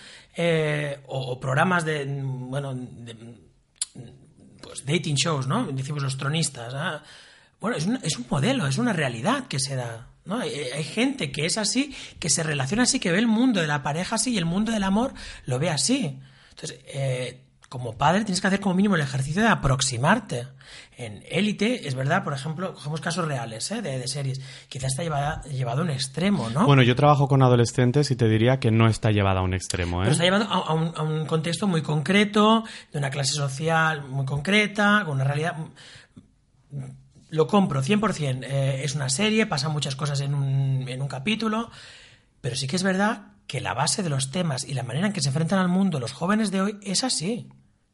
o, 1.07 1.31
o 1.31 1.39
programas 1.39 1.85
de, 1.85 2.05
mm, 2.05 2.49
bueno, 2.49 2.73
de, 2.75 3.15
pues 4.61 4.85
dating 4.85 5.15
shows, 5.15 5.47
¿no? 5.47 5.65
Decimos 5.71 6.03
los 6.03 6.17
tronistas. 6.17 6.73
¿ah? 6.75 7.03
Bueno, 7.61 7.77
es 7.77 7.85
un, 7.85 7.99
es 8.01 8.17
un 8.17 8.25
modelo, 8.29 8.67
es 8.67 8.77
una 8.79 8.91
realidad 8.91 9.47
que 9.47 9.59
se 9.59 9.75
da. 9.75 10.07
¿no? 10.25 10.39
Hay, 10.39 10.49
hay 10.49 10.83
gente 10.83 11.31
que 11.31 11.45
es 11.45 11.57
así, 11.57 11.95
que 12.19 12.29
se 12.29 12.43
relaciona 12.43 12.83
así, 12.83 12.99
que 12.99 13.11
ve 13.11 13.19
el 13.19 13.27
mundo 13.27 13.61
de 13.61 13.67
la 13.67 13.83
pareja 13.83 14.15
así 14.15 14.33
y 14.33 14.37
el 14.37 14.45
mundo 14.45 14.71
del 14.71 14.83
amor 14.83 15.13
lo 15.45 15.59
ve 15.59 15.69
así. 15.69 16.19
Entonces, 16.49 16.79
eh, 16.87 17.39
como 17.69 17.97
padre 17.97 18.25
tienes 18.25 18.41
que 18.41 18.47
hacer 18.47 18.59
como 18.59 18.75
mínimo 18.75 18.95
el 18.95 19.01
ejercicio 19.01 19.41
de 19.41 19.47
aproximarte. 19.47 20.47
En 20.97 21.23
élite, 21.29 21.87
es 21.87 21.95
verdad, 21.95 22.23
por 22.23 22.33
ejemplo, 22.33 22.73
cogemos 22.73 22.99
casos 22.99 23.25
reales 23.25 23.71
¿eh? 23.71 23.81
de, 23.81 23.97
de 23.97 24.07
series. 24.07 24.41
Quizás 24.67 24.91
está 24.91 25.03
llevada, 25.03 25.41
llevado 25.43 25.81
a 25.81 25.85
un 25.85 25.91
extremo, 25.91 26.49
¿no? 26.49 26.65
Bueno, 26.65 26.81
yo 26.83 26.95
trabajo 26.95 27.27
con 27.27 27.41
adolescentes 27.41 28.11
y 28.11 28.15
te 28.15 28.27
diría 28.27 28.59
que 28.59 28.71
no 28.71 28.87
está 28.87 29.11
llevada 29.11 29.39
a 29.39 29.43
un 29.43 29.53
extremo, 29.53 30.01
¿eh? 30.01 30.05
Pero 30.05 30.11
está 30.11 30.23
llevando 30.25 30.47
a, 30.49 30.57
a 30.57 30.73
un, 30.73 30.93
a 30.95 31.01
un 31.03 31.25
contexto 31.27 31.67
muy 31.67 31.81
concreto, 31.81 32.65
de 32.91 32.99
una 32.99 33.09
clase 33.09 33.33
social 33.33 34.03
muy 34.03 34.25
concreta, 34.25 35.03
con 35.05 35.15
una 35.15 35.23
realidad. 35.23 35.55
Lo 37.31 37.47
compro, 37.47 37.81
100%. 37.81 38.43
Eh, 38.43 38.83
es 38.83 38.93
una 38.93 39.09
serie, 39.09 39.45
pasan 39.47 39.71
muchas 39.71 39.95
cosas 39.95 40.19
en 40.19 40.35
un, 40.35 40.87
en 40.87 41.01
un 41.01 41.07
capítulo, 41.07 41.71
pero 42.41 42.55
sí 42.55 42.67
que 42.67 42.75
es 42.75 42.83
verdad 42.83 43.31
que 43.47 43.61
la 43.61 43.73
base 43.73 44.03
de 44.03 44.09
los 44.09 44.31
temas 44.31 44.65
y 44.65 44.73
la 44.73 44.83
manera 44.83 45.07
en 45.07 45.13
que 45.13 45.21
se 45.21 45.29
enfrentan 45.29 45.59
al 45.59 45.69
mundo 45.69 45.99
los 45.99 46.11
jóvenes 46.11 46.51
de 46.51 46.61
hoy 46.61 46.77
es 46.83 47.03
así. 47.03 47.49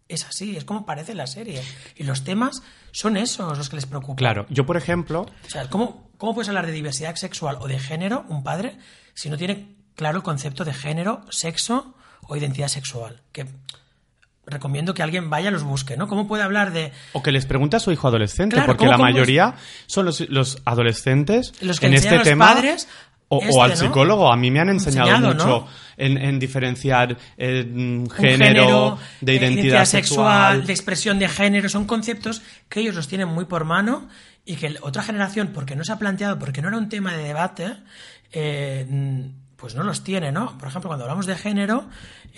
Es 0.08 0.26
así, 0.26 0.56
es 0.58 0.66
como 0.66 0.86
parece 0.86 1.14
la 1.14 1.28
serie. 1.28 1.62
Y 1.96 2.04
los 2.04 2.24
temas 2.24 2.64
son 2.92 3.16
esos 3.16 3.58
los 3.58 3.70
que 3.70 3.76
les 3.76 3.86
preocupan. 3.86 4.16
Claro, 4.16 4.48
yo 4.50 4.66
por 4.66 4.78
ejemplo, 4.78 5.28
O 5.46 5.50
sea, 5.50 5.70
¿cómo, 5.70 6.10
¿cómo 6.18 6.34
puedes 6.34 6.48
hablar 6.48 6.66
de 6.66 6.72
diversidad 6.72 7.16
sexual 7.16 7.58
o 7.60 7.68
de 7.68 7.78
género, 7.80 8.26
un 8.30 8.44
padre, 8.44 8.78
si 9.14 9.30
no 9.30 9.38
tiene 9.38 9.76
claro 9.96 10.18
el 10.18 10.24
concepto 10.24 10.66
de 10.66 10.74
género, 10.74 11.22
sexo 11.30 11.96
o 12.22 12.36
identidad 12.36 12.70
sexual? 12.70 13.22
Que 13.32 13.46
recomiendo 14.48 14.94
que 14.94 15.04
alguien 15.04 15.30
vaya 15.30 15.50
y 15.50 15.52
los 15.54 15.64
busque, 15.64 15.98
¿no? 15.98 16.08
¿Cómo 16.08 16.28
puede 16.28 16.42
hablar 16.44 16.72
de 16.74 16.92
o 17.14 17.22
que 17.22 17.32
les 17.32 17.46
pregunte 17.46 17.76
a 17.76 17.80
su 17.80 17.92
hijo 17.92 18.08
adolescente, 18.08 18.56
Claro, 18.56 18.68
porque 18.68 18.86
¿cómo- 18.86 18.92
la 18.92 18.98
mayoría 18.98 19.56
son 19.86 20.06
los, 20.06 20.22
los 20.30 20.62
adolescentes 20.66 21.54
los 21.62 21.80
que 21.80 21.88
en 21.88 21.94
este 21.96 22.10
a 22.10 22.16
los 22.16 22.24
tema. 22.24 22.54
padres? 22.54 22.88
o, 23.30 23.40
o 23.40 23.42
este, 23.42 23.60
al 23.62 23.70
¿no? 23.72 23.76
psicólogo, 23.76 24.32
a 24.32 24.38
mí 24.38 24.50
me 24.52 24.62
han 24.62 24.70
enseñado, 24.70 25.10
Enseñado, 25.10 25.34
mucho 25.36 25.48
¿no? 25.48 25.68
en, 25.98 26.18
en 26.18 26.40
diferenciar 26.40 27.18
eh, 27.38 28.06
género, 28.16 28.98
de 29.20 29.34
eh, 29.34 29.36
identidad, 29.36 29.84
sexual. 29.84 30.66
de 30.66 30.72
expresión 30.72 31.20
de 31.20 31.28
género, 31.28 31.68
son 31.68 31.84
conceptos 31.86 32.42
que 32.70 32.80
ellos 32.80 32.96
los 32.96 33.10
tienen 33.10 33.28
muy 33.28 33.44
por 33.44 33.66
mano 33.66 34.08
y 34.46 34.56
que 34.56 34.76
otra 34.80 35.04
generación, 35.04 35.52
porque 35.54 35.76
no 35.76 35.84
se 35.84 35.92
ha 35.92 36.00
planteado, 36.00 36.40
porque 36.40 36.62
no 36.62 36.70
era 36.70 36.78
un 36.78 36.88
tema 36.88 37.12
de 37.18 37.24
debate, 37.24 37.76
eh, 38.32 39.30
pues 39.58 39.76
no 39.76 39.84
los 39.84 40.04
tiene, 40.04 40.32
¿no? 40.32 40.58
Por 40.58 40.68
ejemplo, 40.70 40.88
cuando 40.88 41.04
hablamos 41.06 41.26
de 41.26 41.36
género, 41.36 41.90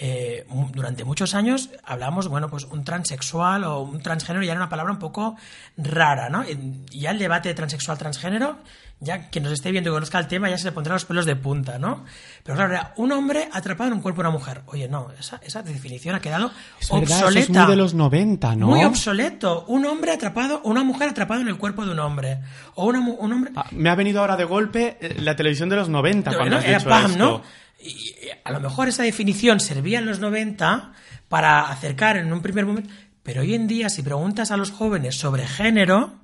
eh, 0.01 0.45
durante 0.73 1.03
muchos 1.03 1.35
años 1.35 1.69
hablamos, 1.83 2.29
bueno, 2.29 2.49
pues 2.49 2.63
un 2.63 2.85
transexual 2.85 3.65
o 3.65 3.81
un 3.81 4.01
transgénero 4.01 4.45
ya 4.45 4.53
era 4.53 4.61
una 4.61 4.69
palabra 4.69 4.93
un 4.93 4.99
poco 4.99 5.35
rara, 5.77 6.29
¿no? 6.29 6.43
Y 6.47 6.99
ya 7.01 7.11
el 7.11 7.19
debate 7.19 7.49
de 7.49 7.55
transexual-transgénero, 7.55 8.57
ya 9.01 9.29
quien 9.29 9.43
nos 9.43 9.53
esté 9.53 9.71
viendo 9.71 9.89
y 9.89 9.93
conozca 9.93 10.17
el 10.19 10.27
tema 10.27 10.49
ya 10.49 10.57
se 10.57 10.65
le 10.65 10.71
pondrá 10.71 10.93
los 10.93 11.03
pelos 11.05 11.25
de 11.25 11.35
punta, 11.35 11.79
¿no? 11.79 12.05
Pero 12.43 12.55
claro, 12.55 12.73
era 12.73 12.93
un 12.97 13.11
hombre 13.11 13.49
atrapado 13.51 13.89
en 13.89 13.93
un 13.95 14.01
cuerpo 14.01 14.21
de 14.21 14.29
una 14.29 14.37
mujer. 14.37 14.61
Oye, 14.67 14.87
no, 14.87 15.07
esa, 15.19 15.39
esa 15.43 15.63
definición 15.63 16.15
ha 16.15 16.21
quedado 16.21 16.51
Es 16.79 16.89
verdad, 16.89 17.03
eso 17.03 17.25
obsoleta. 17.25 17.39
es 17.39 17.49
muy 17.49 17.65
de 17.67 17.75
los 17.75 17.93
90, 17.93 18.55
¿no? 18.55 18.67
Muy 18.67 18.83
obsoleto. 18.85 19.65
Un 19.67 19.85
hombre 19.85 20.11
atrapado, 20.11 20.61
una 20.63 20.83
mujer 20.83 21.09
atrapada 21.09 21.41
en 21.41 21.49
el 21.49 21.57
cuerpo 21.57 21.85
de 21.85 21.91
un 21.91 21.99
hombre. 21.99 22.39
O 22.75 22.85
una, 22.85 22.99
un 22.99 23.33
hombre. 23.33 23.51
Ah, 23.55 23.65
me 23.71 23.89
ha 23.89 23.95
venido 23.95 24.21
ahora 24.21 24.37
de 24.37 24.45
golpe 24.45 24.97
eh, 25.01 25.15
la 25.19 25.35
televisión 25.35 25.67
de 25.69 25.75
los 25.75 25.89
90 25.89 26.31
cuando 26.35 26.51
¿no? 26.51 26.57
has 26.57 26.65
Era 26.65 26.79
pam, 26.79 27.11
esto. 27.11 27.17
¿no? 27.17 27.41
Y 27.81 27.89
y 27.89 28.15
a 28.43 28.51
lo 28.51 28.59
mejor 28.59 28.87
esa 28.89 29.03
definición 29.03 29.59
servía 29.59 29.99
en 29.99 30.05
los 30.05 30.19
90 30.19 30.91
para 31.27 31.69
acercar 31.69 32.17
en 32.17 32.31
un 32.33 32.41
primer 32.41 32.65
momento. 32.65 32.89
Pero 33.23 33.41
hoy 33.41 33.53
en 33.53 33.67
día, 33.67 33.89
si 33.89 34.01
preguntas 34.01 34.51
a 34.51 34.57
los 34.57 34.71
jóvenes 34.71 35.15
sobre 35.17 35.47
género, 35.47 36.15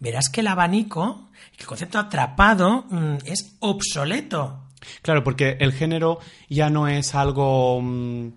verás 0.00 0.28
que 0.28 0.40
el 0.40 0.46
abanico, 0.48 1.28
el 1.58 1.66
concepto 1.66 1.98
atrapado, 1.98 2.84
mm, 2.90 3.18
es 3.26 3.56
obsoleto. 3.60 4.64
Claro, 5.02 5.22
porque 5.24 5.56
el 5.60 5.72
género 5.72 6.18
ya 6.48 6.70
no 6.70 6.88
es 6.88 7.14
algo 7.14 7.80
mm, 7.82 8.28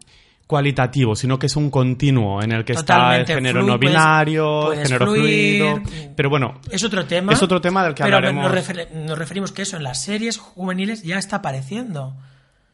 cualitativo, 0.47 1.15
sino 1.15 1.39
que 1.39 1.45
es 1.47 1.55
un 1.55 1.69
continuo 1.69 2.41
en 2.43 2.51
el 2.51 2.65
que 2.65 2.73
Totalmente, 2.73 3.21
está 3.21 3.33
el 3.33 3.37
género 3.39 3.63
no 3.63 3.79
puedes- 3.79 3.95
puedo, 3.95 4.65
puedes 4.65 4.87
género 4.87 5.05
fluir. 5.05 5.57
fluido. 5.83 6.13
Pero 6.15 6.29
bueno, 6.29 6.59
Es 6.69 6.83
otro 6.83 7.05
tema. 7.05 7.31
Es 7.33 7.41
otro 7.41 7.61
tema 7.61 7.83
del 7.83 7.93
que 7.93 8.03
pero 8.03 8.17
hablaremos. 8.17 8.43
Nos, 8.43 8.53
refer- 8.67 8.91
nos 8.91 9.17
referimos 9.17 9.51
que 9.51 9.61
eso 9.61 9.77
en 9.77 9.83
las 9.83 10.01
series 10.01 10.37
juveniles 10.37 11.03
ya 11.03 11.17
está 11.17 11.37
apareciendo. 11.37 12.15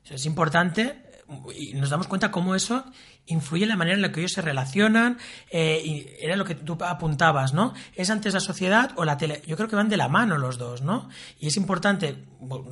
Es 0.10 0.26
importante 0.26 1.08
y 1.56 1.74
nos 1.74 1.90
damos 1.90 2.08
cuenta 2.08 2.32
cómo 2.32 2.56
eso 2.56 2.86
influye 3.26 3.64
en 3.64 3.70
la 3.70 3.76
manera 3.76 3.96
en 3.96 4.02
la 4.02 4.12
que 4.12 4.22
ellos 4.22 4.32
se 4.32 4.42
relacionan. 4.42 5.18
eh, 5.52 5.82
y 5.84 6.08
era 6.20 6.36
lo 6.36 6.46
que 6.46 6.56
tú 6.56 6.78
apuntabas, 6.84 7.54
¿no? 7.54 7.74
¿Es 7.96 8.10
antes 8.10 8.34
la 8.34 8.40
sociedad 8.40 8.92
o 8.96 9.06
la 9.06 9.18
tele? 9.18 9.42
Yo 9.46 9.58
creo 9.58 9.68
que 9.68 9.76
van 9.76 9.90
de 9.90 9.98
la 9.98 10.08
mano 10.08 10.38
los 10.38 10.58
dos, 10.58 10.82
¿no? 10.82 11.10
Y 11.40 11.48
es 11.48 11.58
importante, 11.58 12.24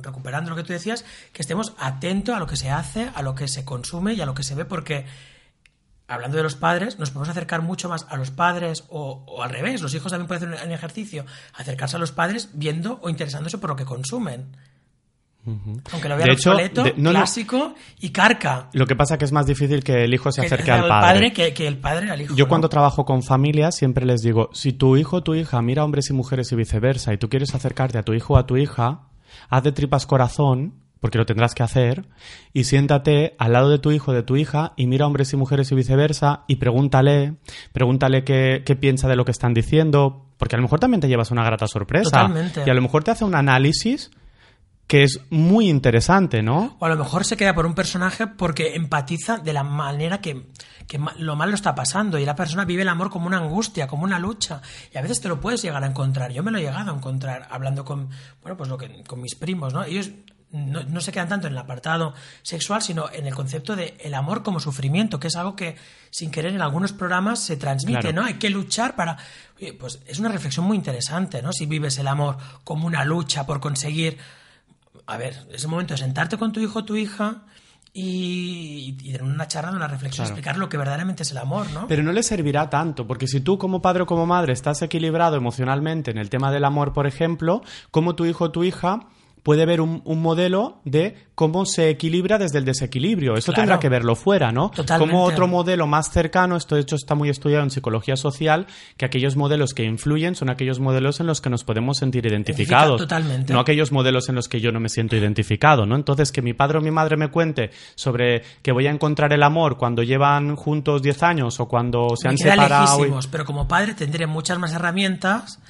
recuperando 0.02 0.50
lo 0.50 0.56
que 0.56 0.62
tú 0.62 0.72
decías, 0.72 1.04
que 1.32 1.42
estemos 1.42 1.74
atentos 1.78 2.34
a 2.34 2.38
lo 2.38 2.46
que 2.46 2.56
se 2.56 2.70
hace, 2.70 3.10
a 3.14 3.22
lo 3.22 3.34
que 3.34 3.48
se 3.48 3.64
consume 3.64 4.14
y 4.14 4.20
a 4.20 4.26
lo 4.26 4.34
que 4.34 4.42
se 4.42 4.54
ve, 4.54 4.64
porque 4.64 5.04
hablando 6.08 6.36
de 6.36 6.42
los 6.44 6.54
padres, 6.54 6.98
nos 6.98 7.10
podemos 7.10 7.28
acercar 7.28 7.62
mucho 7.62 7.88
más 7.88 8.06
a 8.08 8.16
los 8.16 8.30
padres 8.30 8.84
o, 8.88 9.24
o 9.26 9.42
al 9.42 9.50
revés, 9.50 9.82
los 9.82 9.92
hijos 9.94 10.12
también 10.12 10.28
pueden 10.28 10.54
hacer 10.54 10.66
un 10.66 10.72
ejercicio, 10.72 11.26
acercarse 11.52 11.96
a 11.96 11.98
los 11.98 12.12
padres 12.12 12.50
viendo 12.54 13.00
o 13.02 13.10
interesándose 13.10 13.58
por 13.58 13.70
lo 13.70 13.76
que 13.76 13.84
consumen. 13.84 14.56
Aunque 15.92 16.08
lo 16.08 16.16
vean 16.16 16.26
De 16.28 16.32
hecho, 16.34 16.50
obsoleto, 16.50 16.82
de- 16.84 16.94
no, 16.96 17.04
no. 17.04 17.10
clásico 17.10 17.74
y 18.00 18.10
carca. 18.10 18.68
lo 18.72 18.86
que 18.86 18.96
pasa 18.96 19.16
que 19.16 19.24
es 19.24 19.32
más 19.32 19.46
difícil 19.46 19.84
que 19.84 20.04
el 20.04 20.12
hijo 20.12 20.32
se 20.32 20.40
Que- 20.40 20.46
acerque 20.46 20.70
al 20.72 20.88
padre. 20.88 21.32
que, 21.32 21.54
que 21.54 21.66
el 21.68 21.78
padre 21.78 22.10
al 22.10 22.22
hijo. 22.22 22.34
Yo 22.34 22.44
¿no? 22.44 22.48
cuando 22.48 22.68
trabajo 22.68 23.04
con 23.04 23.22
familias 23.22 23.76
siempre 23.76 24.04
les 24.06 24.22
digo, 24.22 24.50
si 24.52 24.72
tu 24.72 24.96
hijo 24.96 25.18
o 25.18 25.22
tu 25.22 25.34
hija 25.34 25.62
mira 25.62 25.84
hombres 25.84 26.10
y 26.10 26.12
mujeres 26.14 26.50
y 26.52 26.56
viceversa 26.56 27.12
y 27.12 27.18
tú 27.18 27.28
quieres 27.28 27.54
acercarte 27.54 27.98
a 27.98 28.02
tu 28.02 28.12
hijo 28.14 28.34
o 28.34 28.36
a 28.38 28.46
tu 28.46 28.56
hija, 28.56 29.02
haz 29.48 29.62
de 29.62 29.72
tripas 29.72 30.06
corazón, 30.06 30.74
porque 31.00 31.18
lo 31.18 31.26
tendrás 31.26 31.54
que 31.54 31.62
hacer, 31.62 32.06
y 32.52 32.64
siéntate 32.64 33.36
al 33.38 33.52
lado 33.52 33.68
de 33.68 33.78
tu 33.78 33.92
hijo 33.92 34.10
o 34.10 34.14
de 34.14 34.22
tu 34.24 34.34
hija 34.36 34.72
y 34.76 34.86
mira 34.86 35.06
hombres 35.06 35.32
y 35.32 35.36
mujeres 35.36 35.70
y 35.70 35.74
viceversa 35.76 36.42
y 36.48 36.56
pregúntale, 36.56 37.34
pregúntale 37.72 38.24
qué, 38.24 38.62
qué 38.64 38.74
piensa 38.76 39.06
de 39.06 39.14
lo 39.14 39.24
que 39.24 39.30
están 39.30 39.54
diciendo, 39.54 40.26
porque 40.38 40.56
a 40.56 40.58
lo 40.58 40.62
mejor 40.62 40.80
también 40.80 41.00
te 41.00 41.08
llevas 41.08 41.30
una 41.30 41.44
grata 41.44 41.66
sorpresa. 41.68 42.04
Totalmente. 42.10 42.62
Y 42.66 42.70
a 42.70 42.74
lo 42.74 42.82
mejor 42.82 43.04
te 43.04 43.10
hace 43.10 43.24
un 43.24 43.34
análisis 43.34 44.10
que 44.86 45.02
es 45.02 45.20
muy 45.30 45.68
interesante, 45.68 46.42
¿no? 46.42 46.76
O 46.78 46.86
a 46.86 46.88
lo 46.88 46.96
mejor 46.96 47.24
se 47.24 47.36
queda 47.36 47.54
por 47.54 47.66
un 47.66 47.74
personaje 47.74 48.26
porque 48.26 48.76
empatiza 48.76 49.38
de 49.38 49.52
la 49.52 49.64
manera 49.64 50.20
que, 50.20 50.46
que 50.86 51.00
lo 51.18 51.34
mal 51.34 51.50
lo 51.50 51.56
está 51.56 51.74
pasando 51.74 52.18
y 52.18 52.24
la 52.24 52.36
persona 52.36 52.64
vive 52.64 52.82
el 52.82 52.88
amor 52.88 53.10
como 53.10 53.26
una 53.26 53.38
angustia, 53.38 53.88
como 53.88 54.04
una 54.04 54.18
lucha. 54.20 54.62
Y 54.94 54.98
a 54.98 55.02
veces 55.02 55.20
te 55.20 55.28
lo 55.28 55.40
puedes 55.40 55.60
llegar 55.62 55.82
a 55.82 55.88
encontrar. 55.88 56.30
Yo 56.32 56.44
me 56.44 56.52
lo 56.52 56.58
he 56.58 56.62
llegado 56.62 56.92
a 56.92 56.94
encontrar 56.94 57.48
hablando 57.50 57.84
con, 57.84 58.10
bueno, 58.42 58.56
pues 58.56 58.68
lo 58.68 58.78
que, 58.78 59.02
con 59.02 59.20
mis 59.20 59.34
primos, 59.34 59.74
¿no? 59.74 59.82
Ellos 59.82 60.12
no, 60.52 60.84
no 60.84 61.00
se 61.00 61.10
quedan 61.10 61.28
tanto 61.28 61.48
en 61.48 61.54
el 61.54 61.58
apartado 61.58 62.14
sexual, 62.42 62.80
sino 62.80 63.10
en 63.12 63.26
el 63.26 63.34
concepto 63.34 63.74
de 63.74 63.96
el 63.98 64.14
amor 64.14 64.44
como 64.44 64.60
sufrimiento, 64.60 65.18
que 65.18 65.26
es 65.26 65.34
algo 65.34 65.56
que 65.56 65.74
sin 66.10 66.30
querer 66.30 66.54
en 66.54 66.62
algunos 66.62 66.92
programas 66.92 67.40
se 67.40 67.56
transmite, 67.56 68.00
Claro. 68.00 68.20
¿no? 68.22 68.24
Hay 68.24 68.34
que 68.34 68.50
luchar 68.50 68.94
para... 68.94 69.16
Pues 69.80 70.00
es 70.06 70.20
una 70.20 70.28
reflexión 70.28 70.64
muy 70.64 70.76
interesante, 70.76 71.42
¿no? 71.42 71.52
Si 71.52 71.66
vives 71.66 71.98
el 71.98 72.06
amor 72.06 72.36
como 72.62 72.86
una 72.86 73.04
lucha 73.04 73.44
por 73.46 73.58
conseguir 73.58 74.18
a 75.06 75.16
ver, 75.16 75.34
es 75.52 75.62
el 75.64 75.70
momento 75.70 75.94
de 75.94 75.98
sentarte 75.98 76.36
con 76.38 76.52
tu 76.52 76.60
hijo 76.60 76.80
o 76.80 76.84
tu 76.84 76.96
hija 76.96 77.42
y, 77.92 78.94
y 79.02 79.12
tener 79.12 79.22
una 79.22 79.48
charla, 79.48 79.70
una 79.72 79.88
reflexión, 79.88 80.24
Claro. 80.26 80.34
explicar 80.34 80.58
lo 80.58 80.68
que 80.68 80.76
verdaderamente 80.76 81.22
es 81.22 81.30
el 81.30 81.38
amor, 81.38 81.70
¿no? 81.72 81.86
Pero 81.88 82.02
no 82.02 82.12
le 82.12 82.22
servirá 82.22 82.68
tanto, 82.68 83.06
porque 83.06 83.26
si 83.26 83.40
tú 83.40 83.56
como 83.58 83.80
padre 83.80 84.02
o 84.02 84.06
como 84.06 84.26
madre 84.26 84.52
estás 84.52 84.82
equilibrado 84.82 85.36
emocionalmente 85.36 86.10
en 86.10 86.18
el 86.18 86.28
tema 86.28 86.50
del 86.52 86.64
amor, 86.64 86.92
por 86.92 87.06
ejemplo, 87.06 87.62
cómo 87.90 88.14
tu 88.14 88.26
hijo 88.26 88.44
o 88.44 88.50
tu 88.50 88.64
hija 88.64 89.00
puede 89.46 89.64
ver 89.64 89.80
un, 89.80 90.02
un 90.04 90.20
modelo 90.20 90.80
de 90.84 91.14
cómo 91.36 91.66
se 91.66 91.88
equilibra 91.88 92.36
desde 92.36 92.58
el 92.58 92.64
desequilibrio. 92.64 93.34
Eso 93.36 93.52
Claro. 93.52 93.62
tendrá 93.62 93.78
que 93.78 93.88
verlo 93.88 94.16
fuera, 94.16 94.50
¿no? 94.50 94.70
Totalmente. 94.70 95.12
Como 95.12 95.24
otro 95.24 95.46
modelo 95.46 95.86
más 95.86 96.10
cercano, 96.10 96.56
esto 96.56 96.74
de 96.74 96.80
hecho 96.80 96.96
está 96.96 97.14
muy 97.14 97.28
estudiado 97.28 97.62
en 97.62 97.70
psicología 97.70 98.16
social, 98.16 98.66
que 98.96 99.04
aquellos 99.06 99.36
modelos 99.36 99.72
que 99.72 99.84
influyen 99.84 100.34
son 100.34 100.50
aquellos 100.50 100.80
modelos 100.80 101.20
en 101.20 101.28
los 101.28 101.40
que 101.40 101.48
nos 101.48 101.62
podemos 101.62 101.96
sentir 101.98 102.26
identificados. 102.26 103.00
totalmente. 103.00 103.52
No 103.52 103.60
aquellos 103.60 103.92
modelos 103.92 104.28
en 104.28 104.34
los 104.34 104.48
que 104.48 104.60
yo 104.60 104.72
no 104.72 104.80
me 104.80 104.88
siento 104.88 105.14
identificado, 105.14 105.86
¿no? 105.86 105.94
Entonces, 105.94 106.32
que 106.32 106.42
mi 106.42 106.52
padre 106.52 106.78
o 106.78 106.80
mi 106.80 106.90
madre 106.90 107.16
me 107.16 107.28
cuente 107.28 107.70
sobre 107.94 108.42
que 108.62 108.72
voy 108.72 108.88
a 108.88 108.90
encontrar 108.90 109.32
el 109.32 109.44
amor 109.44 109.76
cuando 109.76 110.02
llevan 110.02 110.56
juntos 110.56 111.02
10 111.02 111.22
años 111.22 111.60
o 111.60 111.68
cuando 111.68 112.08
se 112.16 112.26
Me 112.26 112.32
han 112.32 112.38
separado. 112.38 113.06
y- 113.06 113.10
pero 113.30 113.44
como 113.44 113.68
padre 113.68 113.94
tendré 113.94 114.26
muchas 114.26 114.58
más 114.58 114.72
herramientas 114.74 115.60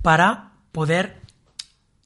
para 0.00 0.52
poder 0.72 1.25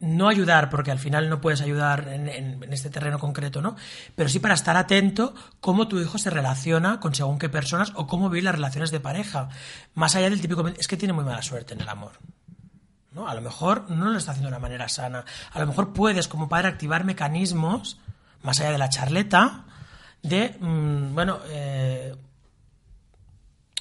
no 0.01 0.28
ayudar, 0.28 0.70
porque 0.70 0.90
al 0.90 0.98
final 0.98 1.28
no 1.28 1.40
puedes 1.42 1.61
ayudar 1.61 2.09
en, 2.09 2.28
en- 2.28 2.62
en 2.62 2.72
este 2.72 2.88
terreno 2.90 3.18
concreto, 3.18 3.61
¿no? 3.61 3.76
Pero 4.16 4.28
sí 4.30 4.38
para 4.38 4.55
estar 4.55 4.76
atento 4.76 5.34
cómo 5.61 5.88
tu 5.88 6.01
hijo 6.01 6.16
se 6.18 6.30
relaciona 6.30 7.01
con 7.01 7.14
según 7.14 7.38
qué 7.38 7.48
personas 7.51 7.92
o 7.94 8.07
cómo 8.07 8.30
vive 8.30 8.42
las 8.44 8.55
relaciones 8.55 8.90
de 8.90 9.01
pareja. 9.01 9.51
Más 9.94 10.16
allá 10.16 10.30
del 10.30 10.40
típico, 10.40 10.66
es 10.68 10.88
que 10.88 10.96
tiene 10.96 11.12
muy 11.12 11.24
mala 11.24 11.42
suerte 11.42 11.74
en 11.74 11.82
el 11.82 11.88
amor. 11.88 12.12
¿no? 13.12 13.28
A 13.28 13.34
lo 13.34 13.40
mejor 13.42 13.90
no 13.90 14.07
lo 14.11 14.16
está 14.18 14.30
haciendo 14.30 14.48
de 14.48 14.57
una 14.57 14.61
manera 14.62 14.88
sana. 14.88 15.24
A 15.53 15.59
lo 15.61 15.66
mejor 15.66 15.92
puedes, 15.92 16.28
como 16.28 16.48
padre, 16.48 16.68
activar 16.68 17.05
mecanismos, 17.05 17.98
más 18.42 18.59
allá 18.61 18.70
de 18.70 18.78
la 18.78 18.88
charleta, 18.88 19.64
de, 20.22 20.57
mm, 20.61 21.12
bueno, 21.14 21.40
eh, 21.48 22.14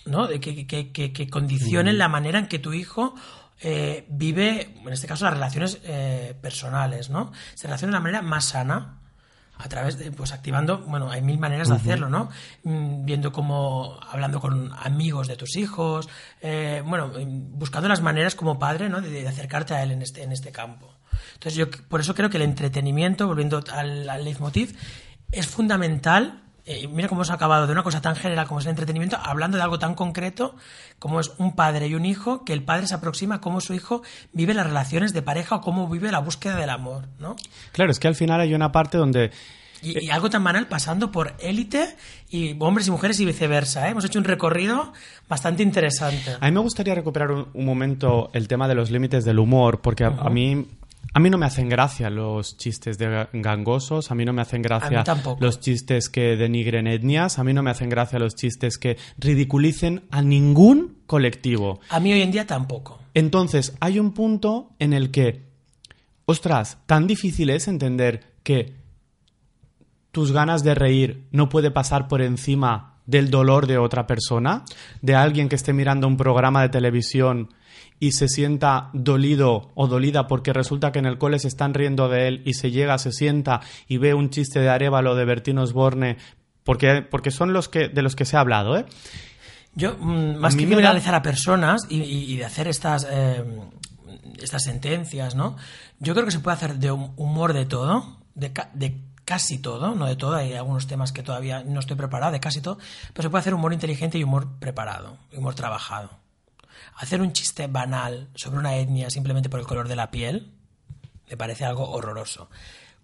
¿no? 0.05 0.28
De 0.28 0.39
que, 0.39 0.65
que- 0.65 0.91
que- 0.91 1.13
que 1.13 1.30
condicionen 1.30 1.97
la 1.97 2.07
manera 2.07 2.39
en 2.39 2.47
que 2.47 2.57
tu 2.59 2.74
hijo 2.74 3.13
eh, 3.62 4.05
vive, 4.10 4.76
en 4.86 4.93
este 4.93 5.07
caso, 5.07 5.26
las 5.26 5.34
relaciones 5.34 5.80
eh, 5.84 6.36
personales, 6.41 7.10
¿no? 7.10 7.32
Se 7.55 7.68
relaciona 7.68 7.91
de 7.91 7.97
una 7.97 8.03
manera 8.03 8.22
más 8.22 8.45
sana 8.45 8.99
a 9.57 9.68
través 9.68 9.97
de, 9.97 10.12
pues 10.12 10.32
activando, 10.32 10.80
bueno, 10.80 11.12
hay 11.12 11.22
mil 11.22 11.38
maneras 11.38 11.68
de 11.68 11.76
hacerlo, 11.76 12.07
¿no? 12.07 12.30
Mm, 12.64 13.03
Viendo 13.03 13.34
cómo, 13.34 13.99
hablando 14.10 14.39
con 14.39 14.72
amigos 14.74 15.28
de 15.28 15.36
tus 15.36 15.57
hijos, 15.57 16.07
eh, 16.41 16.82
bueno, 16.86 17.07
mm, 17.07 17.60
buscando 17.60 17.89
las 17.89 18.01
maneras 18.01 18.36
como 18.36 18.57
padre, 18.57 18.88
¿no? 18.88 19.01
De, 19.01 19.10
de 19.10 19.28
acercarte 19.28 19.74
a 19.74 19.84
él 19.84 19.91
en 19.91 20.01
este, 20.01 20.24
en 20.24 20.32
este 20.32 20.51
campo. 20.51 20.93
Entonces 21.34 21.55
yo 21.55 21.70
por 21.89 21.99
eso 21.99 22.16
creo 22.16 22.30
que 22.30 22.38
el 22.38 22.43
entretenimiento, 22.43 23.28
volviendo 23.28 23.62
al, 23.74 24.10
al 24.10 24.24
leitmotiv, 24.24 24.78
es 25.32 25.47
fundamental. 25.47 26.43
Eh, 26.72 26.88
mira 26.88 27.07
cómo 27.07 27.22
hemos 27.22 27.32
acabado 27.32 27.65
de 27.65 27.74
una 27.74 27.82
cosa 27.82 27.99
tan 27.99 28.15
general 28.15 28.45
como 28.45 28.59
es 28.59 28.67
el 28.67 28.70
entretenimiento, 28.70 29.17
hablando 29.17 29.57
de 29.57 29.63
algo 29.63 29.80
tan 29.80 29.95
concreto 29.95 30.55
como 30.99 31.20
es 31.20 31.32
un 31.39 31.55
padre 31.55 31.88
y 31.88 31.95
un 31.95 32.05
hijo, 32.05 32.45
que 32.45 32.53
el 32.53 32.61
padre 32.61 32.86
se 32.86 32.93
aproxima 32.93 33.36
a 33.36 33.41
cómo 33.41 33.59
su 33.59 33.74
hijo 33.74 34.03
vive 34.34 34.53
las 34.53 34.67
relaciones 34.67 35.11
de 35.11 35.24
pareja 35.24 35.55
o 35.55 35.61
cómo 35.61 35.89
vive 35.89 36.11
la 36.11 36.20
búsqueda 36.20 36.57
del 36.57 36.70
amor, 36.70 37.07
¿no? 37.17 37.36
Claro, 37.72 37.89
es 37.89 37.97
que 37.99 38.07
al 38.07 38.13
final 38.13 38.39
hay 38.39 38.53
una 38.53 38.72
parte 38.72 38.99
donde 38.99 39.32
Y, 39.82 40.05
y 40.05 40.09
algo 40.11 40.30
tan 40.30 40.43
banal 40.43 40.67
pasando 40.67 41.11
por 41.11 41.34
élite 41.39 41.95
y 42.30 42.55
hombres 42.59 42.88
y 42.88 42.91
mujeres 42.91 43.20
y 43.20 43.26
viceversa. 43.26 43.88
¿eh? 43.88 43.91
Hemos 43.91 44.05
hecho 44.05 44.20
un 44.20 44.26
recorrido 44.26 44.93
bastante 45.28 45.63
interesante. 45.63 46.36
A 46.39 46.45
mí 46.45 46.51
me 46.51 46.59
gustaría 46.59 46.93
recuperar 46.93 47.32
un, 47.32 47.47
un 47.53 47.65
momento 47.65 48.30
el 48.34 48.47
tema 48.47 48.67
de 48.67 48.76
los 48.76 48.91
límites 48.91 49.26
del 49.26 49.39
humor, 49.39 49.82
porque 49.82 50.03
a, 50.03 50.09
a 50.09 50.30
mí 50.30 50.67
a 51.14 51.20
mí 51.20 51.30
no 51.30 51.38
me 51.38 51.45
hacen 51.45 51.70
gracia 51.70 52.10
los 52.10 52.57
chistes 52.57 52.97
de 52.97 53.07
ga- 53.07 53.30
gangosos, 53.34 54.12
a 54.12 54.16
mí 54.16 54.26
no 54.26 54.34
me 54.34 54.41
hacen 54.41 54.62
gracia 54.62 55.03
los 55.39 55.60
chistes 55.60 56.10
que 56.10 56.36
denigren 56.36 56.88
etnias, 56.88 57.39
a 57.39 57.43
mí 57.43 57.53
no 57.53 57.64
me 57.64 57.72
hacen 57.72 57.89
gracia 57.89 58.20
los 58.20 58.36
chistes 58.36 58.78
que 58.78 58.97
ridiculicen 59.18 60.03
a 60.12 60.22
ningún 60.22 60.97
colectivo. 61.07 61.80
A 61.89 61.99
mí 61.99 62.14
hoy 62.14 62.22
en 62.22 62.32
día 62.32 62.45
tampoco. 62.45 62.99
Entonces, 63.16 63.76
hay 63.80 63.99
un 63.99 64.14
punto 64.14 64.70
en 64.80 64.93
el 64.93 65.10
que, 65.12 65.45
ostras, 66.26 66.78
tan 66.86 67.07
difícil 67.07 67.49
es 67.49 67.68
entender 67.68 68.34
que 68.43 68.76
tus 70.12 70.32
ganas 70.32 70.64
de 70.64 70.76
reír 70.76 71.28
no 71.32 71.49
puede 71.49 71.72
pasar 71.72 72.07
por 72.07 72.22
encima 72.22 72.95
del 73.05 73.32
dolor 73.32 73.66
de 73.68 73.78
otra 73.80 74.05
persona, 74.05 74.64
de 75.01 75.16
alguien 75.16 75.49
que 75.49 75.55
esté 75.55 75.74
mirando 75.74 76.07
un 76.07 76.18
programa 76.18 76.62
de 76.62 76.70
televisión 76.70 77.49
y 78.00 78.14
se 78.14 78.28
sienta 78.30 78.89
dolido 78.93 79.72
o 79.76 79.88
dolida 79.88 80.28
porque 80.28 80.54
resulta 80.54 80.91
que 80.91 81.00
en 81.00 81.06
el 81.06 81.18
cole 81.18 81.39
se 81.39 81.47
están 81.50 81.74
riendo 81.74 82.08
de 82.10 82.28
él 82.28 82.41
y 82.45 82.54
se 82.54 82.72
llega, 82.72 82.97
se 82.97 83.12
sienta 83.12 83.62
y 83.88 83.97
ve 83.97 84.14
un 84.14 84.30
chiste 84.30 84.60
de 84.60 84.70
Arevalo 84.70 85.16
de 85.16 85.26
Bertín 85.26 85.58
Osborne, 85.58 86.18
porque, 86.64 87.02
porque 87.02 87.32
son 87.32 87.52
los 87.54 87.68
que, 87.68 87.89
de 87.89 88.02
los 88.02 88.16
que 88.16 88.26
se 88.26 88.38
ha 88.38 88.39
hablado, 88.41 88.78
¿eh? 88.78 88.86
Yo, 89.76 89.95
mm, 90.00 90.36
más 90.38 90.56
que 90.56 90.62
da- 90.64 90.68
criminalizar 90.68 91.14
a 91.16 91.22
personas 91.22 91.86
y, 91.89 92.36
de 92.38 92.45
hacer 92.45 92.68
estas, 92.68 93.06
eh, 93.10 93.43
estas 94.41 94.64
sentencias, 94.64 95.36
¿no? 95.36 95.56
Yo 96.00 96.14
creo 96.14 96.26
que 96.26 96.32
se 96.32 96.39
puede 96.39 96.56
hacer 96.58 96.76
de 96.76 96.91
hum- 96.91 97.12
humor 97.18 97.54
de 97.54 97.66
todo, 97.66 98.18
de, 98.36 98.52
ca- 98.54 98.70
de 98.74 99.02
casi 99.26 99.60
todo, 99.60 99.93
no 99.93 100.06
de 100.08 100.16
todo, 100.16 100.36
hay 100.36 100.54
algunos 100.54 100.88
temas 100.88 101.12
que 101.12 101.22
todavía 101.22 101.64
no 101.64 101.80
estoy 101.80 101.97
preparado, 101.97 102.32
de 102.32 102.39
casi 102.39 102.62
todo, 102.62 102.80
pero 103.14 103.24
se 103.28 103.30
puede 103.30 103.41
hacer 103.41 103.54
humor 103.54 103.74
inteligente 103.74 104.18
y 104.18 104.24
humor 104.24 104.47
preparado, 104.60 105.18
humor 105.36 105.54
trabajado. 105.54 106.10
Hacer 107.02 107.22
un 107.22 107.32
chiste 107.34 107.68
banal 107.68 108.28
sobre 108.36 108.60
una 108.60 108.76
etnia 108.76 109.10
simplemente 109.10 109.50
por 109.50 109.60
el 109.60 109.66
color 109.66 109.88
de 109.88 109.95
la 109.95 110.12
piel 110.12 110.54
me 111.30 111.38
parece 111.38 111.64
algo 111.64 111.89
horroroso. 111.91 112.50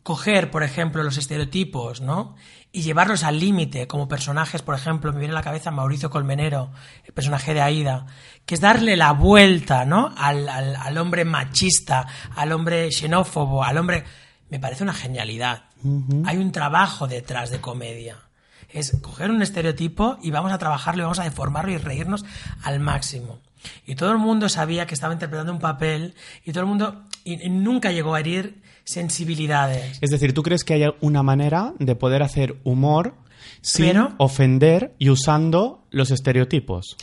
Coger, 0.04 0.52
por 0.52 0.62
ejemplo, 0.64 1.02
los 1.02 1.18
estereotipos, 1.18 2.02
¿no? 2.02 2.36
Y 2.72 2.82
llevarlos 2.82 3.24
al 3.24 3.40
límite, 3.40 3.88
como 3.88 4.08
personajes, 4.08 4.62
por 4.62 4.76
ejemplo, 4.76 5.12
me 5.14 5.20
viene 5.20 5.32
a 5.34 5.36
la 5.36 5.42
cabeza 5.44 5.72
Mauricio 5.72 6.10
Colmenero, 6.12 6.72
el 7.06 7.14
personaje 7.14 7.54
de 7.56 7.62
Aida, 7.62 8.06
que 8.46 8.54
es 8.56 8.62
darle 8.62 8.98
la 8.98 9.14
vuelta, 9.14 9.86
¿no? 9.86 10.14
Al, 10.18 10.48
al- 10.50 10.76
al 10.76 10.98
hombre 11.00 11.26
machista, 11.26 12.06
al 12.36 12.52
hombre 12.52 12.92
xenófobo, 12.92 13.64
al 13.64 13.78
hombre... 13.78 14.04
Me 14.50 14.60
parece 14.60 14.84
una 14.84 14.94
genialidad. 14.94 15.64
Hay 16.26 16.38
un 16.38 16.52
trabajo 16.52 17.08
detrás 17.08 17.50
de 17.50 17.60
comedia. 17.62 18.18
Es 18.70 18.96
coger 19.02 19.32
un 19.32 19.42
estereotipo 19.42 20.18
y 20.22 20.30
vamos 20.30 20.52
a 20.52 20.60
trabajarlo 20.60 21.02
y 21.02 21.06
vamos 21.06 21.20
a 21.20 21.24
deformarlo 21.24 21.72
y 21.72 21.78
reírnos 21.78 22.26
al 22.62 22.80
máximo. 22.80 23.40
Y 23.86 23.96
todo 23.96 24.12
el 24.12 24.18
mundo 24.18 24.50
sabía 24.50 24.86
que 24.86 24.94
estaba 24.94 25.14
interpretando 25.14 25.52
un 25.54 25.60
papel 25.60 26.14
y 26.46 26.52
todo 26.52 26.62
el 26.62 26.70
mundo 26.70 27.04
y, 27.24 27.50
nunca 27.50 27.92
llegó 27.92 28.16
a 28.16 28.20
herir 28.20 28.62
sensibilidades. 28.84 29.98
Es 30.02 30.12
decir, 30.12 30.34
¿tú 30.34 30.44
crees 30.44 30.64
que 30.64 30.76
hay 30.76 30.86
una 31.02 31.24
manera 31.24 31.74
de 31.80 31.96
poder 31.96 32.24
hacer 32.24 32.56
humor 32.64 33.16
sin 33.62 33.88
Pero- 33.88 34.14
ofender 34.18 34.94
y 35.00 35.10
usando 35.10 35.84
los 35.90 36.12
estereotipos? 36.12 36.98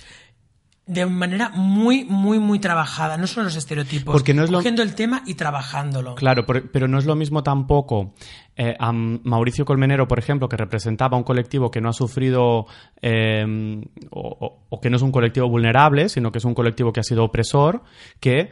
De 0.84 1.06
manera 1.06 1.48
muy, 1.50 2.04
muy, 2.04 2.40
muy 2.40 2.58
trabajada. 2.58 3.16
No 3.16 3.26
solo 3.28 3.44
los 3.44 3.56
estereotipos. 3.56 4.12
Porque 4.12 4.34
no 4.34 4.42
es 4.42 4.50
lo- 4.50 4.58
cogiendo 4.58 4.82
el 4.82 4.94
tema 4.96 5.22
y 5.26 5.34
trabajándolo. 5.34 6.16
Claro, 6.16 6.44
pero 6.44 6.88
no 6.88 6.98
es 6.98 7.04
lo 7.06 7.14
mismo 7.14 7.42
tampoco 7.44 8.14
eh, 8.56 8.74
a 8.78 8.90
Mauricio 8.92 9.64
Colmenero, 9.64 10.08
por 10.08 10.18
ejemplo, 10.18 10.48
que 10.48 10.56
representaba 10.56 11.16
un 11.16 11.22
colectivo 11.22 11.70
que 11.70 11.80
no 11.80 11.88
ha 11.88 11.92
sufrido 11.92 12.66
eh, 13.00 13.80
o 14.10 14.80
que 14.80 14.90
no 14.90 14.96
es 14.96 15.02
un 15.02 15.12
colectivo 15.12 15.48
vulnerable, 15.48 16.08
sino 16.08 16.32
que 16.32 16.38
es 16.38 16.44
un 16.44 16.54
colectivo 16.54 16.92
que 16.92 17.00
ha 17.00 17.04
sido 17.04 17.24
opresor, 17.24 17.82
que 18.20 18.50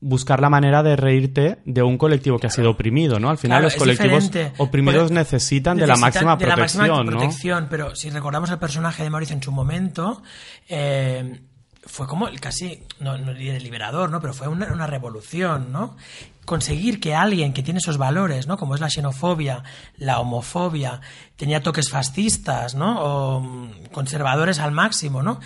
buscar 0.00 0.40
la 0.40 0.50
manera 0.50 0.82
de 0.82 0.96
reírte 0.96 1.58
de 1.64 1.82
un 1.82 1.98
colectivo 1.98 2.38
que 2.38 2.46
ha 2.46 2.50
sido 2.50 2.70
oprimido, 2.70 3.18
¿no? 3.18 3.30
Al 3.30 3.38
final 3.38 3.60
Claro, 3.60 3.64
los 3.64 3.76
colectivos 3.76 4.30
oprimidos 4.58 5.04
Porque 5.04 5.14
necesitan 5.14 5.76
de 5.78 5.86
la 5.86 5.96
máxima 5.96 6.36
de 6.36 6.46
la 6.46 6.56
máxima 6.56 6.84
protección, 6.84 7.06
¿no? 7.06 7.12
protección, 7.12 7.66
pero 7.70 7.94
si 7.96 8.10
recordamos 8.10 8.50
el 8.50 8.58
personaje 8.58 9.02
de 9.02 9.10
Mauricio 9.10 9.34
en 9.34 9.42
su 9.42 9.52
momento, 9.52 10.22
eh, 10.68 11.40
fue 11.86 12.06
como 12.06 12.28
el 12.28 12.40
casi, 12.40 12.82
no, 12.98 13.16
no 13.16 13.32
diré 13.32 13.60
liberador, 13.60 14.10
¿no? 14.10 14.20
Pero 14.20 14.34
fue 14.34 14.48
una, 14.48 14.66
una 14.72 14.86
revolución, 14.86 15.72
¿no? 15.72 15.96
Conseguir 16.44 17.00
que 17.00 17.14
alguien 17.14 17.52
que 17.52 17.62
tiene 17.62 17.78
esos 17.78 17.96
valores, 17.96 18.46
¿no? 18.46 18.56
Como 18.56 18.74
es 18.74 18.80
la 18.80 18.90
xenofobia, 18.90 19.62
la 19.96 20.20
homofobia, 20.20 21.00
tenía 21.36 21.62
toques 21.62 21.88
fascistas, 21.88 22.74
¿no? 22.74 23.00
O 23.00 23.40
mm, 23.40 23.86
conservadores 23.92 24.58
al 24.58 24.72
máximo, 24.72 25.22
¿no? 25.22 25.40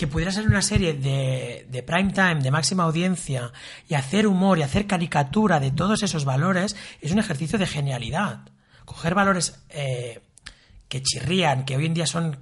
Que 0.00 0.06
pudiera 0.06 0.32
ser 0.32 0.46
una 0.46 0.62
serie 0.62 0.94
de, 0.94 1.66
de 1.68 1.82
prime 1.82 2.10
time, 2.14 2.36
de 2.36 2.50
máxima 2.50 2.84
audiencia, 2.84 3.52
y 3.86 3.92
hacer 3.92 4.26
humor 4.26 4.58
y 4.58 4.62
hacer 4.62 4.86
caricatura 4.86 5.60
de 5.60 5.72
todos 5.72 6.02
esos 6.02 6.24
valores, 6.24 6.74
es 7.02 7.12
un 7.12 7.18
ejercicio 7.18 7.58
de 7.58 7.66
genialidad. 7.66 8.48
Coger 8.86 9.14
valores 9.14 9.62
eh, 9.68 10.22
que 10.88 11.02
chirrían, 11.02 11.66
que 11.66 11.76
hoy 11.76 11.84
en 11.84 11.92
día 11.92 12.06
son 12.06 12.38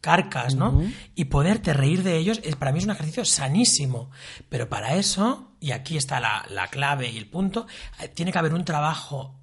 carcas, 0.00 0.56
¿no? 0.56 0.82
Y 1.14 1.26
poderte 1.26 1.74
reír 1.74 2.02
de 2.02 2.16
ellos, 2.16 2.40
es, 2.42 2.56
para 2.56 2.72
mí 2.72 2.80
es 2.80 2.86
un 2.86 2.90
ejercicio 2.90 3.24
sanísimo. 3.24 4.10
Pero 4.48 4.68
para 4.68 4.96
eso, 4.96 5.52
y 5.60 5.70
aquí 5.70 5.96
está 5.96 6.18
la, 6.18 6.44
la 6.50 6.66
clave 6.66 7.08
y 7.08 7.18
el 7.18 7.28
punto, 7.28 7.68
eh, 8.00 8.08
tiene 8.08 8.32
que 8.32 8.38
haber 8.40 8.52
un 8.52 8.64
trabajo 8.64 9.39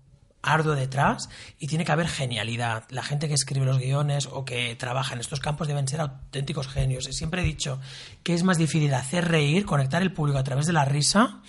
arduo 0.47 0.75
detrás 0.75 1.29
y 1.59 1.67
tiene 1.67 1.85
que 1.85 1.91
haber 1.91 2.07
genialidad. 2.07 2.83
La 2.89 3.03
gente 3.03 3.27
que 3.27 3.33
escribe 3.35 3.65
los 3.65 3.77
guiones 3.79 4.27
o 4.31 4.45
que 4.45 4.75
trabaja 4.75 5.13
en 5.13 5.19
estos 5.19 5.39
campos 5.39 5.67
deben 5.67 5.87
ser 5.87 6.01
auténticos 6.01 6.67
genios. 6.67 7.07
Y 7.07 7.13
siempre 7.13 7.41
he 7.41 7.45
dicho 7.45 7.79
que 8.23 8.33
es 8.33 8.43
más 8.43 8.57
difícil 8.57 8.93
hacer 8.93 9.27
reír, 9.27 9.65
conectar 9.65 10.01
el 10.01 10.11
público 10.13 10.37
a 10.39 10.43
través 10.43 10.65
de 10.65 10.73
la 10.73 10.85
risa 10.85 11.41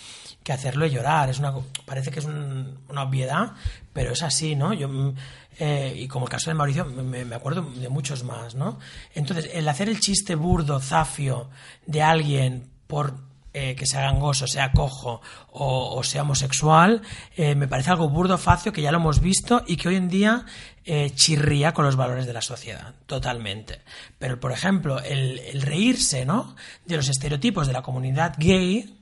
que 0.42 0.53
hacerlo 0.53 0.86
llorar. 0.86 1.28
Es 1.30 1.38
una, 1.38 1.53
parece 1.84 2.11
que 2.11 2.20
es 2.20 2.24
un- 2.24 2.78
una 2.88 3.03
obviedad, 3.03 3.53
pero 3.92 4.12
es 4.12 4.22
así, 4.22 4.55
¿no? 4.57 4.72
Yo, 4.72 4.88
mm, 4.88 5.14
eh, 5.59 5.94
y 5.99 6.09
como 6.09 6.24
el 6.26 6.30
caso 6.30 6.49
de 6.51 6.55
Mauricio, 6.55 6.84
me, 6.86 7.24
me 7.24 7.34
acuerdo 7.34 7.62
de 7.62 7.88
muchos 7.88 8.22
más, 8.24 8.55
¿no? 8.55 8.78
Entonces, 9.14 9.51
el 9.53 9.68
hacer 9.68 9.88
el 9.88 10.01
chiste 10.01 10.36
burdo, 10.36 10.80
zafio, 10.80 11.51
de 11.86 12.03
alguien 12.03 12.70
por 12.86 13.28
eh, 13.61 13.75
que 13.75 13.87
sea 13.87 14.03
gangoso, 14.03 14.47
sea 14.47 14.71
cojo 14.71 15.21
o, 15.51 15.97
o 15.97 16.03
sea 16.05 16.23
homosexual, 16.23 17.03
eh, 17.37 17.57
me 17.57 17.67
parece 17.67 17.91
algo 17.91 18.09
burdo, 18.09 18.39
facio, 18.39 18.73
que 18.73 18.83
ya 18.83 18.93
lo 18.93 18.99
hemos 18.99 19.21
visto 19.21 19.65
y 19.67 19.77
que 19.77 19.89
hoy 19.89 19.97
en 19.97 20.09
día 20.09 20.45
eh, 20.85 21.11
chirría 21.13 21.75
con 21.75 21.85
los 21.85 21.97
valores 21.97 22.27
de 22.27 22.33
la 22.33 22.41
sociedad, 22.41 22.95
totalmente. 23.07 23.81
Pero, 24.21 24.39
por 24.39 24.53
ejemplo, 24.53 25.01
el, 25.03 25.41
el 25.41 25.63
reírse, 25.63 26.25
¿no? 26.25 26.55
De 26.87 26.97
los 26.97 27.09
estereotipos 27.09 27.67
de 27.67 27.73
la 27.73 27.83
comunidad 27.83 28.37
gay, 28.39 28.97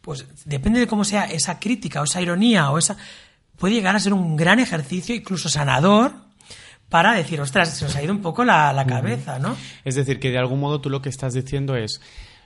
pues 0.00 0.26
depende 0.44 0.80
de 0.80 0.88
cómo 0.88 1.04
sea 1.04 1.26
esa 1.26 1.60
crítica 1.60 2.00
o 2.00 2.04
esa 2.04 2.20
ironía 2.20 2.72
o 2.72 2.78
esa 2.78 2.96
puede 3.56 3.74
llegar 3.74 3.94
a 3.94 4.00
ser 4.00 4.14
un 4.14 4.36
gran 4.36 4.58
ejercicio 4.58 5.14
incluso 5.14 5.48
sanador 5.48 6.12
para 6.88 7.12
decir 7.12 7.40
ostras 7.40 7.76
se 7.76 7.84
nos 7.84 7.94
ha 7.94 8.02
ido 8.02 8.12
un 8.12 8.22
poco 8.22 8.44
la, 8.44 8.72
la 8.72 8.86
cabeza 8.86 9.38
no 9.38 9.56
Es 9.84 9.94
decir, 9.94 10.18
que 10.18 10.30
de 10.30 10.38
algún 10.38 10.58
modo 10.58 10.80
tú 10.80 10.90
lo 10.90 11.02
que 11.02 11.10
estás 11.10 11.34
diciendo 11.34 11.76
es 11.76 12.00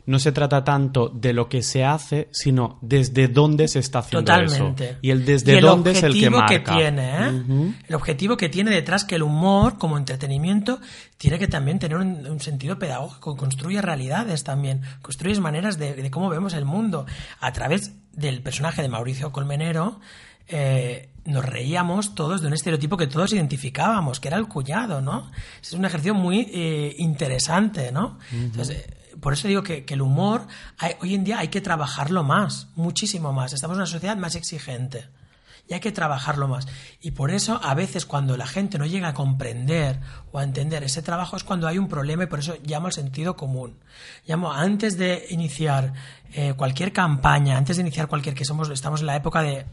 no 0.06 0.18
se 0.18 0.32
trata 0.32 0.64
tanto 0.64 1.08
de 1.08 1.32
lo 1.32 1.48
que 1.48 1.62
se 1.62 1.84
hace, 1.84 2.28
sino 2.30 2.78
desde 2.82 3.28
dónde 3.28 3.68
se 3.68 3.78
está 3.78 4.00
haciendo 4.00 4.30
totalmente 4.30 4.84
eso. 4.84 4.98
Y 5.02 5.10
el 5.10 5.24
desde 5.24 5.58
Y 5.58 5.60
dónde 5.60 5.92
es 5.92 6.02
el 6.02 6.12
que 6.12 6.28
objetivo 6.28 6.38
marca. 6.38 6.74
tiene 6.74 7.26
¿eh? 7.26 7.74
El 7.88 7.94
objetivo 7.94 8.36
que 8.36 8.48
tiene 8.48 8.70
detrás 8.70 9.04
que 9.04 9.14
el 9.14 9.22
humor 9.22 9.78
como 9.78 9.96
entretenimiento 9.96 10.80
tiene 11.16 11.38
que 11.38 11.48
también 11.48 11.78
tener 11.78 11.96
un, 11.96 12.26
un 12.26 12.40
sentido 12.40 12.78
pedagógico 12.78 13.36
construye 13.36 13.80
realidades 13.80 14.44
también 14.44 14.82
construyes 15.00 15.40
maneras 15.40 15.78
de, 15.78 15.94
de 15.94 16.10
cómo 16.10 16.28
vemos 16.28 16.54
el 16.54 16.64
mundo 16.64 17.06
a 17.40 17.52
través 17.52 17.92
del 18.12 18.42
personaje 18.42 18.82
de 18.82 18.88
Mauricio 18.88 19.32
Colmenero 19.32 20.00
eh, 20.46 21.08
nos 21.24 21.44
reíamos 21.44 22.14
todos 22.14 22.42
de 22.42 22.48
un 22.48 22.52
estereotipo 22.52 22.98
que 22.98 23.06
todos 23.06 23.32
identificábamos, 23.32 24.20
que 24.20 24.28
era 24.28 24.36
el 24.36 24.46
cuñado, 24.46 25.00
¿no? 25.00 25.30
Es 25.62 25.72
un 25.72 25.84
ejercicio 25.86 26.14
muy 26.14 26.50
eh, 26.52 26.94
interesante, 26.98 27.90
¿no? 27.92 28.18
Entonces, 28.30 28.84
por 29.20 29.32
eso 29.32 29.48
digo 29.48 29.62
que, 29.62 29.84
el 29.88 30.02
humor, 30.02 30.46
hay- 30.78 30.94
hoy 31.00 31.14
en 31.14 31.24
día 31.24 31.38
hay 31.38 31.48
que 31.48 31.60
trabajarlo 31.60 32.22
más, 32.24 32.68
muchísimo 32.76 33.32
más. 33.32 33.52
Estamos 33.52 33.76
en 33.76 33.80
una 33.82 33.86
sociedad 33.86 34.16
más 34.16 34.34
exigente 34.34 35.08
y 35.68 35.72
hay 35.74 35.80
que 35.80 35.92
trabajarlo 35.92 36.46
más. 36.46 36.66
Y 37.00 37.12
por 37.12 37.30
eso, 37.30 37.58
a 37.62 37.74
veces, 37.74 38.04
cuando 38.04 38.36
la 38.36 38.46
gente 38.46 38.78
no 38.78 38.84
llega 38.86 39.08
a 39.08 39.14
comprender 39.14 39.98
o 40.32 40.38
a 40.38 40.44
entender 40.44 40.84
ese 40.84 41.00
trabajo, 41.02 41.36
es 41.36 41.44
cuando 41.44 41.66
hay 41.66 41.78
un 41.78 41.88
problema 41.88 42.24
y 42.24 42.26
por 42.26 42.38
eso 42.40 42.56
llamo 42.64 42.86
al 42.88 42.92
sentido 42.92 43.34
común. 43.36 43.78
Llamo 44.26 44.52
antes 44.52 44.98
de 44.98 45.26
iniciar 45.30 45.92
eh, 46.32 46.52
cualquier 46.54 46.92
campaña, 46.92 47.56
antes 47.56 47.76
de 47.76 47.82
iniciar 47.82 48.08
cualquier, 48.08 48.34
que 48.34 48.44
somos, 48.44 48.68
estamos 48.70 49.00
en 49.00 49.06
la 49.06 49.16
época 49.16 49.40
de, 49.42 49.64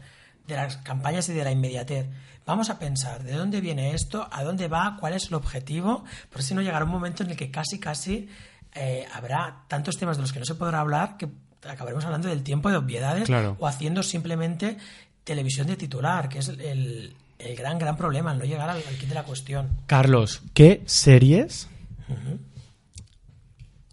de 0.46 0.56
las 0.56 0.78
campañas 0.78 1.28
y 1.28 1.32
de 1.34 1.44
la 1.44 1.50
inmediatez. 1.50 2.06
Vamos 2.46 2.70
a 2.70 2.78
pensar 2.78 3.22
de 3.22 3.36
dónde 3.36 3.60
viene 3.60 3.94
esto, 3.94 4.28
a 4.32 4.42
dónde 4.42 4.66
va, 4.68 4.96
cuál 4.98 5.12
es 5.12 5.28
el 5.28 5.34
objetivo, 5.34 6.04
por 6.30 6.42
si 6.42 6.54
no 6.54 6.62
llegará 6.62 6.84
un 6.84 6.90
momento 6.90 7.22
en 7.22 7.30
el 7.30 7.36
que 7.36 7.50
casi, 7.52 7.78
casi 7.78 8.28
eh, 8.74 9.06
habrá 9.12 9.64
tantos 9.68 9.96
temas 9.98 10.16
de 10.16 10.22
los 10.22 10.32
que 10.32 10.38
no 10.38 10.44
se 10.44 10.54
podrá 10.54 10.80
hablar 10.80 11.16
que 11.16 11.28
acabaremos 11.68 12.04
hablando 12.04 12.28
del 12.28 12.42
tiempo 12.42 12.70
de 12.70 12.76
obviedades 12.76 13.24
Claro. 13.26 13.56
o 13.60 13.66
haciendo 13.66 14.02
simplemente 14.02 14.76
televisión 15.24 15.66
de 15.68 15.76
titular, 15.76 16.28
que 16.28 16.38
es 16.38 16.48
el, 16.48 17.14
el 17.38 17.56
gran, 17.56 17.78
gran 17.78 17.96
problema, 17.96 18.32
el 18.32 18.38
no 18.38 18.44
llegar 18.44 18.68
al, 18.68 18.78
al 18.78 18.96
kit 18.98 19.08
de 19.08 19.14
la 19.14 19.22
cuestión. 19.24 19.68
Carlos, 19.86 20.42
¿qué 20.54 20.82
series 20.86 21.68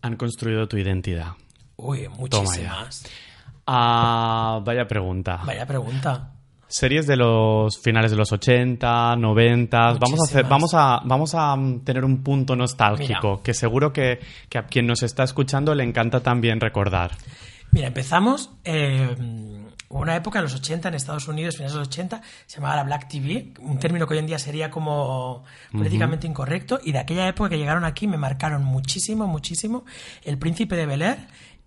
han 0.02 0.16
construido 0.16 0.68
tu 0.68 0.78
identidad? 0.78 1.34
Uy, 1.76 2.08
muchísimas. 2.10 3.04
Ah, 3.68 4.60
vaya 4.64 4.88
pregunta. 4.88 5.42
Vaya 5.46 5.66
pregunta. 5.66 6.32
Series 6.70 7.08
de 7.08 7.18
los 7.18 7.80
finales 7.82 8.12
de 8.12 8.18
los 8.18 8.32
80, 8.32 9.16
90. 9.16 9.78
Vamos 10.00 10.20
a 10.22 10.24
hacer, 10.24 10.46
vamos 10.46 10.74
a, 10.76 11.02
vamos 11.04 11.34
a 11.34 11.56
mm, 11.56 11.80
tener 11.80 12.06
un 12.06 12.24
punto 12.24 12.56
nostálgico 12.56 13.30
Mira. 13.32 13.44
que 13.44 13.54
seguro 13.56 13.92
que, 13.92 14.20
que 14.48 14.60
a 14.60 14.68
quien 14.68 14.86
nos 14.86 15.02
está 15.02 15.24
escuchando 15.24 15.74
le 15.74 15.84
encanta 15.84 16.20
también 16.22 16.60
recordar. 16.60 17.12
Mira, 17.72 17.88
empezamos. 17.88 18.52
eh, 18.64 19.16
hubo 19.90 20.02
una 20.02 20.16
época 20.16 20.40
en 20.40 20.44
los 20.44 20.54
80 20.54 20.90
en 20.90 20.94
Estados 20.94 21.28
Unidos, 21.28 21.56
finales 21.56 21.74
de 21.74 21.80
los 21.80 21.88
80, 21.88 22.22
se 22.46 22.58
llamaba 22.58 22.76
la 22.76 22.84
Black 22.84 23.08
TV, 23.08 23.54
un 23.60 23.80
término 23.80 24.06
que 24.06 24.14
hoy 24.14 24.20
en 24.20 24.28
día 24.28 24.38
sería 24.38 24.70
como 24.70 25.44
políticamente 25.72 26.28
incorrecto. 26.28 26.80
Y 26.84 26.92
de 26.92 27.00
aquella 27.00 27.28
época 27.28 27.50
que 27.50 27.58
llegaron 27.58 27.84
aquí 27.84 28.08
me 28.08 28.18
marcaron 28.18 28.64
muchísimo, 28.64 29.26
muchísimo 29.26 29.86
El 30.24 30.38
Príncipe 30.38 30.76
de 30.76 30.86
Bel 30.86 31.02
Air 31.02 31.18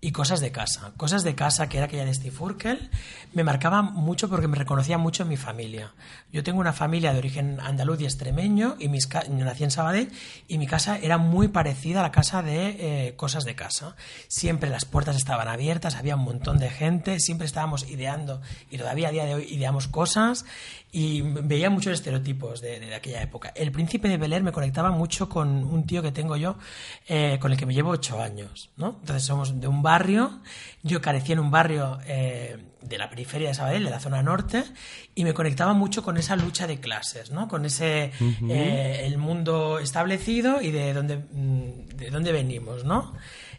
y 0.05 0.11
Cosas 0.11 0.41
de 0.41 0.51
Casa. 0.51 0.91
Cosas 0.97 1.23
de 1.23 1.33
Casa, 1.33 1.69
que 1.69 1.77
era 1.77 1.85
aquella 1.85 2.03
de 2.03 2.13
Steve 2.13 2.35
Urkel, 2.37 2.89
me 3.33 3.45
marcaba 3.45 3.81
mucho 3.81 4.27
porque 4.29 4.49
me 4.49 4.57
reconocía 4.57 4.97
mucho 4.97 5.23
en 5.23 5.29
mi 5.29 5.37
familia. 5.37 5.93
Yo 6.31 6.43
tengo 6.43 6.59
una 6.59 6.73
familia 6.73 7.13
de 7.13 7.19
origen 7.19 7.59
andaluz 7.61 8.01
y 8.01 8.03
extremeño, 8.05 8.75
y 8.79 8.89
mis 8.89 9.07
ca- 9.07 9.23
nací 9.29 9.63
en 9.63 9.71
Sabadell, 9.71 10.11
y 10.49 10.57
mi 10.57 10.67
casa 10.67 10.97
era 10.97 11.17
muy 11.17 11.47
parecida 11.47 12.01
a 12.01 12.03
la 12.03 12.11
casa 12.11 12.41
de 12.41 13.07
eh, 13.07 13.15
Cosas 13.15 13.45
de 13.45 13.55
Casa. 13.55 13.95
Siempre 14.27 14.69
las 14.69 14.83
puertas 14.83 15.15
estaban 15.15 15.47
abiertas, 15.47 15.95
había 15.95 16.17
un 16.17 16.23
montón 16.25 16.57
de 16.59 16.69
gente, 16.69 17.21
siempre 17.21 17.47
estábamos 17.47 17.89
ideando, 17.89 18.41
y 18.69 18.77
todavía 18.77 19.07
a 19.07 19.11
día 19.11 19.23
de 19.25 19.35
hoy 19.35 19.47
ideamos 19.49 19.87
cosas, 19.87 20.43
y 20.91 21.21
veía 21.21 21.69
muchos 21.71 21.93
estereotipos 21.93 22.59
de, 22.61 22.79
de 22.79 22.93
aquella 22.93 23.21
época. 23.23 23.51
El 23.55 23.71
Príncipe 23.71 24.09
de 24.09 24.17
Bel 24.17 24.33
Air 24.33 24.43
me 24.43 24.51
conectaba 24.51 24.91
mucho 24.91 25.27
con 25.29 25.63
un 25.63 25.85
tío 25.87 26.03
que 26.03 26.11
tengo 26.11 26.35
yo, 26.35 26.55
eh, 27.07 27.37
con 27.39 27.51
el 27.51 27.57
que 27.57 27.65
me 27.65 27.73
llevo 27.73 27.89
ocho 27.91 28.21
años, 28.21 28.69
¿no? 28.77 28.97
Entonces 28.99 29.23
somos 29.23 29.59
de 29.59 29.67
un 29.67 29.81
barrio, 29.93 30.39
yo 30.81 31.01
carecía 31.01 31.33
en 31.33 31.39
un 31.39 31.51
barrio 31.51 31.99
eh, 32.07 32.57
de 32.81 32.97
la 32.97 33.11
periferia 33.11 33.49
de 33.49 33.53
Sabadell, 33.53 33.83
de 33.83 33.91
la 33.91 33.99
zona 33.99 34.23
norte, 34.23 34.63
y 35.13 35.23
me 35.23 35.35
conectaba 35.35 35.73
mucho 35.73 36.01
con 36.01 36.17
esa 36.17 36.35
lucha 36.35 36.65
de 36.65 36.79
clases, 36.79 37.29
¿no? 37.29 37.47
Con 37.47 37.63
ese, 37.65 38.11
eh, 38.49 39.01
el 39.05 39.19
mundo 39.19 39.77
establecido 39.77 40.61
y 40.61 40.71
de 40.71 40.93
dónde, 40.93 41.17
mm, 41.17 41.95
de 41.95 42.09
dónde 42.09 42.31
venimos, 42.31 42.85
¿no? 42.85 43.13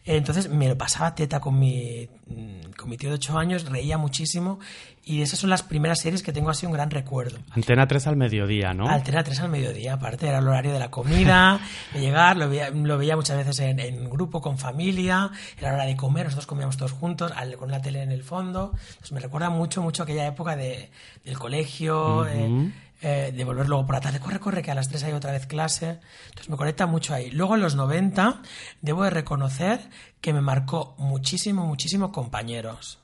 Entonces 0.07 0.48
me 0.50 0.68
lo 0.68 0.76
pasaba 0.76 1.14
teta 1.14 1.40
con 1.40 1.59
mi, 1.59 2.09
mm, 2.26 2.72
con 2.76 2.90
mi 2.90 2.96
tío 2.96 3.09
de 3.09 3.14
ocho 3.16 3.38
años, 3.38 3.64
reía 3.70 3.96
muchísimo, 3.96 4.59
y 5.07 5.22
esas 5.22 5.38
son 5.38 5.48
las 5.50 5.62
primeras 5.62 6.00
series 6.00 6.22
que 6.22 6.32
tengo 6.32 6.50
así 6.50 6.66
un 6.66 6.72
gran 6.72 6.90
recuerdo. 6.90 7.38
Antena 7.55 7.86
3 7.86 8.07
al 8.07 8.16
mediodía, 8.16 8.74
¿no? 8.74 8.88
Altera 8.88 9.24
3 9.24 9.40
al 9.40 9.48
mediodía, 9.50 9.94
aparte 9.94 10.26
era 10.28 10.38
el 10.38 10.48
horario 10.48 10.72
de 10.72 10.78
la 10.78 10.90
comida, 10.90 11.59
de 11.94 12.00
llegar, 12.00 12.36
lo 12.36 12.48
veía, 12.48 12.70
lo 12.70 12.98
veía 12.98 13.16
muchas 13.16 13.36
veces 13.38 13.59
en, 13.61 13.80
en 13.80 14.11
grupo, 14.11 14.40
con 14.40 14.59
familia, 14.59 15.30
era 15.59 15.68
la 15.70 15.74
hora 15.74 15.84
de 15.86 15.96
comer, 15.96 16.24
nosotros 16.24 16.46
comíamos 16.46 16.76
todos 16.76 16.92
juntos, 16.92 17.32
al- 17.34 17.57
con 17.57 17.70
la 17.70 17.80
tele 17.80 18.02
en 18.02 18.12
el 18.12 18.22
fondo. 18.22 18.72
Entonces 18.88 19.12
me 19.12 19.20
recuerda 19.20 19.48
mucho, 19.50 19.82
mucho 19.82 20.02
aquella 20.02 20.26
época 20.26 20.55
de, 20.57 20.90
del 21.24 21.38
colegio, 21.38 22.26
eh, 22.26 22.48
eh, 23.05 23.32
de 23.36 23.44
volver 23.44 23.68
luego 23.68 23.84
por 23.84 23.96
la 23.96 24.00
tarde, 24.00 24.18
corre, 24.18 24.40
corre, 24.40 24.62
que 24.62 24.70
a 24.70 24.74
las 24.74 24.88
3 24.88 25.05
hay 25.05 25.12
otra 25.12 25.30
vez 25.30 25.46
clase. 25.46 26.00
Entonces 26.28 26.48
me 26.48 26.57
conecta 26.57 26.86
mucho 26.86 27.12
ahí. 27.12 27.30
Luego 27.30 27.55
en 27.55 27.61
los 27.61 27.74
90, 27.76 28.40
debo 28.80 29.05
de 29.05 29.11
reconocer 29.11 29.90
que 30.22 30.32
me 30.32 30.40
marcó 30.40 30.94
muchísimo, 30.96 31.66
muchísimo 31.66 32.11
compañeros. 32.11 32.98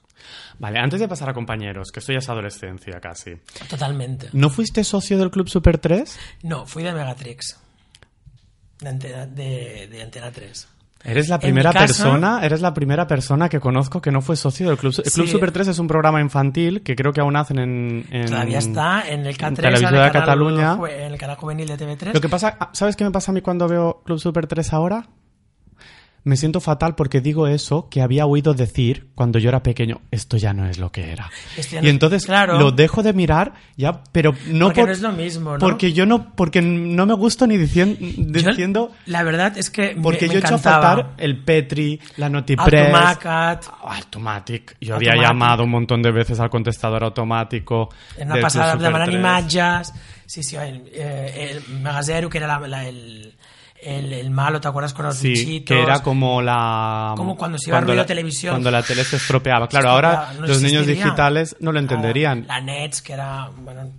Vale, 0.59 0.79
antes 0.79 1.01
de 1.01 1.09
pasar 1.09 1.29
a 1.29 1.35
compañeros, 1.35 1.93
que 1.93 2.01
esto 2.01 2.13
ya 2.13 2.19
es 2.19 2.29
adolescencia 2.31 2.99
casi. 2.99 3.37
Totalmente. 3.69 4.31
¿No 4.33 4.49
fuiste 4.49 4.85
socio 4.85 5.19
del 5.19 5.31
Club 5.31 5.49
Super 5.49 5.77
3? 5.77 6.19
No, 6.45 6.65
fui 6.65 6.83
de 6.83 6.93
Megatrix. 6.93 7.59
De 8.79 8.89
Antena, 8.89 9.27
de, 9.27 9.87
de 9.91 10.03
Antena 10.03 10.31
3. 10.33 10.67
Eres 11.03 11.29
la 11.31 11.39
primera 11.39 11.73
casa- 11.73 11.87
persona, 11.87 12.41
eres 12.45 12.61
la 12.61 12.75
primera 12.75 13.07
persona 13.07 13.49
que 13.49 13.59
conozco 13.59 14.03
que 14.03 14.11
no 14.11 14.21
fue 14.21 14.37
socio 14.37 14.69
del 14.69 14.77
Club. 14.77 14.93
El 15.03 15.11
Club 15.11 15.27
Sí. 15.27 15.33
Super 15.33 15.51
3 15.51 15.69
es 15.69 15.79
un 15.79 15.87
programa 15.89 16.21
infantil 16.21 16.83
que 16.83 16.95
creo 16.95 17.13
que 17.13 17.21
aún 17.23 17.37
hacen 17.37 17.59
en, 17.59 18.07
en- 18.11 18.27
Todavía 18.27 18.59
está 18.59 19.09
en 19.09 19.25
el 19.25 19.37
K3, 19.39 19.59
en 19.61 19.75
el 19.75 19.81
canal 19.83 20.13
Cataluña. 20.13 20.79
en 20.91 21.13
el 21.13 21.19
canal 21.19 21.37
juvenil 21.37 21.67
de 21.69 21.77
TV3. 21.79 22.13
Lo 22.15 22.21
que 22.21 22.29
pasa, 22.29 22.59
¿sabes 22.73 22.97
qué 22.97 23.05
me 23.05 23.11
pasa 23.11 23.33
a 23.33 23.35
mí 23.35 23.41
cuando 23.41 23.67
veo 23.67 24.03
Club 24.05 24.19
Super 24.19 24.47
3 24.47 24.73
ahora? 24.75 25.07
Me 26.25 26.37
siento 26.37 26.61
fatal 26.61 26.95
porque 26.95 27.21
digo 27.21 27.47
eso 27.47 27.89
que 27.91 28.03
había 28.03 28.27
oído 28.27 28.53
decir 28.55 29.09
cuando 29.15 29.39
yo 29.39 29.49
era 29.49 29.63
pequeño. 29.63 30.01
Esto 30.11 30.37
ya 30.37 30.53
no 30.53 30.67
es 30.67 30.79
lo 30.79 30.93
que 30.93 31.13
era. 31.13 31.25
No 31.27 31.31
Y 31.57 31.61
es- 31.61 31.73
entonces 31.85 32.27
claro. 32.27 32.59
lo 32.59 32.71
dejo 32.73 33.03
de 33.03 33.13
mirar 33.13 33.55
ya, 33.77 34.03
pero 34.13 34.33
no 34.49 34.67
Porque 34.67 34.81
por- 34.83 34.89
no 34.89 34.93
es 34.95 35.01
lo 35.01 35.13
mismo, 35.13 35.53
¿no? 35.53 35.59
Porque 35.59 35.93
yo 35.93 36.05
no, 36.07 36.35
porque 36.35 36.61
no 36.63 37.07
me 37.07 37.15
gusto 37.15 37.47
ni 37.47 37.57
dicien- 37.57 37.97
Yo, 37.99 38.51
diciendo. 38.51 38.93
la 39.07 39.23
verdad 39.23 39.57
es 39.57 39.71
que 39.71 39.95
me- 39.95 40.03
Porque 40.03 40.27
me 40.27 40.35
yo 40.35 40.35
he 40.35 40.39
hecho 40.41 40.49
encantaba. 40.55 40.87
faltar 40.95 41.15
el 41.19 41.43
Petri, 41.43 42.01
la 42.17 42.29
Notipress. 42.29 42.85
Automacat. 42.95 43.65
Automatic. 43.83 44.77
Yo 44.81 44.97
había 44.97 45.11
Automatic. 45.13 45.31
llamado 45.33 45.65
un 45.65 45.71
montón 45.71 46.03
de 46.03 46.11
veces 46.13 46.39
al 46.41 46.51
contestador 46.51 47.05
automático. 47.05 47.89
En 48.19 48.29
del 48.29 48.41
pasada 48.41 48.77
3. 48.77 49.15
imatges. 49.15 49.93
Sí, 50.27 50.43
sí, 50.45 50.55
el, 50.57 50.85
eh, 50.93 51.51
el 51.69 51.81
Magazero, 51.81 52.29
que 52.31 52.39
era 52.39 52.47
la- 52.47 52.69
la- 52.69 52.87
el, 52.87 53.35
el, 53.83 54.13
el 54.13 54.31
malo, 54.31 54.61
¿te 54.61 54.69
acuerdas 54.69 54.93
con 54.95 55.07
los 55.07 55.17
Sí, 55.17 55.29
bichitos? 55.31 55.77
que 55.77 55.83
era 55.83 56.01
como 56.03 56.41
la... 56.43 57.15
Como 57.17 57.37
cuando 57.37 57.59
se 57.59 57.71
iba 57.71 57.79
a 57.79 57.81
ruido 57.81 57.97
la, 57.97 58.07
televisión. 58.07 58.53
Cuando 58.55 58.71
la 58.71 58.83
tele 58.83 59.05
se 59.05 59.17
estropeaba. 59.17 59.69
Claro, 59.69 59.89
Se 59.89 59.93
ahora 59.93 60.33
no 60.39 60.47
los 60.47 60.63
niños 60.63 60.87
digitales 60.87 61.57
no 61.61 61.73
lo 61.73 61.79
entenderían. 61.79 62.47
La 62.47 62.61
Nets, 62.61 63.03
que 63.03 63.13
era, 63.15 63.51
bueno, 63.57 63.91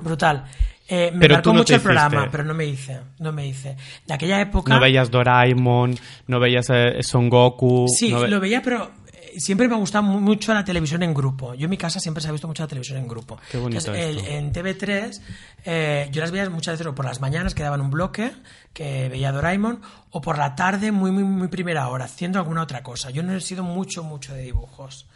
brutal. 0.00 0.44
Eh, 0.88 1.10
me 1.12 1.20
Pero 1.20 1.34
marcó 1.36 1.52
no 1.52 1.58
mucho 1.60 1.74
el 1.76 1.80
programa, 1.80 2.28
pero 2.30 2.44
no 2.44 2.52
me 2.52 2.66
hice, 2.66 3.00
no 3.20 3.32
me 3.32 3.46
hice. 3.46 3.76
De 4.06 4.12
aquella 4.14 4.40
época... 4.40 4.74
No 4.74 4.80
veías 4.80 5.10
Doraemon, 5.10 5.94
no 6.26 6.38
veías 6.40 6.66
eh, 6.70 7.02
Son 7.02 7.30
Goku. 7.30 7.86
Sí, 7.88 8.10
no 8.12 8.20
ve- 8.20 8.28
lo 8.28 8.40
veía, 8.40 8.60
pero 8.60 8.90
siempre 9.38 9.68
me 9.68 9.74
ha 9.74 9.78
gustado 9.78 10.02
mu- 10.04 10.20
mucho 10.20 10.52
la 10.54 10.64
televisión 10.64 11.02
en 11.02 11.12
grupo. 11.14 11.54
Yo 11.54 11.64
en 11.64 11.70
mi 11.70 11.76
casa 11.76 12.00
siempre 12.00 12.22
se 12.22 12.28
ha 12.28 12.32
visto 12.32 12.46
mucho 12.48 12.62
la 12.62 12.68
televisión 12.68 12.98
en 12.98 13.08
grupo. 13.08 13.38
Qué 13.50 13.58
bonito 13.58 13.78
Entonces, 13.80 14.04
el- 14.06 14.18
esto. 14.18 14.30
en 14.30 14.52
TV3 14.52 15.20
eh, 15.64 16.08
yo 16.12 16.20
las 16.20 16.30
veía 16.30 16.48
muchas 16.50 16.74
veces 16.74 16.86
o 16.86 16.94
por 16.94 17.04
las 17.04 17.20
mañanas 17.20 17.54
que 17.54 17.62
daban 17.62 17.80
un 17.80 17.90
bloque 17.90 18.32
que 18.72 19.08
veía 19.08 19.32
Doraemon 19.32 19.80
o 20.10 20.20
por 20.20 20.38
la 20.38 20.54
tarde 20.54 20.92
muy 20.92 21.10
muy 21.10 21.24
muy 21.24 21.48
primera 21.48 21.88
hora 21.88 22.04
haciendo 22.06 22.38
alguna 22.38 22.62
otra 22.62 22.82
cosa. 22.82 23.10
Yo 23.10 23.22
no 23.22 23.34
he 23.34 23.40
sido 23.40 23.62
mucho 23.64 24.02
mucho 24.02 24.34
de 24.34 24.42
dibujos. 24.42 25.06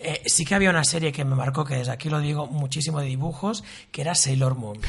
Eh, 0.00 0.22
sí 0.26 0.44
que 0.44 0.54
había 0.56 0.70
una 0.70 0.84
serie 0.84 1.12
que 1.12 1.24
me 1.24 1.34
marcó, 1.36 1.64
que 1.64 1.76
desde 1.76 1.92
aquí 1.92 2.10
lo 2.10 2.18
digo, 2.20 2.46
muchísimo 2.48 3.00
de 3.00 3.06
dibujos, 3.06 3.62
que 3.92 4.02
era 4.02 4.14
Sailor 4.14 4.54
Moon. 4.56 4.78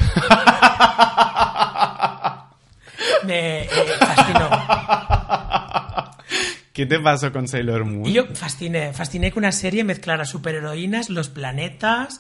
me 3.24 3.64
eh, 3.64 3.70
fascinó. 4.00 4.50
¿Qué 6.76 6.86
te 6.86 7.00
pasó 7.00 7.32
con 7.32 7.48
Sailor 7.48 7.86
Moon? 7.86 8.06
Y 8.06 8.12
yo 8.12 8.26
fasciné, 8.34 8.92
fasciné 8.92 9.32
que 9.32 9.40
una 9.40 9.54
serie 9.54 9.86
mezclara 9.86 10.26
superheroínas, 10.26 11.10
los 11.10 11.30
planetas, 11.30 12.20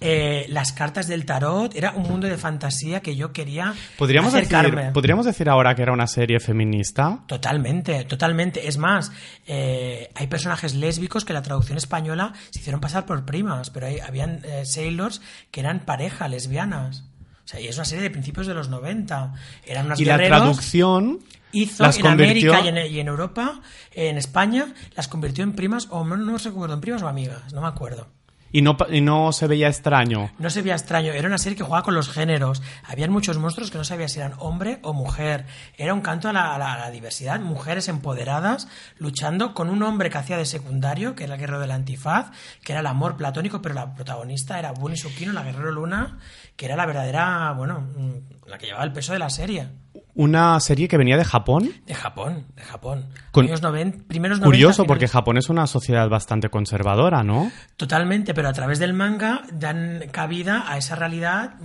eh, 0.00 0.46
las 0.48 0.70
cartas 0.72 1.08
del 1.08 1.24
tarot. 1.24 1.74
Era 1.74 1.90
un 1.90 2.04
mundo 2.04 2.28
de 2.28 2.36
fantasía 2.36 3.00
que 3.00 3.16
yo 3.16 3.32
quería 3.32 3.74
¿Podríamos 3.98 4.32
acercarme. 4.32 4.76
decir, 4.76 4.92
¿Podríamos 4.92 5.26
decir 5.26 5.48
ahora 5.48 5.74
que 5.74 5.82
era 5.82 5.92
una 5.92 6.06
serie 6.06 6.38
feminista? 6.38 7.24
Totalmente, 7.26 8.04
totalmente. 8.04 8.68
Es 8.68 8.78
más, 8.78 9.10
eh, 9.44 10.08
hay 10.14 10.28
personajes 10.28 10.76
lésbicos 10.76 11.24
que 11.24 11.32
en 11.32 11.38
la 11.38 11.42
traducción 11.42 11.76
española 11.76 12.32
se 12.50 12.60
hicieron 12.60 12.80
pasar 12.80 13.06
por 13.06 13.24
primas, 13.24 13.70
pero 13.70 13.86
hay, 13.86 13.98
habían 13.98 14.40
eh, 14.44 14.64
sailors 14.66 15.20
que 15.50 15.58
eran 15.58 15.80
pareja, 15.80 16.28
lesbianas. 16.28 17.02
O 17.44 17.48
sea, 17.48 17.60
y 17.60 17.66
es 17.66 17.74
una 17.76 17.84
serie 17.84 18.04
de 18.04 18.10
principios 18.10 18.46
de 18.46 18.54
los 18.54 18.68
90. 18.68 19.34
Eran 19.66 19.86
unos 19.86 19.98
Y 19.98 20.04
la 20.04 20.16
traducción 20.16 21.20
hizo 21.62 21.82
las 21.82 21.96
en 21.96 22.02
convirtió... 22.02 22.52
América 22.54 22.60
y 22.64 22.86
en, 22.86 22.92
y 22.94 23.00
en 23.00 23.08
Europa, 23.08 23.60
en 23.92 24.18
España, 24.18 24.72
las 24.94 25.08
convirtió 25.08 25.44
en 25.44 25.52
primas, 25.52 25.88
o 25.90 26.04
no, 26.04 26.16
no 26.16 26.38
recuerdo, 26.38 26.74
en 26.74 26.80
primas 26.80 27.02
o 27.02 27.08
amigas, 27.08 27.52
no 27.52 27.60
me 27.60 27.68
acuerdo. 27.68 28.08
Y 28.52 28.62
no, 28.62 28.76
y 28.90 29.00
no 29.02 29.32
se 29.32 29.48
veía 29.48 29.68
extraño. 29.68 30.30
No 30.38 30.48
se 30.50 30.62
veía 30.62 30.74
extraño, 30.76 31.12
era 31.12 31.26
una 31.28 31.36
serie 31.36 31.58
que 31.58 31.64
jugaba 31.64 31.82
con 31.82 31.94
los 31.94 32.08
géneros. 32.08 32.62
Habían 32.84 33.10
muchos 33.10 33.36
monstruos 33.38 33.70
que 33.70 33.76
no 33.76 33.84
sabía 33.84 34.08
si 34.08 34.20
eran 34.20 34.34
hombre 34.38 34.78
o 34.82 34.94
mujer. 34.94 35.44
Era 35.76 35.92
un 35.92 36.00
canto 36.00 36.28
a 36.28 36.32
la, 36.32 36.54
a 36.54 36.58
la- 36.58 36.72
a 36.74 36.78
la 36.78 36.90
diversidad, 36.90 37.38
mujeres 37.40 37.88
empoderadas 37.88 38.68
luchando 38.98 39.52
con 39.52 39.68
un 39.68 39.82
hombre 39.82 40.08
que 40.10 40.18
hacía 40.18 40.38
de 40.38 40.46
secundario, 40.46 41.14
que 41.16 41.24
era 41.24 41.34
el 41.34 41.40
guerrero 41.40 41.60
del 41.60 41.72
antifaz, 41.72 42.30
que 42.62 42.72
era 42.72 42.80
el 42.80 42.86
amor 42.86 43.16
platónico, 43.16 43.60
pero 43.60 43.74
la 43.74 43.94
protagonista 43.94 44.58
era 44.58 44.70
Bunny 44.72 44.96
Sukino, 44.96 45.32
la 45.32 45.42
guerrero 45.42 45.72
luna, 45.72 46.18
que 46.56 46.66
era 46.66 46.76
la 46.76 46.86
verdadera, 46.86 47.52
bueno, 47.52 47.80
mm, 47.80 48.48
la 48.48 48.58
que 48.58 48.66
llevaba 48.66 48.84
el 48.84 48.92
peso 48.92 49.12
de 49.12 49.18
la 49.18 49.30
serie. 49.30 49.68
Una 50.14 50.58
serie 50.60 50.88
que 50.88 50.96
venía 50.96 51.18
de 51.18 51.24
Japón. 51.26 51.70
De 51.86 51.94
Japón, 51.94 52.46
de 52.56 52.62
Japón. 52.62 53.10
Con- 53.32 53.44
Años 53.44 53.60
90, 53.60 54.04
primeros 54.08 54.38
90, 54.40 54.46
Curioso, 54.46 54.86
porque 54.86 55.08
Japón 55.08 55.36
es 55.36 55.50
una 55.50 55.66
sociedad 55.66 56.08
bastante 56.08 56.48
conservadora, 56.48 57.22
¿no? 57.22 57.52
Totalmente, 57.76 58.32
pero 58.32 58.48
a 58.48 58.54
través 58.54 58.78
del 58.78 58.94
manga 58.94 59.42
dan 59.52 60.04
cabida 60.12 60.64
a 60.72 60.78
esa 60.78 60.94
realidad. 60.96 61.56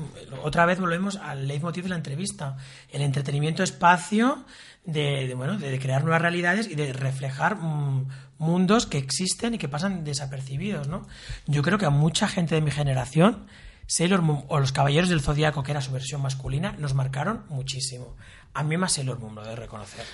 Otra 0.43 0.65
vez 0.65 0.81
volvemos 0.81 1.15
al 1.15 1.47
leitmotiv 1.47 1.83
de 1.83 1.89
la 1.91 1.95
entrevista. 1.95 2.57
El 2.89 3.03
entretenimiento 3.03 3.63
espacio 3.63 4.43
de, 4.83 5.27
de, 5.27 5.33
bueno, 5.33 5.57
de 5.57 5.79
crear 5.79 6.01
nuevas 6.03 6.21
realidades 6.21 6.67
y 6.69 6.75
de 6.75 6.91
reflejar 6.91 7.55
mm, 7.55 8.07
mundos 8.39 8.85
que 8.85 8.97
existen 8.97 9.53
y 9.53 9.59
que 9.59 9.69
pasan 9.69 10.03
desapercibidos, 10.03 10.89
¿no? 10.89 11.07
Yo 11.47 11.61
creo 11.61 11.77
que 11.77 11.85
a 11.85 11.89
mucha 11.89 12.27
gente 12.27 12.55
de 12.55 12.61
mi 12.61 12.71
generación, 12.71 13.45
Sailor 13.87 14.21
Moon 14.21 14.45
o 14.47 14.59
los 14.59 14.71
Caballeros 14.71 15.09
del 15.09 15.21
Zodíaco, 15.21 15.63
que 15.63 15.71
era 15.71 15.81
su 15.81 15.91
versión 15.91 16.21
masculina, 16.21 16.75
nos 16.77 16.93
marcaron 16.93 17.43
muchísimo. 17.49 18.15
A 18.53 18.63
mí 18.63 18.75
más 18.77 18.93
Sailor 18.93 19.19
Moon, 19.19 19.35
lo 19.35 19.43
de 19.43 19.55
reconocer. 19.55 20.05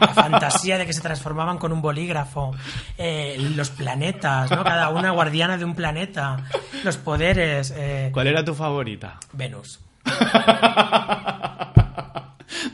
La 0.00 0.08
fantasía 0.14 0.78
de 0.78 0.86
que 0.86 0.92
se 0.92 1.00
transformaban 1.00 1.58
con 1.58 1.72
un 1.72 1.80
bolígrafo, 1.80 2.54
eh, 2.98 3.36
los 3.54 3.70
planetas, 3.70 4.50
¿no? 4.50 4.64
Cada 4.64 4.90
una 4.90 5.10
guardiana 5.12 5.56
de 5.56 5.64
un 5.64 5.74
planeta, 5.74 6.44
los 6.84 6.96
poderes, 6.98 7.72
eh, 7.76 8.10
¿Cuál 8.12 8.26
era 8.26 8.44
tu 8.44 8.54
favorita? 8.54 9.18
Venus. 9.32 9.80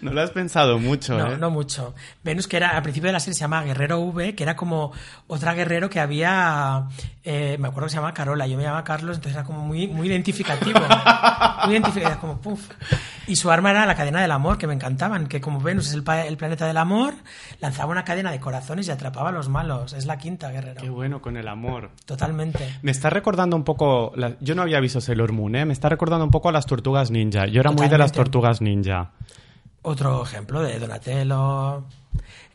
No 0.12 0.12
lo 0.12 0.20
has 0.20 0.30
pensado 0.32 0.78
mucho, 0.78 1.16
No, 1.16 1.32
¿eh? 1.32 1.38
no 1.38 1.50
mucho. 1.50 1.94
Venus, 2.24 2.48
que 2.48 2.56
era 2.56 2.70
al 2.70 2.82
principio 2.82 3.06
de 3.08 3.12
la 3.12 3.20
serie 3.20 3.34
se 3.34 3.40
llamaba 3.40 3.64
Guerrero 3.64 4.00
V, 4.00 4.34
que 4.34 4.42
era 4.42 4.56
como 4.56 4.92
otra 5.28 5.54
guerrero 5.54 5.88
que 5.88 6.00
había. 6.00 6.88
eh, 7.24 7.56
me 7.60 7.68
acuerdo 7.68 7.86
que 7.86 7.90
se 7.90 7.96
llamaba 7.96 8.12
Carola, 8.12 8.46
yo 8.48 8.56
me 8.56 8.64
llamaba 8.64 8.82
Carlos, 8.84 9.16
entonces 9.16 9.36
era 9.36 9.44
como 9.46 9.60
muy, 9.60 9.86
muy 9.86 10.08
identificativo. 10.08 10.80
muy 11.64 11.74
identificativo, 11.74 12.20
como 12.20 12.40
puf. 12.40 12.68
Y 13.28 13.36
su 13.36 13.50
arma 13.52 13.70
era 13.70 13.86
la 13.86 13.94
cadena 13.94 14.20
del 14.20 14.32
amor, 14.32 14.58
que 14.58 14.66
me 14.66 14.74
encantaban, 14.74 15.28
que 15.28 15.40
como 15.40 15.60
Venus 15.60 15.86
es 15.88 15.94
el, 15.94 16.02
planeta 16.02 16.66
del 16.66 16.76
amor, 16.76 17.14
lanzaba 17.60 17.92
una 17.92 18.04
cadena 18.04 18.32
de 18.32 18.40
corazones 18.40 18.88
y 18.88 18.90
atrapaba 18.90 19.28
a 19.28 19.32
los 19.32 19.48
malos. 19.48 19.92
Es 19.92 20.06
la 20.06 20.18
quinta 20.18 20.50
guerrero. 20.50 20.80
Qué 20.80 20.90
bueno 20.90 21.22
con 21.22 21.36
el 21.36 21.46
amor. 21.46 21.90
Totalmente. 22.04 22.78
Me 22.82 22.90
está 22.90 23.08
recordando 23.10 23.54
un 23.56 23.62
poco. 23.62 24.12
la- 24.16 24.34
Yo 24.40 24.56
no 24.56 24.62
había 24.62 24.80
visto 24.80 25.00
Sailor 25.00 25.32
Moon, 25.32 25.54
¿eh? 25.54 25.64
Me 25.64 25.72
está 25.72 25.88
recordando 25.88 26.24
un 26.24 26.32
poco 26.32 26.48
a 26.48 26.52
las 26.52 26.66
tortugas 26.66 27.12
ninja. 27.12 27.46
Yo 27.46 27.60
era 27.60 27.70
muy 27.70 27.88
de 27.88 27.98
las 27.98 28.10
tortugas 28.10 28.60
ninja. 28.60 29.10
Otro 29.82 30.22
ejemplo 30.24 30.62
de 30.62 30.78
Donatello. 30.78 31.84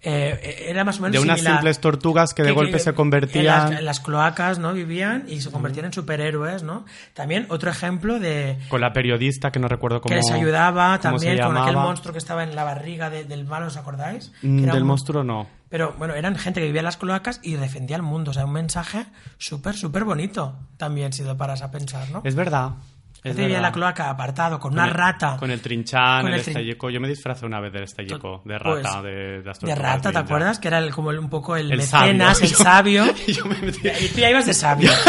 Eh, 0.02 0.66
era 0.70 0.84
más 0.84 1.00
o 1.00 1.02
menos 1.02 1.14
De 1.14 1.20
unas 1.20 1.38
similar. 1.40 1.56
simples 1.58 1.80
tortugas 1.82 2.34
que 2.34 2.44
de 2.44 2.50
que- 2.50 2.54
golpe 2.56 2.74
que 2.74 2.80
se 2.80 2.92
En 2.92 2.96
convertían. 2.96 3.46
las, 3.46 3.80
en 3.80 3.86
las 3.86 4.00
cloacas, 4.00 4.60
¿no? 4.60 4.72
Vivían 4.72 5.26
y 5.28 5.42
se 5.42 5.50
convertían 5.52 5.88
en 5.88 5.94
superhéroes, 5.94 6.62
¿no? 6.64 6.86
También 7.16 7.48
otro 7.50 7.72
ejemplo 7.72 8.20
de 8.20 8.58
Con 8.70 8.80
la 8.80 8.94
periodista 8.94 9.52
que 9.52 9.60
no 9.60 9.68
recuerdo 9.68 10.00
cómo. 10.00 10.10
que 10.12 10.16
les 10.18 10.30
ayudaba 10.32 11.00
también 11.00 11.40
con 11.42 11.58
aquel 11.58 11.76
monstruo 11.76 12.14
que 12.14 12.20
estaba 12.20 12.44
en 12.44 12.56
la 12.56 12.64
barriga 12.64 13.10
de- 13.10 13.26
del 13.26 13.46
malo, 13.46 13.66
¿os 13.68 13.76
acordáis? 13.76 14.32
Mm, 14.44 14.66
Del 14.66 14.82
un- 14.84 14.88
monstruo 14.88 15.24
no. 15.24 15.48
Pero 15.70 15.96
bueno, 15.98 16.14
eran 16.14 16.36
gente 16.38 16.62
que 16.62 16.68
vivía 16.68 16.80
en 16.82 16.86
las 16.86 16.96
cloacas 16.98 17.42
y 17.44 17.56
defendía 17.56 17.98
el 17.98 18.04
mundo. 18.04 18.32
O 18.32 18.34
sea, 18.34 18.46
un 18.46 18.54
mensaje 18.54 19.06
súper, 19.38 19.76
súper 19.76 20.06
bonito 20.06 20.56
también, 20.78 21.12
si 21.12 21.24
te 21.24 21.36
paras 21.36 21.62
a 21.64 21.72
pensar, 21.72 22.10
¿no? 22.12 22.22
Es 22.24 22.36
verdad. 22.36 22.74
Es 23.18 23.24
Gente 23.24 23.42
vivía 23.42 23.58
en 23.58 23.64
la 23.64 23.72
cloaca 23.72 24.10
apartado 24.10 24.60
con 24.60 24.72
Con 24.72 24.80
una 24.80 24.88
el- 24.88 24.94
rata. 24.94 25.38
Con 25.38 25.50
el 25.52 25.60
trinchán, 25.60 26.22
Con 26.22 26.34
el, 26.34 26.40
el 26.40 26.46
trin- 26.46 26.50
estallico. 26.50 26.90
Yo 26.90 27.00
me 27.02 27.08
disfrazé 27.08 27.46
una 27.46 27.60
vez 27.60 27.74
del 27.74 27.84
estallico, 27.84 28.42
de 28.46 28.58
Pues, 28.60 28.84
rata, 28.84 29.02
de, 29.02 29.10
de 29.12 29.38
De 29.38 29.44
tortugas 29.44 29.78
rata, 29.78 30.12
¿te 30.12 30.18
acuerdas? 30.20 30.60
Que 30.60 30.68
era 30.70 30.78
el- 30.78 30.92
como 30.94 31.12
el- 31.12 31.20
un 31.20 31.30
poco 31.30 31.56
el, 31.58 31.70
mecenas, 31.76 32.42
el 32.42 32.48
sabio. 32.56 33.06
Yo 33.28 33.46
me 33.46 33.56
metí- 33.56 33.92
Y 34.02 34.08
tú 34.10 34.20
ya 34.22 34.30
ibas 34.30 34.46
de 34.46 34.54
sabio. 34.54 34.92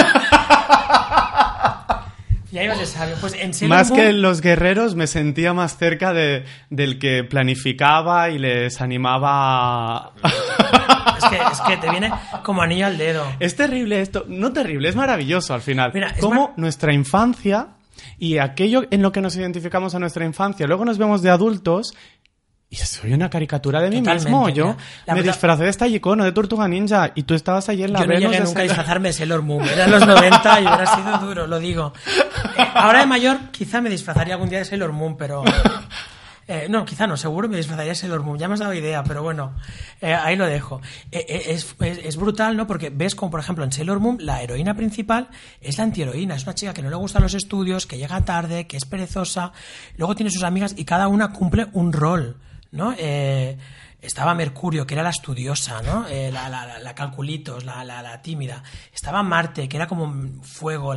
ya 2.50 2.64
ibas 2.64 2.78
de 2.78 2.86
sabio. 2.86 3.14
Pues 3.20 3.34
en 3.34 3.52
Sailor 3.52 3.76
Más 3.78 3.90
Moon- 3.90 4.00
que 4.00 4.12
los 4.12 4.40
guerreros, 4.40 4.94
me 4.94 5.06
sentía 5.06 5.52
más 5.52 5.76
cerca 5.76 6.12
de, 6.14 6.44
del 6.70 6.98
que 6.98 7.24
planificaba 7.24 8.30
y 8.30 8.38
les 8.38 8.80
animaba. 8.80 10.12
Es 11.18 11.24
que, 11.24 11.36
es 11.36 11.60
que 11.62 11.76
te 11.76 11.90
viene 11.90 12.10
como 12.42 12.62
anillo 12.62 12.86
al 12.86 12.96
dedo. 12.96 13.26
es 13.38 13.54
terrible 13.54 14.00
esto, 14.00 14.24
no 14.28 14.52
terrible, 14.52 14.88
es 14.88 14.96
maravilloso 14.96 15.52
al 15.52 15.60
final. 15.60 15.90
Mira, 15.92 16.08
es 16.08 16.20
Como 16.20 16.40
mar- 16.48 16.54
nuestra 16.56 16.92
infancia 16.94 17.68
y 18.18 18.38
aquello 18.38 18.82
en 18.90 19.02
lo 19.02 19.12
que 19.12 19.20
nos 19.20 19.36
identificamos 19.36 19.94
a 19.94 19.98
nuestra 19.98 20.24
infancia, 20.24 20.66
luego 20.66 20.84
nos 20.84 20.98
vemos 20.98 21.22
de 21.22 21.30
adultos 21.30 21.94
y 22.70 22.76
soy 22.76 23.14
una 23.14 23.30
caricatura 23.30 23.80
de 23.80 23.88
mí 23.88 23.96
Totalmente, 24.00 24.28
mismo. 24.30 24.48
Yo. 24.50 24.76
La 25.06 25.14
me 25.14 25.20
verdad- 25.20 25.32
disfracé 25.32 25.64
de 25.64 25.72
Stallico, 25.72 26.14
no 26.14 26.24
de 26.24 26.32
Tortuga 26.32 26.68
Ninja, 26.68 27.12
y 27.14 27.22
tú 27.22 27.32
estabas 27.34 27.66
ahí 27.70 27.82
en 27.82 27.94
la 27.94 28.00
Yo 28.00 28.06
no 28.06 28.12
llegué 28.14 28.40
nunca 28.40 28.60
a 28.60 28.64
disfrazarme 28.64 29.08
de 29.08 29.12
Sailor 29.14 29.40
Moon. 29.42 29.66
Era 29.66 29.86
en 29.86 29.90
los 29.92 30.06
90 30.06 30.60
y 30.60 30.66
hubiera 30.66 30.86
sido 30.94 31.18
duro, 31.18 31.46
lo 31.46 31.58
digo. 31.58 31.94
Eh, 32.58 32.62
ahora 32.74 33.00
de 33.00 33.06
mayor 33.06 33.38
quizá 33.52 33.80
me 33.80 33.88
disfrazaría 33.88 34.34
algún 34.34 34.50
día 34.50 34.58
de 34.58 34.64
Sailor 34.66 34.92
Moon, 34.92 35.16
pero... 35.16 35.44
eh, 36.48 36.66
no, 36.68 36.84
quizá 36.84 37.06
no, 37.06 37.16
seguro 37.16 37.48
me 37.48 37.56
disfrazaría 37.58 37.94
Sailor 37.94 38.22
Moon. 38.22 38.38
Ya 38.38 38.48
me 38.48 38.54
has 38.54 38.60
dado 38.60 38.74
idea, 38.74 39.04
pero 39.04 39.22
bueno, 39.22 39.54
eh, 40.00 40.12
ahí 40.14 40.34
lo 40.34 40.46
dejo. 40.46 40.80
Eh, 41.12 41.24
eh, 41.28 41.42
es, 41.48 41.76
es- 41.80 41.98
es 42.04 42.16
brutal, 42.16 42.56
¿no? 42.56 42.66
Porque 42.66 42.90
ves 42.90 43.14
como, 43.14 43.30
por 43.30 43.40
ejemplo, 43.40 43.64
en 43.64 43.70
Sailor 43.72 44.00
Moon 44.00 44.16
la 44.20 44.42
heroína 44.42 44.74
principal 44.74 45.28
es 45.60 45.78
la 45.78 45.84
antiheroína. 45.84 46.34
Es 46.34 46.44
una 46.44 46.54
chica 46.54 46.72
que 46.74 46.82
no 46.82 46.90
le 46.90 46.96
gustan 46.96 47.22
los 47.22 47.34
estudios, 47.34 47.86
que 47.86 47.98
llega 47.98 48.24
tarde, 48.24 48.66
que 48.66 48.76
es 48.78 48.84
perezosa. 48.86 49.52
Luego 49.96 50.14
tiene 50.14 50.30
sus 50.30 50.42
amigas 50.42 50.74
y 50.76 50.84
cada 50.84 51.06
una 51.08 51.32
cumple 51.32 51.66
un 51.72 51.92
rol, 51.92 52.36
¿no? 52.72 52.94
Eh, 52.98 53.58
Estaba 54.00 54.32
Mercurio, 54.32 54.86
que 54.86 54.94
era 54.94 55.02
la 55.02 55.10
estudiosa, 55.10 55.82
¿no? 55.82 56.06
Eh, 56.06 56.30
la, 56.30 56.48
la, 56.48 56.78
la, 56.78 56.94
calculitos, 56.94 57.64
la, 57.64 57.84
la, 57.84 58.22
tímida. 58.22 58.62
Estaba 58.94 59.24
Marte, 59.24 59.68
que 59.68 59.76
era 59.76 59.88
como 59.88 60.40
fuego, 60.42 60.94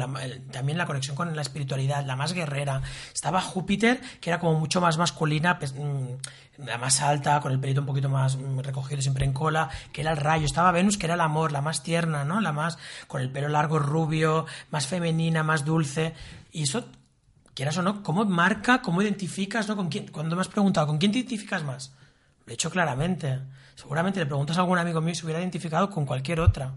también 0.52 0.78
la 0.78 0.86
conexión 0.86 1.16
con 1.16 1.36
la 1.36 1.42
espiritualidad, 1.42 2.06
la 2.06 2.16
más 2.16 2.34
guerrera. 2.34 2.84
Estaba 3.12 3.42
Júpiter, 3.42 4.00
que 4.20 4.30
era 4.30 4.40
como 4.40 4.60
mucho 4.60 4.82
más 4.82 5.00
masculina, 5.00 5.58
pues, 5.58 5.74
mm, 5.74 6.66
la 6.66 6.78
más 6.78 7.02
alta, 7.02 7.40
con 7.40 7.52
el 7.52 7.60
pelito 7.60 7.82
un 7.82 7.88
poquito 7.88 8.08
más 8.08 8.38
mm, 8.38 8.60
recogido 8.60 9.02
siempre 9.02 9.26
en 9.26 9.34
cola, 9.34 9.70
que 9.92 10.02
era 10.02 10.12
el 10.12 10.18
rayo. 10.18 10.46
Estaba 10.46 10.72
Venus, 10.72 11.00
que 11.00 11.08
era 11.08 11.16
el 11.16 11.22
amor, 11.22 11.52
la 11.52 11.62
más 11.62 11.82
tierna, 11.82 12.24
¿no? 12.24 12.40
La 12.40 12.52
más, 12.52 12.78
con 13.08 13.22
el 13.22 13.32
pelo 13.32 13.50
largo 13.50 13.80
rubio, 13.80 14.46
más 14.70 14.86
femenina, 14.86 15.42
más 15.42 15.66
dulce. 15.66 16.14
Y 16.52 16.64
eso, 16.64 16.86
quieras 17.56 17.76
o 17.80 17.82
no, 17.82 18.04
¿cómo 18.04 18.26
marca, 18.26 18.84
cómo 18.84 19.02
identificas, 19.02 19.68
¿no? 19.68 19.76
¿Con 19.76 19.90
quién? 19.90 20.10
Cuando 20.10 20.36
me 20.36 20.42
has 20.44 20.50
preguntado, 20.50 20.86
¿con 20.86 21.00
quién 21.00 21.12
te 21.12 21.18
identificas 21.18 21.64
más? 21.64 21.96
Lo 22.46 22.52
he 22.52 22.54
hecho 22.54 22.70
claramente. 22.70 23.40
Seguramente 23.76 24.20
le 24.20 24.26
preguntas 24.26 24.58
a 24.58 24.62
algún 24.62 24.78
amigo 24.78 25.02
mío 25.02 25.12
y 25.12 25.16
se 25.16 25.26
hubiera 25.26 25.40
identificado 25.42 25.90
con 25.90 26.06
cualquier 26.06 26.40
otra. 26.40 26.72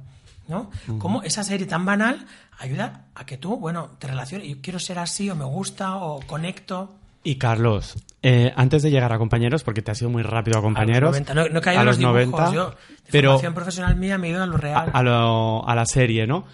¿No? 0.47 0.71
Cómo 0.99 1.23
esa 1.23 1.43
serie 1.43 1.67
tan 1.67 1.87
banal 1.87 2.27
ayuda 2.59 3.07
a 3.15 3.25
que 3.25 3.39
tú, 3.39 3.57
bueno, 3.57 3.93
te 3.99 4.07
relaciones. 4.09 4.47
Yo 4.47 4.57
quiero 4.61 4.79
ser 4.79 4.99
así, 4.99 5.31
o 5.31 5.35
me 5.35 5.45
gusta, 5.47 5.97
o 5.97 6.21
conecto. 6.27 6.97
Y 7.23 7.37
Carlos, 7.37 7.97
eh, 8.23 8.53
antes 8.55 8.83
de 8.83 8.91
llegar 8.91 9.11
a 9.15 9.17
compañeros, 9.17 9.65
porque 9.65 9.81
te 9.81 9.91
has 9.93 10.01
ido 10.03 10.11
muy 10.11 10.23
rápido 10.23 10.59
a 10.59 10.61
A 10.61 10.63
los 10.63 10.67
compañeros. 10.67 11.11
90. 11.13 11.33
No, 11.33 11.49
no 11.49 11.59
he 11.61 11.63
caído 11.63 11.81
a 11.81 11.85
los, 11.85 11.99
los 11.99 11.99
dibujos. 12.19 12.41
90, 12.53 12.53
Yo, 12.55 12.71
de 12.71 12.77
pero 13.11 13.31
formación 13.31 13.55
profesional 13.55 13.97
mía, 13.97 14.19
me 14.19 14.27
he 14.27 14.31
ido 14.33 14.43
a 14.43 14.47
lo 14.47 14.59
real. 14.59 14.91
a 14.93 15.03
lo- 15.03 15.67
a 15.67 15.75
la 15.75 15.87
serie, 15.87 16.27
¿no? 16.27 16.45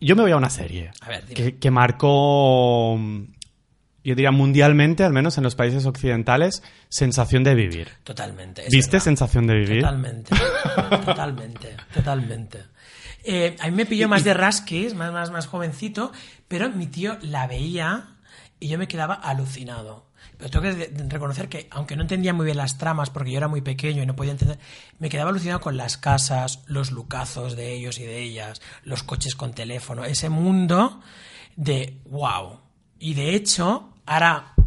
Yo 0.00 0.16
me 0.16 0.22
voy 0.22 0.32
a 0.32 0.36
una 0.38 0.48
serie 0.50 0.90
A 1.02 1.08
ver, 1.10 1.24
que, 1.24 1.58
que 1.58 1.70
marcó, 1.70 2.96
mm, 2.98 3.22
yo 4.04 4.14
diría 4.14 4.30
mundialmente, 4.30 5.04
al 5.04 5.12
menos 5.12 5.38
en 5.38 5.44
los 5.44 5.54
países 5.54 5.86
occidentales, 5.86 6.62
sensación 6.88 7.44
de 7.44 7.54
vivir. 7.54 7.88
Totalmente. 8.04 8.64
¿Viste 8.70 8.92
verdad. 8.92 9.04
sensación 9.04 9.46
de 9.46 9.54
vivir? 9.54 9.82
Totalmente, 9.82 10.34
totalmente, 11.04 11.76
totalmente. 11.92 12.64
Eh, 13.24 13.56
a 13.60 13.66
mí 13.66 13.72
me 13.72 13.86
pilló 13.86 14.08
más 14.08 14.24
de 14.24 14.32
Raskis, 14.34 14.94
más, 14.94 15.12
más, 15.12 15.30
más 15.30 15.46
jovencito, 15.46 16.12
pero 16.46 16.70
mi 16.70 16.86
tío 16.86 17.18
la 17.22 17.46
veía 17.46 18.16
y 18.60 18.68
yo 18.68 18.78
me 18.78 18.88
quedaba 18.88 19.14
alucinado. 19.14 20.06
Pero 20.38 20.50
tengo 20.50 20.62
que 20.62 20.92
reconocer 21.08 21.48
que, 21.48 21.66
aunque 21.70 21.96
no 21.96 22.02
entendía 22.02 22.32
muy 22.32 22.44
bien 22.44 22.56
las 22.56 22.78
tramas, 22.78 23.10
porque 23.10 23.32
yo 23.32 23.38
era 23.38 23.48
muy 23.48 23.60
pequeño 23.60 24.02
y 24.02 24.06
no 24.06 24.14
podía 24.14 24.32
entender, 24.32 24.58
me 25.00 25.08
quedaba 25.08 25.30
alucinado 25.30 25.60
con 25.60 25.76
las 25.76 25.96
casas, 25.96 26.62
los 26.66 26.92
lucazos 26.92 27.56
de 27.56 27.74
ellos 27.74 27.98
y 27.98 28.04
de 28.04 28.20
ellas, 28.20 28.62
los 28.84 29.02
coches 29.02 29.34
con 29.34 29.52
teléfono, 29.52 30.04
ese 30.04 30.28
mundo 30.28 31.00
de 31.56 32.00
wow. 32.06 32.60
Y 33.00 33.14
de 33.14 33.34
hecho, 33.34 33.92
mm, 34.06 34.57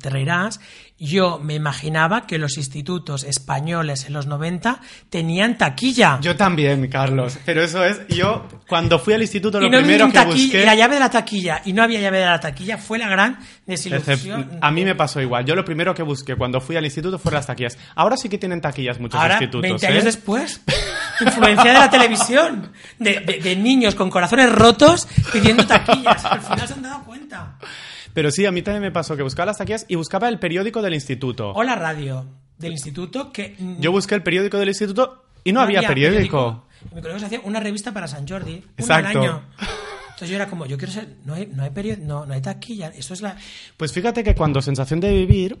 te 0.00 0.10
reirás, 0.10 0.60
yo 0.98 1.38
me 1.38 1.54
imaginaba 1.54 2.26
que 2.26 2.38
los 2.38 2.56
institutos 2.56 3.22
españoles 3.24 4.06
en 4.06 4.14
los 4.14 4.26
90 4.26 4.80
tenían 5.10 5.56
taquilla. 5.58 6.18
Yo 6.20 6.34
también, 6.36 6.88
Carlos. 6.88 7.38
Pero 7.44 7.62
eso 7.62 7.84
es, 7.84 8.00
yo 8.08 8.46
cuando 8.68 8.98
fui 8.98 9.14
al 9.14 9.22
instituto 9.22 9.60
lo 9.60 9.68
no 9.68 9.78
primero 9.78 10.10
que 10.10 10.24
busqué... 10.24 10.64
la 10.64 10.74
llave 10.74 10.94
de 10.94 11.00
la 11.00 11.10
taquilla 11.10 11.62
y 11.64 11.72
no 11.72 11.82
había 11.82 12.00
llave 12.00 12.18
de 12.18 12.26
la 12.26 12.40
taquilla 12.40 12.78
fue 12.78 12.98
la 12.98 13.08
gran 13.08 13.38
desilusión. 13.66 14.58
A 14.60 14.70
mí 14.70 14.84
me 14.84 14.94
pasó 14.94 15.20
igual. 15.20 15.44
Yo 15.44 15.54
lo 15.54 15.64
primero 15.64 15.94
que 15.94 16.02
busqué 16.02 16.34
cuando 16.34 16.60
fui 16.60 16.76
al 16.76 16.84
instituto 16.84 17.18
fueron 17.18 17.38
las 17.38 17.46
taquillas. 17.46 17.78
Ahora 17.94 18.16
sí 18.16 18.28
que 18.28 18.38
tienen 18.38 18.60
taquillas 18.60 18.98
muchos 18.98 19.20
Ahora, 19.20 19.34
institutos. 19.34 19.62
20 19.62 19.86
¿eh? 19.86 19.88
años 19.90 20.04
después, 20.04 20.60
influencia 21.20 21.64
de 21.72 21.78
la 21.78 21.90
televisión, 21.90 22.72
de, 22.98 23.20
de- 23.20 23.38
de 23.40 23.56
niños 23.56 23.94
con 23.94 24.10
corazones 24.10 24.50
rotos 24.50 25.06
pidiendo 25.32 25.66
taquillas. 25.66 26.24
Al 26.24 26.40
final 26.40 26.66
se 26.66 26.74
han 26.74 26.82
dado 26.82 27.04
cuenta. 27.04 27.56
Pero 28.14 28.30
sí, 28.30 28.46
a 28.46 28.52
mí 28.52 28.62
también 28.62 28.82
me 28.82 28.90
pasó 28.90 29.16
que 29.16 29.22
buscaba 29.22 29.46
las 29.46 29.58
taquillas 29.58 29.86
y 29.88 29.94
buscaba 29.96 30.28
el 30.28 30.38
periódico 30.38 30.82
del 30.82 30.94
instituto. 30.94 31.52
O 31.52 31.62
la 31.62 31.76
radio 31.76 32.26
del 32.58 32.72
instituto 32.72 33.32
que... 33.32 33.56
Yo 33.78 33.92
busqué 33.92 34.14
el 34.14 34.22
periódico 34.22 34.58
del 34.58 34.68
instituto 34.68 35.24
y 35.44 35.52
no, 35.52 35.60
había, 35.60 35.82
periódico. 35.82 36.66
En 36.90 36.96
mi 36.96 37.02
colegio 37.02 37.20
se 37.20 37.26
hacía 37.26 37.40
una 37.44 37.60
revista 37.60 37.92
para 37.92 38.08
San 38.08 38.26
Jordi, 38.26 38.54
una 38.54 38.64
Exacto. 38.76 39.18
al 39.18 39.24
año. 39.24 39.42
Entonces 40.08 40.30
yo 40.30 40.36
era 40.36 40.48
como, 40.48 40.66
yo 40.66 40.76
quiero 40.76 40.92
ser, 40.92 41.08
no 41.24 41.34
hay, 41.34 41.46
no 41.46 41.62
hay 41.62 41.70
periódico, 41.70 42.06
no, 42.06 42.26
no 42.26 42.34
hay 42.34 42.40
taquilla, 42.40 42.88
eso 42.88 43.14
es 43.14 43.22
la... 43.22 43.36
Pues 43.76 43.92
fíjate 43.92 44.24
que 44.24 44.34
cuando 44.34 44.60
Sensación 44.60 44.98
de 44.98 45.12
Vivir 45.12 45.56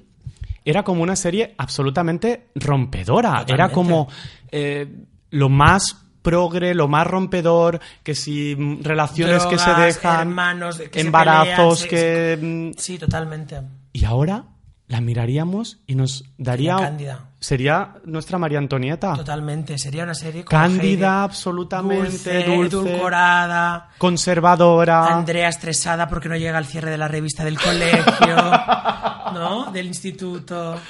era 0.64 0.82
como 0.82 1.02
una 1.02 1.16
serie 1.16 1.54
absolutamente 1.56 2.48
rompedora. 2.56 3.30
Totalmente. 3.30 3.54
Era 3.54 3.68
como 3.70 4.08
eh, 4.50 5.06
lo 5.30 5.48
más 5.48 6.07
progre, 6.30 6.74
lo 6.74 6.88
más 6.88 7.06
rompedor, 7.06 7.80
que 8.02 8.14
si 8.14 8.54
mm, 8.56 8.82
relaciones 8.82 9.44
que 9.46 9.58
se 9.58 9.70
Drogas, 9.70 9.94
dejan, 9.96 10.28
hermanos, 10.28 10.78
que 10.78 11.00
se 11.00 11.06
embarazos, 11.06 11.46
pelean, 11.48 11.76
se- 11.76 11.88
que... 11.88 12.38
mm, 12.40 12.70
Sí, 12.78 12.98
totalmente. 12.98 13.60
Y 13.92 14.04
ahora 14.04 14.44
la 14.86 15.00
miraríamos 15.00 15.78
y 15.86 15.94
nos 15.94 16.24
daría... 16.38 16.74
Sería 16.76 16.88
Cándida. 16.88 17.24
Sería 17.40 17.94
nuestra 18.04 18.36
María 18.36 18.58
Antonieta. 18.58 19.12
Totalmente, 19.14 19.78
sería 19.78 20.02
una 20.02 20.14
serie 20.14 20.44
como 20.44 20.60
Cándida, 20.60 21.22
absolutamente 21.22 22.42
dulce, 22.44 22.66
edulcorada, 22.68 23.90
conservadora. 23.98 25.06
Andrea 25.06 25.48
estresada 25.48 26.08
porque 26.08 26.28
no 26.28 26.36
llega 26.36 26.58
al 26.58 26.66
cierre 26.66 26.90
de 26.90 26.98
la 26.98 27.06
revista 27.06 27.44
del 27.44 27.56
colegio, 27.60 28.34
¿no? 29.34 29.70
Del 29.72 29.86
instituto. 29.86 30.80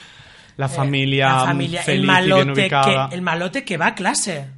la 0.57 0.68
familia, 0.68 1.28
La 1.28 1.41
familia, 1.47 1.82
feliz 1.82 1.99
el 1.99 2.05
y 2.05 2.24
bien 2.24 2.30
malote, 2.30 2.53
ubicada. 2.62 3.09
que, 3.11 3.14
el 3.14 3.22
malote 3.22 3.64
que 3.64 3.76
va 3.76 3.89
a 3.89 3.95
clase. 3.95 4.49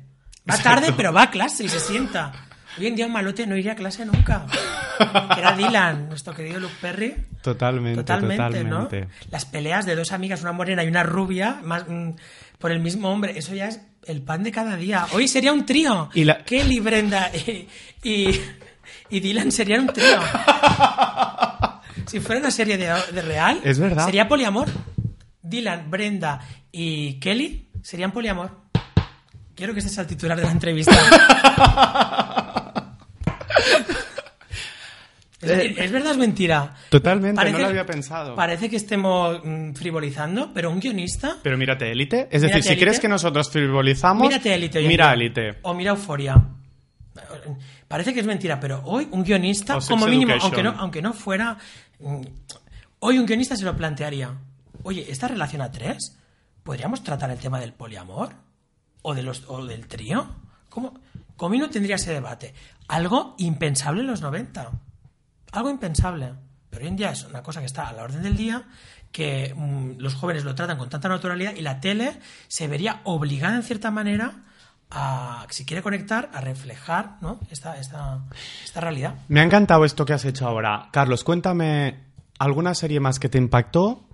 Va 0.51 0.57
Exacto. 0.57 0.81
tarde, 0.81 0.95
pero 0.97 1.13
va 1.13 1.23
a 1.23 1.31
clase 1.31 1.65
y 1.65 1.69
se 1.69 1.81
sienta. 1.81 2.33
Hoy 2.79 2.87
en 2.87 2.95
día 2.97 3.07
un 3.07 3.13
malote 3.13 3.47
no 3.47 3.57
iría 3.57 3.73
a 3.73 3.77
clase 3.77 4.05
nunca. 4.05 4.47
Era 5.37 5.53
Dylan, 5.57 6.09
nuestro 6.09 6.35
querido 6.35 6.61
Luke 6.61 6.75
Perry. 6.81 7.17
Totalmente, 7.43 8.03
Totalmente, 8.03 8.37
totalmente. 8.37 9.01
¿no? 9.01 9.09
Las 9.31 9.45
peleas 9.45 9.87
de 9.87 9.97
dos 9.97 10.13
amigas, 10.13 10.43
una 10.43 10.53
morena 10.53 10.85
y 10.85 10.89
una 10.89 11.03
rubia, 11.03 11.59
más 11.63 11.85
mm, 11.89 12.11
por 12.59 12.71
el 12.71 12.81
mismo 12.81 13.11
hombre, 13.11 13.37
eso 13.39 13.55
ya 13.55 13.67
es 13.69 13.81
el 14.07 14.23
pan 14.23 14.43
de 14.45 14.53
cada 14.53 14.77
día. 14.77 15.07
Hoy 15.13 15.27
sería 15.27 15.53
un 15.53 15.65
trío. 15.67 16.11
Y 16.15 16.25
la- 16.25 16.45
Kelly, 16.45 16.81
Brenda 16.81 17.31
y, 17.35 17.67
y, 18.03 18.41
y 19.09 19.21
Dylan 19.21 19.51
serían 19.51 19.81
un 19.81 19.87
trío. 19.95 20.21
si 22.07 22.21
fuera 22.21 22.41
una 22.41 22.51
serie 22.51 22.77
de, 22.79 22.87
de 23.13 23.23
real, 23.23 23.61
Es 23.65 23.79
verdad. 23.79 24.05
sería 24.05 24.29
poliamor. 24.29 24.69
Dylan, 25.43 25.91
Brenda 25.91 26.41
y 26.71 27.15
Kelly 27.21 27.69
serían 27.83 28.13
poliamor. 28.13 28.60
Quiero 29.61 29.75
que 29.75 29.81
este 29.81 29.93
sea 29.93 30.05
el 30.05 30.09
titular 30.09 30.39
de 30.39 30.45
la 30.45 30.53
entrevista. 30.53 30.91
¿Es, 35.43 35.79
es 35.79 35.93
verdad 35.93 36.09
o 36.09 36.13
es 36.13 36.17
mentira? 36.17 36.75
Totalmente, 36.89 37.51
no 37.53 37.59
lo 37.59 37.67
había 37.67 37.85
pensado. 37.85 38.35
Parece 38.35 38.71
que 38.71 38.77
estemos 38.77 39.39
mm, 39.45 39.75
frivolizando, 39.75 40.51
pero 40.55 40.71
un 40.71 40.81
guionista. 40.81 41.37
Pero 41.43 41.59
mírate 41.59 41.93
Élite. 41.93 42.27
Es 42.31 42.41
decir, 42.41 42.63
si 42.63 42.75
crees 42.79 42.99
que 43.01 43.09
nosotros 43.09 43.51
frivolizamos, 43.51 44.27
Mírate 44.27 44.55
Élite. 44.55 44.81
mira. 44.89 45.13
Élite. 45.13 45.59
O 45.61 45.75
mira 45.75 45.91
Euforia. 45.91 46.43
Parece 47.87 48.15
que 48.15 48.21
es 48.21 48.27
mentira, 48.27 48.59
pero 48.59 48.81
hoy 48.87 49.09
un 49.11 49.23
guionista, 49.23 49.77
O 49.77 49.81
como 49.83 50.07
mínimo, 50.07 50.33
Education. 50.33 50.55
aunque 50.55 50.63
no, 50.63 50.75
aunque 50.83 51.03
no 51.03 51.13
fuera. 51.13 51.59
mm, 51.99 52.23
Hoy 53.01 53.19
un 53.19 53.27
guionista 53.27 53.57
se 53.57 53.67
lo 53.67 53.77
plantearía. 53.77 54.31
Oye, 54.85 55.05
¿esta 55.07 55.29
relación 55.29 55.61
a 55.61 55.71
tres? 55.71 56.17
¿Podríamos 56.63 57.05
tratar 57.05 57.31
el 57.31 57.39
tema 57.39 57.61
del 57.61 57.75
poliamor? 57.75 58.31
¿O, 59.03 59.15
de 59.15 59.23
los, 59.23 59.45
o 59.49 59.65
del 59.65 59.87
trío? 59.87 60.27
¿Cómo? 60.69 60.95
Como 61.37 61.55
no 61.55 61.71
tendría 61.71 61.97
ese 61.97 62.13
debate. 62.13 62.53
Algo 62.89 63.35
impensable 63.39 64.03
en 64.03 64.09
los 64.09 64.21
90. 64.21 64.71
Algo 65.53 65.71
impensable. 65.71 66.35
Pero 66.69 66.83
hoy 66.83 66.89
en 66.89 66.97
día 66.97 67.11
es 67.11 67.25
una 67.25 67.43
cosa 67.43 67.61
que 67.61 67.67
está 67.67 67.89
a 67.89 67.93
la 67.93 68.03
orden 68.03 68.23
del 68.23 68.37
día, 68.37 68.65
que 69.11 69.55
mm, 69.57 69.93
los 69.99 70.15
jóvenes 70.15 70.45
lo 70.45 70.55
tratan 70.55 70.77
con 70.77 70.89
tanta 70.89 71.09
naturalidad 71.09 71.55
y 71.55 71.63
la 71.63 71.81
tele 71.81 72.21
se 72.49 72.69
vería 72.69 73.01
obligada 73.05 73.57
en 73.57 73.63
cierta 73.63 73.91
manera 73.91 74.45
a, 74.91 75.47
si 75.51 75.65
quiere 75.65 75.83
conectar, 75.83 76.31
a 76.33 76.41
reflejar 76.41 77.17
¿no? 77.21 77.41
esta, 77.51 77.79
esta, 77.79 78.21
esta 78.63 78.81
realidad. 78.81 79.15
Me 79.29 79.41
ha 79.41 79.45
encantado 79.45 79.85
esto 79.85 80.05
que 80.05 80.13
has 80.13 80.25
hecho 80.25 80.47
ahora. 80.47 80.89
Carlos, 80.93 81.25
cuéntame 81.25 82.05
alguna 82.39 82.75
serie 82.75 83.01
más 83.01 83.19
que 83.19 83.29
te 83.29 83.39
impactó 83.39 84.10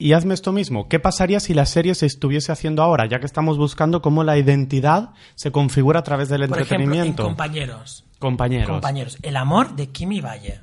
y, 0.00 0.12
hazme 0.14 0.34
esto 0.34 0.52
mismo. 0.52 0.88
¿Qué 0.88 0.98
pasaría 0.98 1.38
si 1.40 1.54
la 1.54 1.66
serie 1.66 1.94
se 1.94 2.06
estuviese 2.06 2.50
haciendo 2.52 2.82
ahora, 2.82 3.06
ya 3.06 3.20
que 3.20 3.26
estamos 3.26 3.58
buscando 3.58 4.02
cómo 4.02 4.24
la 4.24 4.36
identidad 4.38 5.10
se 5.34 5.52
configura 5.52 6.00
a 6.00 6.02
través 6.02 6.28
del 6.28 6.48
Por 6.48 6.58
ejemplo, 6.60 6.74
en 6.76 6.82
entretenimiento? 6.82 7.22
Compañeros. 7.24 8.04
Compañeros. 8.18 8.68
Compañeros. 8.68 9.18
El 9.22 9.36
amor 9.36 9.76
de 9.76 9.88
Kimi 9.90 10.20
Valle. 10.20 10.60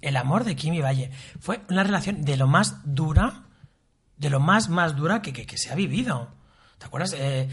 El 0.00 0.16
amor 0.16 0.44
de 0.44 0.54
Kimi 0.56 0.80
Valle. 0.80 1.10
Fue 1.40 1.60
una 1.70 1.82
relación 1.82 2.22
de 2.24 2.36
lo 2.36 2.46
más 2.46 2.76
dura, 2.84 3.42
de 4.18 4.30
lo 4.30 4.40
más, 4.40 4.68
más 4.68 4.94
dura 4.96 5.22
que, 5.22 5.32
que- 5.32 5.46
que 5.46 5.58
se 5.58 5.70
ha 5.70 5.74
vivido. 5.74 6.28
¿Te 6.78 6.84
acuerdas? 6.86 7.14
Eh, 7.18 7.48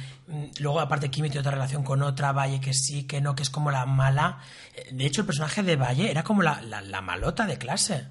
luego, 0.59 0.81
aparte, 0.81 1.09
Kimi 1.09 1.29
tiene 1.29 1.39
otra 1.39 1.53
relación 1.53 1.83
con 1.83 2.01
otra, 2.03 2.33
Valle 2.33 2.59
que 2.59 2.73
sí, 2.73 3.03
que 3.03 3.21
no, 3.21 3.35
que 3.35 3.43
es 3.43 3.49
como 3.49 3.71
la 3.71 3.85
mala. 3.85 4.39
Eh, 4.75 4.89
De 4.91 5.05
hecho, 5.05 5.21
el 5.21 5.27
personaje 5.27 5.63
de 5.63 5.77
Valle 5.77 6.11
era 6.11 6.23
como 6.23 6.41
la, 6.43 6.61
la- 6.61 6.81
la 6.81 7.01
malota 7.01 7.45
de 7.45 7.57
clase. 7.57 8.07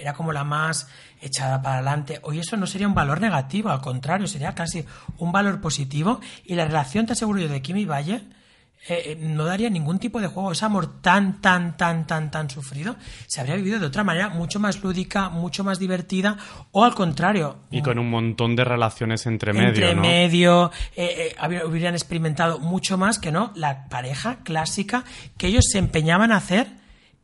Era 0.00 0.14
como 0.14 0.32
la 0.32 0.44
más 0.44 0.88
echada 1.20 1.62
para 1.62 1.76
adelante. 1.76 2.20
Hoy 2.22 2.38
eso 2.38 2.56
no 2.56 2.66
sería 2.66 2.88
un 2.88 2.94
valor 2.94 3.20
negativo, 3.20 3.70
al 3.70 3.80
contrario, 3.80 4.26
sería 4.26 4.54
casi 4.54 4.84
un 5.18 5.32
valor 5.32 5.60
positivo. 5.60 6.20
Y 6.44 6.54
la 6.54 6.64
relación, 6.64 7.06
te 7.06 7.12
aseguro 7.12 7.40
yo, 7.40 7.48
de 7.48 7.62
Kimi 7.62 7.84
Valle 7.84 8.22
eh, 8.88 9.18
no 9.20 9.44
daría 9.44 9.68
ningún 9.68 9.98
tipo 9.98 10.20
de 10.20 10.28
juego. 10.28 10.52
Ese 10.52 10.64
amor 10.64 11.02
tan, 11.02 11.42
tan, 11.42 11.76
tan, 11.76 12.06
tan, 12.06 12.30
tan 12.30 12.48
sufrido 12.48 12.96
se 13.26 13.40
habría 13.40 13.56
vivido 13.56 13.78
de 13.78 13.86
otra 13.86 14.04
manera 14.04 14.30
mucho 14.30 14.58
más 14.58 14.82
lúdica, 14.82 15.28
mucho 15.28 15.64
más 15.64 15.78
divertida, 15.78 16.38
o 16.72 16.82
al 16.84 16.94
contrario. 16.94 17.58
Y 17.70 17.82
con 17.82 17.98
un 17.98 18.08
montón 18.08 18.56
de 18.56 18.64
relaciones 18.64 19.26
entre 19.26 19.52
medio. 19.52 19.68
Entre 19.68 19.94
¿no? 19.94 20.02
medio, 20.02 20.72
eh, 20.96 21.36
eh, 21.38 21.64
hubieran 21.66 21.94
experimentado 21.94 22.58
mucho 22.58 22.96
más 22.96 23.18
que 23.18 23.30
no 23.30 23.52
la 23.54 23.86
pareja 23.88 24.38
clásica 24.44 25.04
que 25.36 25.48
ellos 25.48 25.66
se 25.70 25.78
empeñaban 25.78 26.32
a 26.32 26.36
hacer 26.36 26.68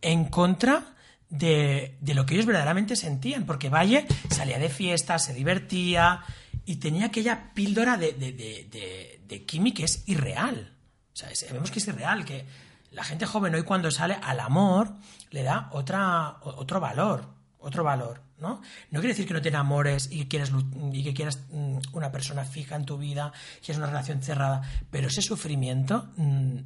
en 0.02 0.26
contra 0.26 0.95
de, 1.28 1.96
de, 2.00 2.14
lo 2.14 2.24
que 2.24 2.34
ellos 2.34 2.46
verdaderamente 2.46 2.96
sentían, 2.96 3.46
porque 3.46 3.68
Valle 3.68 4.06
salía 4.30 4.58
de 4.58 4.68
fiesta, 4.68 5.18
se 5.18 5.34
divertía 5.34 6.20
y 6.64 6.76
tenía 6.76 7.06
aquella 7.06 7.52
píldora 7.54 7.96
de, 7.96 8.12
de, 8.12 8.32
de, 8.32 9.20
de 9.26 9.44
Kimi 9.44 9.72
que 9.72 9.84
es 9.84 10.02
irreal. 10.06 10.72
O 11.12 11.16
sea, 11.16 11.30
vemos 11.52 11.70
que 11.70 11.78
es 11.78 11.88
irreal, 11.88 12.24
que 12.24 12.44
la 12.90 13.04
gente 13.04 13.26
joven 13.26 13.54
hoy 13.54 13.62
cuando 13.62 13.90
sale 13.90 14.18
al 14.22 14.40
amor 14.40 14.92
le 15.30 15.42
da 15.42 15.68
otra, 15.72 16.38
otro 16.42 16.80
valor, 16.80 17.28
otro 17.58 17.84
valor, 17.84 18.22
¿no? 18.38 18.60
No 18.90 19.00
quiere 19.00 19.08
decir 19.08 19.26
que 19.26 19.34
no 19.34 19.42
tenga 19.42 19.60
amores 19.60 20.08
y 20.10 20.20
que 20.20 20.28
quieras, 20.28 20.52
y 20.92 21.04
que 21.04 21.14
quieras 21.14 21.40
mm, 21.50 21.78
una 21.92 22.12
persona 22.12 22.44
fija 22.44 22.76
en 22.76 22.84
tu 22.84 22.98
vida, 22.98 23.32
que 23.64 23.72
es 23.72 23.78
una 23.78 23.86
relación 23.86 24.22
cerrada, 24.22 24.62
pero 24.90 25.08
ese 25.08 25.22
sufrimiento 25.22 26.08
mm, 26.16 26.58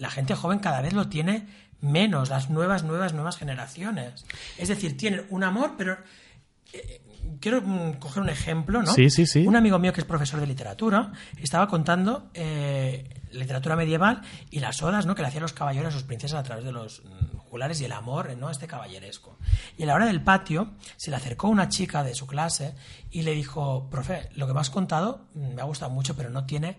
la 0.00 0.10
gente 0.10 0.34
joven 0.34 0.58
cada 0.58 0.80
vez 0.80 0.94
lo 0.94 1.08
tiene 1.08 1.46
menos, 1.80 2.30
las 2.30 2.50
nuevas, 2.50 2.82
nuevas, 2.84 3.12
nuevas 3.12 3.36
generaciones. 3.36 4.24
Es 4.58 4.68
decir, 4.68 4.96
tienen 4.96 5.26
un 5.30 5.44
amor, 5.44 5.74
pero... 5.76 5.98
Eh, 6.72 7.02
quiero 7.40 7.62
mm, 7.62 7.94
coger 7.94 8.22
un 8.22 8.28
ejemplo, 8.28 8.82
¿no? 8.82 8.92
Sí, 8.92 9.10
sí, 9.10 9.26
sí. 9.26 9.46
Un 9.46 9.56
amigo 9.56 9.78
mío 9.78 9.92
que 9.92 10.00
es 10.00 10.06
profesor 10.06 10.40
de 10.40 10.46
literatura 10.46 11.12
estaba 11.40 11.68
contando 11.68 12.30
eh, 12.34 13.08
literatura 13.32 13.76
medieval 13.76 14.22
y 14.50 14.60
las 14.60 14.82
odas 14.82 15.06
¿no? 15.06 15.14
que 15.14 15.22
le 15.22 15.28
hacían 15.28 15.42
los 15.42 15.52
caballeros 15.52 15.94
a 15.94 15.98
sus 15.98 16.06
princesas 16.06 16.40
a 16.40 16.42
través 16.42 16.64
de 16.64 16.72
los 16.72 17.02
mm, 17.04 17.36
jugulares 17.36 17.80
y 17.80 17.84
el 17.84 17.92
amor, 17.92 18.36
¿no? 18.36 18.50
Este 18.50 18.66
caballeresco. 18.66 19.36
Y 19.76 19.82
a 19.82 19.86
la 19.86 19.94
hora 19.94 20.06
del 20.06 20.22
patio 20.22 20.72
se 20.96 21.10
le 21.10 21.16
acercó 21.16 21.48
una 21.48 21.68
chica 21.68 22.02
de 22.04 22.14
su 22.14 22.26
clase 22.26 22.74
y 23.10 23.22
le 23.22 23.32
dijo, 23.32 23.88
profe, 23.90 24.30
lo 24.34 24.46
que 24.46 24.54
me 24.54 24.60
has 24.60 24.70
contado 24.70 25.28
mm, 25.34 25.54
me 25.54 25.60
ha 25.60 25.64
gustado 25.64 25.90
mucho, 25.90 26.16
pero 26.16 26.30
no 26.30 26.46
tiene 26.46 26.78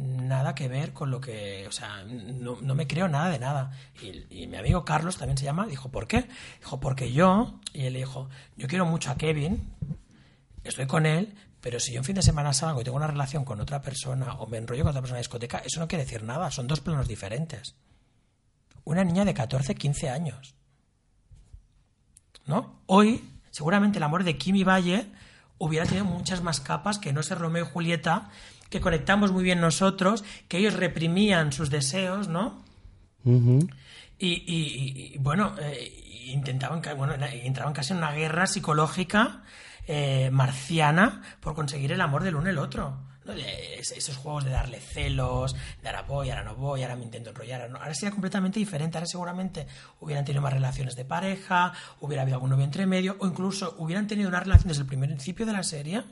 nada 0.00 0.54
que 0.54 0.68
ver 0.68 0.92
con 0.92 1.10
lo 1.10 1.20
que, 1.20 1.66
o 1.68 1.72
sea, 1.72 2.04
no, 2.04 2.58
no 2.60 2.74
me 2.74 2.86
creo 2.86 3.08
nada 3.08 3.30
de 3.30 3.38
nada. 3.38 3.70
Y, 4.00 4.42
y, 4.42 4.46
mi 4.46 4.56
amigo 4.56 4.84
Carlos 4.84 5.16
también 5.16 5.38
se 5.38 5.44
llama, 5.44 5.66
dijo, 5.66 5.90
¿por 5.90 6.06
qué? 6.06 6.28
Dijo, 6.60 6.80
porque 6.80 7.12
yo, 7.12 7.60
y 7.72 7.86
él 7.86 7.94
dijo, 7.94 8.28
yo 8.56 8.68
quiero 8.68 8.86
mucho 8.86 9.10
a 9.10 9.16
Kevin, 9.16 9.72
estoy 10.64 10.86
con 10.86 11.06
él, 11.06 11.34
pero 11.60 11.78
si 11.78 11.92
yo 11.92 12.00
un 12.00 12.04
fin 12.04 12.14
de 12.14 12.22
semana 12.22 12.52
salgo 12.52 12.80
y 12.80 12.84
tengo 12.84 12.96
una 12.96 13.06
relación 13.06 13.44
con 13.44 13.60
otra 13.60 13.82
persona 13.82 14.34
o 14.34 14.46
me 14.46 14.58
enrollo 14.58 14.82
con 14.82 14.90
otra 14.90 15.02
persona 15.02 15.18
en 15.18 15.22
discoteca, 15.22 15.58
eso 15.58 15.80
no 15.80 15.88
quiere 15.88 16.04
decir 16.04 16.22
nada, 16.22 16.50
son 16.50 16.66
dos 16.66 16.80
planos 16.80 17.06
diferentes. 17.06 17.74
Una 18.84 19.04
niña 19.04 19.24
de 19.24 19.34
14, 19.34 19.74
15 19.74 20.08
años. 20.08 20.54
¿No? 22.46 22.80
Hoy, 22.86 23.22
seguramente 23.50 23.98
el 23.98 24.04
amor 24.04 24.24
de 24.24 24.38
Kimi 24.38 24.64
Valle 24.64 25.06
hubiera 25.58 25.84
tenido 25.84 26.06
muchas 26.06 26.42
más 26.42 26.60
capas 26.60 26.98
que 26.98 27.12
no 27.12 27.22
ser 27.22 27.38
Romeo 27.38 27.66
y 27.66 27.68
Julieta, 27.68 28.30
que 28.70 28.80
conectamos 28.80 29.32
muy 29.32 29.42
bien 29.44 29.60
nosotros, 29.60 30.24
que 30.48 30.58
ellos 30.58 30.74
reprimían 30.74 31.52
sus 31.52 31.68
deseos, 31.70 32.28
¿no? 32.28 32.64
Uh 33.24 33.32
-huh. 33.32 33.74
y, 34.18 34.28
y, 34.28 35.12
y, 35.14 35.18
bueno, 35.18 35.54
eh, 35.60 35.92
intentaban, 36.26 36.80
bueno, 36.96 37.14
entraban 37.32 37.74
casi 37.74 37.92
en 37.92 37.98
una 37.98 38.12
guerra 38.12 38.46
psicológica 38.46 39.42
eh, 39.86 40.30
marciana 40.30 41.22
por 41.40 41.54
conseguir 41.54 41.92
el 41.92 42.00
amor 42.00 42.22
del 42.22 42.36
uno 42.36 42.46
y 42.46 42.50
el 42.50 42.58
otro. 42.58 42.96
¿no? 43.24 43.32
Esos 43.32 44.16
juegos 44.16 44.44
de 44.44 44.50
darle 44.50 44.80
celos, 44.80 45.56
de 45.82 45.88
ahora 45.88 46.02
voy, 46.02 46.30
ahora 46.30 46.44
no 46.44 46.54
voy, 46.54 46.82
ahora 46.82 46.96
me 46.96 47.04
intento 47.04 47.30
enrollar. 47.30 47.60
Ahora, 47.60 47.72
no. 47.72 47.78
ahora 47.78 47.94
sería 47.94 48.12
completamente 48.12 48.58
diferente. 48.58 48.96
Ahora 48.96 49.06
seguramente 49.06 49.66
hubieran 50.00 50.24
tenido 50.24 50.42
más 50.42 50.52
relaciones 50.52 50.96
de 50.96 51.04
pareja, 51.04 51.72
hubiera 52.00 52.22
habido 52.22 52.36
algún 52.36 52.50
novio 52.50 52.64
entre 52.64 52.86
medio, 52.86 53.16
o 53.18 53.26
incluso 53.26 53.74
hubieran 53.78 54.06
tenido 54.06 54.28
una 54.28 54.40
relación 54.40 54.68
desde 54.68 54.82
el 54.82 54.88
primer 54.88 55.08
principio 55.10 55.44
de 55.44 55.52
la 55.52 55.62
serie 55.64 56.04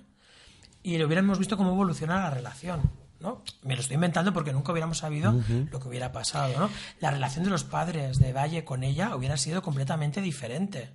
y 0.82 0.98
lo 0.98 1.06
hubiéramos 1.06 1.38
visto 1.38 1.56
cómo 1.56 1.72
evoluciona 1.72 2.22
la 2.22 2.30
relación. 2.30 2.90
¿no? 3.20 3.42
Me 3.62 3.74
lo 3.74 3.80
estoy 3.80 3.94
inventando 3.94 4.32
porque 4.32 4.52
nunca 4.52 4.72
hubiéramos 4.72 4.98
sabido 4.98 5.32
uh 5.32 5.42
-huh. 5.42 5.70
lo 5.70 5.80
que 5.80 5.88
hubiera 5.88 6.12
pasado. 6.12 6.58
¿no? 6.58 6.70
La 7.00 7.10
relación 7.10 7.44
de 7.44 7.50
los 7.50 7.64
padres 7.64 8.18
de 8.18 8.32
Valle 8.32 8.64
con 8.64 8.84
ella 8.84 9.14
hubiera 9.16 9.36
sido 9.36 9.62
completamente 9.62 10.20
diferente. 10.20 10.90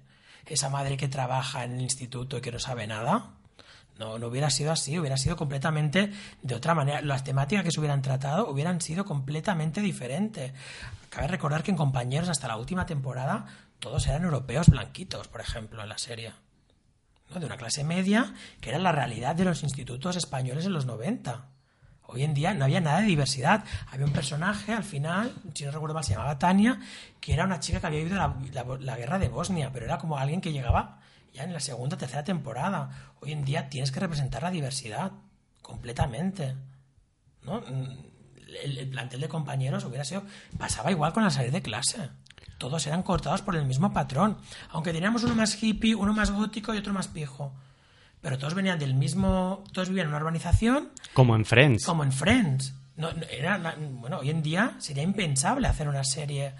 Esa 0.46 0.70
madre 0.70 0.98
que 0.98 1.08
trabaja 1.08 1.64
en 1.64 1.74
el 1.74 1.82
instituto 1.82 2.38
y 2.38 2.42
que 2.42 2.52
no 2.52 2.60
sabe 2.60 2.86
nada, 2.88 3.32
no, 3.98 4.18
no 4.20 4.28
hubiera 4.28 4.50
sido 4.50 4.72
así, 4.72 4.98
hubiera 4.98 5.18
sido 5.18 5.36
completamente 5.36 6.12
de 6.42 6.56
otra 6.56 6.74
manera. 6.74 7.02
Las 7.02 7.24
temáticas 7.24 7.64
que 7.64 7.72
se 7.72 7.80
hubieran 7.80 8.02
tratado 8.02 8.50
hubieran 8.50 8.82
sido 8.82 9.06
completamente 9.06 9.82
diferentes. 9.82 10.52
Cabe 11.10 11.28
recordar 11.28 11.64
que 11.64 11.72
en 11.72 11.78
compañeros 11.78 12.30
hasta 12.30 12.48
la 12.48 12.58
última 12.58 12.86
temporada 12.86 13.46
todos 13.80 14.08
eran 14.08 14.24
europeos 14.24 14.68
blanquitos, 14.70 15.28
por 15.28 15.42
ejemplo, 15.42 15.84
en 15.84 15.90
la 15.90 15.98
serie. 15.98 16.34
De 17.40 17.46
una 17.46 17.58
clase 17.58 17.84
media, 17.84 18.34
que 18.62 18.70
era 18.70 18.80
la 18.80 18.92
realidad 18.92 19.36
de 19.36 19.46
los 19.46 19.64
institutos 19.64 20.16
españoles 20.16 20.66
en 20.66 20.74
los 20.74 20.86
90. 20.86 21.48
Hoy 22.06 22.24
en 22.24 22.34
día 22.34 22.54
no 22.54 22.66
había 22.66 22.80
nada 22.80 23.00
de 23.00 23.08
diversidad. 23.08 23.64
Había 23.92 24.06
un 24.06 24.14
personaje, 24.14 24.74
al 24.74 24.84
final, 24.84 25.34
si 25.54 25.66
no 25.66 25.72
recuerdo 25.72 25.96
mal, 25.96 26.04
se 26.04 26.14
llamaba 26.14 26.38
Tania, 26.38 26.80
que 27.20 27.34
era 27.34 27.46
una 27.46 27.60
chica 27.60 27.80
que 27.80 27.88
había 27.88 28.04
vivido 28.04 28.80
la, 28.80 28.98
guerra 28.98 29.18
de 29.18 29.30
Bosnia, 29.30 29.72
pero 29.74 29.86
era 29.86 29.98
como 29.98 30.18
alguien 30.18 30.42
que 30.42 30.52
llegaba 30.52 31.00
ya 31.34 31.44
en 31.44 31.54
la 31.54 31.60
segunda 31.60 31.98
tercera 31.98 32.24
temporada. 32.24 33.14
Hoy 33.22 33.32
en 33.32 33.46
día 33.46 33.70
tienes 33.70 33.92
que 33.92 34.00
representar 34.00 34.44
la 34.44 34.52
diversidad 34.52 35.12
completamente. 35.62 36.56
¿no? 37.42 37.64
El, 37.66 38.78
el, 38.78 38.88
plantel 38.90 39.22
de 39.22 39.30
compañeros 39.30 39.84
hubiera 39.86 40.04
sido. 40.04 40.24
pasaba 40.58 40.92
igual 40.92 41.14
con 41.14 41.24
la 41.24 41.32
salir 41.32 41.52
de 41.52 41.62
clase. 41.62 42.10
Todos 42.58 42.86
eran 42.88 43.04
cortados 43.04 43.42
por 43.42 43.56
el 43.56 43.66
mismo 43.66 43.92
patrón. 43.94 44.38
Aunque 44.70 44.94
teníamos 44.94 45.24
uno 45.24 45.36
más 45.36 45.62
hippie, 45.62 45.96
uno 45.96 46.14
más 46.14 46.32
gótico 46.32 46.74
y 46.74 46.78
otro 46.78 46.94
más 46.94 47.08
pijo. 47.08 47.54
Pero 48.22 48.38
todos 48.38 48.54
venían 48.54 48.80
del 48.80 48.96
mismo. 48.96 49.64
Todos 49.74 49.90
vivían 49.90 50.06
en 50.06 50.10
una 50.10 50.20
urbanización. 50.20 50.90
Como 51.14 51.36
en 51.36 51.46
Friends. 51.46 51.86
Como 51.86 52.04
en 52.04 52.12
Friends. 52.12 52.74
No, 52.96 53.10
era, 53.30 53.76
bueno, 54.00 54.20
hoy 54.20 54.30
en 54.30 54.44
día 54.44 54.76
sería 54.78 55.04
impensable 55.04 55.68
hacer 55.68 55.90
una 55.90 56.04
serie 56.04 56.54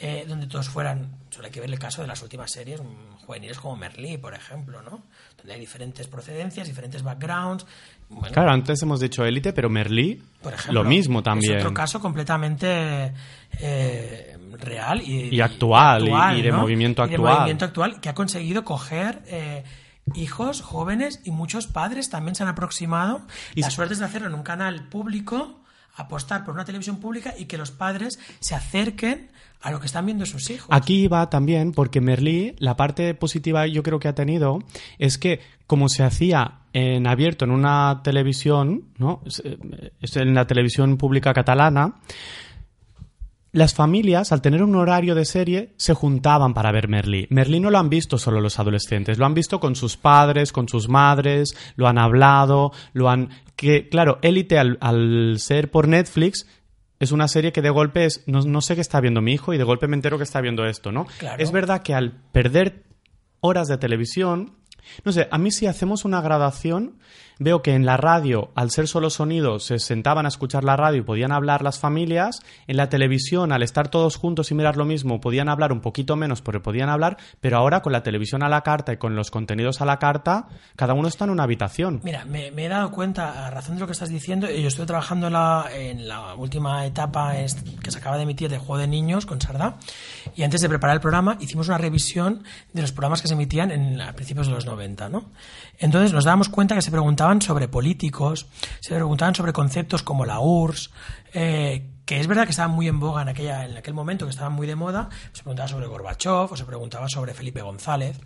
eh, 0.00 0.24
donde 0.26 0.48
todos 0.48 0.68
fueran, 0.68 1.18
solo 1.30 1.46
hay 1.46 1.52
que 1.52 1.60
ver 1.60 1.70
el 1.70 1.78
caso 1.78 2.02
de 2.02 2.08
las 2.08 2.20
últimas 2.20 2.50
series 2.50 2.80
juveniles 3.24 3.58
como 3.58 3.76
Merlí, 3.76 4.18
por 4.18 4.34
ejemplo, 4.34 4.82
¿no? 4.82 5.02
Donde 5.36 5.54
hay 5.54 5.60
diferentes 5.60 6.08
procedencias, 6.08 6.66
diferentes 6.66 7.02
backgrounds. 7.02 7.64
Bueno, 8.08 8.34
claro, 8.34 8.50
antes 8.50 8.82
hemos 8.82 8.98
dicho 8.98 9.24
élite, 9.24 9.52
pero 9.52 9.70
Merlí, 9.70 10.20
por 10.42 10.52
ejemplo, 10.52 10.82
lo 10.82 10.88
mismo 10.88 11.22
también. 11.22 11.58
Es 11.58 11.62
otro 11.62 11.72
caso 11.72 12.00
completamente 12.00 13.12
eh, 13.60 14.36
real 14.52 15.02
y, 15.02 15.34
y 15.34 15.40
actual, 15.40 16.02
y, 16.02 16.06
actual, 16.06 16.38
y, 16.38 16.42
de 16.42 16.50
¿no? 16.50 16.58
movimiento 16.58 17.02
actual. 17.02 17.20
Y 17.20 17.24
de 17.24 17.32
movimiento 17.32 17.64
actual 17.64 18.00
que 18.00 18.08
ha 18.08 18.14
conseguido 18.14 18.64
coger 18.64 19.22
eh, 19.26 19.64
hijos 20.14 20.60
jóvenes 20.60 21.20
y 21.24 21.30
muchos 21.30 21.66
padres 21.66 22.10
también 22.10 22.34
se 22.34 22.42
han 22.42 22.48
aproximado. 22.48 23.22
Y 23.54 23.62
la 23.62 23.70
suerte 23.70 23.94
es 23.94 24.00
de 24.00 24.06
hacerlo 24.06 24.28
en 24.28 24.34
un 24.34 24.42
canal 24.42 24.88
público 24.88 25.60
apostar 25.96 26.44
por 26.44 26.54
una 26.54 26.64
televisión 26.64 26.96
pública 26.96 27.34
y 27.38 27.44
que 27.44 27.56
los 27.56 27.70
padres 27.70 28.18
se 28.40 28.54
acerquen 28.54 29.30
a 29.62 29.70
lo 29.70 29.80
que 29.80 29.86
están 29.86 30.04
viendo 30.04 30.26
sus 30.26 30.50
hijos. 30.50 30.68
Aquí 30.70 31.08
va 31.08 31.30
también 31.30 31.72
porque 31.72 32.00
Merlí, 32.00 32.54
la 32.58 32.76
parte 32.76 33.14
positiva 33.14 33.66
yo 33.66 33.82
creo 33.82 33.98
que 33.98 34.08
ha 34.08 34.14
tenido 34.14 34.58
es 34.98 35.18
que 35.18 35.40
como 35.66 35.88
se 35.88 36.02
hacía 36.02 36.58
en 36.72 37.06
abierto 37.06 37.44
en 37.44 37.52
una 37.52 38.00
televisión, 38.02 38.88
¿no? 38.98 39.22
Es 39.24 40.16
en 40.16 40.34
la 40.34 40.46
televisión 40.46 40.98
pública 40.98 41.32
catalana, 41.32 41.94
las 43.54 43.72
familias, 43.72 44.32
al 44.32 44.42
tener 44.42 44.64
un 44.64 44.74
horario 44.74 45.14
de 45.14 45.24
serie, 45.24 45.74
se 45.76 45.94
juntaban 45.94 46.54
para 46.54 46.72
ver 46.72 46.88
Merlí. 46.88 47.28
Merlí 47.30 47.60
no 47.60 47.70
lo 47.70 47.78
han 47.78 47.88
visto 47.88 48.18
solo 48.18 48.40
los 48.40 48.58
adolescentes, 48.58 49.16
lo 49.16 49.26
han 49.26 49.32
visto 49.32 49.60
con 49.60 49.76
sus 49.76 49.96
padres, 49.96 50.50
con 50.50 50.68
sus 50.68 50.88
madres, 50.88 51.56
lo 51.76 51.86
han 51.86 51.96
hablado, 51.96 52.72
lo 52.92 53.08
han... 53.08 53.30
Que, 53.54 53.88
claro, 53.88 54.18
Élite, 54.22 54.58
al, 54.58 54.76
al 54.80 55.36
ser 55.38 55.70
por 55.70 55.86
Netflix, 55.86 56.48
es 56.98 57.12
una 57.12 57.28
serie 57.28 57.52
que 57.52 57.62
de 57.62 57.70
golpe 57.70 58.06
es, 58.06 58.24
no, 58.26 58.40
no, 58.40 58.60
sé 58.60 58.74
qué 58.74 58.80
está 58.80 59.00
viendo 59.00 59.22
mi 59.22 59.32
hijo 59.32 59.54
y 59.54 59.58
de 59.58 59.62
golpe 59.62 59.86
me 59.86 59.94
entero 59.94 60.18
que 60.18 60.24
está 60.24 60.40
viendo 60.40 60.66
esto, 60.66 60.90
¿no? 60.90 61.06
Claro. 61.18 61.40
Es 61.40 61.52
verdad 61.52 61.82
que 61.82 61.94
al 61.94 62.10
perder 62.32 62.82
horas 63.38 63.68
de 63.68 63.78
televisión, 63.78 64.56
no 65.04 65.12
sé, 65.12 65.28
a 65.30 65.38
mí 65.38 65.52
si 65.52 65.66
hacemos 65.68 66.04
una 66.04 66.20
gradación, 66.20 66.98
veo 67.38 67.62
que 67.62 67.74
en 67.74 67.86
la 67.86 67.96
radio, 67.96 68.50
al 68.54 68.70
ser 68.70 68.88
solo 68.88 69.10
sonidos, 69.10 69.64
se 69.64 69.78
sentaban 69.78 70.26
a 70.26 70.28
escuchar 70.28 70.64
la 70.64 70.76
radio 70.76 70.98
y 70.98 71.04
podían 71.04 71.32
hablar 71.32 71.62
las 71.62 71.78
familias. 71.78 72.40
En 72.66 72.76
la 72.76 72.88
televisión, 72.88 73.52
al 73.52 73.62
estar 73.62 73.88
todos 73.88 74.16
juntos 74.16 74.50
y 74.50 74.54
mirar 74.54 74.76
lo 74.76 74.84
mismo, 74.84 75.20
podían 75.20 75.48
hablar 75.48 75.72
un 75.72 75.80
poquito 75.80 76.16
menos 76.16 76.42
porque 76.42 76.60
podían 76.60 76.88
hablar, 76.88 77.16
pero 77.40 77.58
ahora 77.58 77.82
con 77.82 77.92
la 77.92 78.02
televisión 78.02 78.42
a 78.42 78.48
la 78.48 78.62
carta 78.62 78.92
y 78.92 78.96
con 78.96 79.16
los 79.16 79.30
contenidos 79.30 79.80
a 79.80 79.84
la 79.84 79.98
carta, 79.98 80.48
cada 80.76 80.94
uno 80.94 81.08
está 81.08 81.24
en 81.24 81.30
una 81.30 81.44
habitación. 81.44 82.00
Mira, 82.04 82.24
me, 82.24 82.48
he 82.48 82.68
dado 82.68 82.90
cuenta, 82.90 83.46
a 83.46 83.50
razón 83.50 83.76
de 83.76 83.80
lo 83.80 83.86
que 83.86 83.92
estás 83.92 84.08
diciendo, 84.08 84.50
yo 84.50 84.68
estoy 84.68 84.86
trabajando 84.86 85.26
en 85.26 85.32
la, 85.32 85.68
en 85.72 86.08
la 86.08 86.34
última 86.34 86.86
etapa 86.86 87.34
que 87.34 87.90
se 87.90 87.98
acaba 87.98 88.16
de 88.16 88.22
emitir 88.22 88.50
de 88.50 88.58
Juego 88.58 88.78
de 88.78 88.86
Niños 88.86 89.26
con 89.26 89.40
Sardá, 89.40 89.76
y 90.36 90.42
antes 90.42 90.60
de 90.60 90.68
preparar 90.68 90.96
el 90.96 91.00
programa 91.00 91.36
hicimos 91.40 91.68
una 91.68 91.78
revisión 91.78 92.44
de 92.72 92.82
los 92.82 92.92
programas 92.92 93.22
que 93.22 93.28
se 93.28 93.34
emitían 93.34 93.70
en, 93.70 94.00
a 94.00 94.12
principios 94.12 94.46
de 94.46 94.54
los 94.54 94.66
90, 94.66 95.08
¿no? 95.08 95.30
Entonces 95.84 96.14
nos 96.14 96.24
dábamos 96.24 96.48
cuenta 96.48 96.74
que 96.74 96.80
se 96.80 96.90
preguntaban 96.90 97.42
sobre 97.42 97.68
políticos, 97.68 98.46
se 98.80 98.94
preguntaban 98.94 99.34
sobre 99.34 99.52
conceptos 99.52 100.02
como 100.02 100.24
la 100.24 100.40
URSS, 100.40 100.90
eh, 101.34 101.90
que 102.06 102.20
es 102.20 102.26
verdad 102.26 102.44
que 102.44 102.52
estaban 102.52 102.70
muy 102.70 102.88
en 102.88 102.98
boga 102.98 103.20
en, 103.20 103.28
aquel 103.28 103.92
momento, 103.92 104.24
que 104.24 104.30
estaban 104.30 104.54
muy 104.54 104.66
de 104.66 104.76
moda, 104.76 105.10
se 105.34 105.42
preguntaba 105.42 105.68
sobre 105.68 105.86
Gorbachev 105.86 106.50
o 106.50 106.56
se 106.56 106.64
preguntaba 106.64 107.06
sobre 107.10 107.34
Felipe 107.34 107.60
González. 107.60 108.18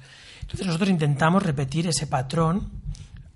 Entonces 0.42 0.66
nosotros 0.68 0.88
intentamos 0.88 1.42
repetir 1.42 1.88
ese 1.88 2.06
patrón 2.06 2.70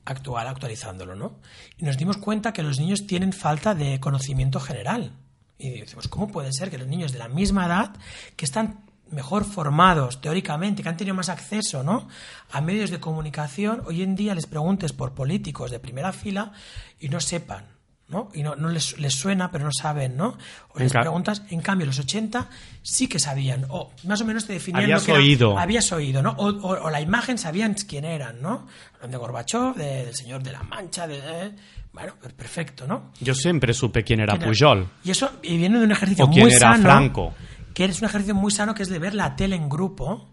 actual, 0.04 0.46
actualizándolo, 0.46 1.16
¿no? 1.16 1.40
Y 1.76 1.84
nos 1.84 1.98
dimos 1.98 2.16
cuenta 2.16 2.52
que 2.52 2.62
los 2.62 2.78
niños 2.78 3.08
tienen 3.08 3.32
falta 3.32 3.74
de 3.74 3.98
conocimiento 3.98 4.60
general. 4.60 5.16
Y 5.58 5.80
decimos, 5.80 6.06
¿cómo 6.06 6.28
puede 6.28 6.52
ser 6.52 6.70
que 6.70 6.78
los 6.78 6.86
niños 6.86 7.10
de 7.10 7.18
la 7.18 7.26
misma 7.26 7.66
edad, 7.66 7.96
que 8.36 8.44
están 8.44 8.84
mejor 9.12 9.44
formados 9.44 10.20
teóricamente, 10.20 10.82
que 10.82 10.88
han 10.88 10.96
tenido 10.96 11.14
más 11.14 11.28
acceso 11.28 11.82
¿no? 11.82 12.08
a 12.50 12.60
medios 12.60 12.90
de 12.90 13.00
comunicación, 13.00 13.82
hoy 13.86 14.02
en 14.02 14.16
día 14.16 14.34
les 14.34 14.46
preguntes 14.46 14.92
por 14.92 15.12
políticos 15.14 15.70
de 15.70 15.78
primera 15.78 16.12
fila 16.12 16.52
y 16.98 17.08
no 17.08 17.20
sepan, 17.20 17.64
¿no? 18.08 18.28
Y 18.34 18.42
no, 18.42 18.56
no 18.56 18.68
les, 18.68 18.98
les 18.98 19.14
suena, 19.14 19.50
pero 19.50 19.64
no 19.64 19.70
saben, 19.72 20.16
¿no? 20.16 20.36
O 20.74 20.78
les 20.78 20.92
preguntas, 20.92 21.42
en 21.50 21.60
cambio, 21.62 21.86
los 21.86 21.98
80 21.98 22.48
sí 22.82 23.08
que 23.08 23.18
sabían, 23.18 23.64
o 23.70 23.90
más 24.04 24.20
o 24.20 24.24
menos 24.24 24.46
te 24.46 24.52
definían 24.54 24.84
Habías 24.84 25.00
lo 25.02 25.06
que 25.06 25.12
era- 25.12 25.20
oído. 25.20 25.58
habías 25.58 25.92
oído, 25.92 26.22
¿no? 26.22 26.30
O, 26.32 26.48
o- 26.48 26.82
o 26.84 26.90
la 26.90 27.00
imagen 27.00 27.38
sabían 27.38 27.74
quién 27.88 28.04
eran, 28.04 28.42
¿no? 28.42 28.66
De 29.08 29.16
Gorbachev, 29.16 29.74
de- 29.76 30.06
del 30.06 30.14
señor 30.14 30.42
de 30.42 30.52
la 30.52 30.62
Mancha, 30.62 31.06
de... 31.06 31.18
eh, 31.18 31.52
bueno, 31.92 32.14
pues 32.20 32.32
perfecto, 32.32 32.86
¿no? 32.86 33.12
Yo 33.20 33.34
siempre 33.34 33.74
supe 33.74 34.02
quién 34.02 34.20
era 34.20 34.32
¿Quién 34.32 34.42
era? 34.42 34.50
Pujol. 34.52 34.88
Y 35.04 35.10
eso 35.10 35.30
y 35.42 35.58
viene 35.58 35.78
de 35.78 35.84
un 35.84 35.92
ejercicio 35.92 36.24
O 36.24 36.30
quién 36.30 36.44
muy 36.46 36.54
era 36.54 36.72
sano. 36.72 36.82
Franco. 36.84 37.34
Que 37.74 37.84
es 37.84 38.00
un 38.00 38.06
ejercicio 38.08 38.34
muy 38.34 38.50
sano 38.50 38.74
que 38.74 38.82
es 38.82 38.88
de 38.88 38.98
ver 38.98 39.14
la 39.14 39.36
tele 39.36 39.56
en 39.56 39.68
grupo 39.68 40.28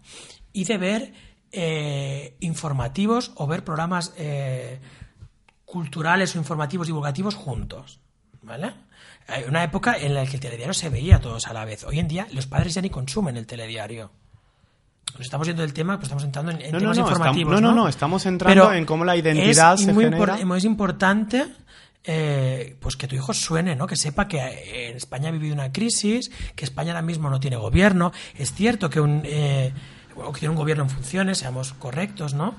y 0.52 0.64
de 0.64 0.78
ver 0.78 1.12
eh, 1.52 2.36
informativos 2.40 3.32
o 3.36 3.46
ver 3.46 3.64
programas 3.64 4.12
eh, 4.16 4.80
culturales 5.64 6.34
o 6.34 6.38
informativos 6.38 6.86
divulgativos 6.86 7.34
juntos. 7.34 8.00
¿Vale? 8.42 8.72
Hay 9.28 9.44
una 9.44 9.62
época 9.62 9.96
en 9.98 10.14
la 10.14 10.24
que 10.26 10.36
el 10.36 10.40
telediario 10.40 10.74
se 10.74 10.88
veía 10.88 11.20
todos 11.20 11.46
a 11.46 11.52
la 11.52 11.64
vez. 11.64 11.84
Hoy 11.84 11.98
en 11.98 12.08
día 12.08 12.26
los 12.32 12.46
padres 12.46 12.74
ya 12.74 12.82
ni 12.82 12.90
consumen 12.90 13.36
el 13.36 13.46
telediario. 13.46 14.10
Nos 15.12 15.22
estamos 15.22 15.46
yendo 15.46 15.62
del 15.62 15.72
tema, 15.74 15.96
pues 15.96 16.04
estamos 16.04 16.24
entrando 16.24 16.52
en, 16.52 16.60
en 16.62 16.70
No, 16.72 16.78
no, 16.78 16.80
temas 16.80 16.96
no, 16.98 17.02
informativos. 17.04 17.52
estam- 17.54 17.60
no, 17.60 17.68
no, 17.68 17.74
¿no? 17.74 17.82
no, 17.82 17.88
estamos 17.88 18.26
entrando 18.26 18.72
en 18.72 18.86
cómo 18.86 19.04
la 19.04 19.16
identidad 19.16 19.74
es 19.74 19.80
se 19.82 19.92
muy 19.92 20.04
genera. 20.04 20.38
impor- 20.38 20.56
es 20.56 20.64
importante 20.64 21.46
eh, 22.04 22.76
pues 22.80 22.96
que 22.96 23.06
tu 23.06 23.14
hijo 23.14 23.34
suene, 23.34 23.76
¿no? 23.76 23.86
Que 23.86 23.96
sepa 23.96 24.28
que 24.28 24.38
eh, 24.38 24.88
en 24.90 24.96
España 24.96 25.28
ha 25.28 25.32
vivido 25.32 25.54
una 25.54 25.72
crisis, 25.72 26.30
que 26.56 26.64
España 26.64 26.92
ahora 26.92 27.02
mismo 27.02 27.30
no 27.30 27.40
tiene 27.40 27.56
gobierno. 27.56 28.12
Es 28.36 28.52
cierto 28.54 28.90
que 28.90 29.00
un 29.00 29.22
eh, 29.24 29.72
que 30.32 30.40
tiene 30.40 30.50
un 30.50 30.58
gobierno 30.58 30.84
en 30.84 30.90
funciones, 30.90 31.38
seamos 31.38 31.72
correctos, 31.74 32.34
¿no? 32.34 32.54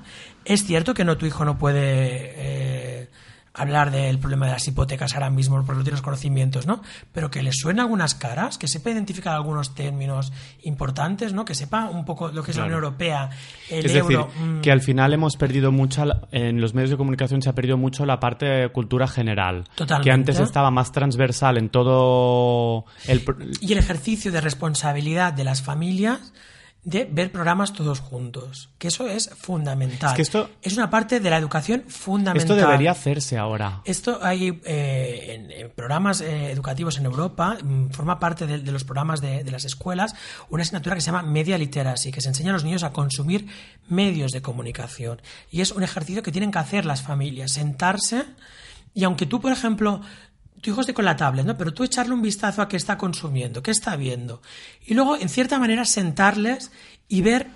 Es 0.46 0.66
cierto 0.66 0.94
que 0.94 1.06
no 1.06 1.18
tu 1.18 1.26
hijo 1.26 1.46
no 1.46 1.58
puede 1.58 2.34
eh, 2.36 3.08
hablar 3.54 3.92
del 3.92 4.18
problema 4.20 4.46
de 4.46 4.54
las 4.54 4.68
hipotecas 4.68 5.14
ahora 5.14 5.30
mismo 5.30 5.58
porque 5.66 5.80
no 5.80 5.84
tiene 5.84 5.96
los 5.96 6.02
conocimientos, 6.02 6.68
¿no? 6.68 6.82
Pero 7.12 7.30
que 7.30 7.44
le 7.44 7.52
suene 7.52 7.82
algunas 7.82 8.16
caras, 8.16 8.58
que 8.58 8.68
sepa 8.68 8.92
identificar 8.92 9.34
algunos 9.34 9.76
términos 9.76 10.32
importantes, 10.64 11.34
¿no? 11.34 11.44
Que 11.44 11.56
sepa 11.56 11.90
un 11.90 12.06
poco 12.06 12.30
lo 12.30 12.44
que 12.44 12.52
es 12.52 12.58
la. 12.58 12.64
Unión 12.64 12.76
Europea, 12.76 13.30
el 13.70 13.86
Es 13.86 13.96
euro. 13.96 14.28
decir, 14.28 14.42
mm, 14.42 14.62
que 14.62 14.72
al 14.72 14.82
final 14.82 15.14
hemos 15.14 15.36
perdido 15.36 15.72
mucha, 15.72 16.06
en 16.32 16.62
los 16.62 16.74
medios 16.74 16.92
de 16.92 16.98
comunicación 16.98 17.42
se 17.42 17.50
ha 17.50 17.54
perdido 17.54 17.78
mucho 17.78 18.06
la 18.06 18.20
parte 18.20 18.46
de 18.46 18.70
cultura 18.70 19.08
general. 19.08 19.66
Totalmente. 19.76 20.04
Que 20.06 20.12
antes 20.14 20.40
estaba 20.40 20.72
más 20.72 20.92
transversal 20.92 21.58
en 21.58 21.70
todo 21.70 22.86
el... 23.08 23.24
y 23.60 23.74
el 23.74 23.80
ejercicio 23.80 24.32
de 24.32 24.42
responsabilidad 24.42 25.34
de 25.34 25.44
las 25.44 25.62
familias 25.62 26.34
de 26.84 27.06
ver 27.06 27.32
programas 27.32 27.74
todos 27.74 28.00
juntos, 28.00 28.70
que 28.80 28.88
eso 28.88 29.06
es 29.08 29.30
fundamental. 29.38 30.10
Es 30.10 30.16
que 30.16 30.22
esto- 30.24 30.50
es 30.64 30.74
una 30.74 30.90
parte 30.90 31.20
de 31.20 31.30
la 31.30 31.38
educación 31.38 31.84
fundamental. 31.88 32.38
Esto 32.42 32.56
debería 32.56 32.90
hacerse 32.92 33.38
ahora. 33.38 33.82
Esto 33.86 34.18
hay 34.24 34.60
eh, 34.66 35.36
en, 35.36 35.52
en 35.52 35.70
programas 35.70 36.22
eh, 36.22 36.50
educativos 36.52 36.98
en 36.98 37.06
Europa, 37.06 37.58
mm, 37.64 37.90
forma 37.92 38.20
parte 38.20 38.48
de, 38.48 38.58
de 38.58 38.72
los 38.72 38.84
programas 38.84 39.22
de, 39.22 39.44
de 39.44 39.52
las 39.52 39.64
escuelas, 39.66 40.16
una 40.50 40.64
asignatura 40.64 40.96
que 40.96 41.02
se 41.02 41.08
llama 41.12 41.22
Media 41.22 41.58
Literacy, 41.60 42.12
que 42.12 42.20
se 42.22 42.30
enseña 42.30 42.50
a 42.50 42.54
los 42.54 42.64
niños 42.64 42.82
a 42.82 42.92
consumir 42.92 43.46
medios 43.88 44.32
de 44.32 44.42
comunicación. 44.42 45.22
Y 45.52 45.62
es 45.62 45.72
un 45.72 45.84
ejercicio 45.84 46.24
que 46.24 46.32
tienen 46.32 46.52
que 46.52 46.58
hacer 46.60 46.86
las 46.86 47.04
familias, 47.04 47.52
sentarse 47.52 48.26
y 48.96 49.04
aunque 49.04 49.26
tú, 49.28 49.40
por 49.40 49.52
ejemplo, 49.52 50.02
tu 50.60 50.70
hijo 50.72 50.82
esté 50.82 50.94
con 50.94 51.06
la 51.06 51.16
tablet, 51.16 51.46
¿no? 51.46 51.58
Pero 51.58 51.74
tú 51.74 51.84
echarle 51.84 52.14
un 52.14 52.22
vistazo 52.22 52.62
a 52.62 52.68
qué 52.68 52.78
está 52.78 52.98
consumiendo, 52.98 53.64
qué 53.64 53.72
está 53.72 53.96
viendo. 53.96 54.42
Y 54.86 54.94
luego, 54.94 55.18
en 55.18 55.30
cierta 55.30 55.58
manera, 55.60 55.86
sentarles 55.86 56.72
y 57.08 57.22
ver 57.22 57.48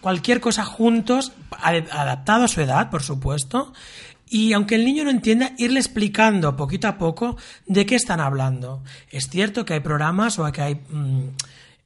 cualquier 0.00 0.40
cosa 0.40 0.64
juntos, 0.64 1.32
ad- 1.50 1.90
adaptado 1.90 2.44
a 2.44 2.48
su 2.48 2.60
edad, 2.60 2.90
por 2.90 3.02
supuesto. 3.02 3.72
Y 4.28 4.52
aunque 4.54 4.74
el 4.74 4.84
niño 4.84 5.04
no 5.04 5.10
entienda, 5.10 5.52
irle 5.58 5.78
explicando 5.80 6.56
poquito 6.56 6.88
a 6.88 6.98
poco 6.98 7.36
de 7.66 7.86
qué 7.86 7.94
están 7.94 8.20
hablando. 8.20 8.82
Es 9.10 9.28
cierto 9.28 9.64
que 9.64 9.74
hay 9.74 9.80
programas 9.80 10.38
o 10.38 10.50
que 10.50 10.62
hay 10.62 10.74
mm, 10.74 11.28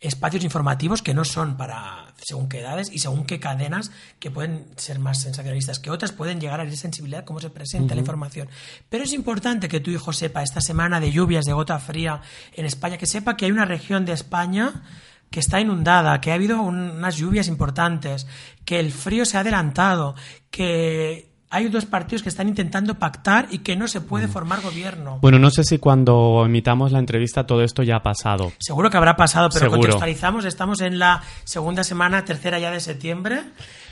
espacios 0.00 0.42
informativos 0.44 1.02
que 1.02 1.12
no 1.14 1.24
son 1.24 1.56
para 1.56 2.06
según 2.22 2.48
qué 2.48 2.60
edades 2.60 2.90
y 2.92 2.98
según 3.00 3.24
qué 3.24 3.38
cadenas 3.38 3.90
que 4.18 4.30
pueden 4.30 4.66
ser 4.76 4.98
más 4.98 5.20
sensacionalistas 5.20 5.78
que 5.78 5.90
otras, 5.90 6.12
pueden 6.12 6.40
llegar 6.40 6.60
a 6.60 6.64
la 6.64 6.74
sensibilidad 6.76 7.24
cómo 7.24 7.40
se 7.40 7.50
presenta 7.50 7.94
la 7.94 8.00
información. 8.00 8.48
Pero 8.88 9.04
es 9.04 9.12
importante 9.12 9.68
que 9.68 9.80
tu 9.80 9.90
hijo 9.90 10.12
sepa 10.12 10.42
esta 10.42 10.60
semana 10.60 11.00
de 11.00 11.12
lluvias, 11.12 11.44
de 11.44 11.52
gota 11.52 11.78
fría 11.78 12.20
en 12.54 12.64
España, 12.66 12.96
que 12.98 13.06
sepa 13.06 13.36
que 13.36 13.44
hay 13.46 13.52
una 13.52 13.64
región 13.66 14.04
de 14.04 14.12
España 14.12 14.82
que 15.30 15.40
está 15.40 15.60
inundada, 15.60 16.20
que 16.20 16.32
ha 16.32 16.34
habido 16.34 16.60
un- 16.60 16.90
unas 16.90 17.16
lluvias 17.16 17.46
importantes, 17.46 18.26
que 18.64 18.80
el 18.80 18.90
frío 18.92 19.24
se 19.24 19.36
ha 19.36 19.40
adelantado, 19.40 20.14
que 20.50 21.29
hay 21.52 21.68
dos 21.68 21.84
partidos 21.84 22.22
que 22.22 22.28
están 22.28 22.48
intentando 22.48 22.94
pactar 22.94 23.48
y 23.50 23.58
que 23.58 23.74
no 23.74 23.88
se 23.88 24.00
puede 24.00 24.28
formar 24.28 24.60
gobierno. 24.60 25.18
Bueno, 25.20 25.40
no 25.40 25.50
sé 25.50 25.64
si 25.64 25.78
cuando 25.78 26.44
emitamos 26.46 26.92
la 26.92 27.00
entrevista 27.00 27.44
todo 27.44 27.62
esto 27.62 27.82
ya 27.82 27.96
ha 27.96 28.02
pasado. 28.04 28.52
Seguro 28.58 28.88
que 28.88 28.96
habrá 28.96 29.16
pasado, 29.16 29.48
pero 29.48 29.64
Seguro. 29.64 29.80
contextualizamos. 29.80 30.44
Estamos 30.44 30.80
en 30.80 31.00
la 31.00 31.22
segunda 31.42 31.82
semana, 31.82 32.24
tercera 32.24 32.60
ya 32.60 32.70
de 32.70 32.78
septiembre, 32.78 33.42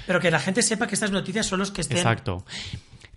pero 0.06 0.20
que 0.20 0.30
la 0.30 0.38
gente 0.38 0.62
sepa 0.62 0.86
que 0.86 0.94
estas 0.94 1.10
noticias 1.10 1.46
son 1.46 1.58
los 1.58 1.72
que 1.72 1.80
estén. 1.80 1.98
Exacto. 1.98 2.44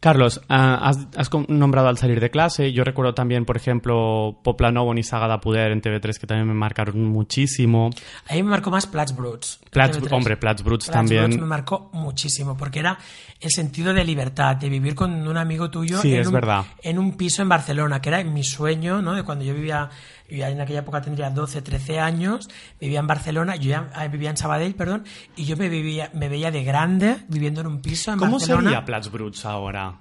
Carlos, 0.01 0.41
ah, 0.49 0.79
has, 0.81 1.07
has 1.15 1.29
nombrado 1.47 1.87
al 1.87 1.95
salir 1.95 2.19
de 2.19 2.31
clase. 2.31 2.73
Yo 2.73 2.83
recuerdo 2.83 3.13
también, 3.13 3.45
por 3.45 3.55
ejemplo, 3.55 4.39
Poplanovo 4.43 4.91
ni 4.95 5.03
Saga 5.03 5.27
de 5.27 5.37
Poder 5.37 5.71
en 5.71 5.79
TV3, 5.79 6.17
que 6.17 6.25
también 6.25 6.47
me 6.47 6.55
marcaron 6.55 7.03
muchísimo. 7.05 7.91
A 8.27 8.33
mí 8.33 8.41
me 8.41 8.49
marcó 8.49 8.71
más 8.71 8.87
Plats 8.87 9.15
Bruts. 9.15 9.59
TV3. 9.71 10.11
hombre, 10.11 10.37
Plats 10.37 10.63
Bruts 10.63 10.87
Plats 10.87 10.97
también. 10.97 11.25
Bruts 11.25 11.41
me 11.41 11.45
marcó 11.45 11.91
muchísimo, 11.93 12.57
porque 12.57 12.79
era 12.79 12.97
el 13.39 13.51
sentido 13.51 13.93
de 13.93 14.03
libertad, 14.03 14.55
de 14.55 14.69
vivir 14.69 14.95
con 14.95 15.27
un 15.27 15.37
amigo 15.37 15.69
tuyo 15.69 16.01
Sí, 16.01 16.15
en, 16.15 16.21
es 16.21 16.27
un, 16.27 16.33
verdad. 16.33 16.65
en 16.81 16.97
un 16.97 17.15
piso 17.15 17.43
en 17.43 17.49
Barcelona, 17.49 18.01
que 18.01 18.09
era 18.09 18.23
mi 18.23 18.43
sueño, 18.43 19.03
¿no? 19.03 19.13
De 19.13 19.21
cuando 19.21 19.45
yo 19.45 19.53
vivía, 19.53 19.87
vivía 20.31 20.49
en 20.49 20.61
aquella 20.61 20.79
época 20.79 21.01
tendría 21.01 21.29
12, 21.29 21.61
13 21.61 21.99
años, 21.99 22.47
vivía 22.79 22.99
en 22.99 23.07
Barcelona, 23.07 23.57
yo 23.57 23.69
ya 23.69 23.89
ah, 23.93 24.07
vivía 24.07 24.29
en 24.29 24.37
Sabadell, 24.37 24.73
perdón, 24.75 25.03
y 25.35 25.43
yo 25.43 25.57
me, 25.57 25.67
vivía, 25.67 26.09
me 26.13 26.29
veía 26.29 26.51
de 26.51 26.63
grande 26.63 27.17
viviendo 27.27 27.59
en 27.59 27.67
un 27.67 27.81
piso 27.81 28.13
en 28.13 28.19
¿Cómo 28.19 28.37
Barcelona. 28.37 28.69
sería 28.69 28.85
Plats 28.85 29.11
Bruts 29.11 29.45
ahora? 29.45 29.99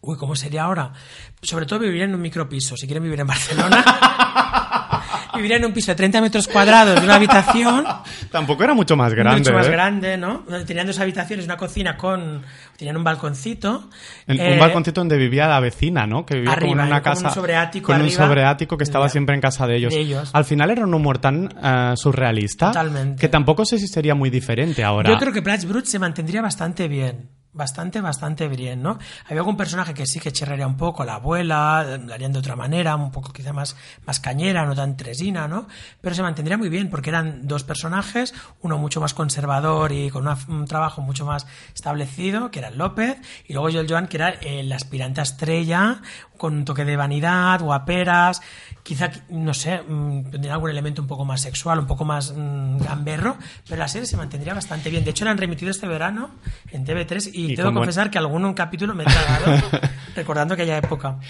Uy, 0.00 0.16
¿cómo 0.16 0.34
sería 0.34 0.64
ahora? 0.64 0.92
Sobre 1.40 1.64
todo 1.66 1.78
vivir 1.78 2.02
en 2.02 2.14
un 2.16 2.20
micropiso. 2.20 2.76
Si 2.76 2.86
quieren 2.86 3.04
vivir 3.04 3.20
en 3.20 3.28
Barcelona, 3.28 3.84
vivir 5.36 5.52
en 5.52 5.64
un 5.64 5.72
piso 5.72 5.92
de 5.92 5.96
30 5.96 6.20
metros 6.20 6.48
cuadrados 6.48 6.96
de 6.98 7.04
una 7.04 7.16
habitación. 7.16 7.84
Tampoco 8.30 8.64
era 8.64 8.74
mucho 8.74 8.96
más 8.96 9.12
grande. 9.14 9.40
mucho 9.40 9.52
más 9.52 9.66
¿eh? 9.66 9.70
grande, 9.70 10.16
¿no? 10.16 10.44
Tenían 10.66 10.86
dos 10.86 10.98
habitaciones, 11.00 11.44
una 11.44 11.56
cocina 11.56 11.96
con. 11.96 12.42
Tenían 12.76 12.96
un 12.96 13.04
balconcito. 13.04 13.88
En 14.26 14.40
Eh, 14.40 14.52
un 14.54 14.58
balconcito 14.58 15.00
donde 15.00 15.16
vivía 15.16 15.46
la 15.48 15.60
vecina, 15.60 16.06
¿no? 16.06 16.24
Que 16.26 16.34
vivía 16.36 16.54
como 16.54 16.72
arriba, 16.72 16.82
en 16.82 16.88
una 16.88 16.98
¿eh? 16.98 17.02
Con 17.02 17.16
un 17.16 17.22
casa. 17.22 17.30
sobreático 17.30 17.86
con 17.86 17.96
un 17.96 18.02
arriba. 18.02 18.26
sobreático 18.26 18.76
que 18.76 18.84
estaba 18.84 19.08
siempre 19.08 19.34
en 19.34 19.40
casa 19.40 19.66
de 19.66 19.76
ellos. 19.76 19.92
De 19.94 20.00
ellos. 20.00 20.30
Al 20.32 20.44
final 20.44 20.70
era 20.70 20.84
un 20.84 20.94
humor 20.94 21.18
tan 21.18 21.48
eh, 21.62 21.92
surrealista. 21.96 22.68
Totalmente. 22.68 23.20
Que 23.20 23.28
tampoco 23.28 23.64
sé 23.64 23.78
si 23.78 23.86
sería 23.88 24.14
muy 24.14 24.30
diferente 24.30 24.82
ahora. 24.84 25.10
Yo 25.10 25.18
creo 25.18 25.32
que 25.32 25.42
Plats 25.42 25.66
Brut 25.66 25.84
se 25.86 25.98
mantendría 25.98 26.42
bastante 26.42 26.88
bien. 26.88 27.28
Bastante, 27.54 28.00
bastante 28.00 28.48
bien, 28.48 28.82
¿no? 28.82 28.98
Había 29.26 29.40
algún 29.40 29.58
personaje 29.58 29.92
que 29.92 30.06
sí 30.06 30.20
que 30.20 30.32
chirraría 30.32 30.66
un 30.66 30.78
poco, 30.78 31.04
la 31.04 31.16
abuela, 31.16 31.84
eh, 31.86 31.98
la 31.98 32.14
harían 32.14 32.32
de 32.32 32.38
otra 32.38 32.56
manera, 32.56 32.96
un 32.96 33.10
poco 33.10 33.30
quizá 33.30 33.52
más, 33.52 33.76
más 34.06 34.20
cañera, 34.20 34.64
no 34.64 34.74
tan 34.74 34.96
tresina, 34.96 35.46
¿no? 35.48 35.68
Pero 36.00 36.14
se 36.14 36.22
mantendría 36.22 36.56
muy 36.56 36.70
bien 36.70 36.88
porque 36.88 37.10
eran 37.10 37.46
dos 37.46 37.62
personajes, 37.62 38.32
uno 38.62 38.78
mucho 38.78 39.02
más 39.02 39.12
conservador 39.12 39.92
y 39.92 40.08
con 40.08 40.26
un 40.26 40.66
trabajo 40.66 41.02
mucho 41.02 41.26
más 41.26 41.46
establecido, 41.74 42.50
que 42.50 42.60
era 42.60 42.68
el 42.68 42.78
López, 42.78 43.18
y 43.46 43.52
luego 43.52 43.70
Joel 43.70 43.86
Joan, 43.86 44.08
que 44.08 44.16
era 44.16 44.30
el 44.30 44.72
aspirante 44.72 45.20
estrella, 45.20 46.00
con 46.42 46.54
un 46.54 46.64
toque 46.64 46.84
de 46.84 46.96
vanidad, 46.96 47.60
guaperas, 47.60 48.42
quizá, 48.82 49.12
no 49.28 49.54
sé, 49.54 49.80
mm, 49.80 50.24
tendría 50.32 50.54
algún 50.54 50.70
elemento 50.70 51.00
un 51.00 51.06
poco 51.06 51.24
más 51.24 51.40
sexual, 51.40 51.78
un 51.78 51.86
poco 51.86 52.04
más 52.04 52.34
mm, 52.36 52.78
gamberro, 52.78 53.36
pero 53.68 53.78
la 53.78 53.86
serie 53.86 54.06
se 54.06 54.16
mantendría 54.16 54.52
bastante 54.52 54.90
bien. 54.90 55.04
De 55.04 55.10
hecho, 55.10 55.24
la 55.24 55.30
han 55.30 55.38
remitido 55.38 55.70
este 55.70 55.86
verano 55.86 56.30
en 56.72 56.84
TV3 56.84 57.30
y, 57.32 57.52
Y 57.52 57.54
tengo 57.54 57.68
que 57.68 57.76
confesar 57.76 58.10
que 58.10 58.18
algún 58.18 58.44
un 58.44 58.54
capítulo 58.54 58.92
me 58.92 59.04
he 59.04 59.06
tragado 59.06 59.62
recordando 60.16 60.54
aquella 60.54 60.78
época. 60.78 61.20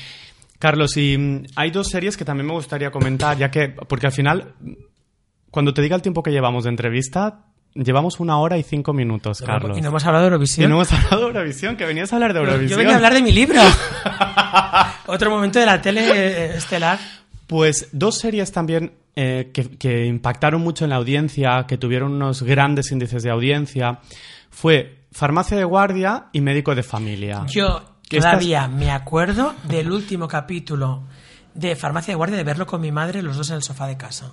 Carlos, 0.59 0.97
y 0.97 1.19
mm, 1.19 1.43
hay 1.57 1.71
dos 1.71 1.89
series 1.89 2.17
que 2.17 2.25
también 2.25 2.47
me 2.47 2.55
gustaría 2.55 2.91
comentar, 2.91 3.37
ya 3.37 3.51
que, 3.51 3.69
porque 3.69 4.07
al 4.07 4.13
final, 4.13 4.55
mm, 4.61 4.73
cuando 5.51 5.75
te 5.75 5.83
diga 5.83 5.95
el 5.95 6.01
tiempo 6.01 6.23
que 6.23 6.31
llevamos 6.31 6.65
de 6.65 6.71
entrevista, 6.71 7.52
llevamos 7.75 8.21
una 8.21 8.39
hora 8.39 8.59
y 8.59 8.63
cinco 8.63 8.93
minutos, 8.93 9.43
Carlos. 9.43 9.77
Y 9.79 9.81
no 9.81 9.89
hemos 9.89 10.05
hablado 10.05 10.25
de 10.25 10.29
Y 10.29 10.33
Eurovisión. 10.33 10.71
no 10.71 10.77
hemos 10.77 10.93
hablado 10.93 11.21
de 11.21 11.27
Eurovisión, 11.29 11.77
que 11.77 11.85
venías 11.85 12.13
a 12.13 12.17
hablar 12.17 12.33
de 12.33 12.41
Eurovisión. 12.41 12.71
Yo 12.71 12.77
venía 12.77 12.93
a 12.93 12.97
hablar 12.97 13.15
de 13.15 13.23
mi 13.23 13.33
libro. 13.33 13.61
Otro 15.07 15.31
momento 15.31 15.59
de 15.59 15.67
la 15.67 15.81
tele 15.81 16.01
eh, 16.11 16.57
estelar. 16.57 16.99
Pues 17.47 17.89
dos 17.93 18.19
series 18.19 18.53
también 18.53 18.93
eh, 19.17 19.51
que, 19.53 19.71
que 19.77 20.07
impactaron 20.07 20.61
mucho 20.63 20.85
en 20.85 20.91
la 20.91 20.97
audiencia, 20.97 21.67
que 21.67 21.77
tuvieron 21.77 22.13
unos 22.13 22.43
grandes 22.43 22.91
índices 22.93 23.23
de 23.23 23.31
audiencia, 23.31 24.01
fue 24.51 25.05
Farmacia 25.13 25.57
de 25.57 25.65
Guardia 25.65 26.27
y 26.33 26.41
Médico 26.41 26.75
de 26.75 26.83
Familia. 26.83 27.45
Yo 27.49 27.83
todavía 28.09 28.69
me 28.69 28.91
acuerdo 28.91 29.55
del 29.65 29.91
último 29.93 30.29
capítulo 30.29 31.05
de 31.55 31.77
Farmacia 31.77 32.13
de 32.13 32.17
Guardia 32.17 32.39
de 32.39 32.45
verlo 32.45 32.67
con 32.67 32.81
mi 32.81 32.93
madre, 32.93 33.23
los 33.23 33.37
dos 33.37 33.51
en 33.51 33.57
el 33.57 33.63
sofá 33.63 33.87
de 33.87 33.97
casa. 33.97 34.33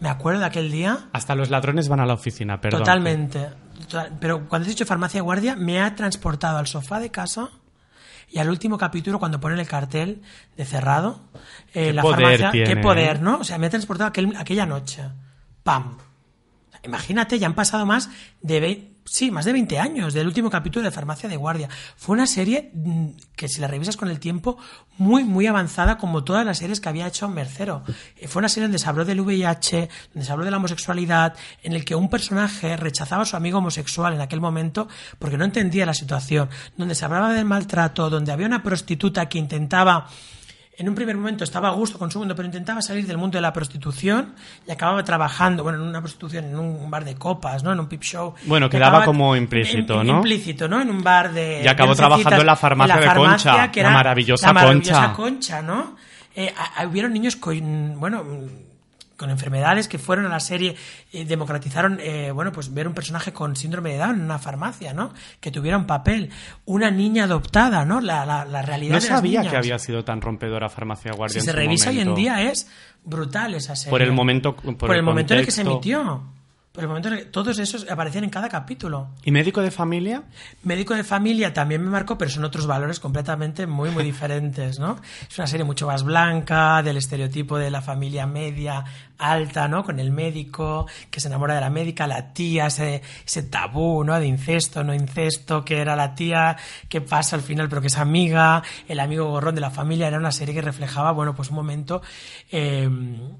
Me 0.00 0.08
acuerdo 0.08 0.40
de 0.40 0.46
aquel 0.46 0.70
día 0.72 1.08
Hasta 1.12 1.34
los 1.34 1.50
ladrones 1.50 1.88
van 1.88 2.00
a 2.00 2.06
la 2.06 2.14
oficina, 2.14 2.60
perdón. 2.60 2.80
totalmente. 2.80 3.48
Total- 3.80 4.16
Pero 4.20 4.48
cuando 4.48 4.64
has 4.64 4.74
dicho 4.74 4.86
Farmacia 4.86 5.22
Guardia, 5.22 5.56
me 5.56 5.80
ha 5.80 5.94
transportado 5.94 6.58
al 6.58 6.66
sofá 6.66 7.00
de 7.00 7.10
casa 7.10 7.50
y 8.30 8.38
al 8.38 8.48
último 8.48 8.78
capítulo 8.78 9.18
cuando 9.18 9.40
ponen 9.40 9.58
el 9.58 9.66
cartel 9.68 10.22
de 10.56 10.64
cerrado. 10.64 11.20
eh, 11.74 11.86
Qué 11.86 11.92
la 11.92 12.02
poder 12.02 12.20
farmacia, 12.20 12.50
tiene, 12.50 12.66
qué 12.74 12.76
poder, 12.76 13.16
¿eh? 13.16 13.20
¿no? 13.20 13.38
O 13.38 13.44
sea, 13.44 13.58
me 13.58 13.66
ha 13.66 13.70
transportado 13.70 14.08
aquel- 14.10 14.36
aquella 14.36 14.66
noche. 14.66 15.02
¡Pam! 15.62 15.98
Imagínate, 16.82 17.38
ya 17.38 17.46
han 17.46 17.54
pasado 17.54 17.84
más 17.84 18.08
de 18.40 18.60
20, 18.60 18.89
sí, 19.10 19.32
más 19.32 19.44
de 19.44 19.52
20 19.52 19.76
años 19.80 20.14
del 20.14 20.28
último 20.28 20.50
capítulo 20.50 20.84
de 20.84 20.92
Farmacia 20.92 21.28
de 21.28 21.36
Guardia. 21.36 21.68
Fue 21.96 22.14
una 22.14 22.28
serie 22.28 22.70
mm, 22.72 23.08
que 23.34 23.48
si 23.48 23.60
la 23.60 23.66
revisas 23.66 23.96
con 23.96 24.08
el 24.08 24.20
tiempo, 24.20 24.56
muy, 24.98 25.24
muy 25.24 25.48
avanzada 25.48 25.98
como 25.98 26.22
todas 26.22 26.46
las 26.46 26.58
series 26.58 26.80
que 26.80 26.88
había 26.88 27.08
hecho 27.08 27.28
Mercero. 27.28 27.82
Eh, 28.16 28.28
Fue 28.28 28.38
una 28.38 28.48
serie 28.48 28.66
donde 28.66 28.78
se 28.78 28.88
habló 28.88 29.04
del 29.04 29.20
VIH, 29.20 29.88
donde 30.14 30.24
se 30.24 30.30
habló 30.30 30.44
de 30.44 30.52
la 30.52 30.58
homosexualidad, 30.58 31.34
en 31.64 31.72
el 31.72 31.84
que 31.84 31.96
un 31.96 32.08
personaje 32.08 32.76
rechazaba 32.76 33.24
a 33.24 33.26
su 33.26 33.34
amigo 33.34 33.58
homosexual 33.58 34.14
en 34.14 34.20
aquel 34.20 34.40
momento 34.40 34.86
porque 35.18 35.36
no 35.36 35.44
entendía 35.44 35.84
la 35.86 35.94
situación, 35.94 36.48
donde 36.76 36.94
se 36.94 37.04
hablaba 37.04 37.32
del 37.32 37.46
maltrato, 37.46 38.10
donde 38.10 38.30
había 38.30 38.46
una 38.46 38.62
prostituta 38.62 39.28
que 39.28 39.38
intentaba 39.38 40.06
en 40.80 40.88
un 40.88 40.94
primer 40.94 41.16
momento 41.16 41.44
estaba 41.44 41.68
a 41.68 41.72
gusto 41.72 41.98
con 41.98 42.10
su 42.10 42.18
mundo, 42.18 42.34
pero 42.34 42.46
intentaba 42.46 42.80
salir 42.82 43.06
del 43.06 43.18
mundo 43.18 43.36
de 43.38 43.42
la 43.42 43.52
prostitución 43.52 44.34
y 44.66 44.70
acababa 44.70 45.04
trabajando, 45.04 45.62
bueno, 45.62 45.78
en 45.82 45.88
una 45.88 46.00
prostitución, 46.00 46.46
en 46.46 46.58
un 46.58 46.90
bar 46.90 47.04
de 47.04 47.14
copas, 47.14 47.62
¿no? 47.62 47.72
En 47.72 47.80
un 47.80 47.86
pip 47.88 48.02
show. 48.02 48.34
Bueno, 48.46 48.68
quedaba 48.70 49.04
como 49.04 49.36
implícito, 49.36 50.00
en- 50.00 50.06
¿no? 50.06 50.16
Implícito, 50.16 50.68
¿no? 50.68 50.80
En 50.80 50.90
un 50.90 51.02
bar 51.02 51.32
de... 51.32 51.62
Y 51.64 51.68
acabó 51.68 51.94
trabajando 51.94 52.40
en 52.40 52.46
la 52.46 52.56
farmacia 52.56 52.96
de 52.96 53.06
Concha, 53.14 53.70
que 53.70 53.82
la 53.82 53.88
era 53.88 53.96
maravillosa 53.96 54.46
la 54.48 54.52
maravillosa 54.54 55.12
Concha. 55.12 55.12
Concha, 55.14 55.62
¿no? 55.62 55.96
Eh, 56.34 56.52
a- 56.56 56.80
a- 56.82 56.86
hubieron 56.86 57.12
niños 57.12 57.36
con, 57.36 58.00
bueno, 58.00 58.24
con 59.20 59.28
enfermedades 59.30 59.86
que 59.86 59.98
fueron 59.98 60.24
a 60.24 60.30
la 60.30 60.40
serie 60.40 60.74
y 61.12 61.24
democratizaron, 61.24 61.98
eh, 62.00 62.30
bueno, 62.32 62.52
pues 62.52 62.72
ver 62.72 62.88
un 62.88 62.94
personaje 62.94 63.32
con 63.34 63.54
síndrome 63.54 63.92
de 63.92 63.98
Down 63.98 64.14
en 64.16 64.22
una 64.22 64.38
farmacia, 64.38 64.94
¿no? 64.94 65.12
Que 65.40 65.50
tuviera 65.50 65.76
un 65.76 65.86
papel. 65.86 66.30
Una 66.64 66.90
niña 66.90 67.24
adoptada, 67.24 67.84
¿no? 67.84 68.00
La, 68.00 68.24
la, 68.24 68.46
la 68.46 68.62
realidad 68.62 68.94
No 68.94 69.00
de 69.00 69.08
las 69.08 69.18
sabía 69.18 69.40
niñas. 69.40 69.52
que 69.52 69.58
había 69.58 69.78
sido 69.78 70.02
tan 70.04 70.22
rompedora 70.22 70.70
Farmacia 70.70 71.12
Guardia 71.12 71.38
Si 71.40 71.44
se 71.46 71.52
revisa 71.52 71.90
hoy 71.90 72.00
en 72.00 72.08
momento. 72.08 72.20
día 72.34 72.50
es 72.50 72.66
brutal 73.04 73.54
esa 73.54 73.76
serie. 73.76 73.90
Por 73.90 74.00
el 74.02 74.12
momento- 74.12 74.56
por 74.56 74.76
Por, 74.76 74.90
el 74.92 74.96
el 74.96 75.02
momento 75.02 75.34
en 75.34 75.40
el 75.40 75.44
que 75.46 75.52
se 75.52 75.60
emitió. 75.60 76.22
Por 76.72 76.84
el 76.84 76.88
momento 76.88 77.08
en 77.08 77.14
el 77.14 77.20
que 77.20 77.26
todos 77.26 77.58
esos 77.58 77.90
aparecían 77.90 78.22
en 78.22 78.30
cada 78.30 78.48
capítulo. 78.48 79.08
¿Y 79.24 79.32
Médico 79.32 79.60
de 79.60 79.72
Familia? 79.72 80.22
Médico 80.62 80.94
de 80.94 81.02
familia 81.02 81.52
también 81.52 81.82
me 81.82 81.90
marcó, 81.90 82.16
pero 82.16 82.30
son 82.30 82.44
otros 82.44 82.68
valores 82.68 83.00
completamente 83.00 83.66
muy, 83.66 83.90
muy 83.90 84.04
diferentes, 84.12 84.78
¿no? 84.78 84.96
Es 85.28 85.36
una 85.36 85.48
serie 85.48 85.64
mucho 85.64 85.88
más 85.88 86.04
blanca, 86.04 86.80
del 86.84 86.96
estereotipo 86.96 87.58
de 87.58 87.72
la 87.72 87.82
familia 87.82 88.24
media, 88.28 88.84
alta, 89.20 89.68
¿no? 89.68 89.84
Con 89.84 90.00
el 90.00 90.10
médico, 90.10 90.86
que 91.10 91.20
se 91.20 91.28
enamora 91.28 91.54
de 91.54 91.60
la 91.60 91.70
médica, 91.70 92.06
la 92.06 92.32
tía, 92.32 92.66
ese, 92.66 93.02
ese 93.26 93.42
tabú, 93.44 94.02
¿no? 94.04 94.18
De 94.18 94.26
incesto, 94.26 94.82
no 94.84 94.94
incesto, 94.94 95.64
que 95.64 95.78
era 95.78 95.96
la 95.96 96.14
tía, 96.14 96.56
que 96.88 97.00
pasa 97.00 97.36
al 97.36 97.42
final, 97.42 97.68
pero 97.68 97.80
que 97.80 97.88
es 97.88 97.98
amiga, 97.98 98.62
el 98.88 99.00
amigo 99.00 99.26
gorrón 99.30 99.54
de 99.54 99.60
la 99.60 99.70
familia, 99.70 100.08
era 100.08 100.18
una 100.18 100.32
serie 100.32 100.54
que 100.54 100.62
reflejaba, 100.62 101.12
bueno, 101.12 101.34
pues 101.34 101.50
un 101.50 101.56
momento 101.56 102.02
eh, 102.50 102.88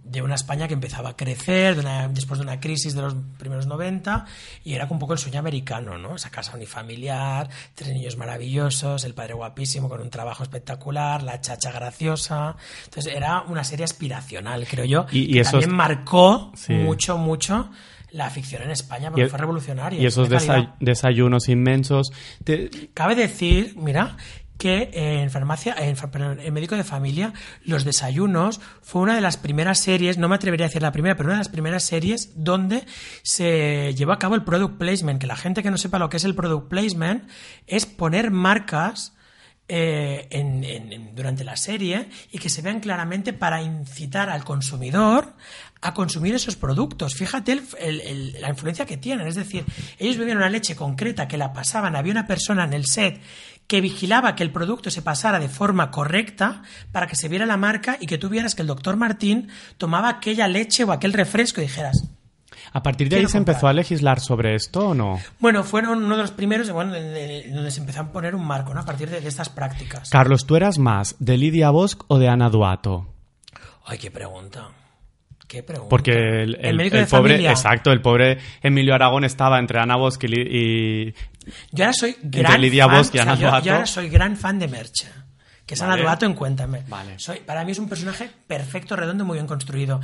de 0.04 0.22
una 0.22 0.34
España 0.34 0.68
que 0.68 0.74
empezaba 0.74 1.10
a 1.10 1.16
crecer, 1.16 1.74
de 1.74 1.80
una- 1.80 2.08
después 2.08 2.38
de 2.38 2.44
una 2.44 2.60
crisis 2.60 2.94
de 2.94 3.02
los 3.02 3.14
primeros 3.38 3.66
90, 3.66 4.24
y 4.64 4.74
era 4.74 4.86
un 4.90 4.98
poco 4.98 5.12
el 5.14 5.18
sueño 5.18 5.38
americano, 5.40 5.98
¿no? 5.98 6.16
Esa 6.16 6.30
casa 6.30 6.54
unifamiliar, 6.54 7.48
tres 7.74 7.90
niños 7.92 8.16
maravillosos, 8.16 9.04
el 9.04 9.14
padre 9.14 9.34
guapísimo 9.34 9.88
con 9.88 10.00
un 10.00 10.10
trabajo 10.10 10.42
espectacular, 10.42 11.22
la 11.22 11.40
chacha 11.40 11.70
graciosa. 11.72 12.56
Entonces 12.84 13.12
era 13.14 13.42
una 13.42 13.64
serie 13.64 13.84
aspiracional, 13.84 14.66
creo 14.68 14.84
yo. 14.84 15.06
Y- 15.12 15.36
y 15.36 15.38
también 15.70 15.76
marcó 15.76 16.52
Sí. 16.54 16.72
mucho, 16.74 17.16
mucho 17.18 17.70
la 18.12 18.28
ficción 18.30 18.62
en 18.62 18.70
España, 18.70 19.10
porque 19.10 19.26
Y- 19.26 19.28
fue 19.28 19.38
revolucionaria. 19.38 20.00
Y 20.00 20.06
esos 20.06 20.28
desayunos 20.80 21.48
inmensos. 21.48 22.12
Te- 22.44 22.68
Cabe 22.92 23.14
decir, 23.14 23.74
mira, 23.76 24.16
que 24.58 24.90
en 24.92 25.30
farmacia, 25.30 25.74
en, 25.78 25.96
en 26.40 26.52
médico 26.52 26.76
de 26.76 26.84
familia, 26.84 27.32
los 27.64 27.84
desayunos 27.84 28.60
fue 28.82 29.00
una 29.00 29.14
de 29.14 29.22
las 29.22 29.38
primeras 29.38 29.78
series, 29.80 30.18
no 30.18 30.28
me 30.28 30.34
atrevería 30.34 30.66
a 30.66 30.68
decir 30.68 30.82
la 30.82 30.92
primera, 30.92 31.16
pero 31.16 31.28
una 31.28 31.36
de 31.36 31.40
las 31.40 31.48
primeras 31.48 31.82
series 31.84 32.32
donde 32.36 32.84
se 33.22 33.94
llevó 33.96 34.12
a 34.12 34.18
cabo 34.18 34.34
el 34.34 34.44
product 34.44 34.76
placement. 34.76 35.18
Que 35.20 35.26
la 35.26 35.36
gente 35.36 35.62
que 35.62 35.70
no 35.70 35.78
sepa 35.78 35.98
lo 35.98 36.10
que 36.10 36.18
es 36.18 36.24
el 36.24 36.34
product 36.34 36.68
placement 36.68 37.24
es 37.66 37.86
poner 37.86 38.30
marcas 38.30 39.14
eh, 39.72 40.26
en- 40.30 41.14
durante 41.14 41.44
la 41.44 41.56
serie 41.56 42.08
y 42.32 42.38
que 42.38 42.48
se 42.50 42.60
vean 42.60 42.80
claramente 42.80 43.32
para 43.32 43.62
incitar 43.62 44.28
al 44.28 44.42
consumidor 44.44 45.34
a 45.80 45.94
consumir 45.94 46.34
esos 46.34 46.56
productos. 46.56 47.14
Fíjate 47.14 47.62
la 48.40 48.48
influencia 48.48 48.84
que 48.84 48.96
tienen. 48.96 49.28
Es 49.28 49.36
decir, 49.36 49.64
ellos 49.98 50.18
bebían 50.18 50.38
una 50.38 50.50
leche 50.50 50.74
concreta 50.74 51.28
que 51.28 51.38
la 51.38 51.52
pasaban, 51.52 51.94
había 51.94 52.12
una 52.12 52.26
persona 52.26 52.64
en 52.64 52.72
el 52.72 52.84
set 52.86 53.20
que 53.68 53.80
vigilaba 53.80 54.34
que 54.34 54.42
el 54.42 54.50
producto 54.50 54.90
se 54.90 55.00
pasara 55.02 55.38
de 55.38 55.48
forma 55.48 55.92
correcta 55.92 56.62
para 56.90 57.06
que 57.06 57.14
se 57.14 57.28
viera 57.28 57.46
la 57.46 57.56
marca 57.56 57.96
y 58.00 58.06
que 58.06 58.18
tú 58.18 58.28
vieras 58.28 58.56
que 58.56 58.62
el 58.62 58.68
doctor 58.68 58.96
Martín 58.96 59.48
tomaba 59.78 60.08
aquella 60.08 60.48
leche 60.48 60.82
o 60.82 60.90
aquel 60.90 61.12
refresco 61.12 61.60
y 61.60 61.66
dijeras, 61.66 62.02
¿A 62.72 62.82
partir 62.82 63.08
de 63.08 63.16
ahí 63.16 63.26
se 63.26 63.38
empezó 63.38 63.66
a 63.66 63.72
legislar 63.72 64.20
sobre 64.20 64.54
esto 64.54 64.88
o 64.90 64.94
no? 64.94 65.18
bueno, 65.38 65.64
fueron 65.64 66.04
uno 66.04 66.16
de 66.16 66.22
los 66.22 66.30
primeros 66.30 66.70
bueno, 66.70 66.92
donde 66.92 67.70
se 67.70 67.80
empezó 67.80 68.00
a 68.02 68.12
poner 68.12 68.34
un 68.34 68.44
marco 68.46 68.72
¿no? 68.74 68.80
a 68.80 68.84
partir 68.84 69.10
de, 69.10 69.20
de 69.20 69.28
estas 69.28 69.48
prácticas. 69.48 70.10
Carlos, 70.10 70.46
¿tú 70.46 70.56
eras 70.56 70.78
más 70.78 71.16
de 71.18 71.36
Lidia 71.36 71.70
Bosch 71.70 71.98
o 72.08 72.18
de 72.18 72.28
Ana 72.28 72.48
Duato? 72.48 73.08
Ay, 73.86 73.98
qué 73.98 74.10
pregunta. 74.10 74.68
Qué 75.48 75.64
pregunta. 75.64 75.88
Porque 75.90 76.12
el, 76.12 76.56
pobre, 76.78 77.06
familia. 77.06 77.50
exacto, 77.50 77.90
el 77.90 78.00
pobre 78.00 78.38
Emilio 78.62 78.94
Aragón 78.94 79.24
estaba 79.24 79.58
entre 79.58 79.80
Ana 79.80 79.96
Bosch 79.96 80.22
y, 80.22 81.06
y- 81.08 81.14
Yo 81.72 81.84
ahora 81.84 81.92
soy 81.92 82.16
gran 82.22 82.60
Lidia 82.60 82.86
fan, 82.86 82.96
Bosch 82.98 83.06
y 83.14 83.18
o 83.18 83.22
sea, 83.22 83.22
Ana 83.22 83.34
yo- 83.34 83.48
Duato. 83.48 83.66
yo 83.66 83.72
ahora 83.72 83.86
soy 83.86 84.08
gran 84.10 84.36
fan 84.36 84.60
de 84.60 84.68
Merche. 84.68 85.08
Que 85.70 85.74
es 85.74 85.82
Ana 85.82 85.92
Vale. 85.92 86.02
Duato 86.02 86.26
en 86.26 86.34
Cuéntame. 86.34 86.82
Vale. 86.88 87.16
Soy, 87.20 87.38
para 87.38 87.64
mí 87.64 87.70
es 87.70 87.78
un 87.78 87.88
personaje 87.88 88.28
perfecto, 88.48 88.96
redondo, 88.96 89.24
muy 89.24 89.36
bien 89.36 89.46
construido. 89.46 90.00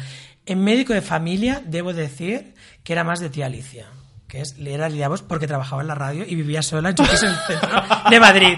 En 0.47 0.63
médico 0.63 0.93
de 0.93 1.03
familia, 1.03 1.61
debo 1.67 1.93
decir 1.93 2.55
que 2.85 2.93
era 2.93 3.03
más 3.03 3.19
de 3.19 3.31
tía 3.31 3.47
Alicia. 3.47 3.87
Que 4.29 4.43
es, 4.43 4.55
era 4.65 4.89
Lidia 4.89 5.11
porque 5.27 5.49
trabajaba 5.49 5.83
en 5.83 5.89
la 5.89 5.97
radio 5.97 6.25
y 6.25 6.37
vivía 6.37 6.63
sola 6.63 6.91
en 6.91 6.95
el 7.01 7.09
centro 7.09 7.83
de 8.11 8.21
Madrid. 8.21 8.57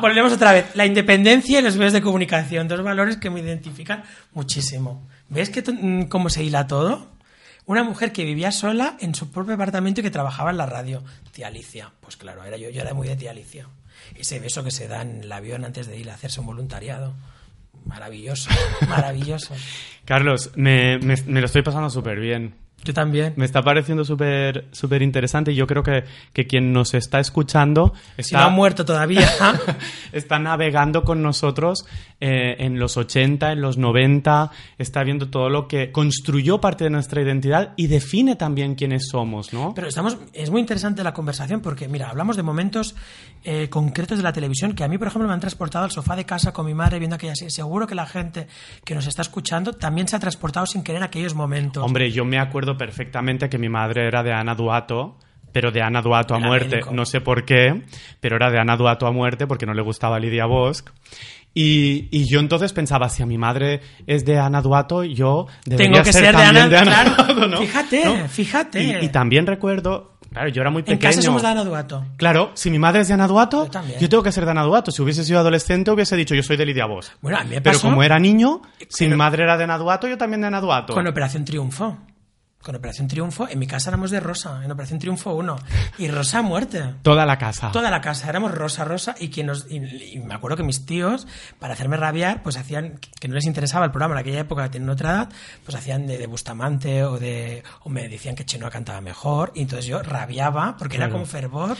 Volvemos 0.00 0.32
otra 0.32 0.52
vez. 0.52 0.74
La 0.74 0.86
independencia 0.86 1.58
y 1.58 1.62
los 1.62 1.76
medios 1.76 1.92
de 1.92 2.00
comunicación. 2.00 2.68
Dos 2.68 2.82
valores 2.82 3.18
que 3.18 3.28
me 3.28 3.40
identifican 3.40 4.04
muchísimo. 4.32 5.06
¿Ves 5.28 5.50
que, 5.50 5.60
mm, 5.60 6.04
cómo 6.04 6.30
se 6.30 6.42
hila 6.42 6.66
todo? 6.66 7.10
Una 7.66 7.84
mujer 7.84 8.12
que 8.12 8.24
vivía 8.24 8.50
sola 8.50 8.96
en 8.98 9.14
su 9.14 9.30
propio 9.30 9.56
apartamento 9.56 10.00
y 10.00 10.04
que 10.04 10.10
trabajaba 10.10 10.52
en 10.52 10.56
la 10.56 10.64
radio. 10.64 11.04
Tía 11.32 11.48
Alicia. 11.48 11.92
Pues 12.00 12.16
claro, 12.16 12.44
era 12.44 12.56
yo, 12.56 12.70
yo 12.70 12.80
era 12.80 12.94
muy 12.94 13.08
de 13.08 13.16
tía 13.16 13.32
Alicia. 13.32 13.68
Ese 14.14 14.38
beso 14.40 14.62
que 14.62 14.70
se 14.70 14.86
da 14.88 15.02
en 15.02 15.22
el 15.24 15.32
avión 15.32 15.64
antes 15.64 15.86
de 15.86 15.98
ir 15.98 16.10
a 16.10 16.14
hacerse 16.14 16.40
un 16.40 16.46
voluntariado. 16.46 17.14
Maravilloso, 17.84 18.50
maravilloso. 18.88 19.54
Carlos, 20.04 20.50
me, 20.56 20.98
me- 20.98 21.22
me 21.26 21.40
lo 21.40 21.46
estoy 21.46 21.62
pasando 21.62 21.90
súper 21.90 22.18
bien. 22.20 22.54
Yo 22.84 22.94
también. 22.94 23.34
Me 23.36 23.44
está 23.44 23.62
pareciendo 23.62 24.04
súper 24.04 24.68
súper 24.70 25.02
interesante 25.02 25.50
y 25.50 25.56
yo 25.56 25.66
creo 25.66 25.82
que, 25.82 26.04
que 26.32 26.46
quien 26.46 26.72
nos 26.72 26.94
está 26.94 27.18
escuchando 27.18 27.92
Si 28.16 28.22
está, 28.22 28.40
no 28.40 28.46
ha 28.46 28.50
muerto 28.50 28.84
todavía. 28.84 29.28
está 30.12 30.38
navegando 30.38 31.02
con 31.02 31.22
nosotros 31.22 31.84
eh, 32.20 32.56
en 32.60 32.78
los 32.78 32.96
80, 32.96 33.52
en 33.52 33.60
los 33.60 33.76
90, 33.76 34.50
está 34.78 35.02
viendo 35.02 35.28
todo 35.28 35.50
lo 35.50 35.66
que 35.66 35.90
construyó 35.90 36.60
parte 36.60 36.84
de 36.84 36.90
nuestra 36.90 37.20
identidad 37.22 37.72
y 37.76 37.88
define 37.88 38.36
también 38.36 38.74
quiénes 38.74 39.08
somos, 39.08 39.52
¿no? 39.52 39.74
Pero 39.74 39.88
estamos, 39.88 40.16
es 40.32 40.50
muy 40.50 40.60
interesante 40.60 41.02
la 41.02 41.12
conversación 41.12 41.60
porque, 41.60 41.88
mira, 41.88 42.08
hablamos 42.08 42.36
de 42.36 42.42
momentos 42.42 42.94
eh, 43.44 43.68
concretos 43.68 44.18
de 44.18 44.24
la 44.24 44.32
televisión 44.32 44.74
que 44.74 44.84
a 44.84 44.88
mí, 44.88 44.96
por 44.98 45.08
ejemplo, 45.08 45.28
me 45.28 45.34
han 45.34 45.40
transportado 45.40 45.84
al 45.84 45.90
sofá 45.90 46.16
de 46.16 46.24
casa 46.24 46.52
con 46.52 46.66
mi 46.66 46.74
madre 46.74 46.98
viendo 46.98 47.16
aquella 47.16 47.34
serie. 47.34 47.50
Seguro 47.50 47.86
que 47.86 47.94
la 47.94 48.06
gente 48.06 48.46
que 48.84 48.94
nos 48.94 49.06
está 49.06 49.22
escuchando 49.22 49.72
también 49.72 50.08
se 50.08 50.16
ha 50.16 50.18
transportado 50.18 50.66
sin 50.66 50.82
querer 50.82 51.02
a 51.02 51.06
aquellos 51.06 51.34
momentos. 51.34 51.82
Hombre, 51.84 52.10
yo 52.10 52.24
me 52.24 52.38
acuerdo 52.38 52.65
perfectamente 52.78 53.48
que 53.50 53.58
mi 53.58 53.68
madre 53.68 54.06
era 54.06 54.22
de 54.22 54.32
Ana 54.32 54.54
Duato, 54.54 55.18
pero 55.52 55.70
de 55.70 55.82
Ana 55.82 56.00
Duato 56.02 56.34
a 56.34 56.38
Era 56.38 56.46
muerte. 56.46 56.76
médico. 56.76 56.90
No 56.94 57.04
sé 57.04 57.20
por 57.20 57.44
qué, 57.44 57.82
pero 58.20 58.36
era 58.36 58.50
de 58.50 58.58
Ana 58.58 58.76
Duato 58.76 59.06
a 59.06 59.12
muerte 59.12 59.46
porque 59.46 59.66
no 59.66 59.74
le 59.74 59.82
gustaba 59.82 60.18
Lidia 60.18 60.46
Bosch. 60.46 60.84
Y, 61.54 62.08
y 62.10 62.28
yo 62.28 62.40
entonces 62.40 62.72
pensaba, 62.74 63.08
si 63.08 63.22
a 63.22 63.26
mi 63.26 63.38
madre 63.38 63.80
es 64.06 64.26
de 64.26 64.38
Ana 64.38 64.60
Duato, 64.60 65.04
yo 65.04 65.46
debería 65.64 65.90
Tengo 65.92 66.04
que 66.04 66.12
ser 66.12 66.26
de 66.26 66.32
también 66.32 66.56
Ana- 66.64 66.68
de 66.68 66.76
Ana 66.78 66.90
claro. 67.14 67.34
Duato, 67.34 67.48
¿no? 67.48 67.58
Fíjate, 67.58 68.04
¿No? 68.04 68.28
fíjate. 68.28 68.82
Y, 68.82 69.04
y 69.06 69.08
también 69.08 69.46
recuerdo, 69.46 70.12
Claro, 70.30 70.50
yo 70.50 70.60
era 70.60 70.70
muy 70.70 70.80
En 70.80 70.84
pequeño. 70.86 71.00
casa 71.10 71.22
somos 71.22 71.40
de 71.40 71.48
Ana 71.48 71.64
Duato. 71.64 72.04
Claro, 72.18 72.50
si 72.52 72.68
mi 72.70 72.78
madre 72.78 73.00
es 73.00 73.08
de 73.08 73.14
Ana 73.14 73.26
Duato, 73.26 73.70
Yo 73.98 74.08
tengo 74.10 74.22
que 74.22 74.32
ser 74.32 74.44
de 74.44 74.50
Ana 74.50 74.64
Duato. 74.64 74.90
Si 74.90 75.00
hubiese 75.00 75.24
sido 75.24 75.38
adolescente, 75.38 75.90
hubiese 75.90 76.14
dicho 76.14 76.34
yo 76.34 76.42
soy 76.42 76.58
de 76.58 76.66
Lidia 76.66 76.84
Vos. 76.84 77.10
Bueno, 77.22 77.38
a 77.38 77.44
mí 77.44 77.50
me 77.54 77.60
Pero 77.62 77.72
pasó 77.76 77.88
como 77.88 78.02
era 78.02 78.18
niño, 78.18 78.60
si 78.88 79.04
Pero- 79.04 79.10
mi 79.12 79.16
madre 79.16 79.44
era 79.44 79.56
de 79.56 79.64
Ana 79.64 79.78
Duato, 79.78 80.06
yo 80.08 80.18
también 80.18 80.42
de 80.42 80.48
Ana 80.48 80.60
Duato. 80.60 80.92
con 80.92 81.06
Operación 81.06 81.46
Triunfo. 81.46 81.96
Con 82.66 82.74
Operación 82.74 83.06
Triunfo, 83.06 83.46
en 83.48 83.60
mi 83.60 83.68
casa 83.68 83.90
éramos 83.90 84.10
de 84.10 84.18
Rosa, 84.18 84.60
en 84.64 84.72
Operación 84.72 84.98
Triunfo 84.98 85.32
1. 85.34 85.56
Y 85.98 86.08
Rosa 86.08 86.40
a 86.40 86.42
muerte. 86.42 86.82
Toda 87.02 87.24
la 87.24 87.38
casa. 87.38 87.70
Toda 87.70 87.92
la 87.92 88.00
casa, 88.00 88.28
éramos 88.28 88.50
rosa, 88.52 88.84
rosa, 88.84 89.14
y, 89.20 89.28
quien 89.30 89.46
nos, 89.46 89.70
y, 89.70 89.76
y 89.76 90.18
me 90.18 90.34
acuerdo 90.34 90.56
que 90.56 90.64
mis 90.64 90.84
tíos, 90.84 91.28
para 91.60 91.74
hacerme 91.74 91.96
rabiar, 91.96 92.42
pues 92.42 92.56
hacían, 92.56 92.98
que 93.20 93.28
no 93.28 93.34
les 93.36 93.44
interesaba 93.44 93.84
el 93.84 93.92
programa 93.92 94.14
en 94.16 94.18
aquella 94.22 94.40
época, 94.40 94.68
tenían 94.68 94.90
otra 94.90 95.10
edad, 95.12 95.28
pues 95.64 95.76
hacían 95.76 96.08
de, 96.08 96.18
de 96.18 96.26
Bustamante 96.26 97.04
o 97.04 97.20
de, 97.20 97.62
o 97.84 97.88
me 97.88 98.08
decían 98.08 98.34
que 98.34 98.44
Chenoa 98.44 98.68
cantaba 98.70 99.00
mejor, 99.00 99.52
y 99.54 99.60
entonces 99.62 99.86
yo 99.86 100.02
rabiaba, 100.02 100.76
porque 100.76 100.96
era 100.96 101.08
como 101.08 101.24
fervor. 101.24 101.76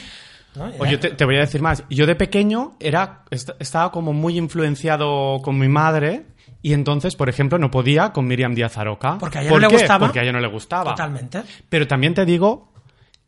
¿no? 0.54 0.68
Era- 0.68 0.76
Oye, 0.78 0.98
te, 0.98 1.10
te 1.10 1.24
voy 1.24 1.34
a 1.36 1.40
decir 1.40 1.62
más. 1.62 1.82
Yo 1.90 2.06
de 2.06 2.14
pequeño 2.14 2.76
era, 2.78 3.24
est- 3.30 3.50
estaba 3.58 3.90
como 3.90 4.12
muy 4.12 4.38
influenciado 4.38 5.40
con 5.42 5.58
mi 5.58 5.68
madre 5.68 6.26
y 6.66 6.72
entonces, 6.72 7.14
por 7.14 7.28
ejemplo, 7.28 7.60
no 7.60 7.70
podía 7.70 8.12
con 8.12 8.26
Miriam 8.26 8.52
Díaz 8.52 8.76
Aroca. 8.76 9.18
Porque 9.18 9.38
a 9.38 9.42
ella 9.42 9.50
¿Por 9.50 9.62
no 9.62 9.68
le 9.68 9.72
gustaba. 9.72 10.06
Porque 10.08 10.18
a 10.18 10.22
ella 10.24 10.32
no 10.32 10.40
le 10.40 10.48
gustaba. 10.48 10.96
Totalmente. 10.96 11.44
Pero 11.68 11.86
también 11.86 12.12
te 12.12 12.24
digo 12.24 12.72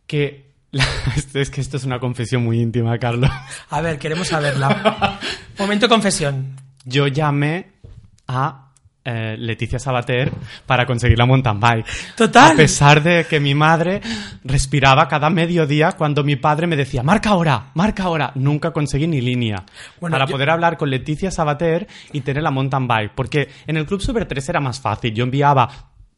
que... 0.09 0.55
es 1.35 1.49
que 1.49 1.61
esto 1.61 1.77
es 1.77 1.85
una 1.85 2.01
confesión 2.01 2.43
muy 2.43 2.61
íntima, 2.61 2.99
Carlos. 2.99 3.31
A 3.71 3.81
ver, 3.81 3.97
queremos 4.01 4.27
saberla. 4.27 5.21
Momento 5.57 5.89
confesión. 5.89 6.57
Yo 6.85 7.07
llamé 7.07 7.75
a 8.27 8.68
eh, 9.05 9.37
Leticia 9.39 9.79
Sabater 9.79 10.31
para 10.67 10.85
conseguir 10.87 11.17
la 11.17 11.25
mountain 11.27 11.59
bike. 11.59 11.87
Total. 12.17 12.53
A 12.53 12.57
pesar 12.57 13.03
de 13.03 13.25
que 13.25 13.41
mi 13.41 13.55
madre 13.55 14.01
respiraba 14.45 15.09
cada 15.09 15.31
mediodía 15.31 15.93
cuando 15.93 16.23
mi 16.25 16.37
padre 16.37 16.67
me 16.67 16.77
decía, 16.77 17.03
marca 17.03 17.31
ahora, 17.31 17.71
marca 17.75 18.03
ahora. 18.05 18.33
Nunca 18.35 18.71
conseguí 18.73 19.07
ni 19.07 19.21
línea 19.21 19.65
Bueno, 20.01 20.15
para 20.15 20.27
yo- 20.27 20.33
poder 20.33 20.51
hablar 20.51 20.77
con 20.77 20.91
Leticia 20.91 21.31
Sabater 21.31 21.87
y 22.13 22.21
tener 22.21 22.43
la 22.43 22.51
mountain 22.51 22.87
bike. 22.87 23.13
Porque 23.15 23.49
en 23.67 23.77
el 23.77 23.87
Club 23.87 24.01
Super 24.03 24.27
3 24.27 24.49
era 24.49 24.61
más 24.61 24.81
fácil. 24.81 25.15
Yo 25.15 25.25
enviaba 25.25 25.69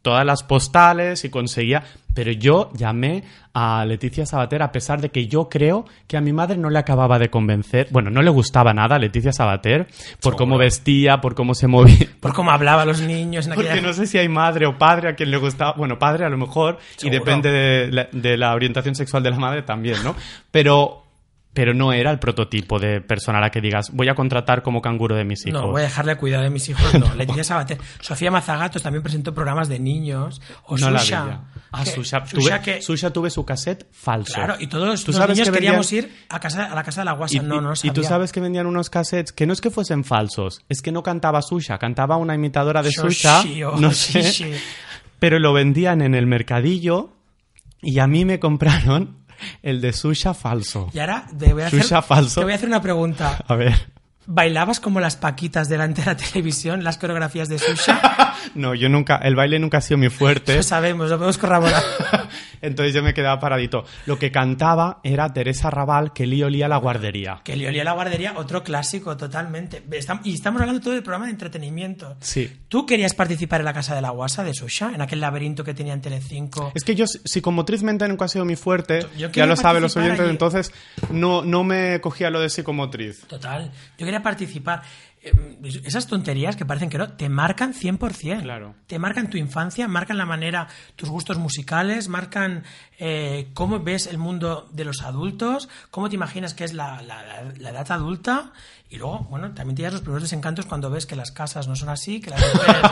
todas 0.03 0.25
las 0.25 0.43
postales 0.43 1.25
y 1.25 1.31
conseguía... 1.31 1.85
Pero 2.15 2.33
yo 2.33 2.71
llamé 2.75 3.25
a 3.53 3.85
Leticia 3.85 4.27
Sabater 4.27 4.63
a 4.63 4.73
pesar 4.73 5.01
de 5.01 5.11
que 5.11 5.27
yo 5.27 5.49
creo 5.49 5.85
que 6.07 6.17
a 6.17 6.21
mi 6.21 6.33
madre 6.33 6.57
no 6.57 6.71
le 6.71 6.79
acababa 6.79 7.19
de 7.19 7.31
convencer. 7.31 7.89
Bueno, 7.91 8.11
no 8.11 8.23
le 8.23 8.31
gustaba 8.31 8.73
nada 8.73 8.97
a 8.97 8.99
Leticia 8.99 9.33
Sabater 9.33 9.89
por 10.21 10.37
cómo 10.37 10.59
vestía, 10.59 11.21
por 11.21 11.35
cómo 11.35 11.55
se 11.55 11.67
movía. 11.67 12.09
Por 12.21 12.35
cómo 12.35 12.51
hablaba 12.51 12.83
a 12.83 12.85
los 12.85 13.01
niños 13.01 13.47
en 13.47 13.53
aquella 13.53 13.71
Porque 13.71 13.83
no 13.83 13.95
sé 13.95 14.07
si 14.07 14.19
hay 14.19 14.29
madre 14.29 14.67
o 14.67 14.77
padre 14.77 15.09
a 15.09 15.15
quien 15.15 15.31
le 15.31 15.39
gustaba. 15.39 15.73
Bueno, 15.73 15.99
padre 15.99 16.27
a 16.27 16.29
lo 16.29 16.37
mejor, 16.37 16.79
y 17.03 17.09
depende 17.09 17.51
de 17.51 17.91
la, 17.91 18.09
de 18.13 18.37
la 18.37 18.55
orientación 18.55 18.95
sexual 18.95 19.23
de 19.23 19.31
la 19.31 19.39
madre 19.39 19.63
también, 19.63 19.97
¿no? 20.05 20.15
Pero, 20.51 21.05
pero 21.53 21.75
no 21.75 21.93
era 21.93 22.11
el 22.13 22.21
prototipo 22.21 22.79
de 22.79 23.01
persona 23.01 23.39
a 23.39 23.41
la 23.41 23.51
que 23.51 23.61
digas, 23.61 23.91
voy 23.93 24.09
a 24.09 24.15
contratar 24.15 24.63
como 24.63 24.81
canguro 24.81 25.17
de 25.17 25.25
mis 25.25 25.45
hijos. 25.47 25.61
No, 25.61 25.71
voy 25.73 25.81
a 25.81 25.85
dejarle 25.85 26.17
cuidar 26.17 26.43
de 26.43 26.51
mis 26.51 26.69
hijos. 26.69 26.95
No, 26.95 27.13
Leticia 27.17 27.43
Sabater. 27.43 27.79
Sofía 28.01 28.31
Mazagatos 28.31 28.83
también 28.83 29.03
presentó 29.03 29.35
programas 29.35 29.69
de 29.69 29.81
niños. 29.81 30.41
O 30.67 30.79
No 30.79 30.91
la 30.93 31.01
Susha. 31.01 31.25
veía. 31.25 31.41
Ah, 31.73 31.83
que- 31.85 31.91
Susha. 31.91 32.25
Susha 32.27 32.59
Tuve, 32.59 32.61
que- 32.77 32.83
Susha 32.83 33.11
tuve 33.11 33.31
su 33.31 33.45
cassette 33.45 33.87
falso. 33.93 34.35
Claro, 34.35 34.55
y 34.61 34.69
todos 34.69 35.03
¿Tú 35.05 35.11
los 35.13 35.21
niños 35.21 35.39
que 35.39 35.51
vendían- 35.51 35.55
queríamos 35.55 35.93
ir 35.93 36.13
a, 36.29 36.39
casa, 36.39 36.67
a 36.67 36.75
la 36.75 36.85
casa 36.85 37.01
de 37.01 37.05
la 37.07 37.13
guasa. 37.13 37.37
Y, 37.37 37.41
no, 37.41 37.61
no, 37.61 37.61
no 37.63 37.73
y 37.73 37.89
tú 37.91 38.03
sabía. 38.03 38.09
sabes 38.09 38.33
que 38.33 38.41
vendían 38.41 38.67
unos 38.67 38.89
cassettes 38.89 39.33
que 39.33 39.45
no 39.47 39.53
es 39.53 39.61
que 39.61 39.71
fuesen 39.71 40.05
falsos, 40.05 40.65
es 40.69 40.83
que 40.83 40.93
no 40.93 41.03
cantaba 41.03 41.43
Susha, 41.43 41.79
cantaba 41.79 42.17
una 42.17 42.35
imitadora 42.37 42.83
de 42.83 42.93
Susha, 42.93 43.43
no 43.79 43.91
sé, 43.93 44.57
pero 45.19 45.39
lo 45.41 45.53
vendían 45.53 46.01
en 46.01 46.15
el 46.15 46.27
mercadillo 46.27 47.11
y 47.83 47.99
a 47.99 48.07
mí 48.07 48.25
me 48.25 48.39
compraron 48.39 49.17
el 49.63 49.81
de 49.81 49.93
Susha 49.93 50.35
falso. 50.35 50.91
Y 50.93 50.99
ahora 50.99 51.27
te 51.39 51.53
voy, 51.53 51.63
a 51.63 51.67
hacer, 51.67 52.03
falso. 52.03 52.41
te 52.41 52.45
voy 52.45 52.53
a 52.53 52.57
hacer 52.57 52.69
una 52.69 52.83
pregunta. 52.83 53.45
A 53.47 53.55
ver. 53.55 54.00
¿Bailabas 54.27 54.81
como 54.81 55.01
las 55.01 55.17
paquitas 55.17 55.69
delante 55.69 56.03
de 56.03 56.07
la 56.07 56.17
televisión, 56.33 56.85
las 56.85 56.99
coreografías 56.99 57.49
de 57.49 57.59
Susha? 57.59 58.01
No, 58.55 58.75
yo 58.75 58.89
nunca, 58.89 59.17
el 59.17 59.37
baile 59.37 59.59
nunca 59.59 59.79
ha 59.79 59.81
sido 59.81 59.99
mi 59.99 60.09
fuerte. 60.09 60.57
Lo 60.57 60.63
sabemos, 60.63 61.11
lo 61.11 61.17
podemos 61.19 61.37
corroborar. 61.37 61.83
Entonces 62.63 62.95
yo 62.95 63.03
me 63.03 63.13
quedaba 63.15 63.39
paradito. 63.39 63.85
Lo 64.07 64.19
que 64.19 64.33
cantaba 64.33 64.99
era 65.05 65.33
Teresa 65.33 65.71
Raval, 65.71 66.13
que 66.15 66.27
lío 66.27 66.47
olía 66.47 66.67
la 66.67 66.79
guardería. 66.79 67.43
Que 67.45 67.55
le 67.55 67.69
olía 67.69 67.85
la 67.85 67.93
guardería, 67.93 68.33
otro 68.37 68.63
clásico, 68.65 69.17
totalmente. 69.17 69.83
Y 70.25 70.35
estamos 70.35 70.61
hablando 70.61 70.81
todo 70.81 70.95
del 70.95 71.03
programa 71.03 71.27
de 71.27 71.33
entretenimiento. 71.33 72.17
Sí. 72.21 72.51
¿Tú 72.69 72.87
querías 72.87 73.15
participar 73.15 73.61
en 73.61 73.67
la 73.67 73.75
casa 73.75 73.95
de 73.95 74.01
la 74.01 74.11
guasa 74.11 74.43
de 74.43 74.55
Susha? 74.55 74.91
En 74.95 75.03
aquel 75.03 75.21
laberinto 75.21 75.63
que 75.63 75.75
tenía 75.75 75.93
en 75.93 76.01
Telecinco. 76.01 76.73
Es 76.75 76.83
que 76.83 76.95
yo 76.95 77.05
psicomotriz-mente 77.07 78.09
nunca 78.09 78.25
ha 78.25 78.29
sido 78.29 78.45
mi 78.47 78.57
fuerte, 78.57 79.07
Yo 79.19 79.31
ya 79.31 79.45
lo 79.47 79.55
saben 79.57 79.83
los 79.83 79.97
oyentes, 79.97 80.21
allí. 80.21 80.31
entonces 80.31 80.73
no, 81.11 81.43
no 81.43 81.63
me 81.63 82.01
cogía 82.01 82.31
lo 82.31 82.41
de 82.41 82.49
psicomotriz. 82.49 83.27
Total. 83.27 83.71
Yo 83.99 84.07
quería 84.11 84.23
participar. 84.23 84.83
Eh, 85.23 85.33
Esas 85.85 86.07
tonterías 86.07 86.57
que 86.57 86.65
parecen 86.65 86.89
que 86.91 86.99
no, 86.99 87.13
te 87.13 87.29
marcan 87.29 87.73
100%. 87.75 88.43
Claro. 88.43 88.75
Te 88.87 88.99
marcan 88.99 89.29
tu 89.31 89.37
infancia, 89.37 89.87
marcan 89.89 90.17
la 90.19 90.27
manera, 90.27 90.67
tus 90.97 91.09
gustos 91.09 91.39
musicales, 91.39 92.09
marcan 92.09 92.65
eh, 92.99 93.51
cómo 93.55 93.81
ves 93.81 94.07
el 94.07 94.19
mundo 94.19 94.69
de 94.73 94.85
los 94.85 95.03
adultos, 95.03 95.69
cómo 95.91 96.09
te 96.09 96.15
imaginas 96.17 96.55
que 96.55 96.65
es 96.65 96.73
la- 96.73 97.03
la 97.03 97.71
edad 97.71 97.91
adulta. 97.93 98.53
Y 98.93 98.97
luego, 98.97 99.21
bueno, 99.31 99.53
también 99.53 99.77
tienes 99.77 99.93
los 99.93 100.03
primeros 100.03 100.25
desencantos 100.25 100.67
cuando 100.67 100.91
ves 100.91 101.07
que 101.07 101.15
las 101.15 101.31
casas 101.31 101.69
no 101.69 101.77
son 101.77 101.91
así, 101.91 102.21
que 102.21 102.31
las 102.31 102.41
mujeres 102.41 102.83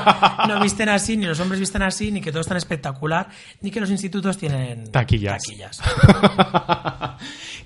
no 0.46 0.60
visten 0.62 0.88
así, 0.88 1.16
ni 1.16 1.26
los 1.26 1.40
hombres 1.40 1.58
visten 1.58 1.82
así, 1.82 2.12
ni 2.12 2.20
que 2.20 2.30
todo 2.30 2.40
es 2.40 2.46
tan 2.46 2.56
espectacular, 2.56 3.28
ni 3.62 3.72
que 3.72 3.80
los 3.80 3.90
institutos 3.90 4.38
tienen 4.38 4.92
Taquillas. 4.92 5.42
taquillas. 5.42 5.80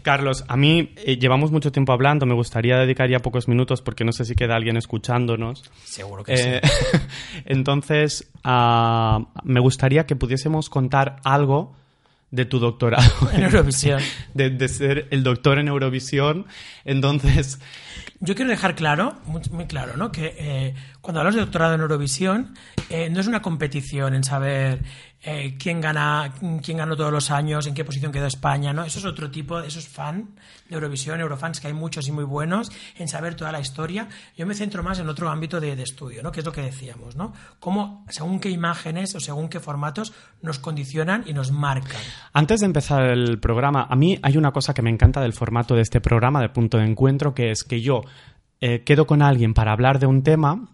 Carlos, 0.02 0.46
a 0.48 0.56
mí 0.56 0.94
eh, 0.96 1.18
llevamos 1.18 1.52
mucho 1.52 1.72
tiempo 1.72 1.92
hablando, 1.92 2.24
me 2.24 2.34
gustaría 2.34 2.78
dedicar 2.78 3.10
ya 3.10 3.18
pocos 3.18 3.48
minutos 3.48 3.82
porque 3.82 4.02
no 4.02 4.12
sé 4.12 4.24
si 4.24 4.34
queda 4.34 4.56
alguien 4.56 4.78
escuchándonos. 4.78 5.70
Seguro 5.84 6.24
que 6.24 6.36
sí. 6.38 6.48
Eh, 6.48 6.60
entonces, 7.44 8.30
ah, 8.44 9.26
me 9.44 9.60
gustaría 9.60 10.06
que 10.06 10.16
pudiésemos 10.16 10.70
contar 10.70 11.16
algo 11.22 11.76
de 12.32 12.44
tu 12.46 12.59
doctorado. 12.59 13.12
En 13.32 13.44
Eurovisión. 13.44 14.00
De, 14.34 14.50
de 14.50 14.68
ser 14.68 15.06
el 15.10 15.22
doctor 15.22 15.59
en 15.59 15.68
Eurovisión. 15.68 16.46
Entonces, 16.84 17.60
Yo 18.20 18.34
quiero 18.34 18.50
dejar 18.50 18.74
claro, 18.74 19.14
muy, 19.26 19.42
muy 19.52 19.66
claro, 19.66 19.96
¿no? 19.96 20.10
que 20.10 20.34
eh, 20.38 20.74
cuando 21.03 21.19
hablamos 21.19 21.35
de 21.35 21.41
doctorado 21.41 21.74
en 21.74 21.81
Eurovisión, 21.81 22.55
eh, 22.89 23.11
no 23.11 23.20
es 23.20 23.27
una 23.27 23.43
competición 23.43 24.15
en 24.15 24.23
saber 24.23 24.85
eh, 25.24 25.57
quién 25.59 25.81
gana, 25.81 26.33
quién 26.62 26.79
ganó 26.79 26.97
todos 26.97 27.12
los 27.12 27.33
años, 27.33 27.66
en 27.66 27.74
qué 27.74 27.85
posición 27.85 28.12
quedó 28.12 28.27
España, 28.27 28.73
¿no? 28.73 28.85
Eso 28.85 29.01
es 29.01 29.05
otro 29.05 29.29
tipo, 29.29 29.59
eso 29.59 29.81
es 29.81 29.89
fan 29.89 30.31
de 30.69 30.77
Eurovisión, 30.77 31.20
Eurofans, 31.20 31.61
que 31.61 31.66
hay 31.66 31.73
muchos 31.73 32.07
y 32.07 32.12
muy 32.12 32.23
buenos, 32.23 32.70
en 32.97 33.09
saber 33.09 33.35
toda 33.35 33.51
la 33.51 33.59
historia. 33.59 34.09
Yo 34.37 34.47
me 34.47 34.55
centro 34.55 34.85
más 34.85 35.01
en 35.01 35.09
otro 35.09 35.29
ámbito 35.29 35.61
de, 35.61 35.73
estudio, 35.83 36.23
¿no? 36.23 36.31
Que 36.31 36.39
es 36.39 36.47
lo 36.47 36.53
que 36.53 36.62
decíamos, 36.62 37.16
¿no? 37.16 37.33
Cómo, 37.59 38.07
según 38.09 38.39
qué 38.39 38.51
imágenes 38.51 39.12
o 39.16 39.20
según 39.20 39.49
qué 39.49 39.59
formatos 39.59 40.12
nos 40.41 40.61
condicionan 40.61 41.24
y 41.27 41.33
nos 41.33 41.51
marcan. 41.51 42.01
Antes 42.33 42.61
de 42.61 42.66
empezar 42.66 43.03
el 43.11 43.41
programa, 43.41 43.89
a 43.91 43.97
mí 43.97 44.20
hay 44.23 44.37
una 44.37 44.53
cosa 44.53 44.73
que 44.73 44.83
me 44.83 44.91
encanta 44.91 45.20
del 45.20 45.33
formato 45.33 45.74
de 45.74 45.83
este 45.83 46.01
programa 46.01 46.41
de 46.41 46.49
punto 46.49 46.79
de 46.79 46.85
encuentro, 46.85 47.35
que 47.35 47.51
es 47.51 47.65
que 47.65 47.81
yo 47.81 48.03
eh, 48.61 48.85
quedo 48.85 49.09
con 49.09 49.20
alguien 49.20 49.55
para 49.55 49.73
hablar 49.73 49.99
de 49.99 50.07
un 50.07 50.23
tema 50.23 50.69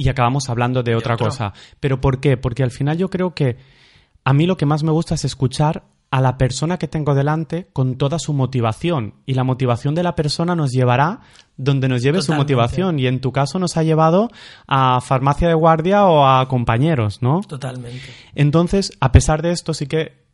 y 0.00 0.08
acabamos 0.08 0.48
hablando 0.48 0.82
de, 0.82 0.96
otra 0.96 1.14
otro. 1.14 1.26
cosa. 1.26 1.52
¿Pero 1.78 2.00
por 2.00 2.20
qué? 2.20 2.38
Porque 2.38 2.62
al 2.62 2.70
final 2.70 2.96
yo 2.96 3.10
creo 3.10 3.34
que 3.34 3.58
a 4.24 4.32
mí 4.32 4.46
lo 4.46 4.56
que 4.56 4.64
más 4.64 4.82
me 4.82 4.92
gusta 4.92 5.14
es 5.14 5.26
escuchar 5.26 5.84
a 6.10 6.22
la 6.22 6.38
persona 6.38 6.78
que 6.78 6.88
tengo 6.88 7.14
delante 7.14 7.68
con 7.74 7.96
toda 7.96 8.18
su 8.18 8.32
motivación. 8.32 9.14
Y 9.26 9.34
la 9.34 9.44
motivación 9.44 9.94
de 9.94 10.02
la 10.02 10.14
persona 10.14 10.56
nos 10.56 10.72
llevará 10.72 11.20
donde 11.58 11.86
nos 11.86 12.02
lleve 12.02 12.22
su 12.22 12.32
motivación. 12.32 12.98
Y 12.98 13.08
en 13.08 13.20
tu 13.20 13.30
caso 13.30 13.58
nos 13.58 13.76
ha 13.76 13.82
llevado 13.82 14.30
a 14.66 15.02
farmacia 15.02 15.48
de 15.48 15.54
guardia 15.54 16.06
o 16.06 16.26
a 16.26 16.48
compañeros, 16.48 17.20
¿no? 17.20 17.42
Totalmente. 17.42 18.00
Entonces, 18.34 18.92
a 19.00 19.12
pesar 19.12 19.42
de 19.42 19.50
esto, 19.50 19.74
sí 19.74 19.86
que 19.86 20.24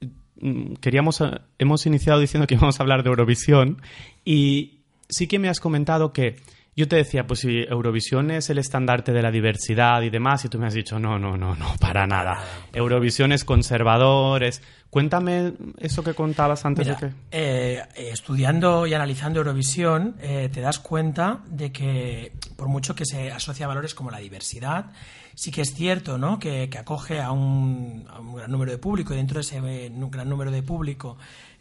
mm, 0.40 0.74
queríamos, 0.74 1.20
eh, 1.22 1.40
hemos 1.58 1.84
iniciado 1.86 2.20
diciendo 2.20 2.46
que 2.46 2.54
íbamos 2.54 2.78
a 2.78 2.84
hablar 2.84 3.02
de 3.02 3.10
Eurovisión 3.10 3.82
y 4.24 4.84
sí 5.08 5.26
que 5.26 5.40
me 5.40 5.48
has 5.48 5.58
comentado 5.58 6.12
que 6.12 6.36
yo 6.76 6.86
te 6.86 6.96
decía, 6.96 7.26
pues 7.26 7.40
si 7.40 7.62
Eurovisión 7.62 8.30
es 8.30 8.50
el 8.50 8.58
estandarte 8.58 9.12
de 9.12 9.22
la 9.22 9.30
diversidad 9.30 10.02
y 10.02 10.10
demás, 10.10 10.44
y 10.44 10.50
tú 10.50 10.58
me 10.58 10.66
has 10.66 10.74
dicho, 10.74 10.98
no, 10.98 11.18
no, 11.18 11.36
no, 11.36 11.56
no, 11.56 11.74
para 11.80 12.06
nada. 12.06 12.38
Eurovisión 12.72 13.32
es 13.32 13.44
conservador, 13.44 14.42
es... 14.44 14.62
Cuéntame 14.90 15.52
eso 15.78 16.04
que 16.04 16.14
contabas 16.14 16.64
antes 16.64 16.86
Mira, 16.86 16.98
de 16.98 17.08
que... 17.08 17.14
eh, 17.30 17.82
eh, 17.96 18.10
estudiando 18.12 18.86
y 18.86 18.94
analizando 18.94 19.40
Eurovisión, 19.40 20.16
eh, 20.20 20.48
te 20.50 20.60
das 20.60 20.78
cuenta 20.78 21.40
de 21.48 21.72
que, 21.72 22.32
por 22.56 22.68
mucho 22.68 22.94
que 22.94 23.04
se 23.04 23.30
asocia 23.30 23.66
a 23.66 23.68
valores 23.68 23.94
como 23.94 24.10
la 24.10 24.18
diversidad, 24.18 24.92
sí 25.34 25.50
que 25.50 25.62
es 25.62 25.74
cierto 25.74 26.18
¿no? 26.18 26.38
que, 26.38 26.68
que 26.70 26.78
acoge 26.78 27.20
a 27.20 27.30
un, 27.30 28.06
a 28.08 28.20
un 28.20 28.36
gran 28.36 28.50
número 28.50 28.70
de 28.72 28.78
público 28.78 29.12
y 29.12 29.16
dentro 29.16 29.34
de 29.34 29.40
ese 29.42 29.58
eh, 29.58 29.92
gran 29.92 30.28
número 30.28 30.50
de 30.50 30.62
público 30.62 31.18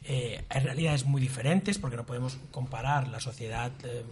Eh, 0.08 0.46
hay 0.50 0.62
realidades 0.62 1.06
muy 1.06 1.22
diferentes 1.22 1.80
porque 1.80 1.98
no 1.98 2.06
podemos 2.06 2.38
comparar 2.52 3.08
la 3.08 3.20
sociedad, 3.20 3.72
eh, 3.84 4.06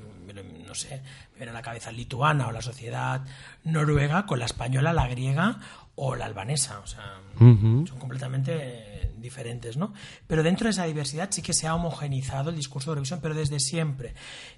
no 0.65 0.73
sé, 0.73 1.01
me 1.33 1.37
viene 1.37 1.51
a 1.51 1.53
la 1.53 1.61
cabeza 1.61 1.91
lituana 1.91 2.47
o 2.47 2.51
la 2.51 2.61
sociedad 2.61 3.21
noruega 3.63 4.25
con 4.25 4.39
la 4.39 4.45
española, 4.45 4.91
la 4.91 5.07
griega 5.07 5.59
o 5.95 6.15
la 6.15 6.25
albanesa. 6.25 6.79
O 6.79 6.87
sea, 6.87 7.21
son 7.37 7.99
completamente 7.99 9.11
diferentes, 9.23 9.77
¿no? 9.77 9.93
Pero 10.27 10.43
dentro 10.43 10.65
de 10.65 10.71
esa 10.71 10.83
diversidad 10.83 11.29
sí 11.31 11.41
que 11.41 11.53
se 11.53 11.65
ha 11.65 11.73
homogenizado 11.73 12.51
el 12.51 12.55
discurso 12.55 12.91
de 12.91 12.93
Eurovisión, 12.93 13.19
pero 13.21 13.33
desde 13.33 13.59
siempre. 13.59 14.13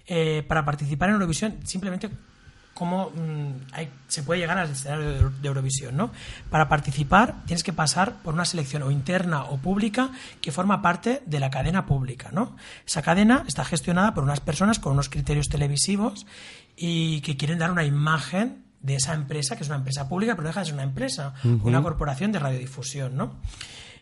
Eh, 0.06 0.44
para 0.45 0.66
participar 0.66 1.10
en 1.10 1.16
Eurovisión, 1.16 1.60
simplemente 1.64 2.10
cómo 2.76 3.10
mm, 3.10 3.72
hay- 3.73 3.89
se 4.07 4.22
puede 4.22 4.41
llegar 4.41 4.60
al 4.60 4.69
escenario 4.69 5.10
de, 5.10 5.30
de 5.41 5.47
Eurovisión, 5.47 5.97
¿no? 5.97 6.11
Para 6.52 6.69
participar 6.69 7.43
tienes 7.47 7.64
que 7.64 7.73
pasar 7.73 8.22
por 8.22 8.35
una 8.35 8.45
selección 8.45 8.84
o 8.84 8.91
interna 8.91 9.45
o 9.45 9.57
pública 9.57 10.11
que 10.41 10.52
forma 10.52 10.84
parte 10.84 11.23
de 11.26 11.39
la 11.39 11.49
cadena 11.49 11.88
pública, 11.88 12.30
¿no? 12.31 12.56
Esa 12.85 13.02
cadena 13.02 13.43
está 13.47 13.65
gestionada 13.65 14.14
por 14.14 14.23
unas 14.23 14.41
personas 14.41 14.77
con 14.77 14.91
unos 14.93 15.10
criterios 15.10 15.49
televisivos 15.49 16.27
y 16.76 17.22
que 17.22 17.38
quieren 17.38 17.57
dar 17.60 17.72
una 17.72 17.85
imagen 17.85 18.65
de 18.81 18.95
esa 18.97 19.14
empresa, 19.14 19.56
que 19.56 19.64
es 19.64 19.69
una 19.69 19.77
empresa 19.77 20.07
pública, 20.07 20.35
pero 20.35 20.47
deja 20.49 20.60
de 20.60 20.65
ser 20.68 20.73
una 20.76 20.84
empresa, 20.84 21.34
una 21.64 21.81
corporación 21.81 22.31
de 22.31 22.39
radiodifusión, 22.39 23.15
¿no? 23.15 23.38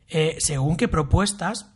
Eh, 0.09 0.35
según 0.39 0.75
qué 0.77 0.87
propuestas, 0.89 1.67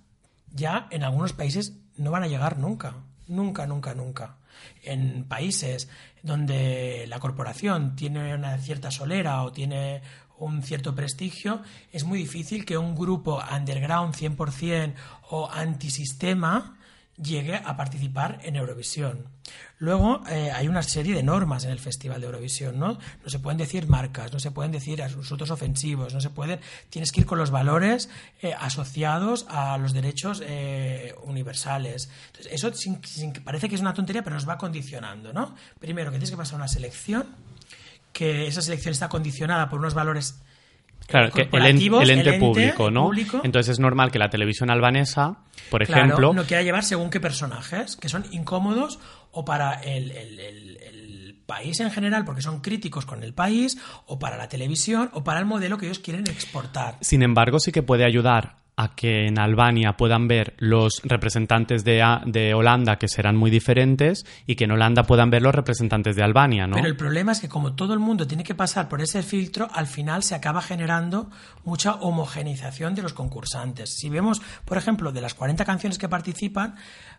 ya 0.51 0.87
en 0.89 1.03
algunos 1.03 1.31
países 1.33 1.73
no 1.95 2.11
van 2.11 2.23
a 2.23 2.27
llegar 2.27 2.57
nunca, 2.57 2.93
nunca, 3.27 3.65
nunca, 3.67 3.93
nunca. 3.93 4.36
En 4.83 5.23
países 5.25 5.89
donde 6.23 7.05
la 7.07 7.19
corporación 7.19 7.95
tiene 7.95 8.33
una 8.35 8.57
cierta 8.57 8.91
solera 8.91 9.43
o 9.43 9.51
tiene 9.51 10.01
un 10.39 10.61
cierto 10.61 10.93
prestigio, 10.93 11.61
es 11.91 12.03
muy 12.03 12.19
difícil 12.19 12.65
que 12.65 12.77
un 12.77 12.95
grupo 12.95 13.41
underground 13.51 14.13
100% 14.13 14.93
o 15.31 15.49
antisistema 15.49 16.76
llegue 17.21 17.55
a 17.55 17.75
participar 17.75 18.39
en 18.43 18.55
Eurovisión. 18.55 19.25
Luego 19.79 20.23
eh, 20.29 20.51
hay 20.51 20.67
una 20.67 20.83
serie 20.83 21.15
de 21.15 21.23
normas 21.23 21.63
en 21.65 21.71
el 21.71 21.79
Festival 21.79 22.19
de 22.21 22.27
Eurovisión, 22.27 22.77
¿no? 22.79 22.99
No 23.23 23.29
se 23.29 23.39
pueden 23.39 23.57
decir 23.57 23.87
marcas, 23.87 24.31
no 24.33 24.39
se 24.39 24.51
pueden 24.51 24.71
decir 24.71 25.01
asuntos 25.01 25.49
ofensivos, 25.51 26.13
no 26.13 26.21
se 26.21 26.29
pueden. 26.29 26.59
Tienes 26.89 27.11
que 27.11 27.21
ir 27.21 27.25
con 27.25 27.37
los 27.37 27.49
valores 27.51 28.09
eh, 28.41 28.53
asociados 28.59 29.45
a 29.49 29.77
los 29.77 29.93
derechos 29.93 30.41
eh, 30.45 31.15
universales. 31.23 32.09
Entonces, 32.27 32.53
eso 32.53 32.73
sin- 32.73 33.01
parece 33.43 33.69
que 33.69 33.75
es 33.75 33.81
una 33.81 33.93
tontería, 33.93 34.23
pero 34.23 34.35
nos 34.35 34.47
va 34.47 34.57
condicionando, 34.57 35.33
¿no? 35.33 35.55
Primero, 35.79 36.11
que 36.11 36.17
tienes 36.17 36.31
que 36.31 36.37
pasar 36.37 36.55
una 36.55 36.67
selección, 36.67 37.25
que 38.13 38.47
esa 38.47 38.61
selección 38.61 38.91
está 38.93 39.09
condicionada 39.09 39.69
por 39.69 39.79
unos 39.79 39.93
valores 39.93 40.39
Claro, 41.07 41.31
que 41.31 41.49
el, 41.51 41.65
ente 42.09 42.33
público, 42.33 42.91
¿no? 42.91 43.05
público. 43.05 43.41
Entonces 43.43 43.73
es 43.73 43.79
normal 43.79 44.11
que 44.11 44.19
la 44.19 44.29
televisión 44.29 44.69
albanesa, 44.69 45.37
por 45.69 45.83
Claro, 45.85 46.03
ejemplo, 46.03 46.33
no 46.33 46.43
quiera 46.43 46.61
llevar 46.63 46.83
según 46.83 47.09
qué 47.09 47.19
personajes, 47.19 47.95
que 47.95 48.09
son 48.09 48.25
incómodos 48.31 48.99
o 49.31 49.45
para 49.45 49.73
el, 49.75 50.11
el- 50.11 50.39
el- 50.39 50.77
el 50.83 51.35
país 51.45 51.79
en 51.79 51.91
general, 51.91 52.25
porque 52.25 52.41
son 52.41 52.59
críticos 52.59 53.05
con 53.05 53.23
el 53.23 53.33
país, 53.33 53.77
o 54.05 54.19
para 54.19 54.35
la 54.35 54.49
televisión, 54.49 55.09
o 55.13 55.23
para 55.23 55.39
el 55.39 55.45
modelo 55.45 55.77
que 55.77 55.85
ellos 55.85 55.99
quieren 55.99 56.25
exportar. 56.27 56.97
sin 56.99 57.23
embargo, 57.23 57.57
sí 57.59 57.71
que 57.71 57.83
puede 57.83 58.05
ayudar 58.05 58.57
a 58.79 58.89
que 58.95 59.27
en 59.27 59.39
Albania 59.39 59.97
puedan 59.97 60.27
ver 60.27 60.53
los 60.59 61.01
representantes 61.03 61.83
de, 61.83 62.03
de 62.27 62.53
Holanda 62.53 62.97
que 62.97 63.07
serán 63.07 63.35
muy 63.35 63.49
diferentes 63.49 64.23
y 64.45 64.55
que 64.55 64.65
en 64.65 64.71
Holanda 64.71 65.03
puedan 65.03 65.31
ver 65.31 65.41
los 65.41 65.53
representantes 65.53 66.15
de 66.15 66.21
Albania. 66.23 66.69
Pero 66.71 66.87
el 66.87 66.95
problema 66.95 67.31
es 67.31 67.39
que 67.39 67.49
como 67.49 67.73
todo 67.73 67.93
el 67.93 67.99
mundo 67.99 68.27
tiene 68.27 68.43
que 68.43 68.53
pasar 68.53 68.87
por 68.87 69.01
ese 69.01 69.23
filtro, 69.23 69.67
al 69.73 69.87
final 69.87 70.21
se 70.21 70.35
acaba 70.35 70.61
generando 70.61 71.31
mucha 71.65 71.95
homogenización 71.95 72.93
de 72.93 73.01
los 73.01 73.13
concursantes. 73.13 73.95
Si 73.97 74.09
vemos, 74.11 74.43
por 74.63 74.77
ejemplo, 74.77 75.11
de 75.11 75.21
las 75.21 75.33
40 75.33 75.65
canciones 75.65 75.97
que 75.97 76.07
participan, 76.07 76.75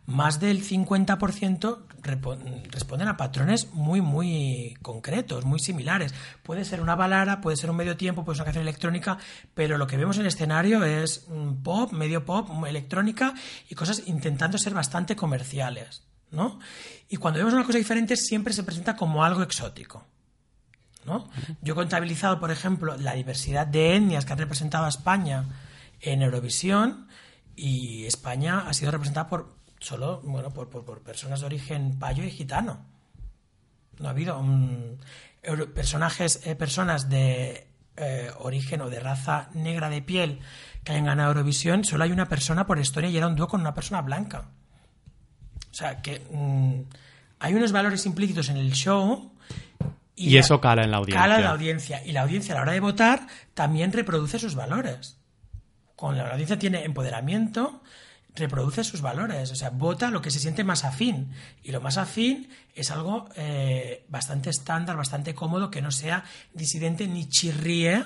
más 0.09 0.41
del 0.41 0.65
50% 0.65 1.79
repo- 2.03 2.39
responden 2.71 3.09
a 3.09 3.19
patrones 3.19 3.75
muy, 3.75 4.01
muy 4.01 4.75
concretos, 4.81 5.45
muy 5.45 5.59
similares. 5.61 6.15
Puede 6.43 6.65
ser 6.65 6.81
una 6.81 6.95
balada, 6.97 7.43
puede 7.43 7.59
ser 7.59 7.69
un 7.71 7.77
medio 7.77 7.99
tiempo, 7.99 8.25
puede 8.25 8.37
ser 8.37 8.41
una 8.43 8.47
canción 8.47 8.63
electrónica, 8.63 9.19
pero 9.53 9.77
lo 9.77 9.87
que 9.87 9.99
vemos 9.99 10.17
en 10.17 10.23
el 10.23 10.29
escenario 10.29 10.83
es 10.83 11.27
pop, 11.63 11.93
medio 11.93 12.25
pop, 12.25 12.49
electrónica 12.67 13.35
y 13.69 13.75
cosas 13.75 14.05
intentando 14.07 14.57
ser 14.57 14.73
bastante 14.73 15.15
comerciales. 15.15 16.05
¿no? 16.31 16.59
Y 17.11 17.19
cuando 17.19 17.39
vemos 17.39 17.53
una 17.53 17.65
cosa 17.65 17.77
diferente 17.77 18.17
siempre 18.17 18.55
se 18.55 18.63
presenta 18.63 18.97
como 18.97 19.25
algo 19.25 19.43
exótico. 19.43 20.07
¿no? 21.05 21.29
Yo 21.61 21.75
he 21.75 21.77
contabilizado, 21.77 22.41
por 22.41 22.51
ejemplo, 22.51 22.97
la 22.97 23.13
diversidad 23.13 23.67
de 23.67 23.97
etnias 23.97 24.25
que 24.25 24.33
han 24.33 24.39
representado 24.39 24.87
a 24.87 24.89
España 24.89 25.45
en 26.01 26.23
Eurovisión 26.23 27.09
y 27.55 28.07
España 28.07 28.61
ha 28.67 28.73
sido 28.73 28.91
representada 28.91 29.29
por 29.29 29.58
solo 29.81 30.21
bueno 30.25 30.51
por, 30.51 30.69
por- 30.69 30.85
por 30.85 31.01
personas 31.03 31.41
de 31.41 31.47
origen 31.47 31.99
payo 31.99 32.25
y 32.25 32.31
gitano. 32.31 32.85
No 33.99 34.09
ha 34.09 34.11
habido 34.11 34.41
personajes, 35.75 36.47
eh, 36.47 36.55
personas 36.55 37.09
de 37.09 37.67
eh, 37.97 38.31
origen 38.39 38.81
o 38.83 38.91
de 38.91 39.01
raza 39.01 39.51
negra 39.55 39.89
de 39.91 40.03
piel 40.03 40.39
que 40.85 40.93
hayan 40.93 41.07
ganado 41.07 41.31
Eurovisión. 41.31 41.85
Solo 41.85 42.05
hay 42.05 42.13
una 42.13 42.29
persona 42.29 42.67
por 42.67 42.79
historia 42.79 43.11
y 43.11 43.17
era 43.17 43.27
un 43.27 43.35
dúo 43.37 43.49
con 43.49 43.61
una 43.61 43.75
persona 43.75 44.03
blanca. 44.03 44.45
O 45.71 45.75
sea, 45.75 46.01
que 46.01 46.21
mm, 46.31 46.83
hay 47.41 47.55
unos 47.55 47.73
valores 47.73 48.07
implícitos 48.07 48.49
en 48.51 48.57
el 48.57 48.73
show. 48.73 49.33
Y 50.15 50.37
eso 50.37 50.61
cala 50.61 50.83
en 50.85 50.91
la 50.91 50.97
audiencia. 50.99 51.21
Cala 51.23 51.37
en 51.37 51.45
la 51.45 51.51
audiencia. 51.51 52.05
Y 52.05 52.13
la 52.13 52.23
audiencia 52.23 52.55
a 52.55 52.57
la 52.57 52.63
hora 52.63 52.73
de 52.73 52.81
votar 52.81 53.27
también 53.55 53.93
reproduce 53.93 54.39
sus 54.39 54.55
valores. 54.55 55.19
Cuando 55.97 56.23
la 56.25 56.31
audiencia 56.31 56.59
tiene 56.59 56.85
empoderamiento, 56.85 57.83
reproduce 58.39 58.85
sus 58.85 59.01
valores. 59.01 59.51
O 59.51 59.55
sea, 59.55 59.71
vota 59.71 60.11
lo 60.11 60.23
que 60.23 60.31
se 60.31 60.39
siente 60.39 60.65
más 60.65 60.85
afín. 60.85 61.29
Y 61.63 61.73
lo 61.73 61.81
más 61.81 61.99
afín 61.99 62.49
es 62.75 62.91
algo 62.91 63.29
eh, 63.37 64.05
bastante 64.09 64.51
estándar, 64.51 64.97
bastante 64.97 65.35
cómodo, 65.35 65.71
que 65.71 65.83
no 65.83 65.91
sea 65.91 66.25
disidente 66.55 67.07
ni 67.07 67.29
chirríe 67.29 68.05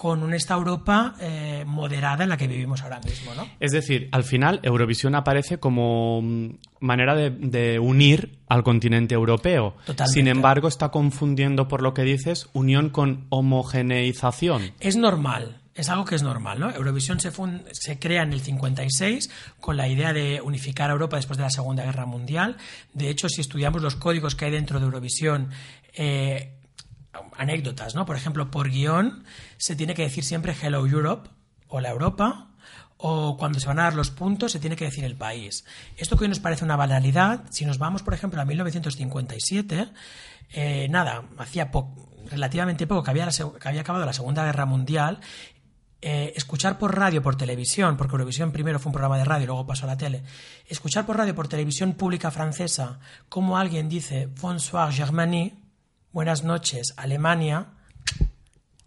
con 0.00 0.22
una 0.22 0.36
esta 0.36 0.54
Europa 0.54 1.14
eh, 1.20 1.64
moderada 1.66 2.24
en 2.24 2.30
la 2.30 2.38
que 2.38 2.46
vivimos 2.46 2.80
ahora 2.82 3.00
mismo, 3.00 3.34
¿no? 3.34 3.46
Es 3.60 3.70
decir, 3.72 4.08
al 4.12 4.24
final 4.24 4.58
Eurovisión 4.62 5.14
aparece 5.14 5.58
como 5.58 6.22
mm, 6.22 6.50
manera 6.80 7.14
de, 7.14 7.28
de 7.28 7.78
unir 7.78 8.38
al 8.48 8.62
continente 8.62 9.14
europeo. 9.14 9.74
Totalmente. 9.84 10.14
Sin 10.14 10.26
embargo, 10.26 10.68
está 10.68 10.88
confundiendo, 10.88 11.68
por 11.68 11.82
lo 11.82 11.92
que 11.92 12.02
dices, 12.02 12.48
unión 12.54 12.88
con 12.88 13.26
homogeneización. 13.28 14.72
Es 14.80 14.96
normal, 14.96 15.59
es 15.80 15.88
algo 15.88 16.04
que 16.04 16.14
es 16.14 16.22
normal, 16.22 16.60
¿no? 16.60 16.70
Eurovisión 16.70 17.20
se, 17.20 17.32
se 17.72 17.98
crea 17.98 18.22
en 18.22 18.32
el 18.32 18.40
56 18.40 19.30
con 19.60 19.76
la 19.76 19.88
idea 19.88 20.12
de 20.12 20.40
unificar 20.40 20.90
a 20.90 20.92
Europa 20.92 21.16
después 21.16 21.36
de 21.36 21.44
la 21.44 21.50
Segunda 21.50 21.84
Guerra 21.84 22.06
Mundial. 22.06 22.56
De 22.92 23.08
hecho, 23.10 23.28
si 23.28 23.40
estudiamos 23.40 23.82
los 23.82 23.96
códigos 23.96 24.34
que 24.34 24.44
hay 24.46 24.50
dentro 24.50 24.78
de 24.78 24.84
Eurovisión, 24.86 25.50
eh, 25.94 26.56
anécdotas, 27.36 27.94
¿no? 27.94 28.06
Por 28.06 28.16
ejemplo, 28.16 28.50
por 28.50 28.70
guion 28.70 29.24
se 29.56 29.74
tiene 29.76 29.94
que 29.94 30.02
decir 30.02 30.24
siempre 30.24 30.54
Hello 30.60 30.86
Europe 30.86 31.28
o 31.68 31.80
la 31.80 31.90
Europa, 31.90 32.46
o 33.02 33.36
cuando 33.38 33.58
se 33.60 33.66
van 33.66 33.78
a 33.78 33.84
dar 33.84 33.94
los 33.94 34.10
puntos 34.10 34.52
se 34.52 34.58
tiene 34.60 34.76
que 34.76 34.84
decir 34.84 35.04
el 35.04 35.16
país. 35.16 35.64
Esto 35.96 36.16
que 36.16 36.24
hoy 36.24 36.28
nos 36.28 36.40
parece 36.40 36.64
una 36.64 36.76
banalidad, 36.76 37.44
si 37.50 37.64
nos 37.64 37.78
vamos, 37.78 38.02
por 38.02 38.12
ejemplo, 38.14 38.40
a 38.40 38.44
1957, 38.44 39.88
eh, 40.52 40.86
nada, 40.90 41.24
hacía 41.38 41.70
po- 41.70 41.94
relativamente 42.30 42.86
poco 42.86 43.02
que 43.02 43.10
había 43.10 43.80
acabado 43.80 44.04
la 44.04 44.12
Segunda 44.12 44.44
Guerra 44.44 44.66
Mundial, 44.66 45.20
eh, 46.02 46.32
escuchar 46.36 46.78
por 46.78 46.96
radio, 46.96 47.22
por 47.22 47.36
televisión, 47.36 47.96
porque 47.96 48.12
Eurovisión 48.14 48.52
primero 48.52 48.78
fue 48.78 48.88
un 48.90 48.94
programa 48.94 49.18
de 49.18 49.24
radio 49.24 49.44
y 49.44 49.46
luego 49.46 49.66
pasó 49.66 49.84
a 49.84 49.88
la 49.88 49.96
tele, 49.96 50.22
escuchar 50.66 51.04
por 51.06 51.16
radio, 51.16 51.34
por 51.34 51.48
televisión 51.48 51.92
pública 51.92 52.30
francesa, 52.30 52.98
como 53.28 53.58
alguien 53.58 53.88
dice 53.88 54.28
Bonsoir 54.40 54.92
Germanie, 54.92 55.54
buenas 56.12 56.42
noches 56.44 56.94
Alemania, 56.96 57.66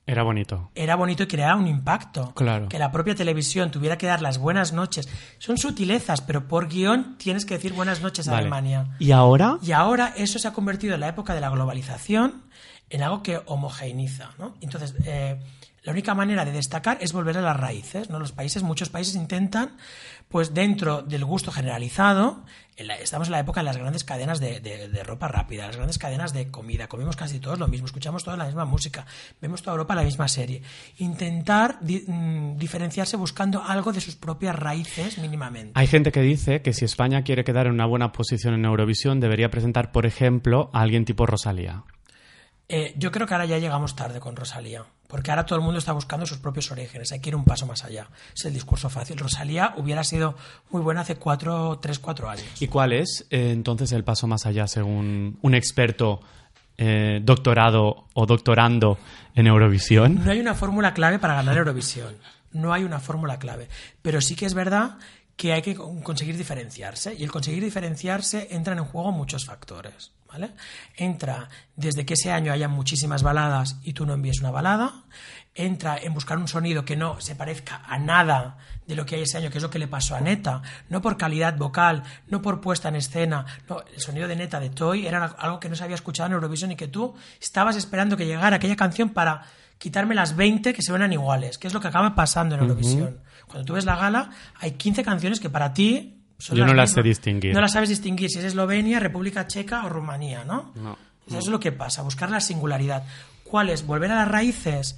Era 0.06 0.24
bonito. 0.24 0.70
era 0.76 0.96
bonito 0.96 1.24
y 1.24 1.28
creaba 1.28 1.56
un 1.56 1.68
impacto. 1.68 2.34
Claro. 2.36 2.68
Que 2.68 2.78
la 2.78 2.92
propia 2.92 3.16
televisión 3.16 3.72
tuviera 3.72 3.98
que 3.98 4.08
dar 4.08 4.22
las 4.22 4.38
buenas 4.38 4.74
noches. 4.74 5.08
Son 5.38 5.58
sutilezas, 5.58 6.20
pero 6.22 6.48
por 6.48 6.68
guion 6.68 7.18
tienes 7.18 7.46
que 7.46 7.54
decir 7.54 7.72
buenas 7.74 8.02
noches 8.02 8.28
a 8.28 8.32
Vale. 8.32 8.42
Alemania. 8.42 8.96
¿Y 9.00 9.12
ahora? 9.12 9.60
Y 9.62 9.72
ahora 9.72 10.14
eso 10.18 10.40
se 10.40 10.48
ha 10.48 10.52
convertido 10.54 10.96
en 10.96 11.00
la 11.00 11.08
época 11.08 11.34
de 11.34 11.40
la 11.42 11.50
globalización 11.50 12.44
en 12.90 13.02
algo 13.02 13.24
que 13.24 13.40
homogeneiza, 13.46 14.32
¿no? 14.38 14.56
Entonces, 14.60 14.94
eh, 15.06 15.40
la 15.84 15.92
única 15.92 16.14
manera 16.16 16.46
de 16.46 16.52
destacar 16.52 16.98
es 17.02 17.12
volver 17.14 17.38
a 17.38 17.42
las 17.42 17.58
raíces, 17.58 18.10
¿no? 18.10 18.18
Los 18.20 18.32
países, 18.32 18.64
muchos 18.64 18.90
países 18.90 19.16
intentan, 19.16 19.76
pues 20.30 20.54
dentro 20.54 21.02
del 21.02 21.26
gusto 21.26 21.52
generalizado, 21.52 22.46
en 22.78 22.88
la- 22.88 22.96
estamos 22.96 23.28
en 23.28 23.34
la 23.34 23.40
época 23.40 23.60
de 23.60 23.66
las 23.66 23.78
grandes 23.78 24.04
cadenas 24.04 24.40
de, 24.40 24.60
de- 24.62 24.88
de 24.88 25.04
ropa 25.04 25.28
rápida, 25.28 25.68
las 25.68 25.76
grandes 25.76 25.98
cadenas 26.00 26.32
de 26.34 26.50
comida, 26.50 26.88
comemos 26.88 27.16
casi 27.18 27.40
todos 27.40 27.60
lo 27.60 27.68
mismo, 27.68 27.86
escuchamos 27.86 28.24
toda 28.24 28.38
la 28.38 28.46
misma 28.46 28.66
música, 28.66 29.06
vemos 29.42 29.62
toda 29.62 29.74
Europa 29.74 29.94
la 29.94 30.04
misma 30.04 30.28
serie. 30.30 30.62
Intentar 31.00 31.78
di- 31.82 32.04
mm, 32.08 32.58
diferenciarse 32.58 33.18
buscando 33.18 33.62
algo 33.64 33.92
de 33.92 34.00
sus 34.02 34.16
propias 34.16 34.56
raíces 34.56 35.18
mínimamente. 35.18 35.74
Hay 35.76 35.88
gente 35.88 36.12
que 36.12 36.22
dice 36.22 36.62
que 36.62 36.72
si 36.74 36.86
España 36.86 37.24
quiere 37.24 37.44
quedar 37.44 37.68
en 37.68 37.74
una 37.74 37.86
buena 37.86 38.12
posición 38.14 38.54
en 38.54 38.64
Eurovisión, 38.66 39.20
debería 39.20 39.52
presentar, 39.52 39.92
por 39.92 40.06
ejemplo, 40.06 40.70
a 40.74 40.80
alguien 40.82 41.04
tipo 41.06 41.26
Rosalía. 41.26 41.84
Eh, 42.70 42.94
yo 42.98 43.12
creo 43.12 43.28
que 43.28 43.34
ahora 43.34 43.46
ya 43.46 43.58
llegamos 43.60 43.96
tarde 43.96 44.20
con 44.22 44.36
Rosalía, 44.36 44.86
porque 45.14 45.30
ahora 45.30 45.46
todo 45.46 45.60
el 45.60 45.64
mundo 45.64 45.78
está 45.78 45.92
buscando 45.92 46.26
sus 46.26 46.40
propios 46.40 46.72
orígenes, 46.72 47.12
hay 47.12 47.20
que 47.20 47.30
ir 47.30 47.36
un 47.36 47.46
paso 47.46 47.68
más 47.68 47.86
allá. 47.86 48.08
Es 48.36 48.46
el 48.46 48.54
discurso 48.56 48.90
fácil. 48.90 49.16
Rosalía 49.16 49.76
hubiera 49.78 50.04
sido 50.04 50.36
muy 50.72 50.82
buena 50.82 51.02
hace 51.02 51.18
cuatro, 51.18 51.78
tres, 51.80 52.00
cuatro 52.00 52.32
años. 52.32 52.48
¿Y 52.60 52.68
cuál 52.68 52.94
es 52.94 53.28
eh, 53.30 53.52
entonces 53.52 53.92
el 53.92 54.04
paso 54.04 54.26
más 54.26 54.48
allá 54.48 54.66
según 54.66 55.38
un 55.44 55.54
experto 55.54 56.20
eh, 56.80 57.20
doctorado 57.22 58.08
o 58.16 58.26
doctorando 58.26 58.98
en 59.36 59.46
Eurovisión? 59.46 60.26
No 60.26 60.32
hay 60.32 60.40
una 60.40 60.56
fórmula 60.56 60.96
clave 60.96 61.20
para 61.20 61.36
ganar 61.36 61.58
Eurovisión. 61.58 62.16
No 62.52 62.74
hay 62.74 62.84
una 62.84 63.00
fórmula 63.00 63.38
clave. 63.38 63.70
Pero 64.02 64.20
sí 64.20 64.36
que 64.36 64.48
es 64.48 64.56
verdad 64.56 64.98
que 65.36 65.54
hay 65.54 65.62
que 65.62 65.76
conseguir 65.76 66.38
diferenciarse. 66.38 67.16
Y 67.16 67.24
el 67.24 67.32
conseguir 67.32 67.64
diferenciarse 67.64 68.48
entran 68.52 68.78
en 68.78 68.86
juego 68.86 69.12
muchos 69.12 69.46
factores. 69.46 70.12
¿vale? 70.34 70.52
Entra 70.98 71.48
desde 71.76 72.06
que 72.06 72.16
ese 72.16 72.32
año 72.32 72.52
haya 72.52 72.68
muchísimas 72.68 73.22
baladas 73.24 73.78
y 73.84 73.94
tú 73.94 74.06
no 74.06 74.14
envíes 74.14 74.40
una 74.40 74.52
balada. 74.52 75.04
Entra 75.56 75.98
en 75.98 76.14
buscar 76.14 76.40
un 76.40 76.48
sonido 76.48 76.84
que 76.84 76.96
no 76.96 77.22
se 77.22 77.36
parezca 77.36 77.84
a 77.86 78.00
nada 78.00 78.58
de 78.88 78.96
lo 78.96 79.06
que 79.06 79.16
hay 79.16 79.22
ese 79.22 79.38
año, 79.38 79.52
que 79.52 79.60
es 79.60 79.62
lo 79.62 79.70
que 79.70 79.78
le 79.78 79.88
pasó 79.88 80.16
a 80.16 80.22
Neta. 80.22 80.64
No 80.90 81.02
por 81.02 81.18
calidad 81.18 81.56
vocal, 81.56 82.04
no 82.28 82.42
por 82.42 82.60
puesta 82.60 82.90
en 82.90 82.96
escena. 82.96 83.46
No, 83.70 83.82
el 83.82 84.02
sonido 84.02 84.28
de 84.28 84.36
Neta 84.36 84.60
de 84.60 84.72
Toy 84.72 85.06
era 85.06 85.24
algo 85.24 85.60
que 85.60 85.70
no 85.70 85.76
se 85.76 85.84
había 85.84 85.96
escuchado 85.96 86.28
en 86.28 86.34
Eurovisión 86.34 86.72
y 86.72 86.76
que 86.76 86.88
tú 86.88 87.14
estabas 87.40 87.76
esperando 87.76 88.18
que 88.18 88.26
llegara 88.26 88.56
aquella 88.56 88.76
canción 88.76 89.10
para 89.10 89.44
quitarme 89.78 90.16
las 90.16 90.36
20 90.36 90.74
que 90.74 90.82
se 90.82 90.92
venan 90.92 91.14
iguales, 91.14 91.60
que 91.60 91.68
es 91.68 91.74
lo 91.74 91.80
que 91.80 91.90
acaba 91.90 92.16
pasando 92.16 92.56
en 92.56 92.62
Eurovisión. 92.62 93.20
Cuando 93.48 93.66
tú 93.66 93.74
ves 93.74 93.86
la 93.86 93.96
gala, 93.96 94.30
hay 94.60 94.72
15 94.72 95.04
canciones 95.04 95.40
que 95.40 95.50
para 95.50 95.74
ti 95.74 96.24
son 96.38 96.58
Yo 96.58 96.66
no 96.66 96.74
las 96.74 96.92
sé 96.92 97.02
distinguir. 97.02 97.54
No 97.54 97.62
las 97.62 97.72
sabes 97.72 97.90
distinguir 97.90 98.30
si 98.30 98.40
es 98.40 98.46
Eslovenia, 98.46 99.00
República 99.00 99.48
Checa 99.48 99.86
o 99.86 99.90
Rumanía, 99.90 100.44
¿no? 100.44 100.72
No. 100.76 100.98
Eso 101.28 101.38
es 101.40 101.48
lo 101.48 101.60
que 101.60 101.72
pasa, 101.72 102.02
buscar 102.02 102.30
la 102.30 102.42
singularidad. 102.42 103.04
¿Cuál 103.44 103.70
es? 103.70 103.86
¿Volver 103.86 104.12
a 104.12 104.16
las 104.16 104.28
raíces? 104.28 104.98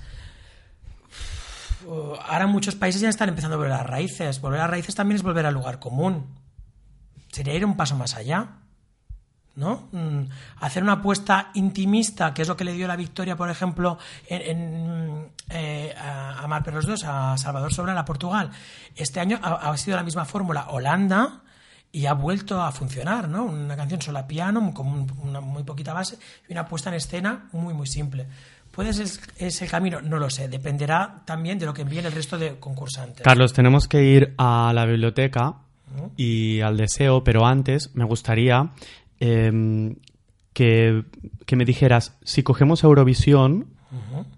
Ahora 1.88 2.48
muchos 2.48 2.76
países 2.76 3.02
ya 3.02 3.10
están 3.10 3.30
empezando 3.30 3.56
a 3.56 3.58
volver 3.58 3.74
a 3.74 3.78
las 3.78 3.88
raíces. 3.88 4.42
Volver 4.42 4.60
a 4.60 4.64
las 4.64 4.72
raíces 4.72 4.96
también 4.96 5.18
es 5.18 5.24
volver 5.24 5.46
al 5.46 5.54
lugar 5.54 5.80
común. 5.80 6.26
Sería 7.32 7.54
ir 7.54 7.66
un 7.66 7.78
paso 7.78 7.96
más 7.96 8.16
allá. 8.16 8.62
¿No? 9.56 9.88
Mm, 9.92 10.24
Hacer 10.60 10.84
una 10.84 10.94
apuesta 10.94 11.50
intimista, 11.54 12.34
que 12.34 12.42
es 12.42 12.48
lo 12.48 12.56
que 12.58 12.64
le 12.66 12.74
dio 12.74 12.88
la 12.88 12.96
victoria, 12.96 13.36
por 13.36 13.50
ejemplo, 13.50 13.98
en, 14.28 14.42
en, 14.42 15.30
eh, 15.50 15.94
a, 15.98 16.46
Mar 16.48 16.64
Perros 16.64 16.86
2, 16.86 17.04
a 17.06 17.38
Salvador 17.38 17.74
Sobral, 17.74 17.98
a 17.98 18.06
Portugal. 18.06 18.52
Este 18.96 19.20
año 19.20 19.40
ha, 19.42 19.70
ha 19.72 19.78
sido 19.78 19.98
la 19.98 20.04
misma 20.04 20.26
fórmula. 20.26 20.68
Holanda 20.70 21.42
y 21.92 22.06
ha 22.08 22.14
vuelto 22.14 22.62
a 22.62 22.72
funcionar, 22.74 23.30
¿no? 23.30 23.46
Una 23.46 23.76
canción 23.78 24.02
sola 24.02 24.28
piano, 24.28 24.74
con 24.74 24.88
un- 24.88 25.12
una 25.24 25.40
muy 25.40 25.64
poquita 25.64 25.94
base 25.94 26.18
y 26.50 26.52
una 26.52 26.66
puesta 26.68 26.90
en 26.90 26.96
escena 26.96 27.48
muy, 27.54 27.74
muy 27.74 27.88
simple. 27.88 28.28
¿Puede 28.72 28.92
ser 28.92 29.08
es 29.38 29.62
el 29.62 29.70
camino? 29.70 30.02
No 30.02 30.18
lo 30.20 30.30
sé. 30.30 30.50
Dependerá 30.50 31.22
también 31.24 31.58
de 31.58 31.66
lo 31.66 31.74
que 31.74 31.84
envíen 31.84 32.06
el 32.06 32.12
resto 32.12 32.38
de 32.38 32.60
concursantes. 32.60 33.22
Carlos, 33.24 33.54
tenemos 33.54 33.88
que 33.88 34.04
ir 34.04 34.34
a 34.38 34.74
la 34.76 34.86
biblioteca 34.86 35.54
y 36.18 36.60
al 36.60 36.76
deseo, 36.76 37.24
pero 37.24 37.46
antes 37.46 37.92
me 37.94 38.04
gustaría 38.04 38.72
em, 39.20 39.96
que, 40.54 41.04
que 41.46 41.56
me 41.56 41.66
dijeras, 41.66 42.18
si 42.24 42.44
cogemos 42.44 42.84
Eurovisión 42.84 43.68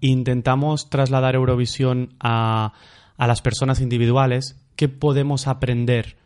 e 0.00 0.06
intentamos 0.08 0.88
trasladar 0.88 1.34
Eurovisión 1.34 2.14
a, 2.20 2.72
a 3.16 3.26
las 3.26 3.42
personas 3.42 3.80
individuales, 3.80 4.56
¿qué 4.76 4.88
podemos 4.88 5.48
aprender 5.48 6.16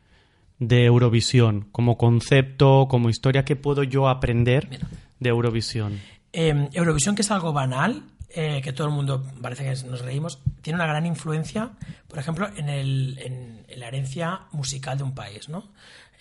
de 0.59 0.85
Eurovisión 0.85 1.67
como 1.73 1.97
concepto, 1.97 2.87
como 2.91 3.09
historia? 3.09 3.45
¿Qué 3.45 3.57
puedo 3.57 3.83
yo 3.85 4.09
aprender 4.09 4.69
de 5.19 5.29
Eurovisión? 5.31 5.99
Eh, 6.35 6.69
Eurovisión, 6.75 7.15
que 7.15 7.23
es 7.23 7.31
algo 7.31 7.53
banal, 7.55 8.03
eh, 8.35 8.61
que 8.63 8.73
todo 8.73 8.87
el 8.89 8.93
mundo 8.95 9.25
parece 9.41 9.65
que 9.65 9.89
nos 9.89 10.03
reímos, 10.03 10.39
tiene 10.63 10.77
una 10.77 10.87
gran 10.87 11.05
influencia, 11.07 11.71
por 12.09 12.19
ejemplo, 12.19 12.49
en, 12.57 12.69
el- 12.69 13.19
en- 13.19 13.65
en 13.69 13.81
la 13.81 13.89
herencia 13.89 14.41
musical 14.53 14.99
de 14.99 15.05
un 15.05 15.15
país, 15.15 15.49
¿no? 15.49 15.65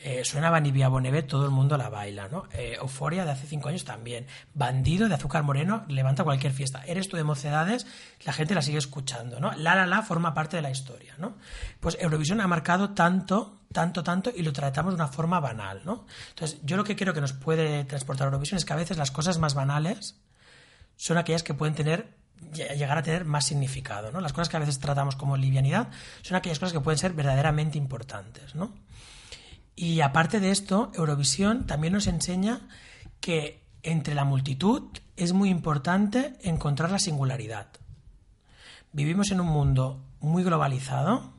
Eh, 0.03 0.23
suena 0.25 0.49
Vanivia 0.49 0.87
Bonevet, 0.87 1.27
todo 1.27 1.45
el 1.45 1.51
mundo 1.51 1.77
la 1.77 1.89
baila, 1.89 2.27
¿no? 2.27 2.45
Eh, 2.53 2.77
Euforia 2.81 3.23
de 3.23 3.31
hace 3.31 3.45
cinco 3.45 3.69
años 3.69 3.85
también. 3.85 4.25
Bandido 4.55 5.07
de 5.07 5.13
Azúcar 5.13 5.43
Moreno 5.43 5.85
levanta 5.89 6.23
cualquier 6.23 6.53
fiesta. 6.53 6.83
Eres 6.87 7.07
tú 7.07 7.17
de 7.17 7.23
mocedades, 7.23 7.85
la 8.25 8.33
gente 8.33 8.55
la 8.55 8.63
sigue 8.63 8.79
escuchando, 8.79 9.39
¿no? 9.39 9.51
La 9.53 9.75
La 9.75 9.85
La 9.85 10.01
forma 10.01 10.33
parte 10.33 10.55
de 10.55 10.63
la 10.63 10.71
historia, 10.71 11.13
¿no? 11.19 11.35
Pues 11.79 11.97
Eurovisión 11.99 12.41
ha 12.41 12.47
marcado 12.47 12.91
tanto, 12.95 13.59
tanto, 13.71 14.03
tanto 14.03 14.31
y 14.35 14.41
lo 14.41 14.53
tratamos 14.53 14.93
de 14.93 14.95
una 14.95 15.07
forma 15.07 15.39
banal, 15.39 15.81
¿no? 15.85 16.07
Entonces, 16.29 16.59
yo 16.63 16.77
lo 16.77 16.83
que 16.83 16.95
creo 16.95 17.13
que 17.13 17.21
nos 17.21 17.33
puede 17.33 17.83
transportar 17.85 18.25
Eurovisión 18.25 18.57
es 18.57 18.65
que 18.65 18.73
a 18.73 18.77
veces 18.77 18.97
las 18.97 19.11
cosas 19.11 19.37
más 19.37 19.53
banales 19.53 20.15
son 20.95 21.17
aquellas 21.19 21.43
que 21.43 21.53
pueden 21.53 21.75
tener 21.75 22.15
ll- 22.53 22.75
llegar 22.75 22.97
a 22.97 23.03
tener 23.03 23.25
más 23.25 23.45
significado, 23.45 24.11
¿no? 24.11 24.19
Las 24.19 24.33
cosas 24.33 24.49
que 24.49 24.57
a 24.57 24.59
veces 24.61 24.79
tratamos 24.79 25.15
como 25.15 25.37
livianidad 25.37 25.89
son 26.23 26.37
aquellas 26.37 26.57
cosas 26.57 26.73
que 26.73 26.79
pueden 26.79 26.97
ser 26.97 27.13
verdaderamente 27.13 27.77
importantes, 27.77 28.55
¿no? 28.55 28.73
Y 29.75 30.01
aparte 30.01 30.39
de 30.39 30.51
esto, 30.51 30.91
Eurovisión 30.95 31.65
también 31.65 31.93
nos 31.93 32.07
enseña 32.07 32.67
que 33.19 33.63
entre 33.83 34.15
la 34.15 34.25
multitud 34.25 34.83
es 35.15 35.33
muy 35.33 35.49
importante 35.49 36.33
encontrar 36.41 36.91
la 36.91 36.99
singularidad. 36.99 37.67
Vivimos 38.93 39.31
en 39.31 39.41
un 39.41 39.47
mundo 39.47 40.03
muy 40.19 40.43
globalizado, 40.43 41.33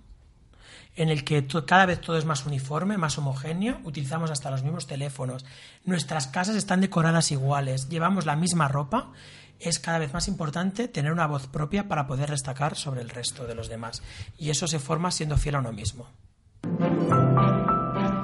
en 0.95 1.09
el 1.09 1.25
que 1.25 1.47
cada 1.67 1.87
vez 1.87 2.01
todo 2.01 2.19
es 2.19 2.25
más 2.25 2.45
uniforme, 2.45 2.99
más 2.99 3.17
homogéneo, 3.17 3.81
utilizamos 3.85 4.31
hasta 4.31 4.51
los 4.51 4.63
mismos 4.63 4.87
teléfonos, 4.87 5.45
nuestras 5.85 6.27
casas 6.27 6.57
están 6.57 6.81
decoradas 6.81 7.33
iguales, 7.33 7.89
llevamos 7.89 8.27
la 8.27 8.37
misma 8.37 8.69
ropa, 8.69 9.13
es 9.59 9.79
cada 9.79 9.99
vez 9.99 10.13
más 10.13 10.29
importante 10.29 10.89
tener 10.89 11.13
una 11.13 11.27
voz 11.27 11.47
propia 11.47 11.89
para 11.89 12.07
poder 12.07 12.31
destacar 12.31 12.77
sobre 12.77 13.01
el 13.01 13.11
resto 13.11 13.47
de 13.47 13.55
los 13.55 13.69
demás. 13.69 14.03
Y 14.37 14.51
eso 14.51 14.67
se 14.67 14.81
forma 14.81 15.11
siendo 15.11 15.39
fiel 15.39 15.55
a 15.55 15.61
uno 15.61 15.73
mismo. 15.73 16.09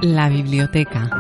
La 0.03 0.29
biblioteca. 0.29 1.11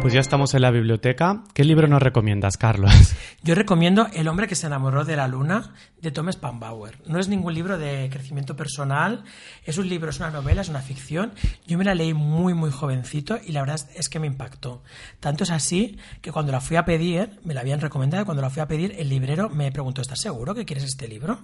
Pues 0.00 0.14
ya 0.14 0.20
estamos 0.20 0.54
en 0.54 0.62
la 0.62 0.70
biblioteca. 0.70 1.42
¿Qué 1.52 1.62
libro 1.64 1.86
nos 1.86 2.02
recomiendas, 2.02 2.56
Carlos? 2.56 2.92
Yo 3.42 3.54
recomiendo 3.54 4.06
El 4.14 4.28
hombre 4.28 4.46
que 4.48 4.54
se 4.54 4.66
enamoró 4.66 5.04
de 5.04 5.16
la 5.16 5.28
luna 5.28 5.74
de 6.00 6.10
Thomas 6.10 6.36
Pambauer. 6.36 6.98
No 7.06 7.18
es 7.18 7.28
ningún 7.28 7.54
libro 7.54 7.76
de 7.78 8.08
crecimiento 8.10 8.56
personal, 8.56 9.24
es 9.64 9.76
un 9.78 9.88
libro, 9.88 10.10
es 10.10 10.18
una 10.18 10.30
novela, 10.30 10.62
es 10.62 10.68
una 10.68 10.80
ficción. 10.80 11.32
Yo 11.66 11.76
me 11.78 11.84
la 11.84 11.94
leí 11.94 12.14
muy, 12.14 12.54
muy 12.54 12.70
jovencito 12.70 13.38
y 13.46 13.52
la 13.52 13.60
verdad 13.60 13.80
es- 13.94 14.08
que 14.08 14.18
me 14.18 14.26
impactó. 14.26 14.82
Tanto 15.20 15.44
es 15.44 15.50
así 15.50 15.98
que 16.22 16.32
cuando 16.32 16.52
la 16.52 16.60
fui 16.60 16.76
a 16.76 16.84
pedir, 16.84 17.38
me 17.44 17.54
la 17.54 17.60
habían 17.60 17.80
recomendado, 17.80 18.22
y 18.22 18.26
cuando 18.26 18.42
la 18.42 18.50
fui 18.50 18.60
a 18.62 18.68
pedir, 18.68 18.94
el 18.98 19.08
librero 19.08 19.48
me 19.50 19.70
preguntó, 19.70 20.00
¿estás 20.02 20.20
seguro 20.20 20.54
que 20.54 20.64
quieres 20.64 20.84
este 20.84 21.08
libro? 21.08 21.38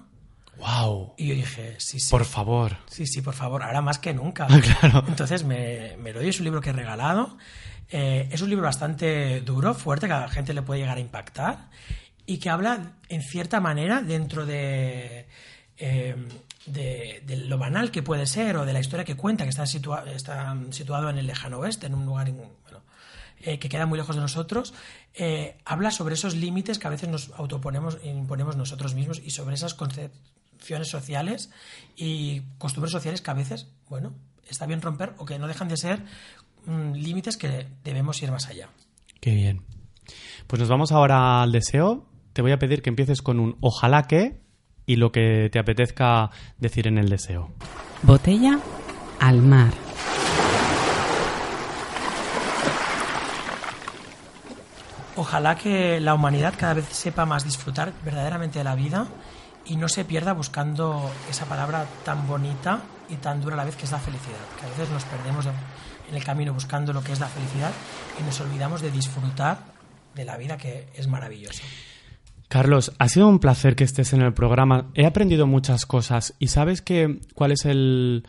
¡Wow! 0.58 1.14
Y 1.18 1.28
yo 1.28 1.34
dije, 1.34 1.74
sí, 1.78 2.00
sí. 2.00 2.10
Por 2.10 2.24
favor. 2.24 2.76
Sí, 2.88 3.06
sí, 3.06 3.20
por 3.22 3.34
favor, 3.34 3.62
ahora 3.62 3.80
más 3.82 3.98
que 3.98 4.14
nunca. 4.14 4.46
Claro. 4.80 5.04
Entonces 5.08 5.44
me, 5.44 5.96
me 5.98 6.12
lo 6.12 6.20
doy, 6.20 6.28
es 6.30 6.38
un 6.40 6.44
libro 6.44 6.60
que 6.60 6.70
he 6.70 6.72
regalado. 6.72 7.36
Eh, 7.90 8.28
es 8.32 8.40
un 8.40 8.50
libro 8.50 8.64
bastante 8.64 9.40
duro, 9.42 9.74
fuerte, 9.74 10.06
que 10.06 10.12
a 10.14 10.20
la 10.20 10.28
gente 10.28 10.52
le 10.54 10.62
puede 10.62 10.80
llegar 10.80 10.96
a 10.96 11.00
impactar 11.00 11.68
y 12.26 12.38
que 12.38 12.50
habla, 12.50 12.94
en 13.08 13.22
cierta 13.22 13.60
manera, 13.60 14.02
dentro 14.02 14.44
de, 14.46 15.28
eh, 15.78 16.16
de, 16.66 17.22
de 17.24 17.36
lo 17.36 17.58
banal 17.58 17.92
que 17.92 18.02
puede 18.02 18.26
ser 18.26 18.56
o 18.56 18.64
de 18.66 18.72
la 18.72 18.80
historia 18.80 19.04
que 19.04 19.14
cuenta, 19.14 19.44
que 19.44 19.50
está, 19.50 19.62
situa- 19.64 20.04
está 20.08 20.56
situado 20.70 21.08
en 21.10 21.18
el 21.18 21.26
lejano 21.28 21.58
oeste, 21.58 21.86
en 21.86 21.94
un 21.94 22.04
lugar 22.06 22.32
bueno, 22.32 22.82
eh, 23.38 23.60
que 23.60 23.68
queda 23.68 23.86
muy 23.86 23.98
lejos 23.98 24.16
de 24.16 24.22
nosotros, 24.22 24.74
eh, 25.14 25.58
habla 25.64 25.92
sobre 25.92 26.14
esos 26.14 26.34
límites 26.34 26.80
que 26.80 26.88
a 26.88 26.90
veces 26.90 27.08
nos 27.08 27.30
autoponemos 27.36 27.98
e 28.02 28.08
imponemos 28.08 28.56
nosotros 28.56 28.94
mismos 28.94 29.20
y 29.24 29.30
sobre 29.30 29.54
esas 29.54 29.74
concepciones 30.56 30.88
sociales 30.88 31.50
y 31.96 32.40
costumbres 32.58 32.92
sociales 32.92 33.20
que 33.20 33.30
a 33.30 33.34
veces, 33.34 33.68
bueno, 33.88 34.14
está 34.48 34.66
bien 34.66 34.80
romper 34.80 35.12
o 35.18 35.26
que 35.26 35.38
no 35.38 35.46
dejan 35.46 35.68
de 35.68 35.76
ser 35.76 36.02
mm, 36.64 36.92
límites 36.92 37.36
que 37.36 37.66
debemos 37.84 38.22
ir 38.22 38.30
más 38.30 38.48
allá. 38.48 38.68
Qué 39.20 39.34
bien. 39.34 39.62
Pues 40.46 40.60
nos 40.60 40.68
vamos 40.68 40.92
ahora 40.92 41.42
al 41.42 41.52
deseo. 41.52 42.06
Te 42.32 42.42
voy 42.42 42.52
a 42.52 42.58
pedir 42.58 42.82
que 42.82 42.90
empieces 42.90 43.22
con 43.22 43.40
un 43.40 43.56
ojalá 43.60 44.04
que 44.04 44.40
y 44.86 44.96
lo 44.96 45.10
que 45.10 45.50
te 45.50 45.58
apetezca 45.58 46.30
decir 46.58 46.86
en 46.86 46.98
el 46.98 47.08
deseo. 47.08 47.50
Botella 48.02 48.58
al 49.20 49.42
mar. 49.42 49.72
Ojalá 55.16 55.56
que 55.56 55.98
la 55.98 56.14
humanidad 56.14 56.54
cada 56.56 56.74
vez 56.74 56.84
sepa 56.90 57.24
más 57.24 57.42
disfrutar 57.42 57.92
verdaderamente 58.04 58.58
de 58.58 58.64
la 58.64 58.74
vida 58.74 59.08
y 59.66 59.76
no 59.76 59.88
se 59.88 60.04
pierda 60.04 60.32
buscando 60.32 61.10
esa 61.30 61.46
palabra 61.46 61.86
tan 62.04 62.26
bonita 62.26 62.82
y 63.08 63.16
tan 63.16 63.40
dura 63.40 63.54
a 63.54 63.56
la 63.58 63.64
vez 63.64 63.76
que 63.76 63.84
es 63.84 63.92
la 63.92 63.98
felicidad. 63.98 64.38
Que 64.58 64.66
a 64.66 64.68
veces 64.70 64.90
nos 64.90 65.04
perdemos 65.04 65.46
en 65.46 66.14
el 66.14 66.24
camino 66.24 66.52
buscando 66.52 66.92
lo 66.92 67.02
que 67.02 67.12
es 67.12 67.20
la 67.20 67.28
felicidad 67.28 67.72
y 68.20 68.22
nos 68.22 68.40
olvidamos 68.40 68.80
de 68.80 68.90
disfrutar 68.90 69.58
de 70.14 70.24
la 70.24 70.36
vida 70.36 70.56
que 70.56 70.88
es 70.94 71.08
maravillosa. 71.08 71.62
Carlos, 72.48 72.92
ha 72.98 73.08
sido 73.08 73.28
un 73.28 73.40
placer 73.40 73.74
que 73.74 73.84
estés 73.84 74.12
en 74.12 74.22
el 74.22 74.32
programa. 74.32 74.90
He 74.94 75.04
aprendido 75.04 75.46
muchas 75.46 75.84
cosas 75.84 76.34
y 76.38 76.48
¿sabes 76.48 76.80
qué, 76.80 77.20
cuál 77.34 77.52
es 77.52 77.64
el 77.64 78.26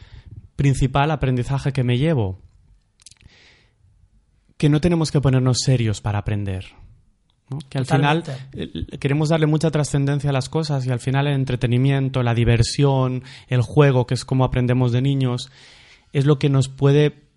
principal 0.56 1.12
aprendizaje 1.12 1.72
que 1.72 1.84
me 1.84 1.98
llevo? 1.98 2.42
que 4.58 4.70
no 4.70 4.82
tenemos 4.82 5.12
que 5.12 5.22
ponernos 5.22 5.60
serios 5.64 6.02
para 6.02 6.20
aprender. 6.20 6.66
¿No? 7.50 7.60
Que 7.70 7.78
al 7.78 7.86
final 7.86 8.24
eh, 8.54 8.98
queremos 9.00 9.30
darle 9.30 9.48
mucha 9.48 9.72
trascendencia 9.72 10.30
a 10.30 10.34
las 10.34 10.50
cosas 10.50 10.86
y 10.86 10.92
al 10.92 11.00
final 11.00 11.28
el 11.28 11.34
entretenimiento, 11.34 12.24
la 12.24 12.34
diversión, 12.34 13.24
el 13.48 13.62
juego, 13.62 14.08
que 14.08 14.14
es 14.14 14.26
como 14.26 14.44
aprendemos 14.44 14.92
de 14.92 15.02
niños, 15.02 15.52
es 16.14 16.26
lo 16.26 16.40
que 16.40 16.50
nos 16.50 16.70
puede 16.70 17.28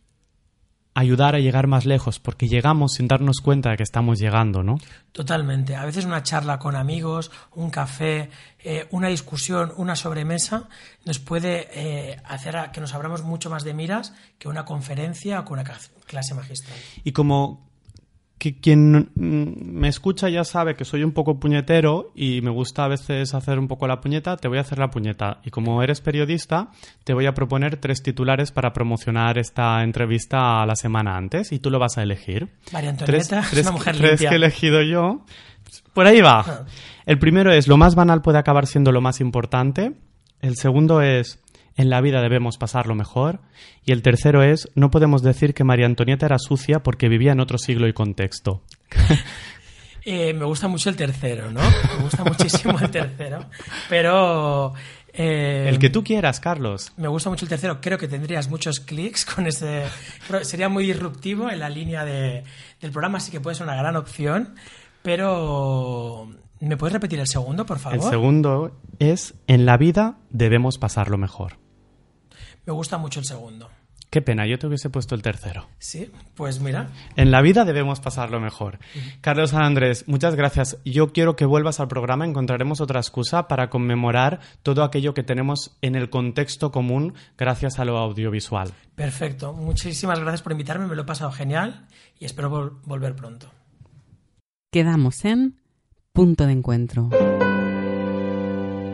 ayudar 0.95 1.35
a 1.35 1.39
llegar 1.39 1.67
más 1.67 1.87
lejos, 1.87 2.19
porque 2.19 2.49
llegamos 2.49 2.95
sin 2.95 3.07
darnos 3.07 3.41
cuenta 3.41 3.71
de 3.71 3.77
que 3.77 3.83
estamos 3.83 4.19
llegando, 4.19 4.63
¿no? 4.63 4.79
Totalmente. 5.13 5.77
A 5.77 5.85
veces 5.85 6.05
una 6.05 6.23
charla 6.23 6.59
con 6.59 6.75
amigos, 6.75 7.31
un 7.55 7.71
café, 7.71 8.31
eh, 8.59 8.87
una 8.91 9.09
discusión, 9.09 9.73
una 9.77 9.95
sobremesa, 9.95 10.69
nos 11.05 11.19
puede 11.19 11.69
eh, 11.73 12.21
hacer 12.25 12.57
a 12.57 12.73
que 12.73 12.81
nos 12.81 12.93
abramos 12.95 13.23
mucho 13.23 13.51
más 13.51 13.65
de 13.65 13.73
miras 13.73 14.15
que 14.39 14.49
una 14.49 14.65
conferencia 14.65 15.41
o 15.41 15.45
que 15.45 15.53
una 15.53 15.65
clase 16.07 16.35
magistral. 16.35 16.77
Y 17.05 17.13
como 17.13 17.70
que 18.41 18.59
quien 18.59 19.11
me 19.17 19.89
escucha 19.89 20.31
ya 20.31 20.45
sabe 20.45 20.75
que 20.75 20.87
soy 20.87 21.05
un 21.05 21.13
poco 21.13 21.39
puñetero 21.39 22.11
y 22.15 22.41
me 22.41 22.49
gusta 22.49 22.87
a 22.87 22.89
veces 22.89 23.35
hacer 23.35 23.59
un 23.59 23.69
poco 23.69 23.87
la 23.87 24.01
puñeta, 24.01 24.39
te 24.39 24.49
voy 24.49 24.57
a 24.57 24.63
hacer 24.63 24.79
la 24.79 24.89
puñeta. 24.89 25.43
Y 25.45 25.51
como 25.51 25.83
eres 25.83 26.01
periodista, 26.01 26.71
te 27.05 27.13
voy 27.13 27.27
a 27.27 27.35
proponer 27.35 27.77
tres 27.77 28.03
titulares 28.03 28.51
para 28.51 28.73
promocionar 28.73 29.37
esta 29.37 29.83
entrevista 29.83 30.63
a 30.63 30.67
la 30.67 30.75
semana 30.75 31.19
antes 31.19 31.53
y 31.53 31.59
tú 31.59 31.69
lo 31.71 31.79
vas 31.79 31.99
a 31.99 32.03
elegir. 32.03 32.49
María 32.73 32.97
Tres, 32.97 33.31
Antonieta 33.31 33.61
es 33.61 33.67
una 33.67 33.73
mujer 33.73 33.97
tres 33.99 34.11
limpia. 34.13 34.29
que 34.31 34.35
he 34.35 34.39
elegido 34.39 34.83
yo. 34.83 35.27
Por 35.93 36.07
ahí 36.07 36.23
va. 36.23 36.41
Ah. 36.41 36.65
El 37.05 37.19
primero 37.19 37.53
es 37.53 37.69
lo 37.69 37.77
más 37.77 37.95
banal 37.95 38.23
puede 38.23 38.39
acabar 38.39 38.67
siendo 38.67 38.91
lo 38.91 39.03
más 39.03 39.21
importante. 39.21 39.93
El 40.41 40.57
segundo 40.57 41.03
es 41.03 41.41
en 41.81 41.91
la 41.91 42.01
vida 42.01 42.21
debemos 42.23 42.59
pasarlo 42.59 42.95
mejor. 42.95 43.41
Y 43.85 43.93
el 43.93 44.03
tercero 44.03 44.43
es 44.43 44.69
no 44.75 44.91
podemos 44.91 45.23
decir 45.23 45.55
que 45.55 45.65
María 45.65 45.87
Antonieta 45.87 46.27
era 46.27 46.39
sucia 46.39 46.83
porque 46.83 47.09
vivía 47.09 47.33
en 47.33 47.41
otro 47.41 47.59
siglo 47.59 47.89
y 47.89 47.93
contexto. 47.93 48.63
Eh, 50.03 50.33
me 50.33 50.47
gusta 50.47 50.67
mucho 50.67 50.89
el 50.89 50.97
tercero, 50.97 51.51
¿no? 51.51 51.61
Me 51.61 52.03
gusta 52.05 52.25
muchísimo 52.25 52.79
el 52.81 52.91
tercero. 52.91 53.45
Pero. 53.91 54.73
eh, 55.13 55.67
El 55.69 55.79
que 55.79 55.91
tú 55.91 56.03
quieras, 56.03 56.41
Carlos. 56.41 56.91
Me 56.97 57.07
gusta 57.07 57.29
mucho 57.29 57.45
el 57.45 57.51
tercero. 57.51 57.83
Creo 57.83 57.99
que 57.99 58.09
tendrías 58.09 58.49
muchos 58.49 58.81
clics 58.81 59.27
con 59.27 59.47
ese. 59.47 59.85
Sería 60.43 60.71
muy 60.71 60.87
disruptivo 60.87 61.51
en 61.51 61.59
la 61.61 61.69
línea 61.69 62.07
de- 62.07 62.45
del 62.81 62.91
programa, 62.93 63.19
así 63.19 63.31
que 63.31 63.41
puede 63.43 63.57
ser 63.57 63.67
una 63.67 63.77
gran 63.77 63.95
opción. 63.97 64.55
Pero. 65.03 66.31
¿Me 66.61 66.77
puedes 66.79 66.93
repetir 66.95 67.19
el 67.21 67.27
segundo, 67.27 67.65
por 67.67 67.79
favor? 67.79 67.99
El 67.99 68.03
segundo 68.05 68.73
es 68.99 69.35
en 69.47 69.67
la 69.67 69.77
vida 69.77 70.17
debemos 70.31 70.79
pasarlo 70.79 71.19
mejor. 71.19 71.59
Me 72.71 72.75
gusta 72.77 72.99
mucho 72.99 73.19
el 73.19 73.27
segundo. 73.27 73.69
Qué 74.11 74.23
pena, 74.23 74.47
yo 74.47 74.57
te 74.57 74.69
hubiese 74.69 74.91
puesto 74.91 75.17
el 75.17 75.23
tercero. 75.23 75.67
Sí, 75.81 76.09
pues 76.37 76.61
mira. 76.61 76.89
En 77.17 77.33
la 77.33 77.43
vida 77.43 77.65
debemos 77.65 77.99
pasarlo 77.99 78.39
mejor. 78.39 78.79
Carlos 79.21 79.51
San 79.51 79.63
Andrés, 79.65 80.05
muchas 80.07 80.37
gracias. 80.37 80.79
Yo 80.85 81.13
quiero 81.13 81.35
que 81.35 81.47
vuelvas 81.47 81.81
al 81.81 81.89
programa. 81.89 82.25
Encontraremos 82.25 82.81
otra 82.81 83.01
excusa 83.01 83.49
para 83.49 83.71
conmemorar 83.71 84.39
todo 84.63 84.85
aquello 84.85 85.15
que 85.15 85.25
tenemos 85.25 85.77
en 85.83 85.97
el 85.97 86.11
contexto 86.11 86.71
común 86.71 87.15
gracias 87.37 87.81
a 87.81 87.85
lo 87.85 87.99
audiovisual. 87.99 88.71
Perfecto. 88.95 89.53
Muchísimas 89.53 90.21
gracias 90.21 90.43
por 90.43 90.53
invitarme. 90.53 90.87
Me 90.87 90.95
lo 90.95 91.03
he 91.03 91.07
pasado 91.07 91.33
genial 91.33 91.89
y 92.21 92.25
espero 92.25 92.51
vol- 92.53 92.79
volver 92.85 93.17
pronto. 93.17 93.51
Quedamos 94.71 95.25
en 95.25 95.57
punto 96.13 96.47
de 96.47 96.53
encuentro. 96.53 97.11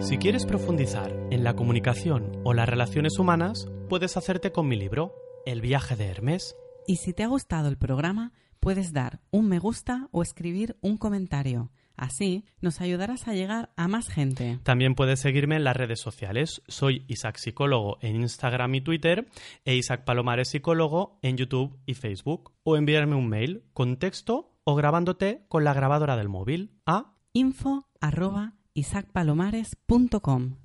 Si 0.00 0.18
quieres 0.18 0.46
profundizar 0.46 1.10
en 1.30 1.42
la 1.42 1.54
comunicación 1.54 2.32
o 2.44 2.54
las 2.54 2.68
relaciones 2.68 3.18
humanas, 3.18 3.68
puedes 3.88 4.16
hacerte 4.16 4.52
con 4.52 4.68
mi 4.68 4.76
libro, 4.76 5.14
El 5.44 5.60
viaje 5.60 5.96
de 5.96 6.06
Hermes. 6.06 6.56
Y 6.86 6.96
si 6.96 7.12
te 7.12 7.24
ha 7.24 7.28
gustado 7.28 7.68
el 7.68 7.76
programa, 7.76 8.32
puedes 8.60 8.92
dar 8.92 9.20
un 9.30 9.48
me 9.48 9.58
gusta 9.58 10.08
o 10.12 10.22
escribir 10.22 10.76
un 10.80 10.96
comentario. 10.96 11.70
Así 11.96 12.44
nos 12.60 12.80
ayudarás 12.80 13.26
a 13.26 13.34
llegar 13.34 13.72
a 13.76 13.88
más 13.88 14.08
gente. 14.08 14.60
También 14.62 14.94
puedes 14.94 15.18
seguirme 15.18 15.56
en 15.56 15.64
las 15.64 15.76
redes 15.76 16.00
sociales. 16.00 16.62
Soy 16.68 17.04
Isaac 17.08 17.38
Psicólogo 17.38 17.98
en 18.00 18.16
Instagram 18.16 18.74
y 18.74 18.80
Twitter 18.82 19.26
e 19.64 19.76
Isaac 19.76 20.04
Palomares 20.04 20.48
Psicólogo 20.50 21.18
en 21.22 21.36
YouTube 21.36 21.78
y 21.86 21.94
Facebook. 21.94 22.52
O 22.64 22.76
enviarme 22.76 23.16
un 23.16 23.28
mail 23.28 23.64
con 23.72 23.96
texto 23.96 24.58
o 24.64 24.74
grabándote 24.74 25.46
con 25.48 25.64
la 25.64 25.72
grabadora 25.72 26.16
del 26.16 26.28
móvil 26.28 26.80
a 26.84 27.14
info 27.32 27.86
arroba 28.00 28.55
isacpalomares.com 28.76 30.56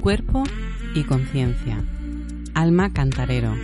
Cuerpo 0.00 0.42
y 0.94 1.04
conciencia. 1.04 1.84
Alma 2.54 2.92
Cantarero. 2.92 3.54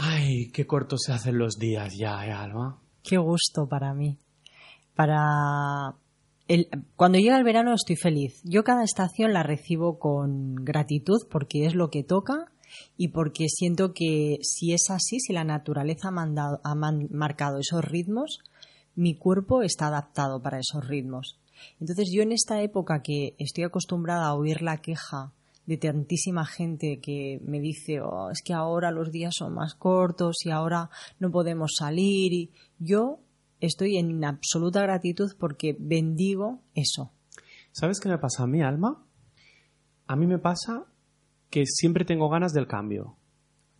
Ay, 0.00 0.50
qué 0.52 0.66
cortos 0.66 1.02
se 1.06 1.12
hacen 1.12 1.38
los 1.38 1.56
días 1.56 1.94
ya, 1.96 2.26
¿eh, 2.26 2.32
Alma? 2.32 2.78
Qué 3.02 3.16
gusto 3.16 3.66
para 3.66 3.94
mí. 3.94 4.18
Para 4.94 5.94
el- 6.48 6.68
cuando 6.96 7.18
llega 7.18 7.38
el 7.38 7.44
verano 7.44 7.74
estoy 7.74 7.96
feliz. 7.96 8.40
Yo 8.44 8.64
cada 8.64 8.84
estación 8.84 9.32
la 9.32 9.42
recibo 9.42 9.98
con 9.98 10.56
gratitud 10.56 11.18
porque 11.30 11.66
es 11.66 11.74
lo 11.74 11.90
que 11.90 12.02
toca 12.02 12.52
y 12.96 13.08
porque 13.08 13.46
siento 13.48 13.92
que 13.92 14.38
si 14.42 14.72
es 14.72 14.90
así, 14.90 15.20
si 15.20 15.32
la 15.32 15.44
naturaleza 15.44 16.08
ha, 16.08 16.10
mandado- 16.10 16.60
marcado 17.10 17.58
esos 17.58 17.84
ritmos, 17.84 18.40
mi 18.94 19.14
cuerpo 19.14 19.62
está 19.62 19.86
adaptado 19.88 20.40
para 20.42 20.58
esos 20.58 20.86
ritmos. 20.86 21.38
Entonces 21.80 22.10
yo 22.12 22.22
en 22.22 22.32
esta 22.32 22.60
época 22.62 23.02
que 23.02 23.34
estoy 23.38 23.64
acostumbrada 23.64 24.26
a 24.26 24.34
oír 24.34 24.62
la 24.62 24.78
queja 24.78 25.32
de 25.66 25.76
tantísima 25.76 26.44
gente 26.44 26.98
que 27.00 27.40
me 27.44 27.60
dice 27.60 28.00
"Oh, 28.00 28.30
es 28.30 28.42
que 28.42 28.52
ahora 28.52 28.90
los 28.90 29.12
días 29.12 29.32
son 29.36 29.54
más 29.54 29.74
cortos 29.74 30.44
y 30.44 30.50
ahora 30.50 30.90
no 31.20 31.30
podemos 31.30 31.72
salir 31.78 32.32
y 32.32 32.50
yo 32.80 33.20
estoy 33.62 33.96
en 33.96 34.24
absoluta 34.24 34.82
gratitud 34.82 35.30
porque 35.38 35.74
bendigo 35.78 36.60
eso. 36.74 37.10
¿Sabes 37.72 38.00
qué 38.00 38.08
me 38.10 38.18
pasa 38.18 38.42
a 38.42 38.46
mí, 38.46 38.60
Alma? 38.60 39.02
A 40.06 40.16
mí 40.16 40.26
me 40.26 40.38
pasa 40.38 40.84
que 41.48 41.64
siempre 41.66 42.04
tengo 42.04 42.28
ganas 42.28 42.52
del 42.52 42.66
cambio. 42.66 43.16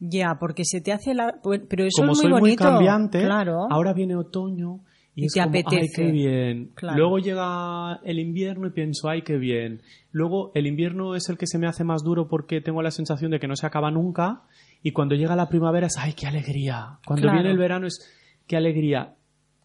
Ya, 0.00 0.36
porque 0.40 0.64
se 0.64 0.80
te 0.80 0.92
hace 0.92 1.14
la... 1.14 1.34
pues, 1.42 1.60
Pero 1.68 1.84
eso 1.84 2.00
Como 2.02 2.12
es 2.12 2.22
muy 2.22 2.30
soy 2.32 2.40
muy 2.40 2.56
cambiante, 2.56 3.22
Claro. 3.22 3.66
ahora 3.70 3.92
viene 3.92 4.16
otoño 4.16 4.80
y, 5.14 5.22
Y 5.22 5.26
es 5.26 5.32
te 5.34 5.42
como, 5.42 5.54
ay, 5.70 5.88
qué 5.94 6.10
bien. 6.10 6.72
Claro. 6.74 6.96
Luego 6.98 7.18
llega 7.18 8.00
el 8.02 8.18
invierno 8.18 8.66
y 8.66 8.70
pienso, 8.70 9.08
ay, 9.10 9.22
qué 9.22 9.36
bien. 9.36 9.82
Luego 10.10 10.50
el 10.54 10.66
invierno 10.66 11.14
es 11.14 11.28
el 11.28 11.36
que 11.36 11.46
se 11.46 11.58
me 11.58 11.66
hace 11.66 11.84
más 11.84 12.02
duro 12.02 12.28
porque 12.28 12.60
tengo 12.62 12.82
la 12.82 12.90
sensación 12.90 13.30
de 13.30 13.38
que 13.38 13.46
no 13.46 13.56
se 13.56 13.66
acaba 13.66 13.90
nunca 13.90 14.42
y 14.82 14.92
cuando 14.92 15.14
llega 15.14 15.36
la 15.36 15.48
primavera 15.48 15.86
es, 15.86 15.96
ay, 15.98 16.14
qué 16.14 16.26
alegría. 16.26 16.98
Cuando 17.06 17.22
Claro. 17.24 17.36
viene 17.38 17.50
el 17.52 17.58
verano 17.58 17.86
es, 17.86 18.00
qué 18.46 18.56
alegría. 18.56 19.14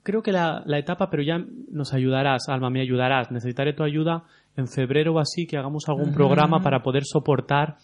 Creo 0.07 0.21
que 0.21 0.31
la, 0.31 0.63
la 0.65 0.79
etapa, 0.79 1.09
pero 1.09 1.21
ya 1.21 1.37
nos 1.69 1.93
ayudarás, 1.93 2.47
Alma, 2.47 2.69
me 2.69 2.79
ayudarás. 2.79 3.29
Necesitaré 3.29 3.73
tu 3.73 3.83
ayuda 3.83 4.23
en 4.55 4.69
febrero 4.69 5.15
o 5.15 5.19
así, 5.19 5.45
que 5.45 5.57
hagamos 5.57 5.89
algún 5.89 6.13
programa 6.13 6.61
para 6.61 6.81
poder 6.81 7.03
soportar 7.03 7.75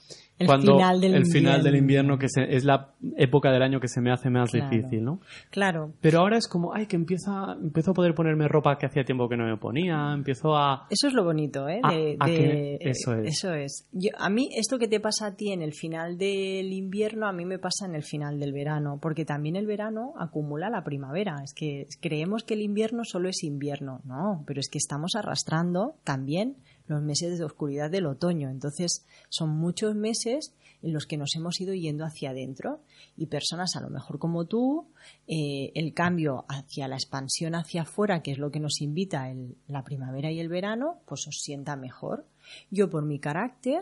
El 0.43 0.47
cuando 0.47 0.73
final 0.75 1.01
del 1.01 1.15
el 1.15 1.25
final 1.25 1.63
del 1.63 1.75
invierno. 1.75 2.13
invierno, 2.13 2.17
que 2.19 2.27
se- 2.29 2.55
es 2.55 2.63
la 2.65 2.93
época 3.17 3.51
del 3.51 3.61
año 3.61 3.79
que 3.79 3.87
se 3.87 4.01
me 4.01 4.11
hace 4.11 4.29
más 4.29 4.51
Claro. 4.51 4.69
difícil, 4.69 5.03
¿no? 5.03 5.19
Claro. 5.49 5.93
Pero 6.01 6.19
ahora 6.19 6.37
es 6.37 6.47
como, 6.47 6.73
ay, 6.73 6.85
que 6.85 6.95
empieza, 6.95 7.53
empiezo 7.61 7.91
a 7.91 7.93
poder 7.93 8.13
ponerme 8.13 8.47
ropa 8.47 8.77
que 8.77 8.85
hacía 8.85 9.03
tiempo 9.03 9.27
que 9.27 9.37
no 9.37 9.45
me 9.45 9.57
ponía, 9.57 10.13
empiezo 10.13 10.55
a... 10.55 10.87
Eso 10.89 11.07
es 11.07 11.13
lo 11.13 11.23
bonito, 11.23 11.67
¿eh? 11.67 11.81
De, 11.89 12.17
¿a 12.19 12.27
de- 12.27 12.35
qué? 12.35 12.77
Eso 12.89 13.13
es. 13.15 13.27
Eso 13.37 13.53
es. 13.53 13.87
Yo- 13.91 14.11
a 14.17 14.29
mí, 14.29 14.49
esto 14.55 14.77
que 14.79 14.87
te 14.87 14.99
pasa 14.99 15.27
a 15.27 15.35
ti 15.35 15.51
en 15.51 15.61
el 15.61 15.73
final 15.73 16.17
del 16.17 16.71
invierno, 16.73 17.27
a 17.27 17.33
mí 17.33 17.45
me 17.45 17.59
pasa 17.59 17.85
en 17.87 17.95
el 17.95 18.03
final 18.03 18.39
del 18.39 18.53
verano, 18.53 18.99
porque 19.01 19.25
también 19.25 19.55
el 19.55 19.65
verano 19.65 20.13
acumula 20.19 20.69
la 20.69 20.83
primavera. 20.83 21.35
Es 21.43 21.53
que 21.53 21.87
creemos 22.01 22.43
que 22.43 22.53
el 22.53 22.61
invierno 22.61 23.03
solo 23.03 23.29
es 23.29 23.43
invierno. 23.43 24.01
No, 24.05 24.43
pero 24.45 24.59
es 24.59 24.69
que 24.69 24.77
estamos 24.77 25.11
arrastrando 25.15 25.95
también 26.03 26.55
los 26.87 27.01
meses 27.01 27.37
de 27.37 27.45
oscuridad 27.45 27.89
del 27.89 28.05
otoño. 28.05 28.49
Entonces, 28.49 29.05
son 29.29 29.49
muchos 29.49 29.95
meses 29.95 30.53
en 30.81 30.93
los 30.93 31.05
que 31.05 31.17
nos 31.17 31.35
hemos 31.35 31.59
ido 31.61 31.73
yendo 31.73 32.05
hacia 32.05 32.31
adentro 32.31 32.81
y 33.15 33.27
personas 33.27 33.75
a 33.75 33.81
lo 33.81 33.89
mejor 33.89 34.19
como 34.19 34.45
tú, 34.45 34.89
eh, 35.27 35.71
el 35.75 35.93
cambio 35.93 36.45
hacia 36.49 36.87
la 36.87 36.95
expansión 36.95 37.55
hacia 37.55 37.83
afuera, 37.83 38.21
que 38.21 38.31
es 38.31 38.37
lo 38.37 38.51
que 38.51 38.59
nos 38.59 38.81
invita 38.81 39.33
la 39.67 39.83
primavera 39.83 40.31
y 40.31 40.39
el 40.39 40.49
verano, 40.49 40.99
pues 41.05 41.25
os 41.27 41.39
sienta 41.41 41.77
mejor. 41.77 42.27
Yo 42.69 42.89
por 42.89 43.05
mi 43.05 43.19
carácter, 43.19 43.79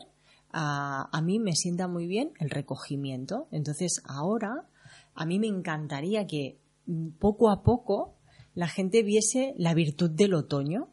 a, 0.52 1.10
a 1.12 1.22
mí 1.22 1.40
me 1.40 1.56
sienta 1.56 1.88
muy 1.88 2.06
bien 2.06 2.34
el 2.40 2.52
recogimiento. 2.52 3.48
Entonces 3.52 4.02
ahora 4.06 4.68
a 5.16 5.26
mí 5.26 5.40
me 5.40 5.48
encantaría 5.48 6.28
que 6.28 6.60
mm, 6.86 7.10
poco 7.20 7.50
a 7.50 7.64
poco 7.64 8.16
la 8.54 8.68
gente 8.68 9.04
viese 9.04 9.54
la 9.58 9.74
virtud 9.74 10.12
del 10.12 10.34
otoño. 10.34 10.90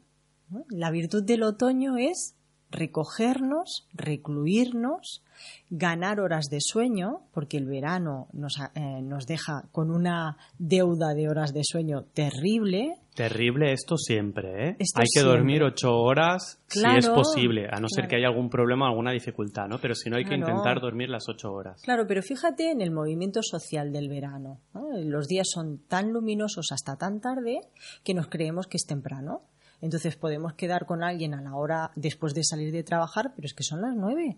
¿No? 0.50 0.64
La 0.70 0.90
virtud 0.90 1.22
del 1.24 1.42
otoño 1.42 1.96
es 1.96 2.34
recogernos, 2.70 3.88
recluirnos, 3.94 5.22
ganar 5.70 6.20
horas 6.20 6.46
de 6.50 6.58
sueño, 6.60 7.20
porque 7.32 7.56
el 7.56 7.64
verano 7.66 8.28
nos, 8.32 8.56
eh, 8.74 9.00
nos 9.02 9.24
deja 9.26 9.62
con 9.72 9.90
una 9.90 10.36
deuda 10.58 11.14
de 11.14 11.28
horas 11.28 11.52
de 11.54 11.62
sueño 11.64 12.04
terrible, 12.12 12.94
Terrible 13.14 13.72
esto 13.72 13.96
siempre, 13.96 14.68
¿eh? 14.68 14.76
Esto 14.78 15.00
Hay 15.00 15.06
que 15.12 15.20
siempre. 15.20 15.38
dormir 15.38 15.62
ocho 15.64 15.92
horas 15.92 16.60
si 16.68 16.84
es 16.96 17.08
posible, 17.08 17.66
a 17.68 17.80
no 17.80 17.88
ser 17.88 18.06
que 18.06 18.14
haya 18.14 18.28
algún 18.28 18.48
problema 18.48 18.84
o 18.86 18.90
alguna 18.90 19.10
dificultad, 19.10 19.66
¿no? 19.66 19.80
Pero 19.80 19.96
si 19.96 20.08
no 20.08 20.18
hay 20.18 20.22
que 20.24 20.36
Claro. 20.36 20.52
intentar 20.52 20.80
dormir 20.80 21.08
las 21.08 21.24
ocho 21.28 21.50
horas. 21.52 21.80
Claro, 21.82 22.06
pero 22.06 22.22
fíjate 22.22 22.70
en 22.70 22.80
el 22.80 22.92
movimiento 22.92 23.40
social 23.42 23.90
del 23.92 24.08
verano. 24.08 24.60
¿no? 24.72 24.86
Los 25.02 25.26
días 25.26 25.48
son 25.52 25.78
tan 25.88 26.12
luminosos 26.12 26.66
hasta 26.70 26.94
tan 26.96 27.20
tarde 27.20 27.58
que 28.04 28.14
nos 28.14 28.28
creemos 28.28 28.68
que 28.68 28.76
es 28.76 28.84
temprano. 28.86 29.42
Entonces 29.80 30.16
podemos 30.16 30.54
quedar 30.54 30.86
con 30.86 31.02
alguien 31.02 31.34
a 31.34 31.40
la 31.40 31.54
hora 31.54 31.90
después 31.96 32.34
de 32.34 32.42
salir 32.44 32.72
de 32.72 32.82
trabajar, 32.82 33.32
pero 33.36 33.46
es 33.46 33.54
que 33.54 33.62
son 33.62 33.80
las 33.82 33.94
nueve. 33.94 34.36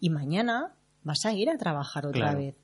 Y 0.00 0.10
mañana 0.10 0.74
vas 1.02 1.24
a 1.24 1.32
ir 1.32 1.50
a 1.50 1.58
trabajar 1.58 2.06
otra 2.06 2.20
Claro. 2.20 2.38
vez. 2.38 2.56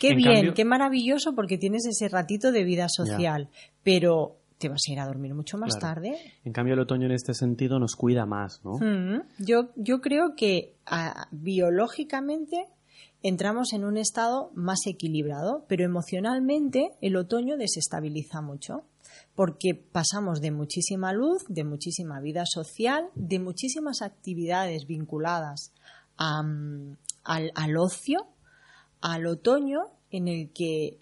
Qué 0.00 0.10
En 0.10 0.16
bien, 0.16 0.34
cambio- 0.34 0.54
qué 0.54 0.64
maravilloso 0.64 1.34
porque 1.34 1.58
tienes 1.58 1.84
ese 1.86 2.08
ratito 2.08 2.50
de 2.52 2.64
vida 2.64 2.88
social, 2.88 3.48
pero 3.82 4.36
te 4.58 4.68
vas 4.68 4.80
a 4.88 4.92
ir 4.92 5.00
a 5.00 5.06
dormir 5.06 5.34
mucho 5.34 5.58
más 5.58 5.76
Claro. 5.76 5.94
tarde. 5.96 6.18
En 6.44 6.52
cambio, 6.52 6.74
el 6.74 6.80
otoño 6.80 7.06
en 7.06 7.12
este 7.12 7.34
sentido 7.34 7.78
nos 7.80 7.96
cuida 7.96 8.24
más, 8.26 8.60
¿no? 8.64 8.78
Mm, 8.78 9.22
Yo, 9.38 9.70
yo 9.76 10.00
creo 10.00 10.34
que 10.36 10.76
ah, 10.86 11.26
biológicamente 11.32 12.68
entramos 13.22 13.72
en 13.72 13.84
un 13.84 13.96
estado 13.96 14.50
más 14.54 14.80
equilibrado, 14.86 15.64
pero 15.68 15.84
emocionalmente 15.84 16.92
el 17.00 17.16
otoño 17.16 17.56
desestabiliza 17.56 18.40
mucho, 18.40 18.84
porque 19.42 19.74
pasamos 19.74 20.40
de 20.40 20.52
muchísima 20.52 21.12
luz, 21.12 21.42
de 21.48 21.64
muchísima 21.64 22.20
vida 22.20 22.44
social, 22.46 23.08
de 23.16 23.40
muchísimas 23.40 24.00
actividades 24.00 24.86
vinculadas 24.86 25.72
al, 26.16 27.76
ocio, 27.76 28.28
al 29.00 29.26
otoño 29.26 29.80
en 30.12 30.28
el 30.28 30.52
que 30.52 31.00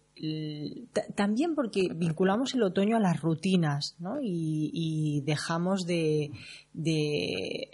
también 1.14 1.54
porque 1.54 1.90
vinculamos 1.94 2.54
el 2.54 2.62
otoño 2.62 2.96
a 2.96 3.00
las 3.00 3.20
rutinas 3.20 3.94
¿no? 3.98 4.16
y, 4.22 5.22
dejamos 5.26 5.84
de, 5.84 6.30
de 6.72 7.68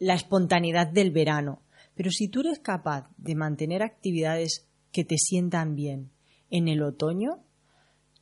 la 0.00 0.14
espontaneidad 0.14 0.86
del 0.86 1.10
verano. 1.10 1.60
Pero 1.94 2.10
si 2.10 2.28
tú 2.28 2.40
eres 2.40 2.58
capaz 2.58 3.06
de 3.18 3.34
mantener 3.34 3.82
actividades 3.82 4.66
que 4.92 5.04
te 5.04 5.18
sientan 5.18 5.74
bien 5.74 6.08
en 6.48 6.68
el 6.68 6.82
otoño, 6.82 7.42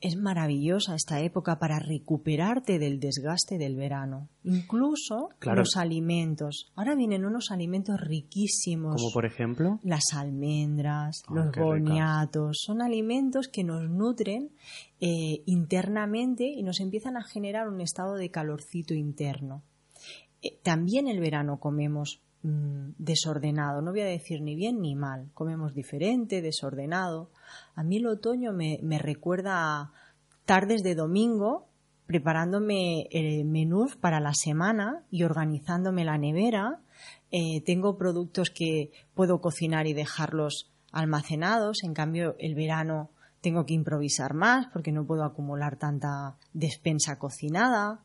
es 0.04 0.16
maravillosa 0.16 0.94
esta 0.94 1.20
época 1.20 1.58
para 1.58 1.78
recuperarte 1.78 2.78
del 2.78 3.00
desgaste 3.00 3.56
del 3.58 3.74
verano. 3.74 4.28
Incluso 4.42 5.30
Claro. 5.38 5.60
los 5.60 5.76
alimentos. 5.76 6.70
Ahora 6.76 6.94
vienen 6.94 7.24
unos 7.24 7.50
alimentos 7.50 7.98
riquísimos 8.00 8.96
Como 9.00 9.12
por 9.12 9.24
ejemplo, 9.24 9.80
las 9.82 10.04
almendras, 10.12 11.22
Ah, 11.28 11.32
los 11.34 11.56
boniatos, 11.56 12.58
son 12.64 12.82
alimentos 12.82 13.48
que 13.48 13.64
nos 13.64 13.88
nutren 13.88 14.50
eh, 15.00 15.42
internamente 15.46 16.44
y 16.46 16.62
nos 16.62 16.80
empiezan 16.80 17.16
a 17.16 17.24
generar 17.24 17.68
un 17.68 17.80
estado 17.80 18.14
de 18.14 18.30
calorcito 18.30 18.94
interno. 18.94 19.62
Eh, 20.42 20.58
también 20.62 21.08
el 21.08 21.20
verano 21.20 21.58
comemos 21.58 22.20
mm, 22.44 22.90
desordenado, 22.98 23.82
no 23.82 23.90
voy 23.90 24.02
a 24.02 24.06
decir 24.06 24.40
ni 24.40 24.54
bien 24.54 24.80
ni 24.80 24.94
mal, 24.94 25.30
comemos 25.34 25.74
diferente, 25.74 26.40
desordenado. 26.40 27.30
A 27.74 27.82
mí 27.82 27.96
el 27.96 28.06
otoño 28.06 28.52
me, 28.52 28.78
me 28.82 29.00
recuerda 29.00 29.80
a 29.80 29.92
tardes 30.44 30.82
de 30.82 30.94
domingo 30.94 31.68
preparándome 32.06 33.08
eh, 33.10 33.44
menús 33.44 33.96
para 33.96 34.20
la 34.20 34.34
semana 34.34 35.04
y 35.10 35.24
organizándome 35.24 36.04
la 36.04 36.18
nevera. 36.18 36.80
Eh, 37.30 37.62
tengo 37.64 37.96
productos 37.96 38.50
que 38.50 38.90
puedo 39.14 39.40
cocinar 39.40 39.86
y 39.86 39.94
dejarlos 39.94 40.70
almacenados. 40.92 41.82
En 41.82 41.94
cambio, 41.94 42.36
el 42.38 42.54
verano 42.54 43.10
tengo 43.40 43.64
que 43.64 43.74
improvisar 43.74 44.34
más 44.34 44.66
porque 44.72 44.92
no 44.92 45.06
puedo 45.06 45.24
acumular 45.24 45.76
tanta 45.76 46.36
despensa 46.52 47.18
cocinada. 47.18 48.00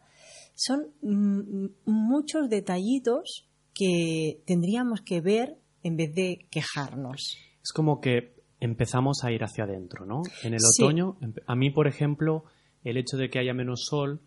Son 0.55 0.87
mm, 1.01 1.67
muchos 1.85 2.49
detallitos 2.49 3.48
que 3.80 4.41
tendríamos 4.45 5.01
que 5.01 5.22
ver 5.22 5.56
en 5.84 5.95
vez 5.95 6.14
de 6.14 6.45
quejarnos. 6.51 7.38
es 7.64 7.72
como 7.73 8.01
que 8.01 8.34
empezamos 8.60 9.23
a 9.23 9.31
ir 9.31 9.43
hacia 9.43 9.64
adentro, 9.64 10.06
¿no? 10.06 10.22
En 10.43 10.53
el 10.53 10.60
Sí. 10.60 10.84
otoño, 10.84 11.15
empe- 11.22 11.43
a 11.47 11.56
mí, 11.56 11.69
por 11.69 11.88
ejemplo, 11.88 12.43
el 12.84 12.97
hecho 12.97 13.15
de 13.18 13.30
que 13.30 13.39
haya 13.39 13.53
menos 13.53 13.85
sol 13.89 14.19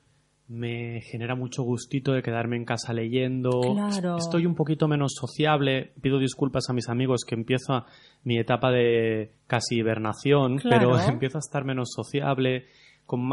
me 0.48 1.00
genera 1.02 1.34
mucho 1.34 1.62
gustito 1.62 2.12
de 2.12 2.22
quedarme 2.22 2.56
en 2.56 2.64
casa 2.64 2.92
leyendo. 2.92 3.60
Claro. 3.60 4.16
Estoy 4.16 4.44
un 4.46 4.54
poquito 4.54 4.86
menos 4.88 5.12
sociable. 5.18 5.92
Pido 6.02 6.18
disculpas 6.18 6.68
a 6.68 6.72
mis 6.74 6.88
amigos 6.88 7.24
que 7.26 7.34
empiezo 7.34 7.72
a- 7.74 7.86
mi 8.24 8.38
etapa 8.38 8.70
de 8.70 9.32
casi 9.46 9.76
hibernación, 9.76 10.58
Claro. 10.58 10.90
pero 10.92 10.92
empiezo 11.18 11.38
a 11.38 11.40
estar 11.40 11.64
menos 11.64 11.90
sociable, 11.94 12.66
con 13.06 13.28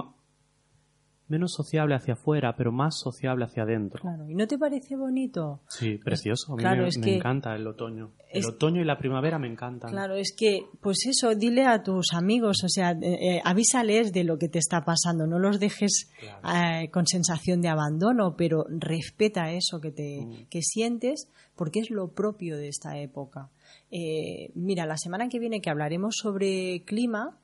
menos 1.30 1.54
sociable 1.54 1.96
hacia 1.96 2.16
afuera, 2.16 2.56
pero 2.58 2.72
más 2.72 3.00
sociable 3.00 3.46
hacia 3.46 3.64
adentro. 3.64 4.02
Claro. 4.02 4.28
¿Y 4.30 4.36
no 4.36 4.48
te 4.48 4.58
parece 4.58 4.96
bonito? 4.96 5.62
Sí, 5.70 5.98
precioso. 5.98 6.54
A 6.54 6.56
mí 6.56 6.62
Claro, 6.62 6.82
me, 6.84 6.88
es 6.90 6.98
me 6.98 7.06
que- 7.06 7.16
encanta 7.18 7.56
el 7.56 7.66
otoño. 7.68 8.12
El 8.32 8.42
es- 8.42 8.48
otoño 8.48 8.82
y 8.82 8.86
la 8.86 8.98
primavera 8.98 9.40
me 9.40 9.48
encantan. 9.48 9.90
Claro, 9.92 10.16
es 10.16 10.36
que, 10.38 10.62
pues 10.82 11.06
eso, 11.08 11.34
dile 11.36 11.66
a 11.66 11.82
tus 11.82 12.14
amigos, 12.14 12.64
o 12.64 12.70
sea, 12.70 12.92
eh, 12.92 12.98
eh, 13.38 13.42
avísales 13.44 14.12
de 14.12 14.24
lo 14.24 14.38
que 14.38 14.50
te 14.50 14.60
está 14.60 14.84
pasando, 14.84 15.26
no 15.26 15.40
los 15.40 15.60
dejes 15.60 16.12
eh, 16.44 16.90
con 16.92 17.08
sensación 17.08 17.62
de 17.62 17.70
abandono, 17.70 18.36
pero 18.38 18.66
respeta 18.70 19.52
eso 19.52 19.80
que, 19.82 19.92
te, 19.92 20.26
Mm. 20.26 20.46
que 20.50 20.62
sientes, 20.62 21.28
porque 21.56 21.80
es 21.80 21.90
lo 21.90 22.10
propio 22.14 22.58
de 22.58 22.68
esta 22.68 22.98
época. 22.98 23.50
Eh, 23.92 24.52
mira, 24.56 24.86
la 24.86 24.98
semana 24.98 25.30
que 25.30 25.40
viene 25.40 25.62
que 25.62 25.70
hablaremos 25.70 26.16
sobre 26.22 26.84
clima, 26.86 27.39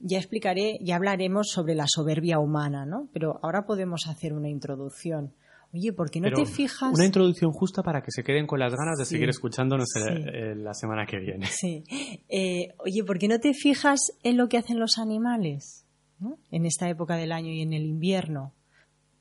ya 0.00 0.18
explicaré, 0.18 0.78
ya 0.82 0.96
hablaremos 0.96 1.48
sobre 1.50 1.74
la 1.74 1.84
soberbia 1.88 2.38
humana, 2.38 2.86
¿no? 2.86 3.08
Pero 3.12 3.38
ahora 3.42 3.66
podemos 3.66 4.06
hacer 4.08 4.32
una 4.32 4.48
introducción. 4.48 5.32
Oye, 5.74 5.92
¿por 5.92 6.10
qué 6.10 6.20
no 6.20 6.24
Pero 6.30 6.38
te 6.38 6.46
fijas? 6.46 6.94
Una 6.94 7.04
introducción 7.04 7.52
justa 7.52 7.82
para 7.82 8.00
que 8.00 8.10
se 8.10 8.22
queden 8.24 8.46
con 8.46 8.58
las 8.58 8.72
ganas 8.74 8.96
de 8.98 9.04
Sí. 9.04 9.16
seguir 9.16 9.28
escuchándonos 9.28 9.86
Sí. 9.92 10.00
eh, 10.00 10.30
eh, 10.32 10.54
la 10.54 10.72
semana 10.72 11.04
que 11.06 11.18
viene. 11.18 11.46
Sí. 11.46 11.84
Eh, 12.28 12.74
oye, 12.78 13.04
¿por 13.04 13.18
qué 13.18 13.28
no 13.28 13.38
te 13.38 13.52
fijas 13.52 14.00
en 14.22 14.36
lo 14.38 14.48
que 14.48 14.56
hacen 14.56 14.78
los 14.80 14.96
animales 14.98 15.84
¿no? 16.20 16.38
en 16.50 16.64
esta 16.64 16.88
época 16.88 17.16
del 17.16 17.32
año 17.32 17.50
y 17.50 17.60
en 17.60 17.74
el 17.74 17.84
invierno? 17.84 18.54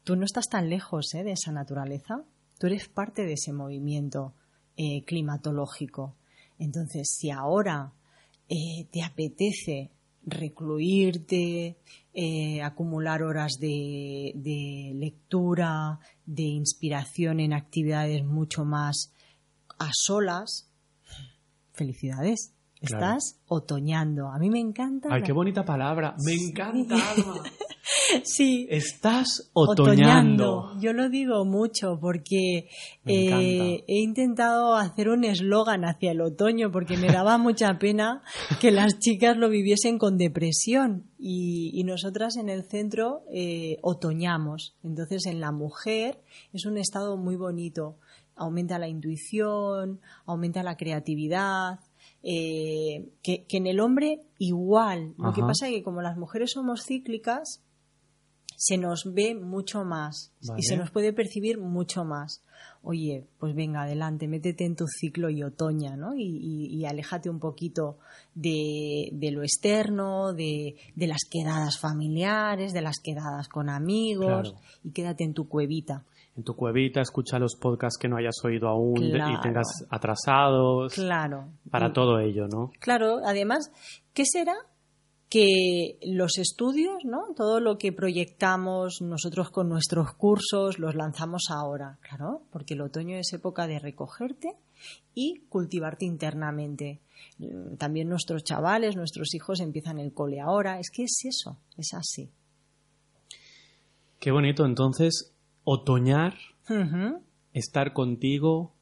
Tú 0.06 0.16
no 0.16 0.24
estás 0.24 0.48
tan 0.48 0.70
lejos 0.70 1.14
¿eh? 1.16 1.24
de 1.26 1.32
esa 1.34 1.52
naturaleza. 1.52 2.24
Tú 2.60 2.68
eres 2.68 2.88
parte 2.88 3.26
de 3.26 3.34
ese 3.34 3.52
movimiento 3.52 4.34
eh, 4.78 5.04
climatológico. 5.06 6.16
Entonces, 6.60 7.10
si 7.20 7.30
ahora 7.30 7.92
te 8.48 9.04
apetece 9.04 9.92
recluirte, 10.28 11.78
eh, 12.14 12.62
acumular 12.62 13.24
horas 13.24 13.54
de, 13.60 14.34
de 14.36 14.92
lectura, 14.94 16.00
de 16.26 16.44
inspiración 16.44 17.40
en 17.40 17.54
actividades 17.54 18.24
mucho 18.26 18.66
más 18.66 19.14
a 19.80 19.90
solas, 19.94 20.70
felicidades. 21.72 22.54
Claro. 22.80 23.16
Estás 23.16 23.40
otoñando. 23.48 24.28
A 24.28 24.38
mí 24.38 24.52
me 24.52 24.60
encanta. 24.60 25.10
Ay, 25.12 25.24
qué 25.24 25.32
bonita 25.32 25.66
palabra. 25.66 26.16
Me 26.24 26.34
encanta, 26.34 26.96
Alma. 27.12 27.42
Sí, 28.24 28.68
Estás 28.70 29.50
otoñando. 29.54 30.72
Yo 30.80 30.94
lo 30.94 31.10
digo 31.10 31.46
mucho 31.46 32.00
porque 32.00 32.70
eh, 33.06 33.84
he 33.88 34.00
intentado 34.02 34.76
hacer 34.76 35.10
un 35.10 35.24
eslogan 35.24 35.86
hacia 35.86 36.12
el 36.12 36.22
otoño 36.22 36.72
porque 36.72 36.98
me 36.98 37.08
daba 37.08 37.38
mucha 37.38 37.78
pena 37.80 38.22
que 38.60 38.72
las 38.72 39.00
chicas 39.00 39.38
lo 39.38 39.50
viviesen 39.50 39.98
con 39.98 40.18
depresión 40.18 41.06
y, 41.18 41.72
y 41.74 41.84
nosotras 41.84 42.38
en 42.38 42.50
el 42.50 42.64
centro 42.64 43.24
eh, 43.32 43.78
otoñamos. 43.82 44.76
Entonces 44.84 45.26
en 45.26 45.40
la 45.40 45.52
mujer 45.52 46.22
es 46.54 46.66
un 46.66 46.78
estado 46.78 47.18
muy 47.18 47.36
bonito. 47.36 47.98
Aumenta 48.36 48.78
la 48.78 48.88
intuición, 48.88 50.00
aumenta 50.26 50.62
la 50.64 50.78
creatividad. 50.78 51.80
eh, 52.24 53.10
que, 53.24 53.46
que 53.46 53.58
en 53.58 53.68
el 53.68 53.80
hombre 53.80 54.22
igual. 54.38 55.14
Lo 55.18 55.34
que 55.34 55.42
pasa 55.42 55.68
es 55.68 55.74
que 55.74 55.84
como 55.84 56.02
las 56.02 56.18
mujeres 56.18 56.52
somos 56.52 56.84
cíclicas, 56.86 57.64
se 58.58 58.78
nos 58.78 59.14
ve 59.14 59.36
mucho 59.36 59.86
más 59.86 60.34
Vale. 60.46 60.60
y 60.60 60.64
se 60.64 60.76
nos 60.76 60.92
puede 60.92 61.14
percibir 61.14 61.58
mucho 61.60 62.04
más. 62.04 62.44
Oye, 62.82 63.26
pues 63.40 63.54
venga, 63.56 63.84
adelante, 63.84 64.28
métete 64.28 64.66
en 64.66 64.76
tu 64.76 64.86
ciclo 64.88 65.30
y 65.30 65.44
otoña, 65.44 65.96
¿no? 65.96 66.16
Y, 66.16 66.24
y- 66.24 66.76
y 66.78 66.86
aléjate 66.86 67.30
un 67.30 67.40
poquito 67.40 67.98
de, 68.34 69.10
de 69.12 69.32
lo 69.32 69.42
externo, 69.44 70.34
de, 70.34 70.76
de 70.96 71.08
las 71.08 71.20
quedadas 71.30 71.78
familiares, 71.80 72.74
de 72.74 72.82
las 72.82 72.98
quedadas 73.04 73.48
con 73.48 73.70
amigos 73.70 74.52
Claro. 74.52 74.62
y 74.84 74.92
quédate 74.92 75.24
en 75.24 75.34
tu 75.34 75.48
cuevita. 75.48 76.04
En 76.36 76.44
tu 76.44 76.56
cuevita, 76.56 77.02
escucha 77.02 77.40
los 77.40 77.56
podcasts 77.56 77.98
que 78.00 78.08
no 78.08 78.18
hayas 78.18 78.36
oído 78.44 78.68
aún 78.70 78.96
Claro. 78.96 79.34
y 79.34 79.42
tengas 79.42 79.68
atrasados. 79.90 80.94
Claro. 80.94 81.50
Para 81.70 81.90
Y- 81.90 81.94
todo 81.94 82.20
ello, 82.20 82.48
¿no? 82.48 82.72
Claro, 82.80 83.20
además, 83.26 83.72
¿qué 84.14 84.24
será? 84.26 84.56
Que 85.30 86.00
los 86.04 86.38
estudios, 86.38 87.04
¿no? 87.04 87.34
Todo 87.36 87.60
lo 87.60 87.78
que 87.78 87.92
proyectamos 87.92 89.02
nosotros 89.02 89.50
con 89.50 89.68
nuestros 89.68 90.14
cursos 90.14 90.80
los 90.80 90.96
lanzamos 90.96 91.48
ahora, 91.50 91.98
claro, 92.02 92.44
porque 92.52 92.76
el 92.76 92.82
otoño 92.82 93.18
es 93.18 93.34
época 93.34 93.68
de 93.68 93.80
recogerte 93.80 94.56
y 95.14 95.42
cultivarte 95.50 96.06
internamente. 96.06 97.02
Mm, 97.40 97.76
También 97.76 98.08
nuestros 98.08 98.44
chavales, 98.44 98.96
nuestros 98.96 99.34
hijos 99.36 99.60
empiezan 99.60 100.00
el 100.00 100.14
cole 100.14 100.40
ahora, 100.40 100.80
es 100.80 100.90
que 100.90 101.04
es 101.04 101.20
eso, 101.26 101.58
es 101.78 101.94
así. 101.94 102.32
Qué 104.20 104.32
bonito. 104.32 104.66
Entonces, 104.66 105.34
otoñar, 105.64 106.36
estar 107.54 107.94
contigo. 107.94 108.74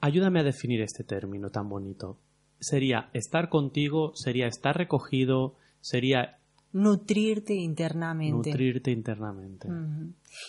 Ayúdame 0.00 0.40
a 0.40 0.44
definir 0.44 0.80
este 0.82 1.04
término 1.04 1.50
tan 1.50 1.68
bonito. 1.68 2.18
Sería 2.60 3.10
estar 3.12 3.48
contigo, 3.48 4.12
sería 4.14 4.46
estar 4.46 4.76
recogido, 4.76 5.54
sería 5.80 6.38
Nutrirte 6.72 7.54
internamente. 7.54 8.50
nutrirte 8.50 8.90
internamente. 8.90 9.68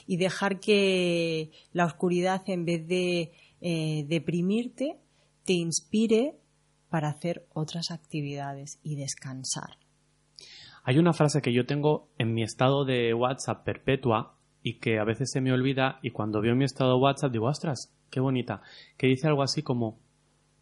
Y 0.06 0.18
dejar 0.18 0.60
que 0.60 1.52
la 1.72 1.86
oscuridad, 1.86 2.42
en 2.48 2.66
vez 2.66 2.88
de 2.88 3.32
eh, 3.62 4.06
deprimirte, 4.08 4.98
te 5.46 5.54
inspire 5.54 6.36
para 6.90 7.10
hacer 7.10 7.48
otras 7.54 7.92
actividades 7.92 8.80
y 8.84 8.96
descansar. 8.96 9.78
Hay 10.84 10.98
una 10.98 11.14
frase 11.14 11.42
que 11.42 11.54
yo 11.54 11.66
tengo 11.66 12.10
en 12.18 12.34
mi 12.34 12.44
estado 12.44 12.84
de 12.84 13.14
WhatsApp 13.14 13.64
perpetua 13.64 14.36
y 14.62 14.80
que 14.80 15.00
a 15.00 15.04
veces 15.04 15.30
se 15.32 15.42
me 15.42 15.54
olvida 15.54 16.00
y 16.02 16.12
cuando 16.12 16.42
veo 16.42 16.56
mi 16.56 16.66
estado 16.66 16.92
de 16.92 17.00
WhatsApp 17.00 17.32
digo, 17.32 17.48
ostras, 17.48 17.94
qué 18.10 18.20
bonita, 18.20 18.62
que 18.98 19.08
dice 19.08 19.28
algo 19.28 19.44
así 19.44 19.62
como, 19.62 20.00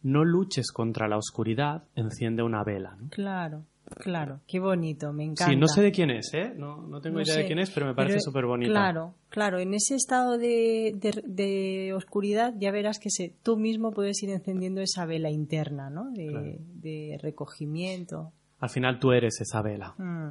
no 0.08 0.24
luches 0.24 0.70
contra 0.72 1.06
la 1.08 1.16
oscuridad, 1.16 1.84
enciende 1.94 2.42
una 2.42 2.64
vela. 2.64 2.96
¿no? 3.00 3.08
Claro, 3.10 3.64
claro, 4.00 4.40
qué 4.46 4.58
bonito, 4.60 5.12
me 5.12 5.24
encanta. 5.24 5.46
Sí, 5.52 5.56
no 5.56 5.66
sé 5.68 5.82
de 5.82 5.92
quién 5.92 6.10
es, 6.10 6.32
¿eh? 6.34 6.52
No, 6.56 6.82
no 6.86 7.00
tengo 7.00 7.16
No 7.16 7.22
idea 7.22 7.34
sé, 7.34 7.40
de 7.40 7.46
quién 7.46 7.58
es, 7.58 7.70
pero 7.70 7.86
me 7.86 7.94
parece 7.94 8.20
súper 8.20 8.44
bonita. 8.46 8.70
Claro, 8.70 9.14
claro, 9.28 9.58
en 9.58 9.74
ese 9.74 9.94
estado 9.94 10.38
de, 10.38 10.94
de- 10.96 11.22
de 11.26 11.92
oscuridad 11.94 12.54
ya 12.58 12.70
verás 12.70 12.98
que 12.98 13.10
se, 13.10 13.34
tú 13.42 13.56
mismo 13.56 13.92
puedes 13.92 14.22
ir 14.22 14.30
encendiendo 14.30 14.80
esa 14.80 15.06
vela 15.06 15.30
interna, 15.30 15.88
¿no? 15.90 16.10
De, 16.10 16.26
Claro. 16.26 16.52
de 16.58 17.18
recogimiento. 17.22 18.32
Al 18.60 18.70
final 18.70 18.98
tú 18.98 19.12
eres 19.12 19.40
esa 19.40 19.62
vela. 19.62 19.94
Mm. 19.98 20.30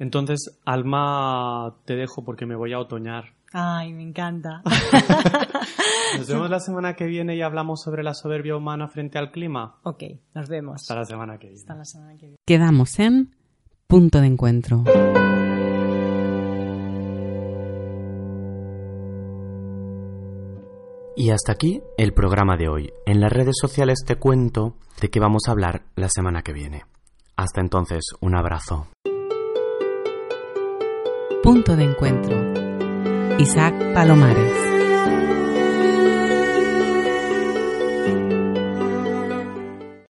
Entonces, 0.00 0.58
Alma, 0.64 1.76
te 1.84 1.94
dejo 1.94 2.24
porque 2.24 2.44
me 2.44 2.56
voy 2.56 2.72
a 2.72 2.80
otoñar. 2.80 3.34
Ay, 3.52 3.92
me 3.94 4.02
encanta. 4.02 4.62
Nos 6.18 6.28
vemos 6.28 6.50
la 6.50 6.60
semana 6.60 6.94
que 6.94 7.06
viene 7.06 7.36
y 7.36 7.42
hablamos 7.42 7.82
sobre 7.82 8.02
la 8.02 8.14
soberbia 8.14 8.56
humana 8.56 8.88
frente 8.88 9.18
al 9.18 9.30
clima. 9.30 9.76
ok, 9.82 10.02
nos 10.34 10.48
vemos. 10.48 10.76
Hasta 10.82 10.94
la 10.94 11.04
semana 11.04 11.38
que 11.38 11.48
viene. 11.48 11.60
Hasta 11.60 11.74
la 11.74 11.84
semana 11.84 12.16
que 12.16 12.26
viene. 12.26 12.36
Quedamos 12.46 12.98
en 12.98 13.34
punto 13.86 14.20
de 14.20 14.26
encuentro. 14.26 14.84
Y 21.16 21.30
hasta 21.30 21.52
aquí 21.52 21.82
el 21.96 22.12
programa 22.14 22.56
de 22.56 22.68
hoy. 22.68 22.92
En 23.04 23.20
las 23.20 23.32
redes 23.32 23.56
sociales 23.60 24.04
te 24.06 24.16
cuento 24.16 24.76
de 25.00 25.10
qué 25.10 25.20
vamos 25.20 25.42
a 25.48 25.50
hablar 25.50 25.82
la 25.96 26.08
semana 26.08 26.42
que 26.42 26.52
viene. 26.52 26.84
Hasta 27.36 27.60
entonces, 27.60 28.04
un 28.20 28.36
abrazo. 28.36 28.86
Punto 31.42 31.76
de 31.76 31.84
encuentro. 31.84 32.67
Isaac 33.36 33.74
Palomares. 33.94 35.37